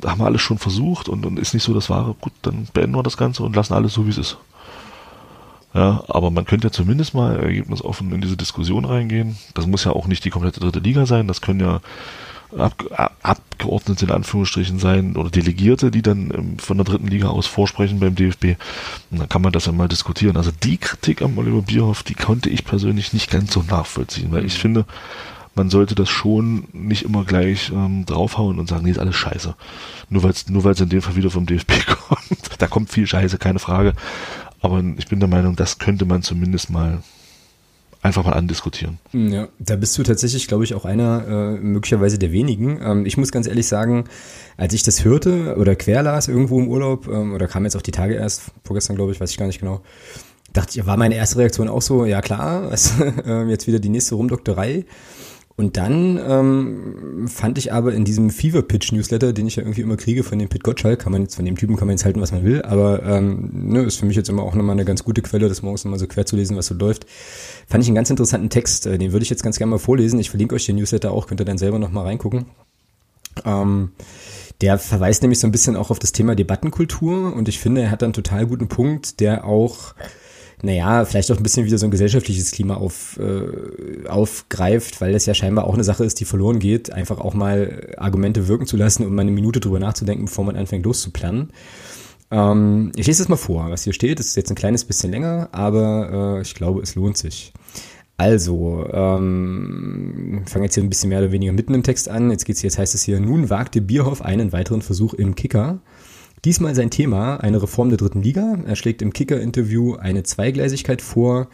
haben 0.05 0.21
wir 0.21 0.27
alles 0.27 0.43
schon 0.43 0.59
versucht 0.59 1.09
und, 1.09 1.27
und 1.27 1.39
ist 1.39 1.55
nicht 1.55 1.65
so 1.65 1.75
das 1.75 1.91
Wahre, 1.91 2.15
gut, 2.15 2.33
dann 2.43 2.69
beenden 2.73 2.95
wir 2.95 3.03
das 3.03 3.17
Ganze 3.17 3.43
und 3.43 3.57
lassen 3.57 3.75
alles 3.75 3.95
so, 3.95 4.07
wie 4.07 4.11
es 4.11 4.19
ist. 4.19 4.39
Ja, 5.75 6.05
aber 6.09 6.31
man 6.31 6.45
könnte 6.45 6.69
ja 6.69 6.73
zumindest 6.73 7.15
mal 7.15 7.37
ergebnisoffen 7.37 8.13
in 8.13 8.21
diese 8.21 8.37
Diskussion 8.37 8.85
reingehen. 8.85 9.37
Das 9.55 9.67
muss 9.67 9.85
ja 9.85 9.93
auch 9.93 10.07
nicht 10.07 10.25
die 10.25 10.31
komplette 10.31 10.61
dritte 10.61 10.81
Liga 10.81 11.07
sein, 11.07 11.27
das 11.27 11.41
können 11.41 11.61
ja 11.61 11.81
Ab, 12.57 13.13
Abgeordnete 13.23 14.05
in 14.05 14.11
Anführungsstrichen 14.11 14.79
sein 14.79 15.17
oder 15.17 15.31
Delegierte, 15.31 15.91
die 15.91 16.03
dann 16.03 16.31
ähm, 16.35 16.59
von 16.59 16.77
der 16.77 16.85
dritten 16.85 17.07
Liga 17.07 17.29
aus 17.29 17.47
vorsprechen 17.47 18.01
beim 18.01 18.15
DFB. 18.15 18.57
Und 19.11 19.21
dann 19.21 19.29
kann 19.29 19.43
man 19.43 19.53
das 19.53 19.67
ja 19.67 19.73
mal 19.73 19.89
diskutieren. 19.89 20.37
Also 20.37 20.51
die 20.63 20.77
Kritik 20.77 21.23
am 21.23 21.39
Oliver 21.39 21.63
Bierhoff, 21.63 22.03
die 22.03 22.15
konnte 22.15 22.51
ich 22.51 22.65
persönlich 22.65 23.13
nicht 23.13 23.31
ganz 23.31 23.53
so 23.53 23.63
nachvollziehen, 23.63 24.33
weil 24.33 24.45
ich 24.45 24.57
mhm. 24.57 24.61
finde, 24.61 24.85
man 25.55 25.71
sollte 25.71 25.95
das 25.95 26.09
schon 26.09 26.67
nicht 26.73 27.03
immer 27.03 27.25
gleich 27.25 27.71
ähm, 27.71 28.07
draufhauen 28.07 28.59
und 28.59 28.69
sagen, 28.69 28.85
nee, 28.85 28.91
ist 28.91 28.99
alles 28.99 29.17
scheiße. 29.17 29.55
Nur 30.09 30.23
weil 30.23 30.31
es 30.31 30.49
nur 30.49 30.65
weil's 30.65 30.81
in 30.81 30.89
dem 30.89 31.03
Fall 31.03 31.17
wieder 31.17 31.31
vom 31.31 31.47
DFB 31.47 31.73
kommt. 32.09 32.51
da 32.59 32.67
kommt 32.67 32.91
viel 32.91 33.07
Scheiße, 33.07 33.39
keine 33.39 33.59
Frage. 33.59 33.95
Aber 34.61 34.83
ich 34.97 35.09
bin 35.09 35.21
der 35.21 35.29
Meinung, 35.29 35.57
das 35.57 35.79
könnte 35.79 36.05
man 36.05 36.23
zumindest 36.23 36.71
mal 36.71 37.03
einfach 38.03 38.25
mal 38.25 38.33
andiskutieren. 38.33 38.99
Hm, 39.13 39.33
ja, 39.33 39.49
da 39.61 39.77
bist 39.77 39.97
du 39.97 40.03
tatsächlich, 40.03 40.49
glaube 40.49 40.65
ich, 40.65 40.75
auch 40.75 40.85
einer 40.85 41.25
äh, 41.27 41.61
möglicherweise 41.61 42.19
der 42.19 42.33
wenigen. 42.33 42.81
Ähm, 42.83 43.07
ich 43.07 43.17
muss 43.17 43.31
ganz 43.31 43.47
ehrlich 43.47 43.69
sagen, 43.69 44.05
als 44.57 44.75
ich 44.75 44.83
das 44.83 45.05
hörte 45.05 45.57
oder 45.57 45.77
querlas 45.77 46.29
irgendwo 46.29 46.59
im 46.59 46.69
Urlaub, 46.69 47.07
ähm, 47.07 47.33
oder 47.33 47.47
kam 47.47 47.65
jetzt 47.65 47.77
auch 47.77 47.83
die 47.83 47.93
Tage 47.93 48.15
erst, 48.15 48.51
vorgestern 48.65 48.97
glaube 48.97 49.13
ich, 49.13 49.21
weiß 49.21 49.31
ich 49.31 49.39
gar 49.39 49.47
nicht 49.47 49.61
genau, 49.61 49.81
dachte 50.53 50.79
ich, 50.79 50.85
war 50.85 50.97
meine 50.97 51.15
erste 51.15 51.39
Reaktion 51.39 51.69
auch 51.69 51.81
so, 51.81 52.05
ja 52.05 52.21
klar, 52.21 52.71
was, 52.71 52.93
äh, 53.01 53.45
jetzt 53.45 53.67
wieder 53.69 53.79
die 53.79 53.89
nächste 53.89 54.17
Rumdoktorei. 54.17 54.85
Und 55.57 55.77
dann 55.77 56.19
ähm, 56.27 57.29
fand 57.29 57.59
ich 57.59 57.73
aber 57.73 57.93
in 57.93 58.05
diesem 58.05 58.31
Fever 58.31 58.63
Pitch 58.63 58.93
Newsletter, 58.93 59.33
den 59.33 59.47
ich 59.47 59.57
ja 59.57 59.63
irgendwie 59.63 59.83
immer 59.83 59.97
kriege 59.97 60.23
von 60.23 60.39
dem 60.39 60.49
Pit 60.49 60.65
Gottschalk, 60.65 61.01
kann 61.01 61.13
man 61.13 61.23
jetzt 61.23 61.35
von 61.35 61.45
dem 61.45 61.57
Typen 61.57 61.77
kann 61.77 61.87
man 61.87 61.97
jetzt 61.97 62.05
halten, 62.05 62.21
was 62.21 62.33
man 62.33 62.45
will, 62.45 62.63
aber 62.63 63.03
ähm, 63.03 63.51
ne, 63.53 63.83
ist 63.83 63.97
für 63.97 64.07
mich 64.07 64.17
jetzt 64.17 64.31
immer 64.31 64.43
auch 64.43 64.55
nochmal 64.55 64.75
eine 64.75 64.85
ganz 64.85 65.05
gute 65.05 65.21
Quelle, 65.21 65.49
das 65.49 65.63
morgens 65.63 65.85
nochmal 65.85 65.99
so 65.99 66.07
quer 66.07 66.25
zu 66.25 66.37
lesen, 66.37 66.57
was 66.57 66.67
so 66.67 66.75
läuft. 66.75 67.07
Fand 67.69 67.85
ich 67.85 67.89
einen 67.89 67.97
ganz 67.97 68.09
interessanten 68.09 68.49
Text, 68.49 68.87
äh, 68.87 68.97
den 68.97 69.13
würde 69.13 69.25
ich 69.25 69.31
jetzt 69.31 69.43
ganz 69.43 69.59
gerne 69.59 69.71
mal 69.71 69.79
vorlesen. 69.79 70.19
Ich 70.19 70.31
verlinke 70.31 70.55
euch 70.55 70.65
den 70.65 70.77
Newsletter 70.77 71.13
auch, 71.13 71.27
könnt 71.27 71.41
ihr 71.41 71.45
dann 71.45 71.59
selber 71.59 71.79
nochmal 71.79 72.05
reingucken. 72.05 72.47
Ähm, 73.45 73.93
der 74.61 74.79
verweist 74.79 75.23
nämlich 75.23 75.41
so 75.41 75.47
ein 75.47 75.53
bisschen 75.53 75.77
auch 75.77 75.91
auf 75.91 75.99
das 75.99 76.13
Thema 76.13 76.35
Debattenkultur 76.35 77.35
und 77.35 77.49
ich 77.49 77.59
finde, 77.59 77.83
er 77.83 77.91
hat 77.91 78.03
einen 78.03 78.13
total 78.13 78.47
guten 78.47 78.69
Punkt, 78.69 79.21
der 79.21 79.45
auch 79.45 79.95
naja, 80.63 81.05
vielleicht 81.05 81.31
auch 81.33 81.37
ein 81.37 81.43
bisschen 81.43 81.67
wieder 81.67 81.77
so 81.77 81.87
ein 81.87 81.91
gesellschaftliches 81.91 82.53
Klima 82.53 82.75
auf, 82.75 83.19
äh, 83.19 84.07
aufgreift, 84.09 85.01
weil 85.01 85.13
das 85.13 85.27
ja 85.27 85.35
scheinbar 85.35 85.67
auch 85.67 85.75
eine 85.75 85.85
Sache 85.85 86.05
ist, 86.05 86.21
die 86.21 86.25
verloren 86.25 86.61
geht, 86.61 86.93
einfach 86.93 87.19
auch 87.19 87.35
mal 87.35 87.95
Argumente 87.99 88.47
wirken 88.47 88.67
zu 88.67 88.77
lassen 88.77 89.05
und 89.05 89.15
mal 89.15 89.23
eine 89.23 89.33
Minute 89.33 89.59
drüber 89.59 89.81
nachzudenken, 89.81 90.27
bevor 90.27 90.45
man 90.45 90.57
anfängt 90.57 90.85
loszuplanen. 90.87 91.51
Ähm, 92.31 92.93
ich 92.95 93.09
lese 93.09 93.25
es 93.25 93.29
mal 93.29 93.37
vor, 93.37 93.71
was 93.71 93.83
hier 93.83 93.93
steht. 93.93 94.21
Das 94.21 94.27
ist 94.27 94.37
jetzt 94.37 94.51
ein 94.51 94.57
kleines 94.57 94.85
bisschen 94.85 95.11
länger, 95.11 95.49
aber 95.51 96.39
äh, 96.39 96.43
ich 96.43 96.55
glaube, 96.55 96.81
es 96.81 96.95
lohnt 96.95 97.19
sich. 97.19 97.53
Also, 98.17 98.87
ähm, 98.93 100.45
fange 100.47 100.67
jetzt 100.67 100.75
hier 100.75 100.85
ein 100.85 100.91
bisschen 100.91 101.09
mehr 101.09 101.19
oder 101.19 101.33
weniger 101.33 101.53
mitten 101.53 101.75
im 101.75 101.83
Text 101.83 102.09
an. 102.09 102.31
Jetzt 102.31 102.45
geht's 102.45 102.63
jetzt 102.63 102.79
heißt 102.79 102.95
es 102.95 103.03
hier, 103.03 103.19
nun 103.19 103.51
wagte 103.51 103.81
Bierhoff 103.81 104.23
einen 104.23 104.53
weiteren 104.53 104.81
Versuch 104.81 105.13
im 105.13 105.35
Kicker. 105.35 105.81
Diesmal 106.45 106.75
sein 106.75 106.91
Thema, 106.91 107.37
eine 107.37 107.63
Reform 107.63 107.91
der 107.91 107.99
dritten 107.99 108.21
Liga. 108.21 108.59
Er 108.67 108.75
schlägt 108.75 109.01
im 109.01 109.13
Kicker-Interview 109.13 109.95
eine 109.95 110.25
Zweigleisigkeit 110.25 111.01
vor, 111.01 111.49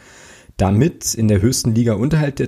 damit 0.57 1.13
in 1.13 1.27
der 1.27 1.43
höchsten 1.43 1.75
Liga 1.75 1.93
unterhalb 1.93 2.37
der 2.37 2.47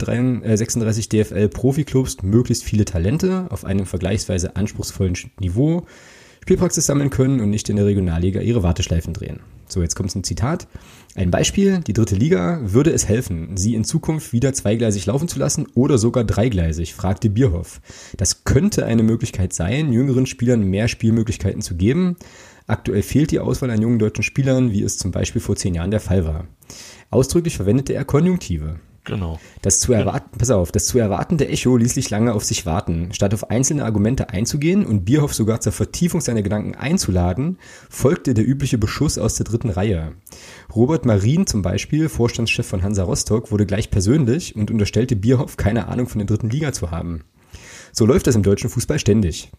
36 0.57 1.07
DFL 1.07 1.49
Profiklubs 1.49 2.23
möglichst 2.23 2.63
viele 2.63 2.85
Talente 2.85 3.45
auf 3.51 3.63
einem 3.63 3.85
vergleichsweise 3.85 4.55
anspruchsvollen 4.55 5.15
Niveau 5.39 5.85
Spielpraxis 6.41 6.87
sammeln 6.87 7.11
können 7.11 7.39
und 7.39 7.49
nicht 7.49 7.69
in 7.69 7.75
der 7.75 7.85
Regionalliga 7.85 8.41
ihre 8.41 8.63
Warteschleifen 8.63 9.13
drehen. 9.13 9.41
So, 9.67 9.81
jetzt 9.81 9.95
kommt 9.95 10.13
ein 10.15 10.23
Zitat. 10.23 10.67
Ein 11.15 11.31
Beispiel, 11.31 11.79
die 11.79 11.93
dritte 11.93 12.15
Liga 12.15 12.59
würde 12.63 12.91
es 12.91 13.07
helfen, 13.07 13.55
sie 13.55 13.75
in 13.75 13.83
Zukunft 13.83 14.33
wieder 14.33 14.51
zweigleisig 14.51 15.05
laufen 15.05 15.27
zu 15.27 15.39
lassen 15.39 15.67
oder 15.75 15.97
sogar 15.97 16.23
dreigleisig, 16.23 16.93
fragte 16.93 17.29
Bierhoff. 17.29 17.79
Das 18.17 18.43
könnte 18.43 18.85
eine 18.85 19.03
Möglichkeit 19.03 19.53
sein, 19.53 19.93
jüngeren 19.93 20.25
Spielern 20.25 20.63
mehr 20.63 20.87
Spielmöglichkeiten 20.87 21.61
zu 21.61 21.75
geben. 21.75 22.17
Aktuell 22.67 23.03
fehlt 23.03 23.31
die 23.31 23.39
Auswahl 23.39 23.69
an 23.69 23.81
jungen 23.81 23.99
deutschen 23.99 24.23
Spielern, 24.23 24.71
wie 24.71 24.83
es 24.83 24.97
zum 24.97 25.11
Beispiel 25.11 25.41
vor 25.41 25.55
zehn 25.55 25.75
Jahren 25.75 25.91
der 25.91 25.99
Fall 25.99 26.25
war. 26.25 26.47
Ausdrücklich 27.09 27.55
verwendete 27.55 27.93
er 27.93 28.05
Konjunktive. 28.05 28.79
Genau. 29.03 29.39
Das 29.63 29.79
zu 29.79 29.93
erwarten, 29.93 30.37
pass 30.37 30.51
auf, 30.51 30.71
das 30.71 30.85
zu 30.85 30.99
erwartende 30.99 31.47
Echo 31.47 31.75
ließ 31.75 31.93
sich 31.93 32.11
lange 32.11 32.33
auf 32.33 32.43
sich 32.43 32.67
warten. 32.67 33.09
Statt 33.13 33.33
auf 33.33 33.49
einzelne 33.49 33.83
Argumente 33.83 34.29
einzugehen 34.29 34.85
und 34.85 35.05
Bierhoff 35.05 35.33
sogar 35.33 35.59
zur 35.59 35.71
Vertiefung 35.71 36.21
seiner 36.21 36.43
Gedanken 36.43 36.75
einzuladen, 36.75 37.57
folgte 37.89 38.35
der 38.35 38.47
übliche 38.47 38.77
Beschuss 38.77 39.17
aus 39.17 39.35
der 39.35 39.45
dritten 39.45 39.71
Reihe. 39.71 40.11
Robert 40.75 41.05
Marin 41.05 41.47
zum 41.47 41.63
Beispiel, 41.63 42.09
Vorstandschef 42.09 42.67
von 42.67 42.83
Hansa 42.83 43.03
Rostock, 43.03 43.51
wurde 43.51 43.65
gleich 43.65 43.89
persönlich 43.89 44.55
und 44.55 44.69
unterstellte 44.69 45.15
Bierhoff 45.15 45.57
keine 45.57 45.87
Ahnung 45.87 46.07
von 46.07 46.19
der 46.19 46.27
dritten 46.27 46.49
Liga 46.49 46.71
zu 46.71 46.91
haben. 46.91 47.23
So 47.91 48.05
läuft 48.05 48.27
das 48.27 48.35
im 48.35 48.43
deutschen 48.43 48.69
Fußball 48.69 48.99
ständig. 48.99 49.49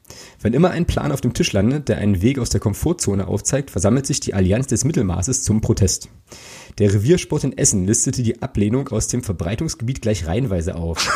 Wenn 0.41 0.55
immer 0.55 0.71
ein 0.71 0.87
Plan 0.87 1.13
auf 1.13 1.21
dem 1.21 1.35
Tisch 1.35 1.53
landet, 1.53 1.89
der 1.89 1.99
einen 1.99 2.23
Weg 2.23 2.39
aus 2.39 2.51
der 2.51 2.61
Komfortzone 2.61 3.29
aufzeigt, 3.29 3.71
versammelt 3.71 4.07
sich 4.07 4.21
die 4.21 4.35
Allianz 4.35 4.67
des 4.67 4.85
Mittelmaßes 4.85 5.43
zum 5.43 5.61
Protest. 5.61 6.09
Der 6.79 6.93
Reviersport 6.93 7.45
in 7.45 7.57
Essen 7.57 7.87
listete 7.87 8.23
die 8.23 8.41
Ablehnung 8.43 8.89
aus 8.89 9.09
dem 9.09 9.23
Verbreitungsgebiet 9.23 10.01
gleich 10.01 10.27
reihenweise 10.27 10.77
auf. 10.77 11.07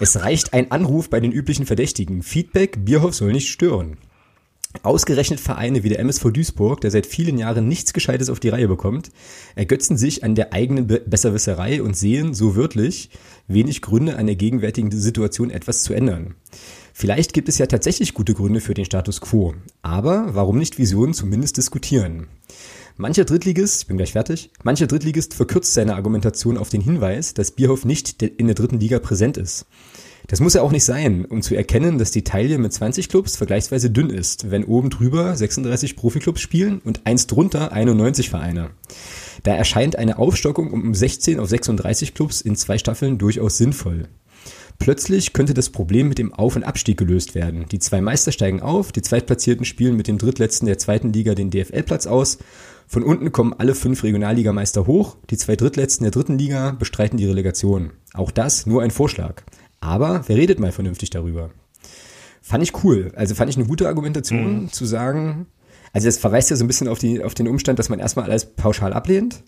Es 0.00 0.20
reicht 0.20 0.54
ein 0.54 0.70
Anruf 0.70 1.10
bei 1.10 1.20
den 1.20 1.32
üblichen 1.32 1.66
Verdächtigen. 1.66 2.22
Feedback, 2.22 2.84
Bierhoff 2.84 3.14
soll 3.14 3.32
nicht 3.32 3.48
stören. 3.48 3.96
Ausgerechnet 4.82 5.38
Vereine 5.38 5.84
wie 5.84 5.88
der 5.88 6.00
MSV 6.00 6.32
Duisburg, 6.32 6.80
der 6.80 6.90
seit 6.90 7.06
vielen 7.06 7.38
Jahren 7.38 7.68
nichts 7.68 7.92
Gescheites 7.92 8.28
auf 8.28 8.40
die 8.40 8.48
Reihe 8.48 8.66
bekommt, 8.66 9.12
ergötzen 9.54 9.96
sich 9.96 10.24
an 10.24 10.34
der 10.34 10.52
eigenen 10.52 10.88
Be 10.88 11.00
Besserwisserei 11.06 11.80
und 11.80 11.96
sehen, 11.96 12.34
so 12.34 12.56
wörtlich, 12.56 13.10
wenig 13.46 13.82
Gründe 13.82 14.16
an 14.16 14.26
der 14.26 14.36
gegenwärtigen 14.36 14.90
Situation 14.90 15.50
etwas 15.50 15.82
zu 15.82 15.94
ändern. 15.94 16.34
Vielleicht 16.92 17.32
gibt 17.32 17.48
es 17.48 17.58
ja 17.58 17.66
tatsächlich 17.66 18.14
gute 18.14 18.34
Gründe 18.34 18.60
für 18.60 18.74
den 18.74 18.84
Status 18.84 19.20
quo, 19.20 19.54
aber 19.82 20.34
warum 20.34 20.58
nicht 20.58 20.78
Visionen 20.78 21.14
zumindest 21.14 21.56
diskutieren? 21.56 22.28
Mancher 22.96 23.24
Drittligist, 23.24 23.82
ich 23.82 23.86
bin 23.88 23.96
gleich 23.96 24.12
fertig, 24.12 24.50
mancher 24.62 24.86
Drittligist 24.86 25.34
verkürzt 25.34 25.74
seine 25.74 25.96
Argumentation 25.96 26.56
auf 26.56 26.68
den 26.68 26.80
Hinweis, 26.80 27.34
dass 27.34 27.50
Bierhoff 27.50 27.84
nicht 27.84 28.22
in 28.22 28.46
der 28.46 28.54
dritten 28.54 28.78
Liga 28.78 29.00
präsent 29.00 29.36
ist. 29.36 29.66
Das 30.26 30.40
muss 30.40 30.54
ja 30.54 30.62
auch 30.62 30.72
nicht 30.72 30.84
sein, 30.84 31.26
um 31.26 31.42
zu 31.42 31.54
erkennen, 31.54 31.98
dass 31.98 32.10
die 32.10 32.24
Taille 32.24 32.58
mit 32.58 32.72
20 32.72 33.10
Clubs 33.10 33.36
vergleichsweise 33.36 33.90
dünn 33.90 34.08
ist, 34.08 34.50
wenn 34.50 34.64
oben 34.64 34.88
drüber 34.88 35.36
36 35.36 35.96
Profiklubs 35.96 36.40
spielen 36.40 36.80
und 36.82 37.02
eins 37.04 37.26
drunter 37.26 37.72
91 37.72 38.30
Vereine. 38.30 38.70
Da 39.42 39.54
erscheint 39.54 39.96
eine 39.96 40.18
Aufstockung 40.18 40.72
um 40.72 40.94
16 40.94 41.38
auf 41.38 41.48
36 41.48 42.14
Clubs 42.14 42.40
in 42.40 42.56
zwei 42.56 42.78
Staffeln 42.78 43.18
durchaus 43.18 43.58
sinnvoll. 43.58 44.08
Plötzlich 44.78 45.32
könnte 45.32 45.54
das 45.54 45.70
Problem 45.70 46.08
mit 46.08 46.18
dem 46.18 46.32
Auf- 46.32 46.56
und 46.56 46.64
Abstieg 46.64 46.96
gelöst 46.96 47.34
werden. 47.34 47.66
Die 47.70 47.78
zwei 47.78 48.00
Meister 48.00 48.32
steigen 48.32 48.60
auf, 48.60 48.92
die 48.92 49.02
Zweitplatzierten 49.02 49.64
spielen 49.64 49.96
mit 49.96 50.08
dem 50.08 50.18
Drittletzten 50.18 50.66
der 50.66 50.78
zweiten 50.78 51.12
Liga 51.12 51.34
den 51.34 51.50
DFL-Platz 51.50 52.06
aus. 52.06 52.38
Von 52.86 53.02
unten 53.02 53.32
kommen 53.32 53.54
alle 53.56 53.74
fünf 53.74 54.02
Regionalligameister 54.02 54.86
hoch, 54.86 55.16
die 55.30 55.36
zwei 55.36 55.56
Drittletzten 55.56 56.04
der 56.04 56.10
dritten 56.10 56.38
Liga 56.38 56.72
bestreiten 56.72 57.16
die 57.16 57.26
Relegation. 57.26 57.92
Auch 58.12 58.30
das 58.30 58.66
nur 58.66 58.82
ein 58.82 58.90
Vorschlag. 58.90 59.42
Aber 59.84 60.24
wer 60.26 60.36
redet 60.36 60.58
mal 60.58 60.72
vernünftig 60.72 61.10
darüber? 61.10 61.50
Fand 62.40 62.62
ich 62.62 62.84
cool. 62.84 63.12
Also 63.14 63.34
fand 63.34 63.50
ich 63.50 63.56
eine 63.56 63.66
gute 63.66 63.86
Argumentation 63.86 64.62
mhm. 64.62 64.72
zu 64.72 64.86
sagen, 64.86 65.46
also 65.92 66.08
das 66.08 66.18
verweist 66.18 66.50
ja 66.50 66.56
so 66.56 66.64
ein 66.64 66.66
bisschen 66.66 66.88
auf, 66.88 66.98
die, 66.98 67.22
auf 67.22 67.34
den 67.34 67.48
Umstand, 67.48 67.78
dass 67.78 67.88
man 67.88 68.00
erstmal 68.00 68.26
alles 68.26 68.46
pauschal 68.46 68.92
ablehnt, 68.92 69.42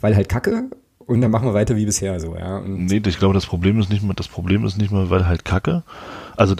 weil 0.00 0.14
halt 0.14 0.28
Kacke 0.28 0.70
und 0.98 1.20
dann 1.20 1.30
machen 1.30 1.48
wir 1.48 1.54
weiter 1.54 1.76
wie 1.76 1.86
bisher 1.86 2.20
so, 2.20 2.36
ja. 2.36 2.58
Und 2.58 2.86
nee, 2.86 3.02
ich 3.04 3.18
glaube, 3.18 3.34
das 3.34 3.46
Problem 3.46 3.80
ist 3.80 3.90
nicht 3.90 4.02
mehr, 4.02 4.14
das 4.14 4.28
Problem 4.28 4.64
ist 4.64 4.76
nicht 4.76 4.92
mehr, 4.92 5.10
weil 5.10 5.26
halt 5.26 5.44
Kacke. 5.44 5.82
Also 6.36 6.54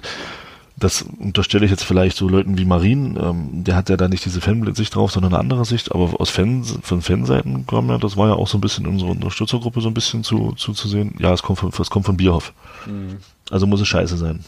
das 0.79 1.03
unterstelle 1.03 1.65
ich 1.65 1.71
jetzt 1.71 1.85
vielleicht 1.85 2.17
so 2.17 2.29
Leuten 2.29 2.57
wie 2.59 2.65
Marin, 2.65 3.19
ähm, 3.21 3.65
der 3.65 3.75
hat 3.75 3.89
ja 3.89 3.97
da 3.97 4.09
nicht 4.09 4.25
diese 4.25 4.41
Fansicht 4.41 4.95
drauf, 4.95 5.13
sondern 5.13 5.35
eine 5.35 5.41
andere 5.41 5.65
Sicht, 5.65 5.93
aber 5.93 6.21
aus 6.21 6.31
Fan, 6.31 6.65
von 6.65 7.03
Fanseiten 7.03 7.67
kam 7.67 7.89
ja, 7.89 7.99
das 7.99 8.17
war 8.17 8.29
ja 8.29 8.35
auch 8.35 8.49
so 8.49 8.59
ein 8.59 8.61
bisschen 8.61 8.85
in 8.85 8.93
unserer 8.93 9.11
Unterstützergruppe 9.11 9.81
so 9.81 9.89
ein 9.89 9.95
bisschen 9.95 10.25
zu, 10.25 10.53
zu, 10.53 10.73
zu 10.73 10.89
sehen, 10.89 11.15
ja, 11.19 11.33
es 11.33 11.43
kommt 11.43 11.59
von, 11.59 11.73
es 11.77 11.91
kommt 11.91 12.07
von 12.07 12.17
Bierhoff. 12.17 12.53
Mhm. 12.87 13.19
Also 13.51 13.67
muss 13.67 13.81
es 13.81 13.89
scheiße 13.89 14.17
sein. 14.17 14.45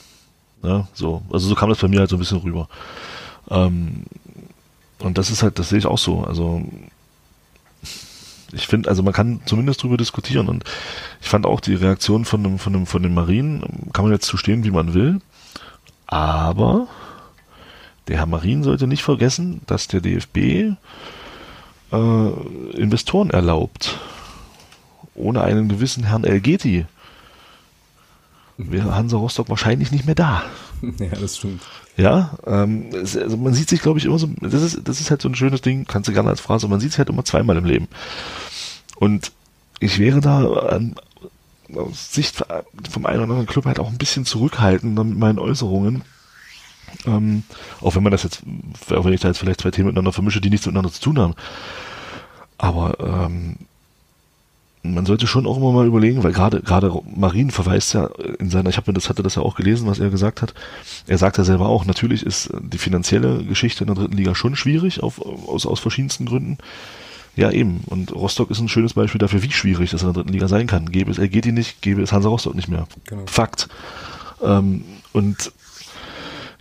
Ja, 0.62 0.86
so. 0.92 1.22
Also 1.32 1.48
so 1.48 1.54
kam 1.54 1.70
das 1.70 1.78
bei 1.78 1.88
mir 1.88 2.00
halt 2.00 2.10
so 2.10 2.16
ein 2.16 2.20
bisschen 2.20 2.38
rüber. 2.38 2.68
Ähm, 3.48 4.04
und 4.98 5.18
das 5.18 5.30
ist 5.30 5.42
halt, 5.42 5.58
das 5.58 5.70
sehe 5.70 5.78
ich 5.78 5.86
auch 5.86 5.98
so. 5.98 6.22
Also 6.24 6.62
ich 8.52 8.66
finde, 8.66 8.88
also 8.88 9.02
man 9.02 9.12
kann 9.12 9.40
zumindest 9.46 9.82
drüber 9.82 9.96
diskutieren 9.96 10.48
und 10.48 10.64
ich 11.20 11.28
fand 11.28 11.46
auch 11.46 11.60
die 11.60 11.74
Reaktion 11.74 12.24
von 12.24 12.42
dem, 12.42 12.58
von 12.58 12.72
dem, 12.72 12.86
von 12.86 13.02
den 13.02 13.14
Marien, 13.14 13.62
kann 13.92 14.04
man 14.04 14.12
jetzt 14.12 14.26
zu 14.26 14.36
stehen, 14.36 14.64
wie 14.64 14.70
man 14.70 14.94
will, 14.94 15.20
aber 16.10 16.88
der 18.08 18.18
Herr 18.18 18.26
Marien 18.26 18.62
sollte 18.62 18.86
nicht 18.86 19.02
vergessen, 19.02 19.60
dass 19.66 19.88
der 19.88 20.00
DFB 20.00 20.36
äh, 21.92 22.30
Investoren 22.74 23.30
erlaubt. 23.30 23.98
Ohne 25.14 25.42
einen 25.42 25.68
gewissen 25.68 26.04
Herrn 26.04 26.24
Elgeti 26.24 26.86
wäre 28.56 28.94
Hansa 28.94 29.16
Rostock 29.16 29.48
wahrscheinlich 29.48 29.90
nicht 29.92 30.06
mehr 30.06 30.14
da. 30.14 30.42
Ja, 30.98 31.08
das 31.08 31.36
stimmt. 31.36 31.60
Ja, 31.98 32.38
ähm, 32.46 32.86
es, 32.94 33.14
also 33.14 33.36
man 33.36 33.52
sieht 33.52 33.68
sich, 33.68 33.82
glaube 33.82 33.98
ich, 33.98 34.06
immer 34.06 34.18
so, 34.18 34.30
das 34.40 34.62
ist, 34.62 34.80
das 34.88 34.98
ist 34.98 35.10
halt 35.10 35.20
so 35.20 35.28
ein 35.28 35.34
schönes 35.34 35.60
Ding, 35.60 35.84
kannst 35.86 36.08
du 36.08 36.14
gerne 36.14 36.30
als 36.30 36.40
Phrase, 36.40 36.68
man 36.68 36.80
sieht 36.80 36.92
sich 36.92 36.98
halt 36.98 37.10
immer 37.10 37.22
zweimal 37.22 37.58
im 37.58 37.66
Leben. 37.66 37.86
Und 38.96 39.30
ich 39.78 39.98
wäre 39.98 40.22
da 40.22 40.42
an, 40.42 40.94
aus 41.76 42.12
Sicht 42.12 42.44
vom 42.90 43.06
einen 43.06 43.16
oder 43.16 43.30
anderen 43.30 43.46
Club 43.46 43.66
halt 43.66 43.78
auch 43.78 43.88
ein 43.88 43.98
bisschen 43.98 44.24
zurückhaltender 44.24 45.04
mit 45.04 45.18
meinen 45.18 45.38
Äußerungen. 45.38 46.02
Ähm, 47.06 47.44
auch 47.80 47.94
wenn 47.94 48.02
man 48.02 48.12
das 48.12 48.24
jetzt, 48.24 48.42
auch 48.90 49.04
wenn 49.04 49.12
ich 49.12 49.20
da 49.20 49.28
jetzt 49.28 49.38
vielleicht 49.38 49.60
zwei 49.60 49.70
Themen 49.70 49.86
miteinander 49.86 50.12
vermische, 50.12 50.40
die 50.40 50.50
nichts 50.50 50.66
miteinander 50.66 50.92
zu 50.92 51.00
tun 51.00 51.18
haben. 51.18 51.34
Aber 52.58 52.98
ähm, 53.00 53.56
man 54.82 55.06
sollte 55.06 55.26
schon 55.26 55.46
auch 55.46 55.56
immer 55.56 55.72
mal 55.72 55.86
überlegen, 55.86 56.22
weil 56.24 56.32
gerade 56.32 56.62
gerade 56.62 56.92
Marien 57.14 57.50
verweist 57.50 57.92
ja 57.92 58.06
in 58.38 58.50
seiner, 58.50 58.70
ich 58.70 58.76
habe 58.76 58.90
mir 58.90 58.94
das 58.94 59.08
hatte 59.08 59.22
das 59.22 59.34
ja 59.34 59.42
auch 59.42 59.54
gelesen, 59.54 59.86
was 59.86 59.98
er 59.98 60.10
gesagt 60.10 60.42
hat. 60.42 60.54
Er 61.06 61.18
sagt 61.18 61.38
ja 61.38 61.44
selber 61.44 61.68
auch, 61.68 61.84
natürlich 61.84 62.24
ist 62.24 62.50
die 62.60 62.78
finanzielle 62.78 63.44
Geschichte 63.44 63.84
in 63.84 63.88
der 63.88 63.96
dritten 63.96 64.16
Liga 64.16 64.34
schon 64.34 64.56
schwierig 64.56 65.02
auf, 65.02 65.20
aus 65.20 65.66
aus 65.66 65.80
verschiedensten 65.80 66.26
Gründen. 66.26 66.58
Ja, 67.36 67.50
eben. 67.50 67.82
Und 67.86 68.12
Rostock 68.12 68.50
ist 68.50 68.60
ein 68.60 68.68
schönes 68.68 68.94
Beispiel 68.94 69.18
dafür, 69.18 69.42
wie 69.42 69.52
schwierig 69.52 69.90
das 69.90 70.02
in 70.02 70.08
der 70.08 70.14
dritten 70.14 70.32
Liga 70.32 70.48
sein 70.48 70.66
kann. 70.66 70.90
Gäbe 70.90 71.10
es 71.10 71.18
er 71.18 71.28
geht 71.28 71.44
die 71.44 71.52
nicht, 71.52 71.80
gäbe 71.80 72.02
es 72.02 72.12
Hansa 72.12 72.28
Rostock 72.28 72.54
nicht 72.54 72.68
mehr. 72.68 72.86
Genau. 73.04 73.24
Fakt. 73.26 73.68
Ähm, 74.42 74.84
und 75.12 75.52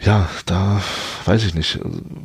ja, 0.01 0.29
da 0.45 0.81
weiß 1.25 1.43
ich 1.43 1.53
nicht, 1.53 1.79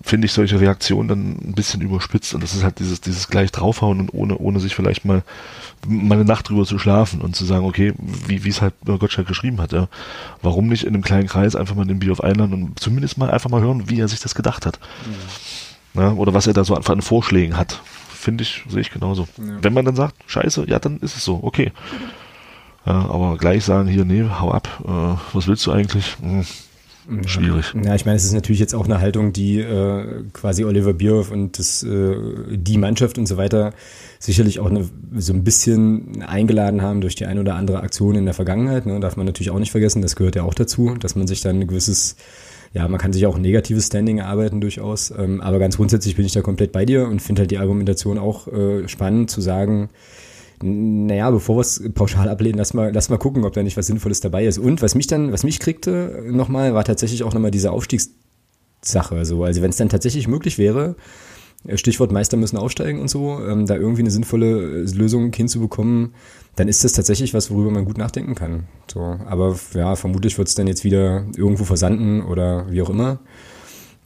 finde 0.04 0.26
ich 0.26 0.32
solche 0.32 0.60
Reaktionen 0.60 1.08
dann 1.08 1.32
ein 1.44 1.54
bisschen 1.54 1.80
überspitzt 1.80 2.32
und 2.32 2.42
das 2.42 2.54
ist 2.54 2.62
halt 2.62 2.78
dieses, 2.78 3.00
dieses 3.00 3.28
gleich 3.28 3.50
draufhauen 3.50 3.98
und 3.98 4.14
ohne, 4.14 4.38
ohne 4.38 4.60
sich 4.60 4.76
vielleicht 4.76 5.04
mal, 5.04 5.24
mal 5.86 6.14
eine 6.14 6.24
Nacht 6.24 6.48
drüber 6.48 6.64
zu 6.64 6.78
schlafen 6.78 7.20
und 7.20 7.34
zu 7.34 7.44
sagen, 7.44 7.64
okay, 7.66 7.92
wie, 7.98 8.44
wie 8.44 8.48
es 8.48 8.62
halt 8.62 8.74
Gottschalk 8.84 9.26
geschrieben 9.26 9.60
hat, 9.60 9.72
ja. 9.72 9.88
Warum 10.40 10.68
nicht 10.68 10.84
in 10.84 10.94
einem 10.94 11.02
kleinen 11.02 11.26
Kreis 11.26 11.56
einfach 11.56 11.74
mal 11.74 11.84
den 11.84 11.98
Bier 11.98 12.12
auf 12.12 12.22
einladen 12.22 12.52
und 12.52 12.78
zumindest 12.78 13.18
mal 13.18 13.30
einfach 13.30 13.50
mal 13.50 13.60
hören, 13.60 13.90
wie 13.90 13.98
er 13.98 14.06
sich 14.06 14.20
das 14.20 14.36
gedacht 14.36 14.66
hat. 14.66 14.78
Mhm. 15.94 16.00
Ja, 16.00 16.12
oder 16.12 16.32
was 16.32 16.46
er 16.46 16.52
da 16.52 16.64
so 16.64 16.74
an 16.76 17.02
Vorschlägen 17.02 17.56
hat. 17.56 17.80
Finde 18.24 18.42
ich, 18.42 18.64
sehe 18.68 18.80
ich 18.80 18.90
genauso. 18.90 19.28
Ja. 19.36 19.58
Wenn 19.60 19.74
man 19.74 19.84
dann 19.84 19.96
sagt, 19.96 20.16
scheiße, 20.26 20.64
ja, 20.66 20.78
dann 20.78 20.98
ist 21.00 21.16
es 21.16 21.24
so, 21.24 21.40
okay. 21.42 21.72
Ja, 22.86 23.08
aber 23.08 23.38
gleich 23.38 23.64
sagen 23.64 23.88
hier, 23.88 24.04
nee, 24.04 24.26
hau 24.28 24.50
ab, 24.50 24.68
äh, 24.84 25.34
was 25.34 25.46
willst 25.48 25.64
du 25.64 25.72
eigentlich? 25.72 26.18
Hm 26.20 26.44
Schwierig. 27.26 27.74
Ja, 27.84 27.94
ich 27.94 28.06
meine, 28.06 28.16
es 28.16 28.24
ist 28.24 28.32
natürlich 28.32 28.60
jetzt 28.60 28.74
auch 28.74 28.86
eine 28.86 28.98
Haltung, 28.98 29.34
die 29.34 29.60
äh, 29.60 30.22
quasi 30.32 30.64
Oliver 30.64 30.94
Bierhoff 30.94 31.30
und 31.30 31.58
das, 31.58 31.82
äh, 31.82 32.16
die 32.50 32.78
Mannschaft 32.78 33.18
und 33.18 33.26
so 33.26 33.36
weiter 33.36 33.74
sicherlich 34.18 34.58
auch 34.58 34.70
eine, 34.70 34.88
so 35.16 35.34
ein 35.34 35.44
bisschen 35.44 36.22
eingeladen 36.22 36.80
haben 36.80 37.02
durch 37.02 37.14
die 37.14 37.26
ein 37.26 37.38
oder 37.38 37.56
andere 37.56 37.80
Aktion 37.80 38.14
in 38.14 38.24
der 38.24 38.32
Vergangenheit. 38.32 38.86
Ne? 38.86 38.98
Darf 39.00 39.18
man 39.18 39.26
natürlich 39.26 39.50
auch 39.50 39.58
nicht 39.58 39.70
vergessen, 39.70 40.00
das 40.00 40.16
gehört 40.16 40.34
ja 40.34 40.44
auch 40.44 40.54
dazu, 40.54 40.94
dass 40.98 41.14
man 41.14 41.26
sich 41.26 41.42
dann 41.42 41.60
ein 41.60 41.66
gewisses, 41.66 42.16
ja, 42.74 42.88
man 42.88 42.98
kann 42.98 43.12
sich 43.12 43.24
auch 43.26 43.36
ein 43.36 43.42
negatives 43.42 43.86
Standing 43.86 44.18
erarbeiten 44.18 44.60
durchaus. 44.60 45.12
Ähm, 45.16 45.40
aber 45.40 45.60
ganz 45.60 45.76
grundsätzlich 45.76 46.16
bin 46.16 46.26
ich 46.26 46.32
da 46.32 46.42
komplett 46.42 46.72
bei 46.72 46.84
dir 46.84 47.06
und 47.06 47.22
finde 47.22 47.40
halt 47.40 47.52
die 47.52 47.58
Argumentation 47.58 48.18
auch 48.18 48.48
äh, 48.48 48.88
spannend 48.88 49.30
zu 49.30 49.40
sagen, 49.40 49.90
naja, 50.60 51.30
bevor 51.30 51.56
wir 51.56 51.60
es 51.60 51.82
pauschal 51.94 52.28
ablehnen, 52.28 52.58
lass 52.58 52.74
mal, 52.74 52.92
lass 52.92 53.10
mal 53.10 53.18
gucken, 53.18 53.44
ob 53.44 53.52
da 53.52 53.62
nicht 53.62 53.76
was 53.76 53.86
Sinnvolles 53.86 54.20
dabei 54.20 54.44
ist. 54.44 54.58
Und 54.58 54.82
was 54.82 54.96
mich 54.96 55.06
dann, 55.06 55.30
was 55.30 55.44
mich 55.44 55.60
kriegte 55.60 56.24
nochmal, 56.28 56.74
war 56.74 56.84
tatsächlich 56.84 57.22
auch 57.22 57.32
nochmal 57.32 57.52
diese 57.52 57.70
Aufstiegssache. 57.70 59.24
So. 59.24 59.44
Also 59.44 59.62
wenn 59.62 59.70
es 59.70 59.76
dann 59.76 59.88
tatsächlich 59.88 60.26
möglich 60.26 60.58
wäre, 60.58 60.90
äh, 60.90 61.02
Stichwort 61.74 62.12
Meister 62.12 62.36
müssen 62.36 62.56
aufsteigen 62.56 63.00
und 63.00 63.08
so, 63.08 63.40
ähm, 63.40 63.66
da 63.66 63.76
irgendwie 63.76 64.02
eine 64.02 64.10
sinnvolle 64.10 64.82
äh, 64.82 64.96
Lösung 64.96 65.32
hinzubekommen, 65.32 66.14
dann 66.56 66.68
ist 66.68 66.84
das 66.84 66.92
tatsächlich 66.92 67.34
was, 67.34 67.50
worüber 67.50 67.70
man 67.70 67.84
gut 67.84 67.98
nachdenken 67.98 68.34
kann. 68.34 68.64
So, 68.92 69.00
aber 69.00 69.56
ja, 69.74 69.96
vermutlich 69.96 70.38
wird 70.38 70.48
es 70.48 70.54
dann 70.54 70.66
jetzt 70.66 70.84
wieder 70.84 71.24
irgendwo 71.36 71.64
versanden 71.64 72.22
oder 72.22 72.70
wie 72.70 72.82
auch 72.82 72.90
immer. 72.90 73.18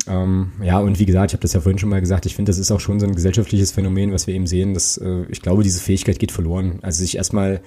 Ähm, 0.07 0.53
ja, 0.62 0.79
und 0.79 0.99
wie 0.99 1.07
gesagt, 1.07 1.33
ich 1.33 1.35
habe 1.35 1.43
das 1.43 1.53
ja 1.53 1.61
vorhin 1.61 1.79
schon 1.79 1.91
mal 1.91 2.01
gesagt, 2.01 2.25
ich 2.25 2.35
finde, 2.35 2.51
das 2.51 2.59
ist 2.59 2.70
auch 2.70 2.81
schon 2.81 3.01
so 3.01 3.07
ein 3.07 3.15
gesellschaftliches 3.15 3.73
Phänomen, 3.73 4.12
was 4.12 4.27
wir 4.27 4.35
eben 4.35 4.47
sehen, 4.47 4.73
dass 4.73 4.97
äh, 4.97 5.25
ich 5.29 5.43
glaube, 5.43 5.62
diese 5.62 5.81
Fähigkeit 5.81 6.19
geht 6.19 6.33
verloren. 6.33 6.79
Also 6.83 7.01
sich 7.01 7.16
erstmal, 7.16 7.61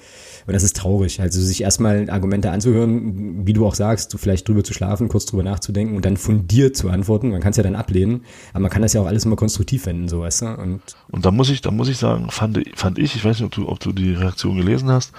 und 0.46 0.52
das 0.52 0.62
ist 0.62 0.76
traurig, 0.76 1.20
also 1.20 1.40
sich 1.40 1.62
erstmal 1.62 2.10
Argumente 2.10 2.50
anzuhören, 2.50 3.46
wie 3.46 3.52
du 3.52 3.66
auch 3.66 3.74
sagst, 3.74 4.16
vielleicht 4.18 4.48
drüber 4.48 4.64
zu 4.64 4.72
schlafen, 4.72 5.08
kurz 5.08 5.26
drüber 5.26 5.42
nachzudenken 5.42 5.94
und 5.94 6.04
dann 6.04 6.16
fundiert 6.16 6.76
zu 6.76 6.88
antworten. 6.88 7.30
Man 7.30 7.40
kann 7.40 7.50
es 7.50 7.58
ja 7.58 7.62
dann 7.62 7.76
ablehnen, 7.76 8.24
aber 8.52 8.62
man 8.62 8.70
kann 8.70 8.82
das 8.82 8.92
ja 8.92 9.02
auch 9.02 9.06
alles 9.06 9.24
immer 9.24 9.36
konstruktiv 9.36 9.86
wenden, 9.86 10.08
so 10.08 10.20
weißt 10.20 10.42
du. 10.42 10.46
Und, 10.46 10.80
und 11.10 11.24
da 11.24 11.30
muss 11.30 11.50
ich, 11.50 11.60
da 11.60 11.70
muss 11.70 11.88
ich 11.88 11.98
sagen, 11.98 12.30
fand, 12.30 12.60
fand 12.74 12.98
ich, 12.98 13.14
ich 13.14 13.24
weiß 13.24 13.38
nicht, 13.38 13.46
ob 13.46 13.52
du, 13.52 13.68
ob 13.68 13.78
du 13.78 13.92
die 13.92 14.14
Reaktion 14.14 14.56
gelesen 14.56 14.90
hast, 14.90 15.12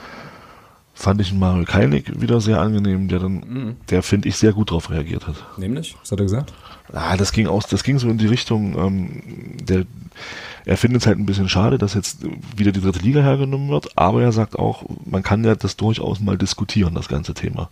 fand 0.94 1.22
ich 1.22 1.34
Mario 1.34 1.66
Keinig 1.66 2.22
wieder 2.22 2.40
sehr 2.40 2.60
angenehm, 2.62 3.08
der 3.08 3.20
dann, 3.20 3.34
mhm. 3.34 3.76
der 3.90 4.04
finde 4.04 4.30
ich 4.30 4.38
sehr 4.38 4.54
gut 4.54 4.70
darauf 4.70 4.90
reagiert 4.90 5.28
hat. 5.28 5.36
Nämlich? 5.58 5.96
Was 6.02 6.12
hat 6.12 6.20
er 6.20 6.26
gesagt? 6.26 6.54
Ah, 6.92 7.18
das 7.18 7.32
ging 7.32 7.48
aus, 7.48 7.68
das 7.68 7.84
ging 7.84 7.98
so 7.98 8.10
in 8.10 8.18
die 8.18 8.28
Richtung, 8.28 8.78
ähm, 8.78 9.24
der, 9.64 9.86
er 10.66 10.78
findet 10.78 11.02
es 11.02 11.08
halt 11.08 11.18
ein 11.18 11.26
bisschen 11.26 11.50
schade, 11.50 11.78
dass 11.78 11.94
jetzt 11.94 12.20
wieder 12.56 12.72
die 12.72 12.82
dritte 12.82 13.00
Liga 13.00 13.22
hergenommen 13.22 13.70
wird, 13.70 13.98
aber 13.98 14.22
er 14.22 14.32
sagt 14.32 14.60
auch, 14.60 14.84
man 15.06 15.24
kann 15.24 15.44
ja 15.44 15.56
das 15.56 15.78
durchaus 15.78 16.20
mal 16.20 16.38
diskutieren, 16.38 16.94
das 16.94 17.08
ganze 17.08 17.34
Thema. 17.34 17.70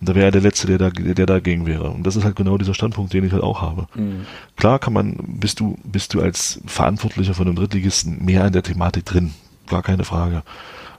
Und 0.00 0.08
da 0.08 0.14
wäre 0.14 0.26
er 0.26 0.32
der 0.32 0.42
Letzte, 0.42 0.66
der, 0.66 0.78
da, 0.78 0.90
der 0.90 1.26
dagegen 1.26 1.66
wäre. 1.66 1.90
Und 1.90 2.06
das 2.06 2.16
ist 2.16 2.24
halt 2.24 2.36
genau 2.36 2.58
dieser 2.58 2.74
Standpunkt, 2.74 3.12
den 3.12 3.24
ich 3.24 3.32
halt 3.32 3.42
auch 3.42 3.62
habe. 3.62 3.86
Mhm. 3.94 4.26
Klar 4.56 4.78
kann 4.78 4.92
man, 4.92 5.16
bist 5.16 5.60
du, 5.60 5.78
bist 5.84 6.12
du 6.12 6.20
als 6.20 6.60
Verantwortlicher 6.66 7.34
von 7.34 7.46
einem 7.46 7.56
Drittligisten 7.56 8.24
mehr 8.24 8.46
in 8.46 8.52
der 8.52 8.62
Thematik 8.62 9.04
drin. 9.06 9.32
Gar 9.68 9.82
keine 9.82 10.04
Frage. 10.04 10.42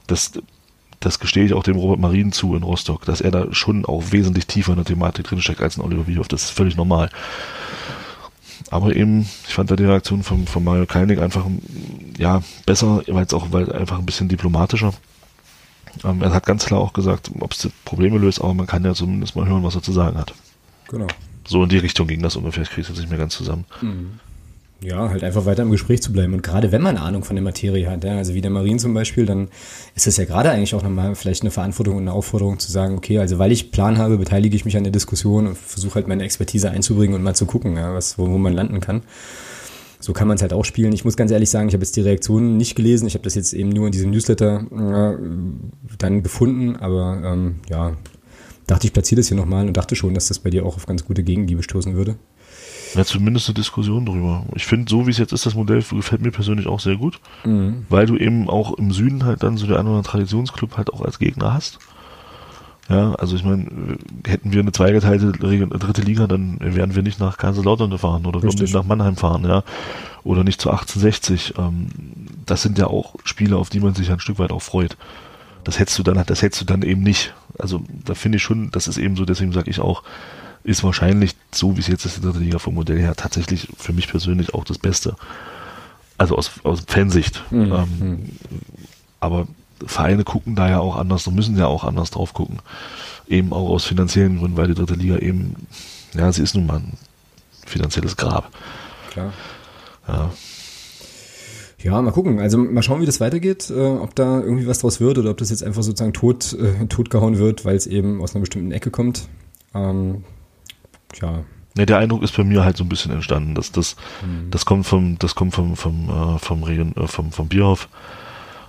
Das, 0.06 0.32
das 1.00 1.20
gestehe 1.20 1.44
ich 1.44 1.54
auch 1.54 1.62
dem 1.62 1.76
Robert 1.76 2.00
Marien 2.00 2.32
zu 2.32 2.54
in 2.56 2.62
Rostock, 2.62 3.04
dass 3.04 3.20
er 3.20 3.30
da 3.30 3.52
schon 3.52 3.84
auch 3.84 4.12
wesentlich 4.12 4.46
tiefer 4.46 4.72
in 4.72 4.76
der 4.76 4.84
Thematik 4.84 5.26
drinsteckt 5.26 5.60
als 5.60 5.76
ein 5.76 5.82
Oliver 5.82 6.04
Bierhoff. 6.04 6.28
Das 6.28 6.44
ist 6.44 6.50
völlig 6.50 6.76
normal. 6.76 7.10
Aber 8.70 8.96
eben, 8.96 9.28
ich 9.46 9.54
fand 9.54 9.70
da 9.70 9.76
die 9.76 9.84
Reaktion 9.84 10.22
von, 10.22 10.46
von 10.46 10.64
Mario 10.64 10.86
Kalnick 10.86 11.20
einfach, 11.20 11.46
ja, 12.18 12.42
besser, 12.64 13.02
weil 13.06 13.24
es 13.24 13.34
auch, 13.34 13.52
weil 13.52 13.70
einfach 13.72 13.98
ein 13.98 14.06
bisschen 14.06 14.28
diplomatischer. 14.28 14.92
Ähm, 16.04 16.22
er 16.22 16.32
hat 16.32 16.46
ganz 16.46 16.64
klar 16.64 16.80
auch 16.80 16.92
gesagt, 16.92 17.30
ob 17.40 17.52
es 17.52 17.68
Probleme 17.84 18.18
löst, 18.18 18.40
aber 18.40 18.54
man 18.54 18.66
kann 18.66 18.84
ja 18.84 18.94
zumindest 18.94 19.36
mal 19.36 19.46
hören, 19.46 19.62
was 19.62 19.74
er 19.74 19.82
zu 19.82 19.92
sagen 19.92 20.18
hat. 20.18 20.34
Genau. 20.88 21.06
So 21.46 21.62
in 21.62 21.68
die 21.68 21.78
Richtung 21.78 22.08
ging 22.08 22.22
das 22.22 22.36
ungefähr, 22.36 22.64
ich 22.64 22.70
kriege 22.70 22.82
es 22.82 22.88
jetzt 22.88 22.98
nicht 22.98 23.10
mehr 23.10 23.18
ganz 23.18 23.36
zusammen. 23.36 23.66
Mhm 23.80 24.18
ja, 24.82 25.08
halt 25.08 25.24
einfach 25.24 25.46
weiter 25.46 25.62
im 25.62 25.70
Gespräch 25.70 26.02
zu 26.02 26.12
bleiben. 26.12 26.34
Und 26.34 26.42
gerade 26.42 26.70
wenn 26.70 26.82
man 26.82 26.96
Ahnung 26.96 27.24
von 27.24 27.34
der 27.34 27.42
Materie 27.42 27.88
hat, 27.88 28.04
ja, 28.04 28.16
also 28.16 28.34
wie 28.34 28.40
der 28.40 28.50
Marien 28.50 28.78
zum 28.78 28.92
Beispiel, 28.92 29.24
dann 29.24 29.48
ist 29.94 30.06
es 30.06 30.16
ja 30.16 30.24
gerade 30.24 30.50
eigentlich 30.50 30.74
auch 30.74 30.82
nochmal 30.82 31.14
vielleicht 31.14 31.42
eine 31.42 31.50
Verantwortung 31.50 31.96
und 31.96 32.02
eine 32.02 32.12
Aufforderung 32.12 32.58
zu 32.58 32.70
sagen, 32.70 32.96
okay, 32.96 33.18
also 33.18 33.38
weil 33.38 33.52
ich 33.52 33.70
Plan 33.72 33.96
habe, 33.98 34.18
beteilige 34.18 34.54
ich 34.54 34.64
mich 34.64 34.76
an 34.76 34.84
der 34.84 34.92
Diskussion 34.92 35.46
und 35.46 35.58
versuche 35.58 35.96
halt 35.96 36.08
meine 36.08 36.24
Expertise 36.24 36.70
einzubringen 36.70 37.14
und 37.14 37.22
mal 37.22 37.34
zu 37.34 37.46
gucken, 37.46 37.76
ja, 37.76 37.94
was, 37.94 38.18
wo, 38.18 38.28
wo 38.30 38.38
man 38.38 38.52
landen 38.52 38.80
kann. 38.80 39.02
So 39.98 40.12
kann 40.12 40.28
man 40.28 40.36
es 40.36 40.42
halt 40.42 40.52
auch 40.52 40.64
spielen. 40.64 40.92
Ich 40.92 41.04
muss 41.04 41.16
ganz 41.16 41.30
ehrlich 41.30 41.48
sagen, 41.48 41.68
ich 41.68 41.74
habe 41.74 41.82
jetzt 41.82 41.96
die 41.96 42.02
Reaktionen 42.02 42.58
nicht 42.58 42.76
gelesen. 42.76 43.08
Ich 43.08 43.14
habe 43.14 43.24
das 43.24 43.34
jetzt 43.34 43.54
eben 43.54 43.70
nur 43.70 43.86
in 43.86 43.92
diesem 43.92 44.10
Newsletter 44.10 44.66
äh, 44.70 45.16
dann 45.98 46.22
gefunden, 46.22 46.76
aber 46.76 47.22
ähm, 47.24 47.56
ja, 47.70 47.96
dachte 48.66 48.86
ich 48.86 48.92
platziere 48.92 49.20
das 49.20 49.28
hier 49.28 49.36
nochmal 49.36 49.66
und 49.66 49.76
dachte 49.76 49.96
schon, 49.96 50.12
dass 50.14 50.28
das 50.28 50.38
bei 50.38 50.50
dir 50.50 50.66
auch 50.66 50.76
auf 50.76 50.86
ganz 50.86 51.04
gute 51.04 51.22
Gegenliebe 51.22 51.62
stoßen 51.62 51.94
würde. 51.96 52.16
Ja, 52.96 53.04
zumindest 53.04 53.48
eine 53.48 53.54
Diskussion 53.54 54.06
darüber. 54.06 54.44
Ich 54.54 54.64
finde, 54.64 54.88
so 54.88 55.06
wie 55.06 55.10
es 55.10 55.18
jetzt 55.18 55.32
ist, 55.32 55.44
das 55.44 55.54
Modell 55.54 55.82
gefällt 55.82 56.22
mir 56.22 56.30
persönlich 56.30 56.66
auch 56.66 56.80
sehr 56.80 56.96
gut, 56.96 57.20
mhm. 57.44 57.84
weil 57.88 58.06
du 58.06 58.16
eben 58.16 58.48
auch 58.48 58.74
im 58.74 58.90
Süden 58.92 59.24
halt 59.24 59.42
dann 59.42 59.56
so 59.56 59.66
der 59.66 59.78
einen 59.78 59.88
oder 59.88 59.98
andere 59.98 60.10
Traditionsclub 60.10 60.76
halt 60.76 60.92
auch 60.92 61.02
als 61.02 61.18
Gegner 61.18 61.52
hast. 61.52 61.78
Ja, 62.88 63.14
also 63.14 63.34
ich 63.34 63.42
meine, 63.42 63.98
hätten 64.26 64.52
wir 64.52 64.60
eine 64.60 64.70
zweigeteilte 64.70 65.32
dritte 65.32 66.02
Liga, 66.02 66.26
dann 66.28 66.58
wären 66.60 66.94
wir 66.94 67.02
nicht 67.02 67.18
nach 67.18 67.36
Kaiserslautern 67.36 67.90
gefahren 67.90 68.26
oder 68.26 68.42
würden 68.42 68.60
wir 68.60 68.68
nach 68.70 68.84
Mannheim 68.84 69.16
fahren, 69.16 69.44
ja. 69.44 69.64
Oder 70.22 70.44
nicht 70.44 70.60
zu 70.60 70.70
1860. 70.70 71.54
Ähm, 71.58 71.88
das 72.46 72.62
sind 72.62 72.78
ja 72.78 72.86
auch 72.86 73.16
Spiele, 73.24 73.56
auf 73.56 73.70
die 73.70 73.80
man 73.80 73.94
sich 73.94 74.10
ein 74.10 74.20
Stück 74.20 74.38
weit 74.38 74.52
auch 74.52 74.62
freut. 74.62 74.96
Das 75.64 75.80
hättest 75.80 75.98
du 75.98 76.04
dann, 76.04 76.22
das 76.26 76.42
hättest 76.42 76.62
du 76.62 76.64
dann 76.64 76.82
eben 76.82 77.02
nicht. 77.02 77.34
Also 77.58 77.82
da 78.04 78.14
finde 78.14 78.36
ich 78.36 78.42
schon, 78.42 78.70
das 78.70 78.86
ist 78.86 78.98
eben 78.98 79.16
so, 79.16 79.24
deswegen 79.24 79.52
sage 79.52 79.68
ich 79.68 79.80
auch, 79.80 80.04
ist 80.64 80.82
wahrscheinlich, 80.84 81.34
so 81.52 81.76
wie 81.76 81.80
es 81.80 81.86
jetzt 81.86 82.04
ist, 82.04 82.16
der 82.16 82.30
dritte 82.30 82.44
Liga 82.44 82.58
vom 82.58 82.74
Modell 82.74 82.98
her, 82.98 83.14
tatsächlich 83.14 83.68
für 83.76 83.92
mich 83.92 84.08
persönlich 84.08 84.54
auch 84.54 84.64
das 84.64 84.78
Beste. 84.78 85.16
Also 86.18 86.36
aus, 86.36 86.50
aus 86.64 86.82
Fansicht. 86.86 87.42
Mhm. 87.50 87.72
Ähm, 87.72 87.98
mhm. 87.98 88.30
aber 89.20 89.46
Vereine 89.84 90.24
gucken 90.24 90.56
da 90.56 90.68
ja 90.68 90.80
auch 90.80 90.96
anders 90.96 91.26
und 91.26 91.34
müssen 91.34 91.56
ja 91.56 91.66
auch 91.66 91.84
anders 91.84 92.10
drauf 92.10 92.32
gucken. 92.32 92.58
Eben 93.28 93.52
auch 93.52 93.68
aus 93.68 93.84
finanziellen 93.84 94.38
Gründen, 94.38 94.56
weil 94.56 94.68
die 94.68 94.74
dritte 94.74 94.94
Liga 94.94 95.18
eben, 95.18 95.54
ja, 96.14 96.32
sie 96.32 96.42
ist 96.42 96.54
nun 96.54 96.66
mal 96.66 96.78
ein 96.78 96.96
finanzielles 97.66 98.16
Grab. 98.16 98.50
Klar. 99.10 99.32
Ja. 100.08 100.30
Ja, 101.82 102.00
mal 102.00 102.10
gucken. 102.10 102.40
Also 102.40 102.58
mal 102.58 102.82
schauen, 102.82 103.00
wie 103.00 103.06
das 103.06 103.20
weitergeht, 103.20 103.70
äh, 103.70 103.74
ob 103.74 104.14
da 104.14 104.40
irgendwie 104.40 104.66
was 104.66 104.78
draus 104.78 105.00
wird 105.00 105.18
oder 105.18 105.30
ob 105.30 105.36
das 105.36 105.50
jetzt 105.50 105.62
einfach 105.62 105.82
sozusagen 105.82 106.14
tot, 106.14 106.54
äh, 106.54 106.86
totgehauen 106.86 107.38
wird, 107.38 107.64
weil 107.64 107.76
es 107.76 107.86
eben 107.86 108.22
aus 108.22 108.34
einer 108.34 108.40
bestimmten 108.40 108.72
Ecke 108.72 108.90
kommt. 108.90 109.28
Ähm, 109.74 110.24
ja. 111.20 111.44
Ne, 111.76 111.84
der 111.84 111.98
Eindruck 111.98 112.22
ist 112.22 112.34
bei 112.36 112.44
mir 112.44 112.64
halt 112.64 112.76
so 112.76 112.84
ein 112.84 112.88
bisschen 112.88 113.12
entstanden, 113.12 113.54
dass 113.54 113.70
das, 113.70 113.96
mhm. 114.24 114.50
das 114.50 114.64
kommt 114.64 114.86
vom, 114.86 115.18
das 115.18 115.34
kommt 115.34 115.54
vom, 115.54 115.76
vom, 115.76 116.08
äh, 116.08 116.38
vom, 116.38 116.62
Regen, 116.62 116.96
äh, 116.96 117.06
vom, 117.06 117.32
vom 117.32 117.48
Bierhof. 117.48 117.88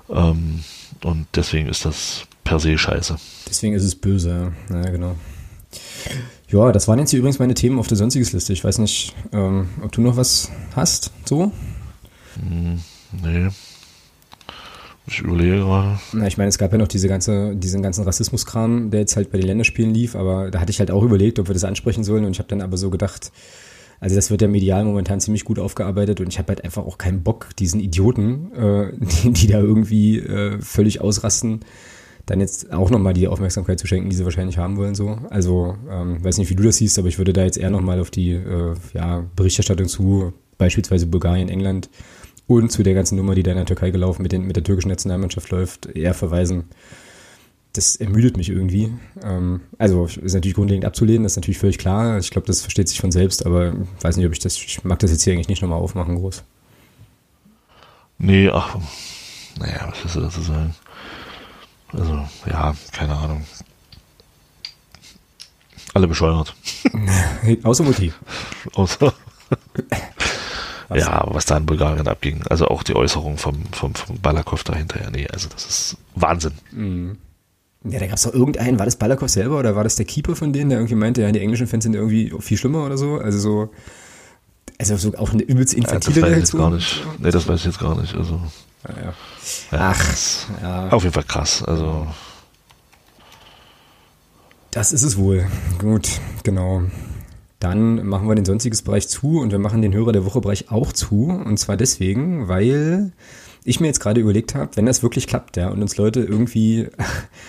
Ähm, 0.09 0.63
und 1.03 1.27
deswegen 1.33 1.69
ist 1.69 1.85
das 1.85 2.23
per 2.43 2.59
se 2.59 2.77
scheiße. 2.77 3.15
Deswegen 3.47 3.75
ist 3.75 3.83
es 3.83 3.95
böse, 3.95 4.51
ja, 4.69 4.75
ja 4.75 4.89
genau. 4.89 5.15
Ja, 6.49 6.71
das 6.71 6.87
waren 6.87 6.99
jetzt 6.99 7.11
hier 7.11 7.19
übrigens 7.19 7.39
meine 7.39 7.53
Themen 7.53 7.79
auf 7.79 7.87
der 7.87 7.97
Sonstiges-Liste. 7.97 8.53
Ich 8.53 8.63
weiß 8.63 8.77
nicht, 8.79 9.13
ähm, 9.31 9.69
ob 9.81 9.91
du 9.91 10.01
noch 10.01 10.17
was 10.17 10.51
hast, 10.75 11.11
so? 11.25 11.51
Hm, 12.35 12.81
nee. 13.23 13.49
Ich 15.07 15.19
überlege 15.19 15.57
gerade. 15.57 15.99
Na, 16.13 16.27
ich 16.27 16.37
meine, 16.37 16.49
es 16.49 16.57
gab 16.57 16.71
ja 16.73 16.77
noch 16.77 16.87
diese 16.87 17.07
ganze, 17.07 17.55
diesen 17.55 17.81
ganzen 17.81 18.03
Rassismuskram, 18.03 18.91
der 18.91 19.01
jetzt 19.01 19.15
halt 19.15 19.31
bei 19.31 19.37
den 19.37 19.47
Länderspielen 19.47 19.93
lief, 19.93 20.15
aber 20.15 20.51
da 20.51 20.59
hatte 20.59 20.71
ich 20.71 20.79
halt 20.79 20.91
auch 20.91 21.03
überlegt, 21.03 21.39
ob 21.39 21.47
wir 21.47 21.53
das 21.53 21.63
ansprechen 21.63 22.03
sollen 22.03 22.25
und 22.25 22.31
ich 22.31 22.39
habe 22.39 22.49
dann 22.49 22.61
aber 22.61 22.75
so 22.75 22.89
gedacht, 22.89 23.31
also 23.99 24.15
das 24.15 24.29
wird 24.29 24.41
ja 24.41 24.47
medial 24.47 24.83
momentan 24.83 25.19
ziemlich 25.19 25.45
gut 25.45 25.59
aufgearbeitet 25.59 26.19
und 26.19 26.27
ich 26.27 26.37
habe 26.37 26.49
halt 26.49 26.63
einfach 26.63 26.85
auch 26.85 26.97
keinen 26.97 27.23
Bock, 27.23 27.49
diesen 27.57 27.79
Idioten, 27.79 28.51
äh, 28.53 28.91
die, 29.23 29.31
die 29.31 29.47
da 29.47 29.59
irgendwie 29.59 30.19
äh, 30.19 30.59
völlig 30.59 30.99
ausrasten, 31.01 31.61
dann 32.25 32.41
jetzt 32.41 32.73
auch 32.73 32.89
nochmal 32.89 33.13
die 33.13 33.29
Aufmerksamkeit 33.29 33.79
zu 33.79 33.87
schenken, 33.87 34.09
die 34.09 34.15
sie 34.15 34.25
wahrscheinlich 34.25 34.57
haben 34.57 34.75
wollen. 34.75 34.95
So. 34.95 35.17
Also, 35.29 35.77
ähm, 35.89 36.21
weiß 36.23 36.37
nicht, 36.37 36.49
wie 36.49 36.55
du 36.55 36.63
das 36.63 36.75
siehst, 36.75 36.99
aber 36.99 37.07
ich 37.07 37.17
würde 37.17 37.31
da 37.31 37.43
jetzt 37.43 37.57
eher 37.57 37.69
nochmal 37.69 38.01
auf 38.01 38.11
die 38.11 38.31
äh, 38.31 38.73
ja, 38.93 39.23
Berichterstattung 39.37 39.87
zu, 39.87 40.33
beispielsweise 40.57 41.07
Bulgarien, 41.07 41.47
England, 41.47 41.89
und 42.47 42.71
zu 42.71 42.83
der 42.83 42.93
ganzen 42.93 43.17
Nummer, 43.17 43.35
die 43.35 43.43
da 43.43 43.51
in 43.51 43.57
der 43.57 43.65
Türkei 43.65 43.91
gelaufen 43.91 44.23
mit, 44.23 44.31
den, 44.31 44.43
mit 44.43 44.55
der 44.55 44.63
türkischen 44.63 44.89
Nationalmannschaft 44.89 45.49
läuft, 45.51 45.85
eher 45.87 46.13
verweisen. 46.13 46.65
Das 47.73 47.97
ermüdet 47.97 48.37
mich 48.37 48.49
irgendwie. 48.49 48.93
Ähm, 49.21 49.61
also 49.77 50.05
ist 50.05 50.33
natürlich 50.33 50.55
grundlegend 50.55 50.85
abzulehnen, 50.85 51.23
das 51.23 51.33
ist 51.33 51.37
natürlich 51.37 51.59
völlig 51.59 51.77
klar. 51.77 52.17
Ich 52.17 52.31
glaube, 52.31 52.47
das 52.47 52.61
versteht 52.61 52.87
sich 52.89 52.99
von 52.99 53.11
selbst, 53.11 53.45
aber 53.45 53.73
ich 53.97 54.03
weiß 54.03 54.17
nicht, 54.17 54.25
ob 54.25 54.31
ich 54.31 54.39
das, 54.39 54.55
ich 54.55 54.83
mag 54.83 54.99
das 54.99 55.11
jetzt 55.11 55.23
hier 55.23 55.33
eigentlich 55.33 55.49
nicht 55.49 55.61
nochmal 55.61 55.79
aufmachen, 55.79 56.15
groß. 56.15 56.43
Nee, 58.19 58.49
ach, 58.49 58.77
naja, 59.59 59.89
was 59.91 60.05
ist 60.05 60.15
da 60.15 60.29
zu 60.29 60.41
sagen? 60.41 60.73
Also, 61.93 62.27
ja, 62.49 62.75
keine 62.91 63.15
Ahnung. 63.15 63.45
Alle 65.93 66.07
bescheuert. 66.07 66.55
Außer 67.63 67.83
Mutti. 67.83 68.13
Außer. 68.73 69.13
Was? 70.89 70.99
Ja, 70.99 71.25
was 71.29 71.45
da 71.45 71.57
in 71.57 71.65
Bulgarien 71.65 72.07
abging. 72.07 72.43
Also 72.49 72.67
auch 72.67 72.83
die 72.83 72.95
Äußerung 72.95 73.37
vom, 73.37 73.65
vom, 73.71 73.93
vom 73.93 74.19
Balakov 74.19 74.63
dahinter. 74.63 75.01
Ja, 75.01 75.09
nee, 75.09 75.27
also 75.27 75.49
das 75.49 75.65
ist 75.65 75.97
Wahnsinn. 76.15 76.53
Mhm. 76.71 77.17
Ja, 77.83 77.99
da 77.99 78.07
gab 78.07 78.15
es 78.15 78.23
doch 78.23 78.33
irgendeinen, 78.33 78.79
war 78.79 78.85
das 78.85 78.95
Balakov 78.95 79.29
selber 79.29 79.59
oder 79.59 79.75
war 79.75 79.83
das 79.83 79.95
der 79.95 80.05
Keeper 80.05 80.35
von 80.35 80.51
denen, 80.51 80.69
der 80.69 80.79
irgendwie 80.79 80.95
meinte, 80.95 81.21
ja, 81.21 81.31
die 81.31 81.39
englischen 81.39 81.67
Fans 81.67 81.83
sind 81.83 81.95
irgendwie 81.95 82.33
viel 82.39 82.57
schlimmer 82.57 82.85
oder 82.85 82.97
so? 82.97 83.15
Also 83.17 83.39
so, 83.39 83.69
also 84.79 84.97
so 84.97 85.15
auch 85.17 85.31
eine 85.31 85.43
übelst 85.43 85.73
infantile 85.73 86.21
ja, 86.21 86.21
das 86.21 86.29
weiß 86.29 86.31
ich 86.31 86.39
jetzt 86.39 86.57
gar 86.57 86.71
nicht. 86.71 87.03
Nee, 87.19 87.31
das 87.31 87.47
weiß 87.47 87.59
ich 87.59 87.65
jetzt 87.65 87.79
gar 87.79 87.99
nicht. 87.99 88.15
Also. 88.15 88.41
Ja, 88.87 89.03
ja. 89.03 89.13
Ach, 89.71 90.15
ja. 90.61 90.89
Auf 90.89 91.03
jeden 91.03 91.13
Fall 91.13 91.23
krass. 91.23 91.63
Also. 91.63 92.07
Das 94.71 94.91
ist 94.91 95.03
es 95.03 95.17
wohl. 95.17 95.47
Gut, 95.79 96.19
genau. 96.43 96.83
Dann 97.59 98.05
machen 98.05 98.27
wir 98.27 98.35
den 98.35 98.45
sonstiges 98.45 98.83
Bereich 98.83 99.07
zu 99.07 99.39
und 99.39 99.51
wir 99.51 99.59
machen 99.59 99.81
den 99.81 99.93
Hörer 99.93 100.11
der 100.11 100.25
Woche 100.25 100.41
Bereich 100.41 100.69
auch 100.69 100.93
zu. 100.93 101.25
Und 101.25 101.57
zwar 101.57 101.75
deswegen, 101.75 102.47
weil 102.47 103.13
ich 103.63 103.79
mir 103.79 103.87
jetzt 103.87 103.99
gerade 103.99 104.21
überlegt 104.21 104.55
habe, 104.55 104.75
wenn 104.75 104.85
das 104.85 105.03
wirklich 105.03 105.27
klappt, 105.27 105.57
ja, 105.57 105.69
und 105.69 105.81
uns 105.81 105.97
Leute 105.97 106.21
irgendwie 106.21 106.87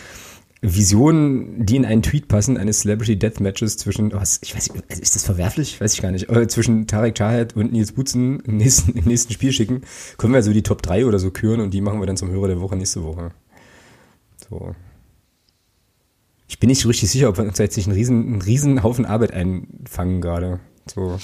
Visionen, 0.61 1.65
die 1.65 1.77
in 1.77 1.85
einen 1.85 2.03
Tweet 2.03 2.27
passen, 2.27 2.57
eines 2.57 2.81
Celebrity 2.81 3.19
Death 3.19 3.41
Matches 3.41 3.77
zwischen, 3.77 4.13
was, 4.13 4.41
ich 4.43 4.57
weiß 4.57 4.73
nicht, 4.73 4.91
ist 4.91 5.15
das 5.15 5.25
verwerflich? 5.25 5.81
Weiß 5.81 5.95
ich 5.95 6.03
gar 6.03 6.11
nicht. 6.11 6.29
Äh, 6.31 6.49
zwischen 6.49 6.87
Tarek 6.87 7.15
Chahed 7.15 7.55
und 7.55 7.73
Nils 7.73 7.93
Butzen 7.93 8.41
im 8.41 8.57
nächsten, 8.57 8.93
im 8.93 9.05
nächsten 9.05 9.33
Spiel 9.33 9.53
schicken, 9.53 9.83
können 10.17 10.33
wir 10.33 10.43
so 10.43 10.53
die 10.53 10.63
Top 10.65 10.83
3 10.83 11.07
oder 11.07 11.19
so 11.19 11.31
küren 11.31 11.61
und 11.61 11.73
die 11.73 11.81
machen 11.81 12.01
wir 12.01 12.07
dann 12.07 12.17
zum 12.17 12.31
Hörer 12.31 12.49
der 12.49 12.61
Woche 12.61 12.77
nächste 12.77 13.05
Woche. 13.05 13.31
So. 14.49 14.75
Ich 16.49 16.59
bin 16.59 16.69
nicht 16.69 16.81
so 16.81 16.89
richtig 16.89 17.11
sicher, 17.11 17.29
ob 17.29 17.37
wir 17.37 17.45
uns 17.45 17.59
jetzt 17.59 17.77
nicht 17.77 17.87
einen 17.87 17.97
riesen, 17.97 18.27
einen 18.27 18.43
riesen 18.43 18.83
Haufen 18.83 19.05
Arbeit 19.05 19.33
einfangen 19.33 20.21
gerade. 20.21 20.61
So. 20.87 21.19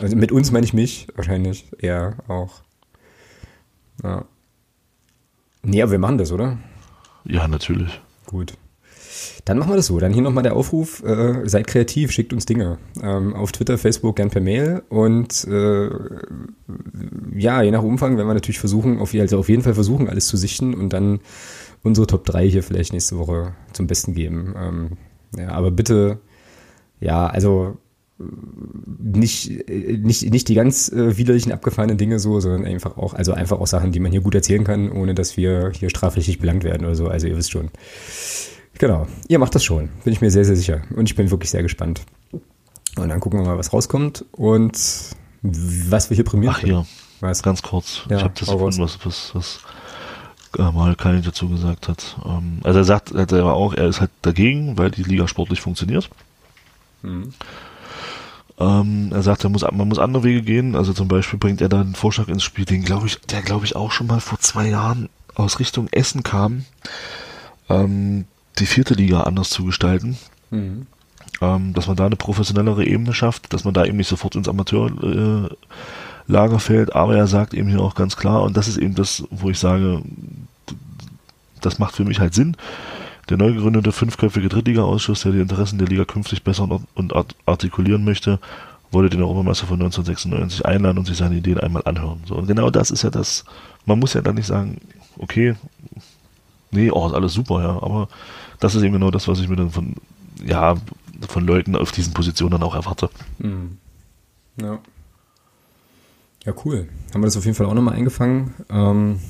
Also 0.00 0.16
mit 0.16 0.32
uns 0.32 0.50
meine 0.50 0.64
ich 0.64 0.72
mich 0.72 1.08
wahrscheinlich 1.14 1.66
eher 1.78 2.16
auch. 2.26 2.62
Ja. 4.02 4.24
Nee, 5.62 5.82
aber 5.82 5.92
wir 5.92 5.98
machen 5.98 6.16
das, 6.16 6.32
oder? 6.32 6.58
Ja, 7.24 7.46
natürlich. 7.46 8.00
Gut. 8.26 8.54
Dann 9.44 9.58
machen 9.58 9.72
wir 9.72 9.76
das 9.76 9.86
so. 9.86 9.98
Dann 9.98 10.12
hier 10.12 10.22
nochmal 10.22 10.42
der 10.42 10.56
Aufruf, 10.56 11.02
äh, 11.02 11.46
seid 11.46 11.66
kreativ, 11.66 12.10
schickt 12.12 12.32
uns 12.32 12.46
Dinge. 12.46 12.78
Ähm, 13.02 13.34
auf 13.34 13.52
Twitter, 13.52 13.76
Facebook, 13.76 14.16
gern 14.16 14.30
per 14.30 14.40
Mail. 14.40 14.82
Und 14.88 15.44
äh, 15.44 15.90
ja, 17.34 17.60
je 17.62 17.70
nach 17.70 17.82
Umfang 17.82 18.16
werden 18.16 18.28
wir 18.28 18.34
natürlich 18.34 18.60
versuchen, 18.60 18.98
auf, 18.98 19.12
also 19.14 19.38
auf 19.38 19.48
jeden 19.48 19.62
Fall 19.62 19.74
versuchen, 19.74 20.08
alles 20.08 20.26
zu 20.26 20.36
sichten 20.36 20.74
und 20.74 20.92
dann 20.92 21.20
unsere 21.82 22.06
Top 22.06 22.24
3 22.24 22.48
hier 22.48 22.62
vielleicht 22.62 22.92
nächste 22.92 23.18
Woche 23.18 23.54
zum 23.72 23.86
Besten 23.86 24.14
geben. 24.14 24.54
Ähm, 24.56 24.90
ja, 25.36 25.50
aber 25.50 25.70
bitte, 25.70 26.20
ja, 27.00 27.26
also 27.26 27.78
nicht, 28.98 29.50
nicht, 29.68 30.30
nicht 30.30 30.48
die 30.48 30.54
ganz 30.54 30.90
äh, 30.90 31.16
widerlichen 31.16 31.52
abgefahrenen 31.52 31.96
Dinge 31.96 32.18
so, 32.18 32.38
sondern 32.40 32.66
einfach 32.66 32.98
auch, 32.98 33.14
also 33.14 33.32
einfach 33.32 33.58
auch 33.58 33.66
Sachen, 33.66 33.92
die 33.92 34.00
man 34.00 34.12
hier 34.12 34.20
gut 34.20 34.34
erzählen 34.34 34.64
kann, 34.64 34.92
ohne 34.92 35.14
dass 35.14 35.36
wir 35.36 35.72
hier 35.74 35.88
strafrechtlich 35.88 36.38
belangt 36.38 36.64
werden 36.64 36.84
oder 36.84 36.94
so. 36.94 37.08
Also 37.08 37.26
ihr 37.26 37.36
wisst 37.36 37.50
schon. 37.50 37.70
Genau. 38.78 39.06
Ihr 39.28 39.38
macht 39.38 39.54
das 39.54 39.64
schon. 39.64 39.88
Bin 40.04 40.12
ich 40.12 40.20
mir 40.20 40.30
sehr, 40.30 40.44
sehr 40.44 40.56
sicher. 40.56 40.82
Und 40.94 41.08
ich 41.08 41.16
bin 41.16 41.30
wirklich 41.30 41.50
sehr 41.50 41.62
gespannt. 41.62 42.02
Und 42.96 43.08
dann 43.08 43.20
gucken 43.20 43.40
wir 43.40 43.46
mal, 43.46 43.58
was 43.58 43.72
rauskommt 43.72 44.26
und 44.32 44.78
was 45.42 46.10
wir 46.10 46.14
hier 46.14 46.24
prämieren. 46.24 46.56
Ach 46.58 46.62
ja. 46.62 46.86
Was? 47.20 47.42
Ganz 47.42 47.62
kurz. 47.62 48.02
Ja, 48.08 48.18
ich 48.18 48.24
habe 48.24 48.34
das 48.38 48.48
gefunden, 48.48 48.78
was, 48.80 48.98
was, 49.04 49.34
was 49.34 49.56
äh, 49.56 49.60
mal 50.58 50.94
Kali 50.96 51.22
dazu 51.22 51.48
gesagt 51.48 51.88
hat. 51.88 52.16
Ähm, 52.24 52.60
also 52.62 52.78
er 52.78 52.84
sagt, 52.84 53.12
er 53.12 53.28
selber 53.28 53.54
auch, 53.54 53.74
er 53.74 53.88
ist 53.88 54.00
halt 54.00 54.10
dagegen, 54.22 54.78
weil 54.78 54.90
die 54.90 55.02
Liga 55.02 55.28
sportlich 55.28 55.60
funktioniert. 55.60 56.10
Mhm. 57.02 57.32
Ähm, 58.58 59.10
er 59.12 59.22
sagt, 59.22 59.44
er 59.44 59.50
muss, 59.50 59.62
man 59.62 59.88
muss 59.88 59.98
andere 59.98 60.24
Wege 60.24 60.42
gehen. 60.42 60.76
Also 60.76 60.92
zum 60.92 61.08
Beispiel 61.08 61.38
bringt 61.38 61.60
er 61.60 61.68
da 61.68 61.80
einen 61.80 61.94
Vorschlag 61.94 62.28
ins 62.28 62.42
Spiel, 62.42 62.64
den 62.64 62.84
glaube 62.84 63.06
ich, 63.06 63.20
der 63.20 63.42
glaube 63.42 63.64
ich 63.64 63.76
auch 63.76 63.90
schon 63.90 64.06
mal 64.06 64.20
vor 64.20 64.38
zwei 64.40 64.68
Jahren 64.68 65.08
aus 65.34 65.58
Richtung 65.60 65.88
Essen 65.92 66.22
kam, 66.22 66.64
ähm, 67.68 68.26
die 68.58 68.66
vierte 68.66 68.94
Liga 68.94 69.22
anders 69.22 69.50
zu 69.50 69.64
gestalten. 69.64 70.18
Mhm. 70.50 70.86
Ähm, 71.40 71.72
dass 71.72 71.86
man 71.86 71.96
da 71.96 72.04
eine 72.04 72.16
professionellere 72.16 72.84
Ebene 72.84 73.14
schafft, 73.14 73.52
dass 73.54 73.64
man 73.64 73.72
da 73.72 73.84
eben 73.86 73.96
nicht 73.96 74.08
sofort 74.08 74.34
ins 74.34 74.48
Amateurlager 74.48 75.50
äh, 75.50 75.56
fällt. 76.58 76.94
Aber 76.94 77.16
er 77.16 77.26
sagt 77.26 77.54
eben 77.54 77.68
hier 77.68 77.80
auch 77.80 77.94
ganz 77.94 78.16
klar, 78.16 78.42
und 78.42 78.56
das 78.56 78.68
ist 78.68 78.76
eben 78.76 78.94
das, 78.94 79.24
wo 79.30 79.50
ich 79.50 79.58
sage, 79.58 80.02
das 81.60 81.78
macht 81.78 81.94
für 81.96 82.04
mich 82.04 82.20
halt 82.20 82.34
Sinn 82.34 82.56
der 83.30 83.36
neu 83.36 83.52
gegründete 83.52 83.92
fünfköpfige 83.92 84.48
Drittliga-Ausschuss, 84.48 85.22
der 85.22 85.32
die 85.32 85.40
Interessen 85.40 85.78
der 85.78 85.86
Liga 85.86 86.04
künftig 86.04 86.42
besser 86.42 86.68
und 86.94 87.14
artikulieren 87.46 88.04
möchte, 88.04 88.40
wollte 88.90 89.10
den 89.10 89.22
Europameister 89.22 89.66
von 89.66 89.80
1996 89.80 90.66
einladen 90.66 90.98
und 90.98 91.06
sich 91.06 91.16
seine 91.16 91.36
Ideen 91.36 91.60
einmal 91.60 91.82
anhören. 91.84 92.20
So, 92.26 92.34
und 92.34 92.48
genau 92.48 92.70
das 92.70 92.90
ist 92.90 93.02
ja 93.02 93.10
das. 93.10 93.44
Man 93.86 94.00
muss 94.00 94.14
ja 94.14 94.20
dann 94.20 94.34
nicht 94.34 94.46
sagen, 94.46 94.80
okay, 95.16 95.54
nee, 96.72 96.90
oh, 96.90 97.06
ist 97.06 97.14
alles 97.14 97.32
super, 97.32 97.62
ja, 97.62 97.70
aber 97.70 98.08
das 98.58 98.74
ist 98.74 98.82
eben 98.82 98.94
genau 98.94 99.12
das, 99.12 99.28
was 99.28 99.38
ich 99.38 99.48
mir 99.48 99.56
dann 99.56 99.70
von, 99.70 99.94
ja, 100.44 100.74
von 101.28 101.46
Leuten 101.46 101.76
auf 101.76 101.92
diesen 101.92 102.12
Positionen 102.12 102.50
dann 102.50 102.64
auch 102.64 102.74
erwarte. 102.74 103.10
Mhm. 103.38 103.78
Ja. 104.60 104.80
Ja, 106.44 106.54
cool. 106.64 106.88
Haben 107.12 107.20
wir 107.20 107.26
das 107.26 107.36
auf 107.36 107.44
jeden 107.44 107.56
Fall 107.56 107.66
auch 107.66 107.74
nochmal 107.74 107.94
eingefangen. 107.94 108.54
Ähm, 108.70 109.20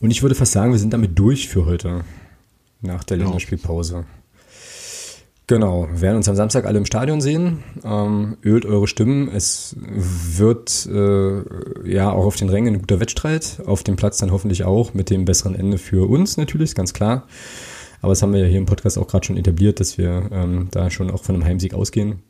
und 0.00 0.10
ich 0.10 0.22
würde 0.22 0.34
fast 0.34 0.52
sagen, 0.52 0.72
wir 0.72 0.78
sind 0.78 0.92
damit 0.92 1.18
durch 1.18 1.48
für 1.48 1.64
heute. 1.64 2.04
Nach 2.80 3.04
der 3.04 3.18
Länderspielpause. 3.18 4.04
Genau, 5.46 5.86
wir 5.88 6.00
werden 6.00 6.16
uns 6.16 6.28
am 6.28 6.34
Samstag 6.34 6.66
alle 6.66 6.78
im 6.78 6.86
Stadion 6.86 7.20
sehen. 7.20 7.62
Ähm, 7.84 8.36
ölt 8.42 8.64
eure 8.64 8.88
Stimmen. 8.88 9.28
Es 9.28 9.76
wird 9.78 10.86
äh, 10.86 11.88
ja 11.88 12.10
auch 12.10 12.24
auf 12.24 12.36
den 12.36 12.48
Rängen 12.48 12.74
ein 12.74 12.80
guter 12.80 12.98
Wettstreit. 12.98 13.60
Auf 13.66 13.84
dem 13.84 13.96
Platz 13.96 14.18
dann 14.18 14.32
hoffentlich 14.32 14.64
auch 14.64 14.94
mit 14.94 15.10
dem 15.10 15.24
besseren 15.24 15.54
Ende 15.54 15.78
für 15.78 16.08
uns 16.08 16.36
natürlich, 16.36 16.74
ganz 16.74 16.92
klar. 16.92 17.26
Aber 18.00 18.10
das 18.10 18.22
haben 18.22 18.32
wir 18.32 18.40
ja 18.40 18.46
hier 18.46 18.58
im 18.58 18.66
Podcast 18.66 18.98
auch 18.98 19.06
gerade 19.06 19.24
schon 19.26 19.36
etabliert, 19.36 19.78
dass 19.78 19.98
wir 19.98 20.28
ähm, 20.32 20.68
da 20.72 20.90
schon 20.90 21.10
auch 21.10 21.22
von 21.22 21.36
einem 21.36 21.44
Heimsieg 21.44 21.74
ausgehen. 21.74 22.22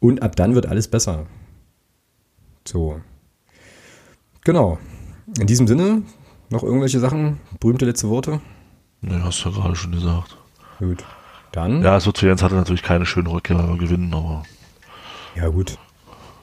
Und 0.00 0.22
ab 0.22 0.36
dann 0.36 0.54
wird 0.54 0.66
alles 0.66 0.88
besser. 0.88 1.26
So. 2.72 2.98
Genau. 4.44 4.78
In 5.38 5.46
diesem 5.46 5.66
Sinne, 5.68 6.04
noch 6.48 6.62
irgendwelche 6.62 7.00
Sachen? 7.00 7.38
Berühmte 7.60 7.84
letzte 7.84 8.08
Worte? 8.08 8.40
Ne, 9.02 9.22
hast 9.22 9.44
du 9.44 9.50
ja 9.50 9.54
gerade 9.56 9.76
schon 9.76 9.92
gesagt. 9.92 10.38
Gut. 10.78 11.04
Dann? 11.52 11.82
Ja, 11.82 11.98
es 11.98 12.06
wird 12.06 12.16
für 12.16 12.28
Jens 12.28 12.42
hatte 12.42 12.54
natürlich 12.54 12.82
keine 12.82 13.04
schöne 13.04 13.30
Rückkehr, 13.30 13.58
wenn 13.58 13.68
wir 13.68 13.76
gewinnen, 13.76 14.14
aber. 14.14 14.44
Ja, 15.36 15.48
gut. 15.48 15.76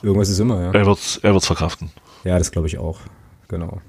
Irgendwas 0.04 0.30
ist 0.30 0.38
immer, 0.38 0.62
ja. 0.62 0.72
Er 0.72 0.86
wird 0.86 1.20
er 1.24 1.34
wird's 1.34 1.48
verkraften. 1.48 1.90
Ja, 2.24 2.38
das 2.38 2.52
glaube 2.52 2.68
ich 2.68 2.78
auch. 2.78 3.00
Genau. 3.48 3.82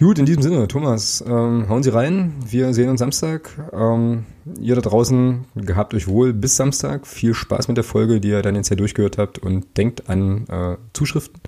Gut, 0.00 0.18
in 0.18 0.24
diesem 0.24 0.42
Sinne, 0.42 0.66
Thomas, 0.66 1.22
ähm, 1.28 1.66
hauen 1.68 1.82
Sie 1.82 1.92
rein. 1.92 2.32
Wir 2.48 2.72
sehen 2.72 2.88
uns 2.88 3.00
Samstag. 3.00 3.50
Ähm, 3.70 4.24
ihr 4.58 4.74
da 4.74 4.80
draußen, 4.80 5.44
gehabt 5.56 5.92
euch 5.92 6.08
wohl 6.08 6.32
bis 6.32 6.56
Samstag. 6.56 7.06
Viel 7.06 7.34
Spaß 7.34 7.68
mit 7.68 7.76
der 7.76 7.84
Folge, 7.84 8.18
die 8.18 8.28
ihr 8.30 8.40
dann 8.40 8.56
jetzt 8.56 8.68
hier 8.68 8.78
durchgehört 8.78 9.18
habt 9.18 9.38
und 9.38 9.76
denkt 9.76 10.08
an 10.08 10.46
äh, 10.48 10.78
Zuschriften. 10.94 11.38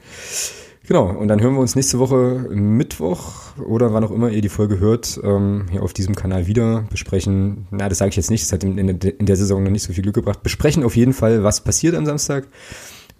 Genau, 0.86 1.08
und 1.08 1.28
dann 1.28 1.40
hören 1.40 1.54
wir 1.54 1.60
uns 1.60 1.76
nächste 1.76 1.98
Woche 1.98 2.46
Mittwoch 2.50 3.56
oder 3.56 3.94
wann 3.94 4.04
auch 4.04 4.10
immer 4.10 4.28
ihr 4.28 4.42
die 4.42 4.50
Folge 4.50 4.78
hört, 4.78 5.18
ähm, 5.24 5.64
hier 5.70 5.82
auf 5.82 5.94
diesem 5.94 6.14
Kanal 6.14 6.46
wieder. 6.46 6.84
Besprechen, 6.90 7.68
na, 7.70 7.88
das 7.88 7.96
sage 7.96 8.10
ich 8.10 8.16
jetzt 8.16 8.30
nicht, 8.30 8.44
das 8.44 8.52
hat 8.52 8.64
in, 8.64 8.76
in, 8.76 8.88
in, 8.90 9.24
der 9.24 9.36
Saison 9.36 9.62
noch 9.62 9.70
nicht 9.70 9.84
so 9.84 9.94
viel 9.94 10.02
Glück 10.02 10.16
gebracht. 10.16 10.42
Besprechen 10.42 10.84
auf 10.84 10.94
jeden 10.94 11.14
Fall, 11.14 11.42
was 11.42 11.62
passiert 11.64 11.94
am 11.94 12.04
Samstag. 12.04 12.48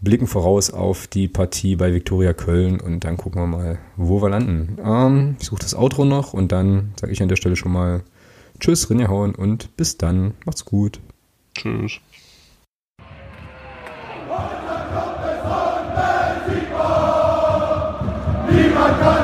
Blicken 0.03 0.27
voraus 0.27 0.73
auf 0.73 1.07
die 1.07 1.29
Partie 1.29 1.77
bei 1.77 1.95
Viktoria 1.95 2.33
Köln 2.33 2.81
und 2.81 3.05
dann 3.05 3.17
gucken 3.17 3.41
wir 3.41 3.47
mal, 3.47 3.79
wo 3.97 4.21
wir 4.21 4.31
landen. 4.31 4.77
Ähm, 4.85 5.37
ich 5.39 5.47
suche 5.47 5.63
das 5.63 5.77
Outro 5.77 6.05
noch 6.05 6.35
und 6.35 6.51
dann 6.51 6.93
sage 7.01 7.13
ich 7.13 7.23
an 7.23 7.29
der 7.29 7.37
Stelle 7.37 7.55
schon 7.55 7.71
mal 7.71 8.03
Tschüss, 8.59 8.91
Rinnehauen 8.91 9.33
und 9.37 9.77
bis 9.77 9.99
dann. 9.99 10.35
Macht's 10.45 10.65
gut. 10.65 10.99
Tschüss. 11.55 12.01
Niemand 18.51 19.01
kann 19.01 19.22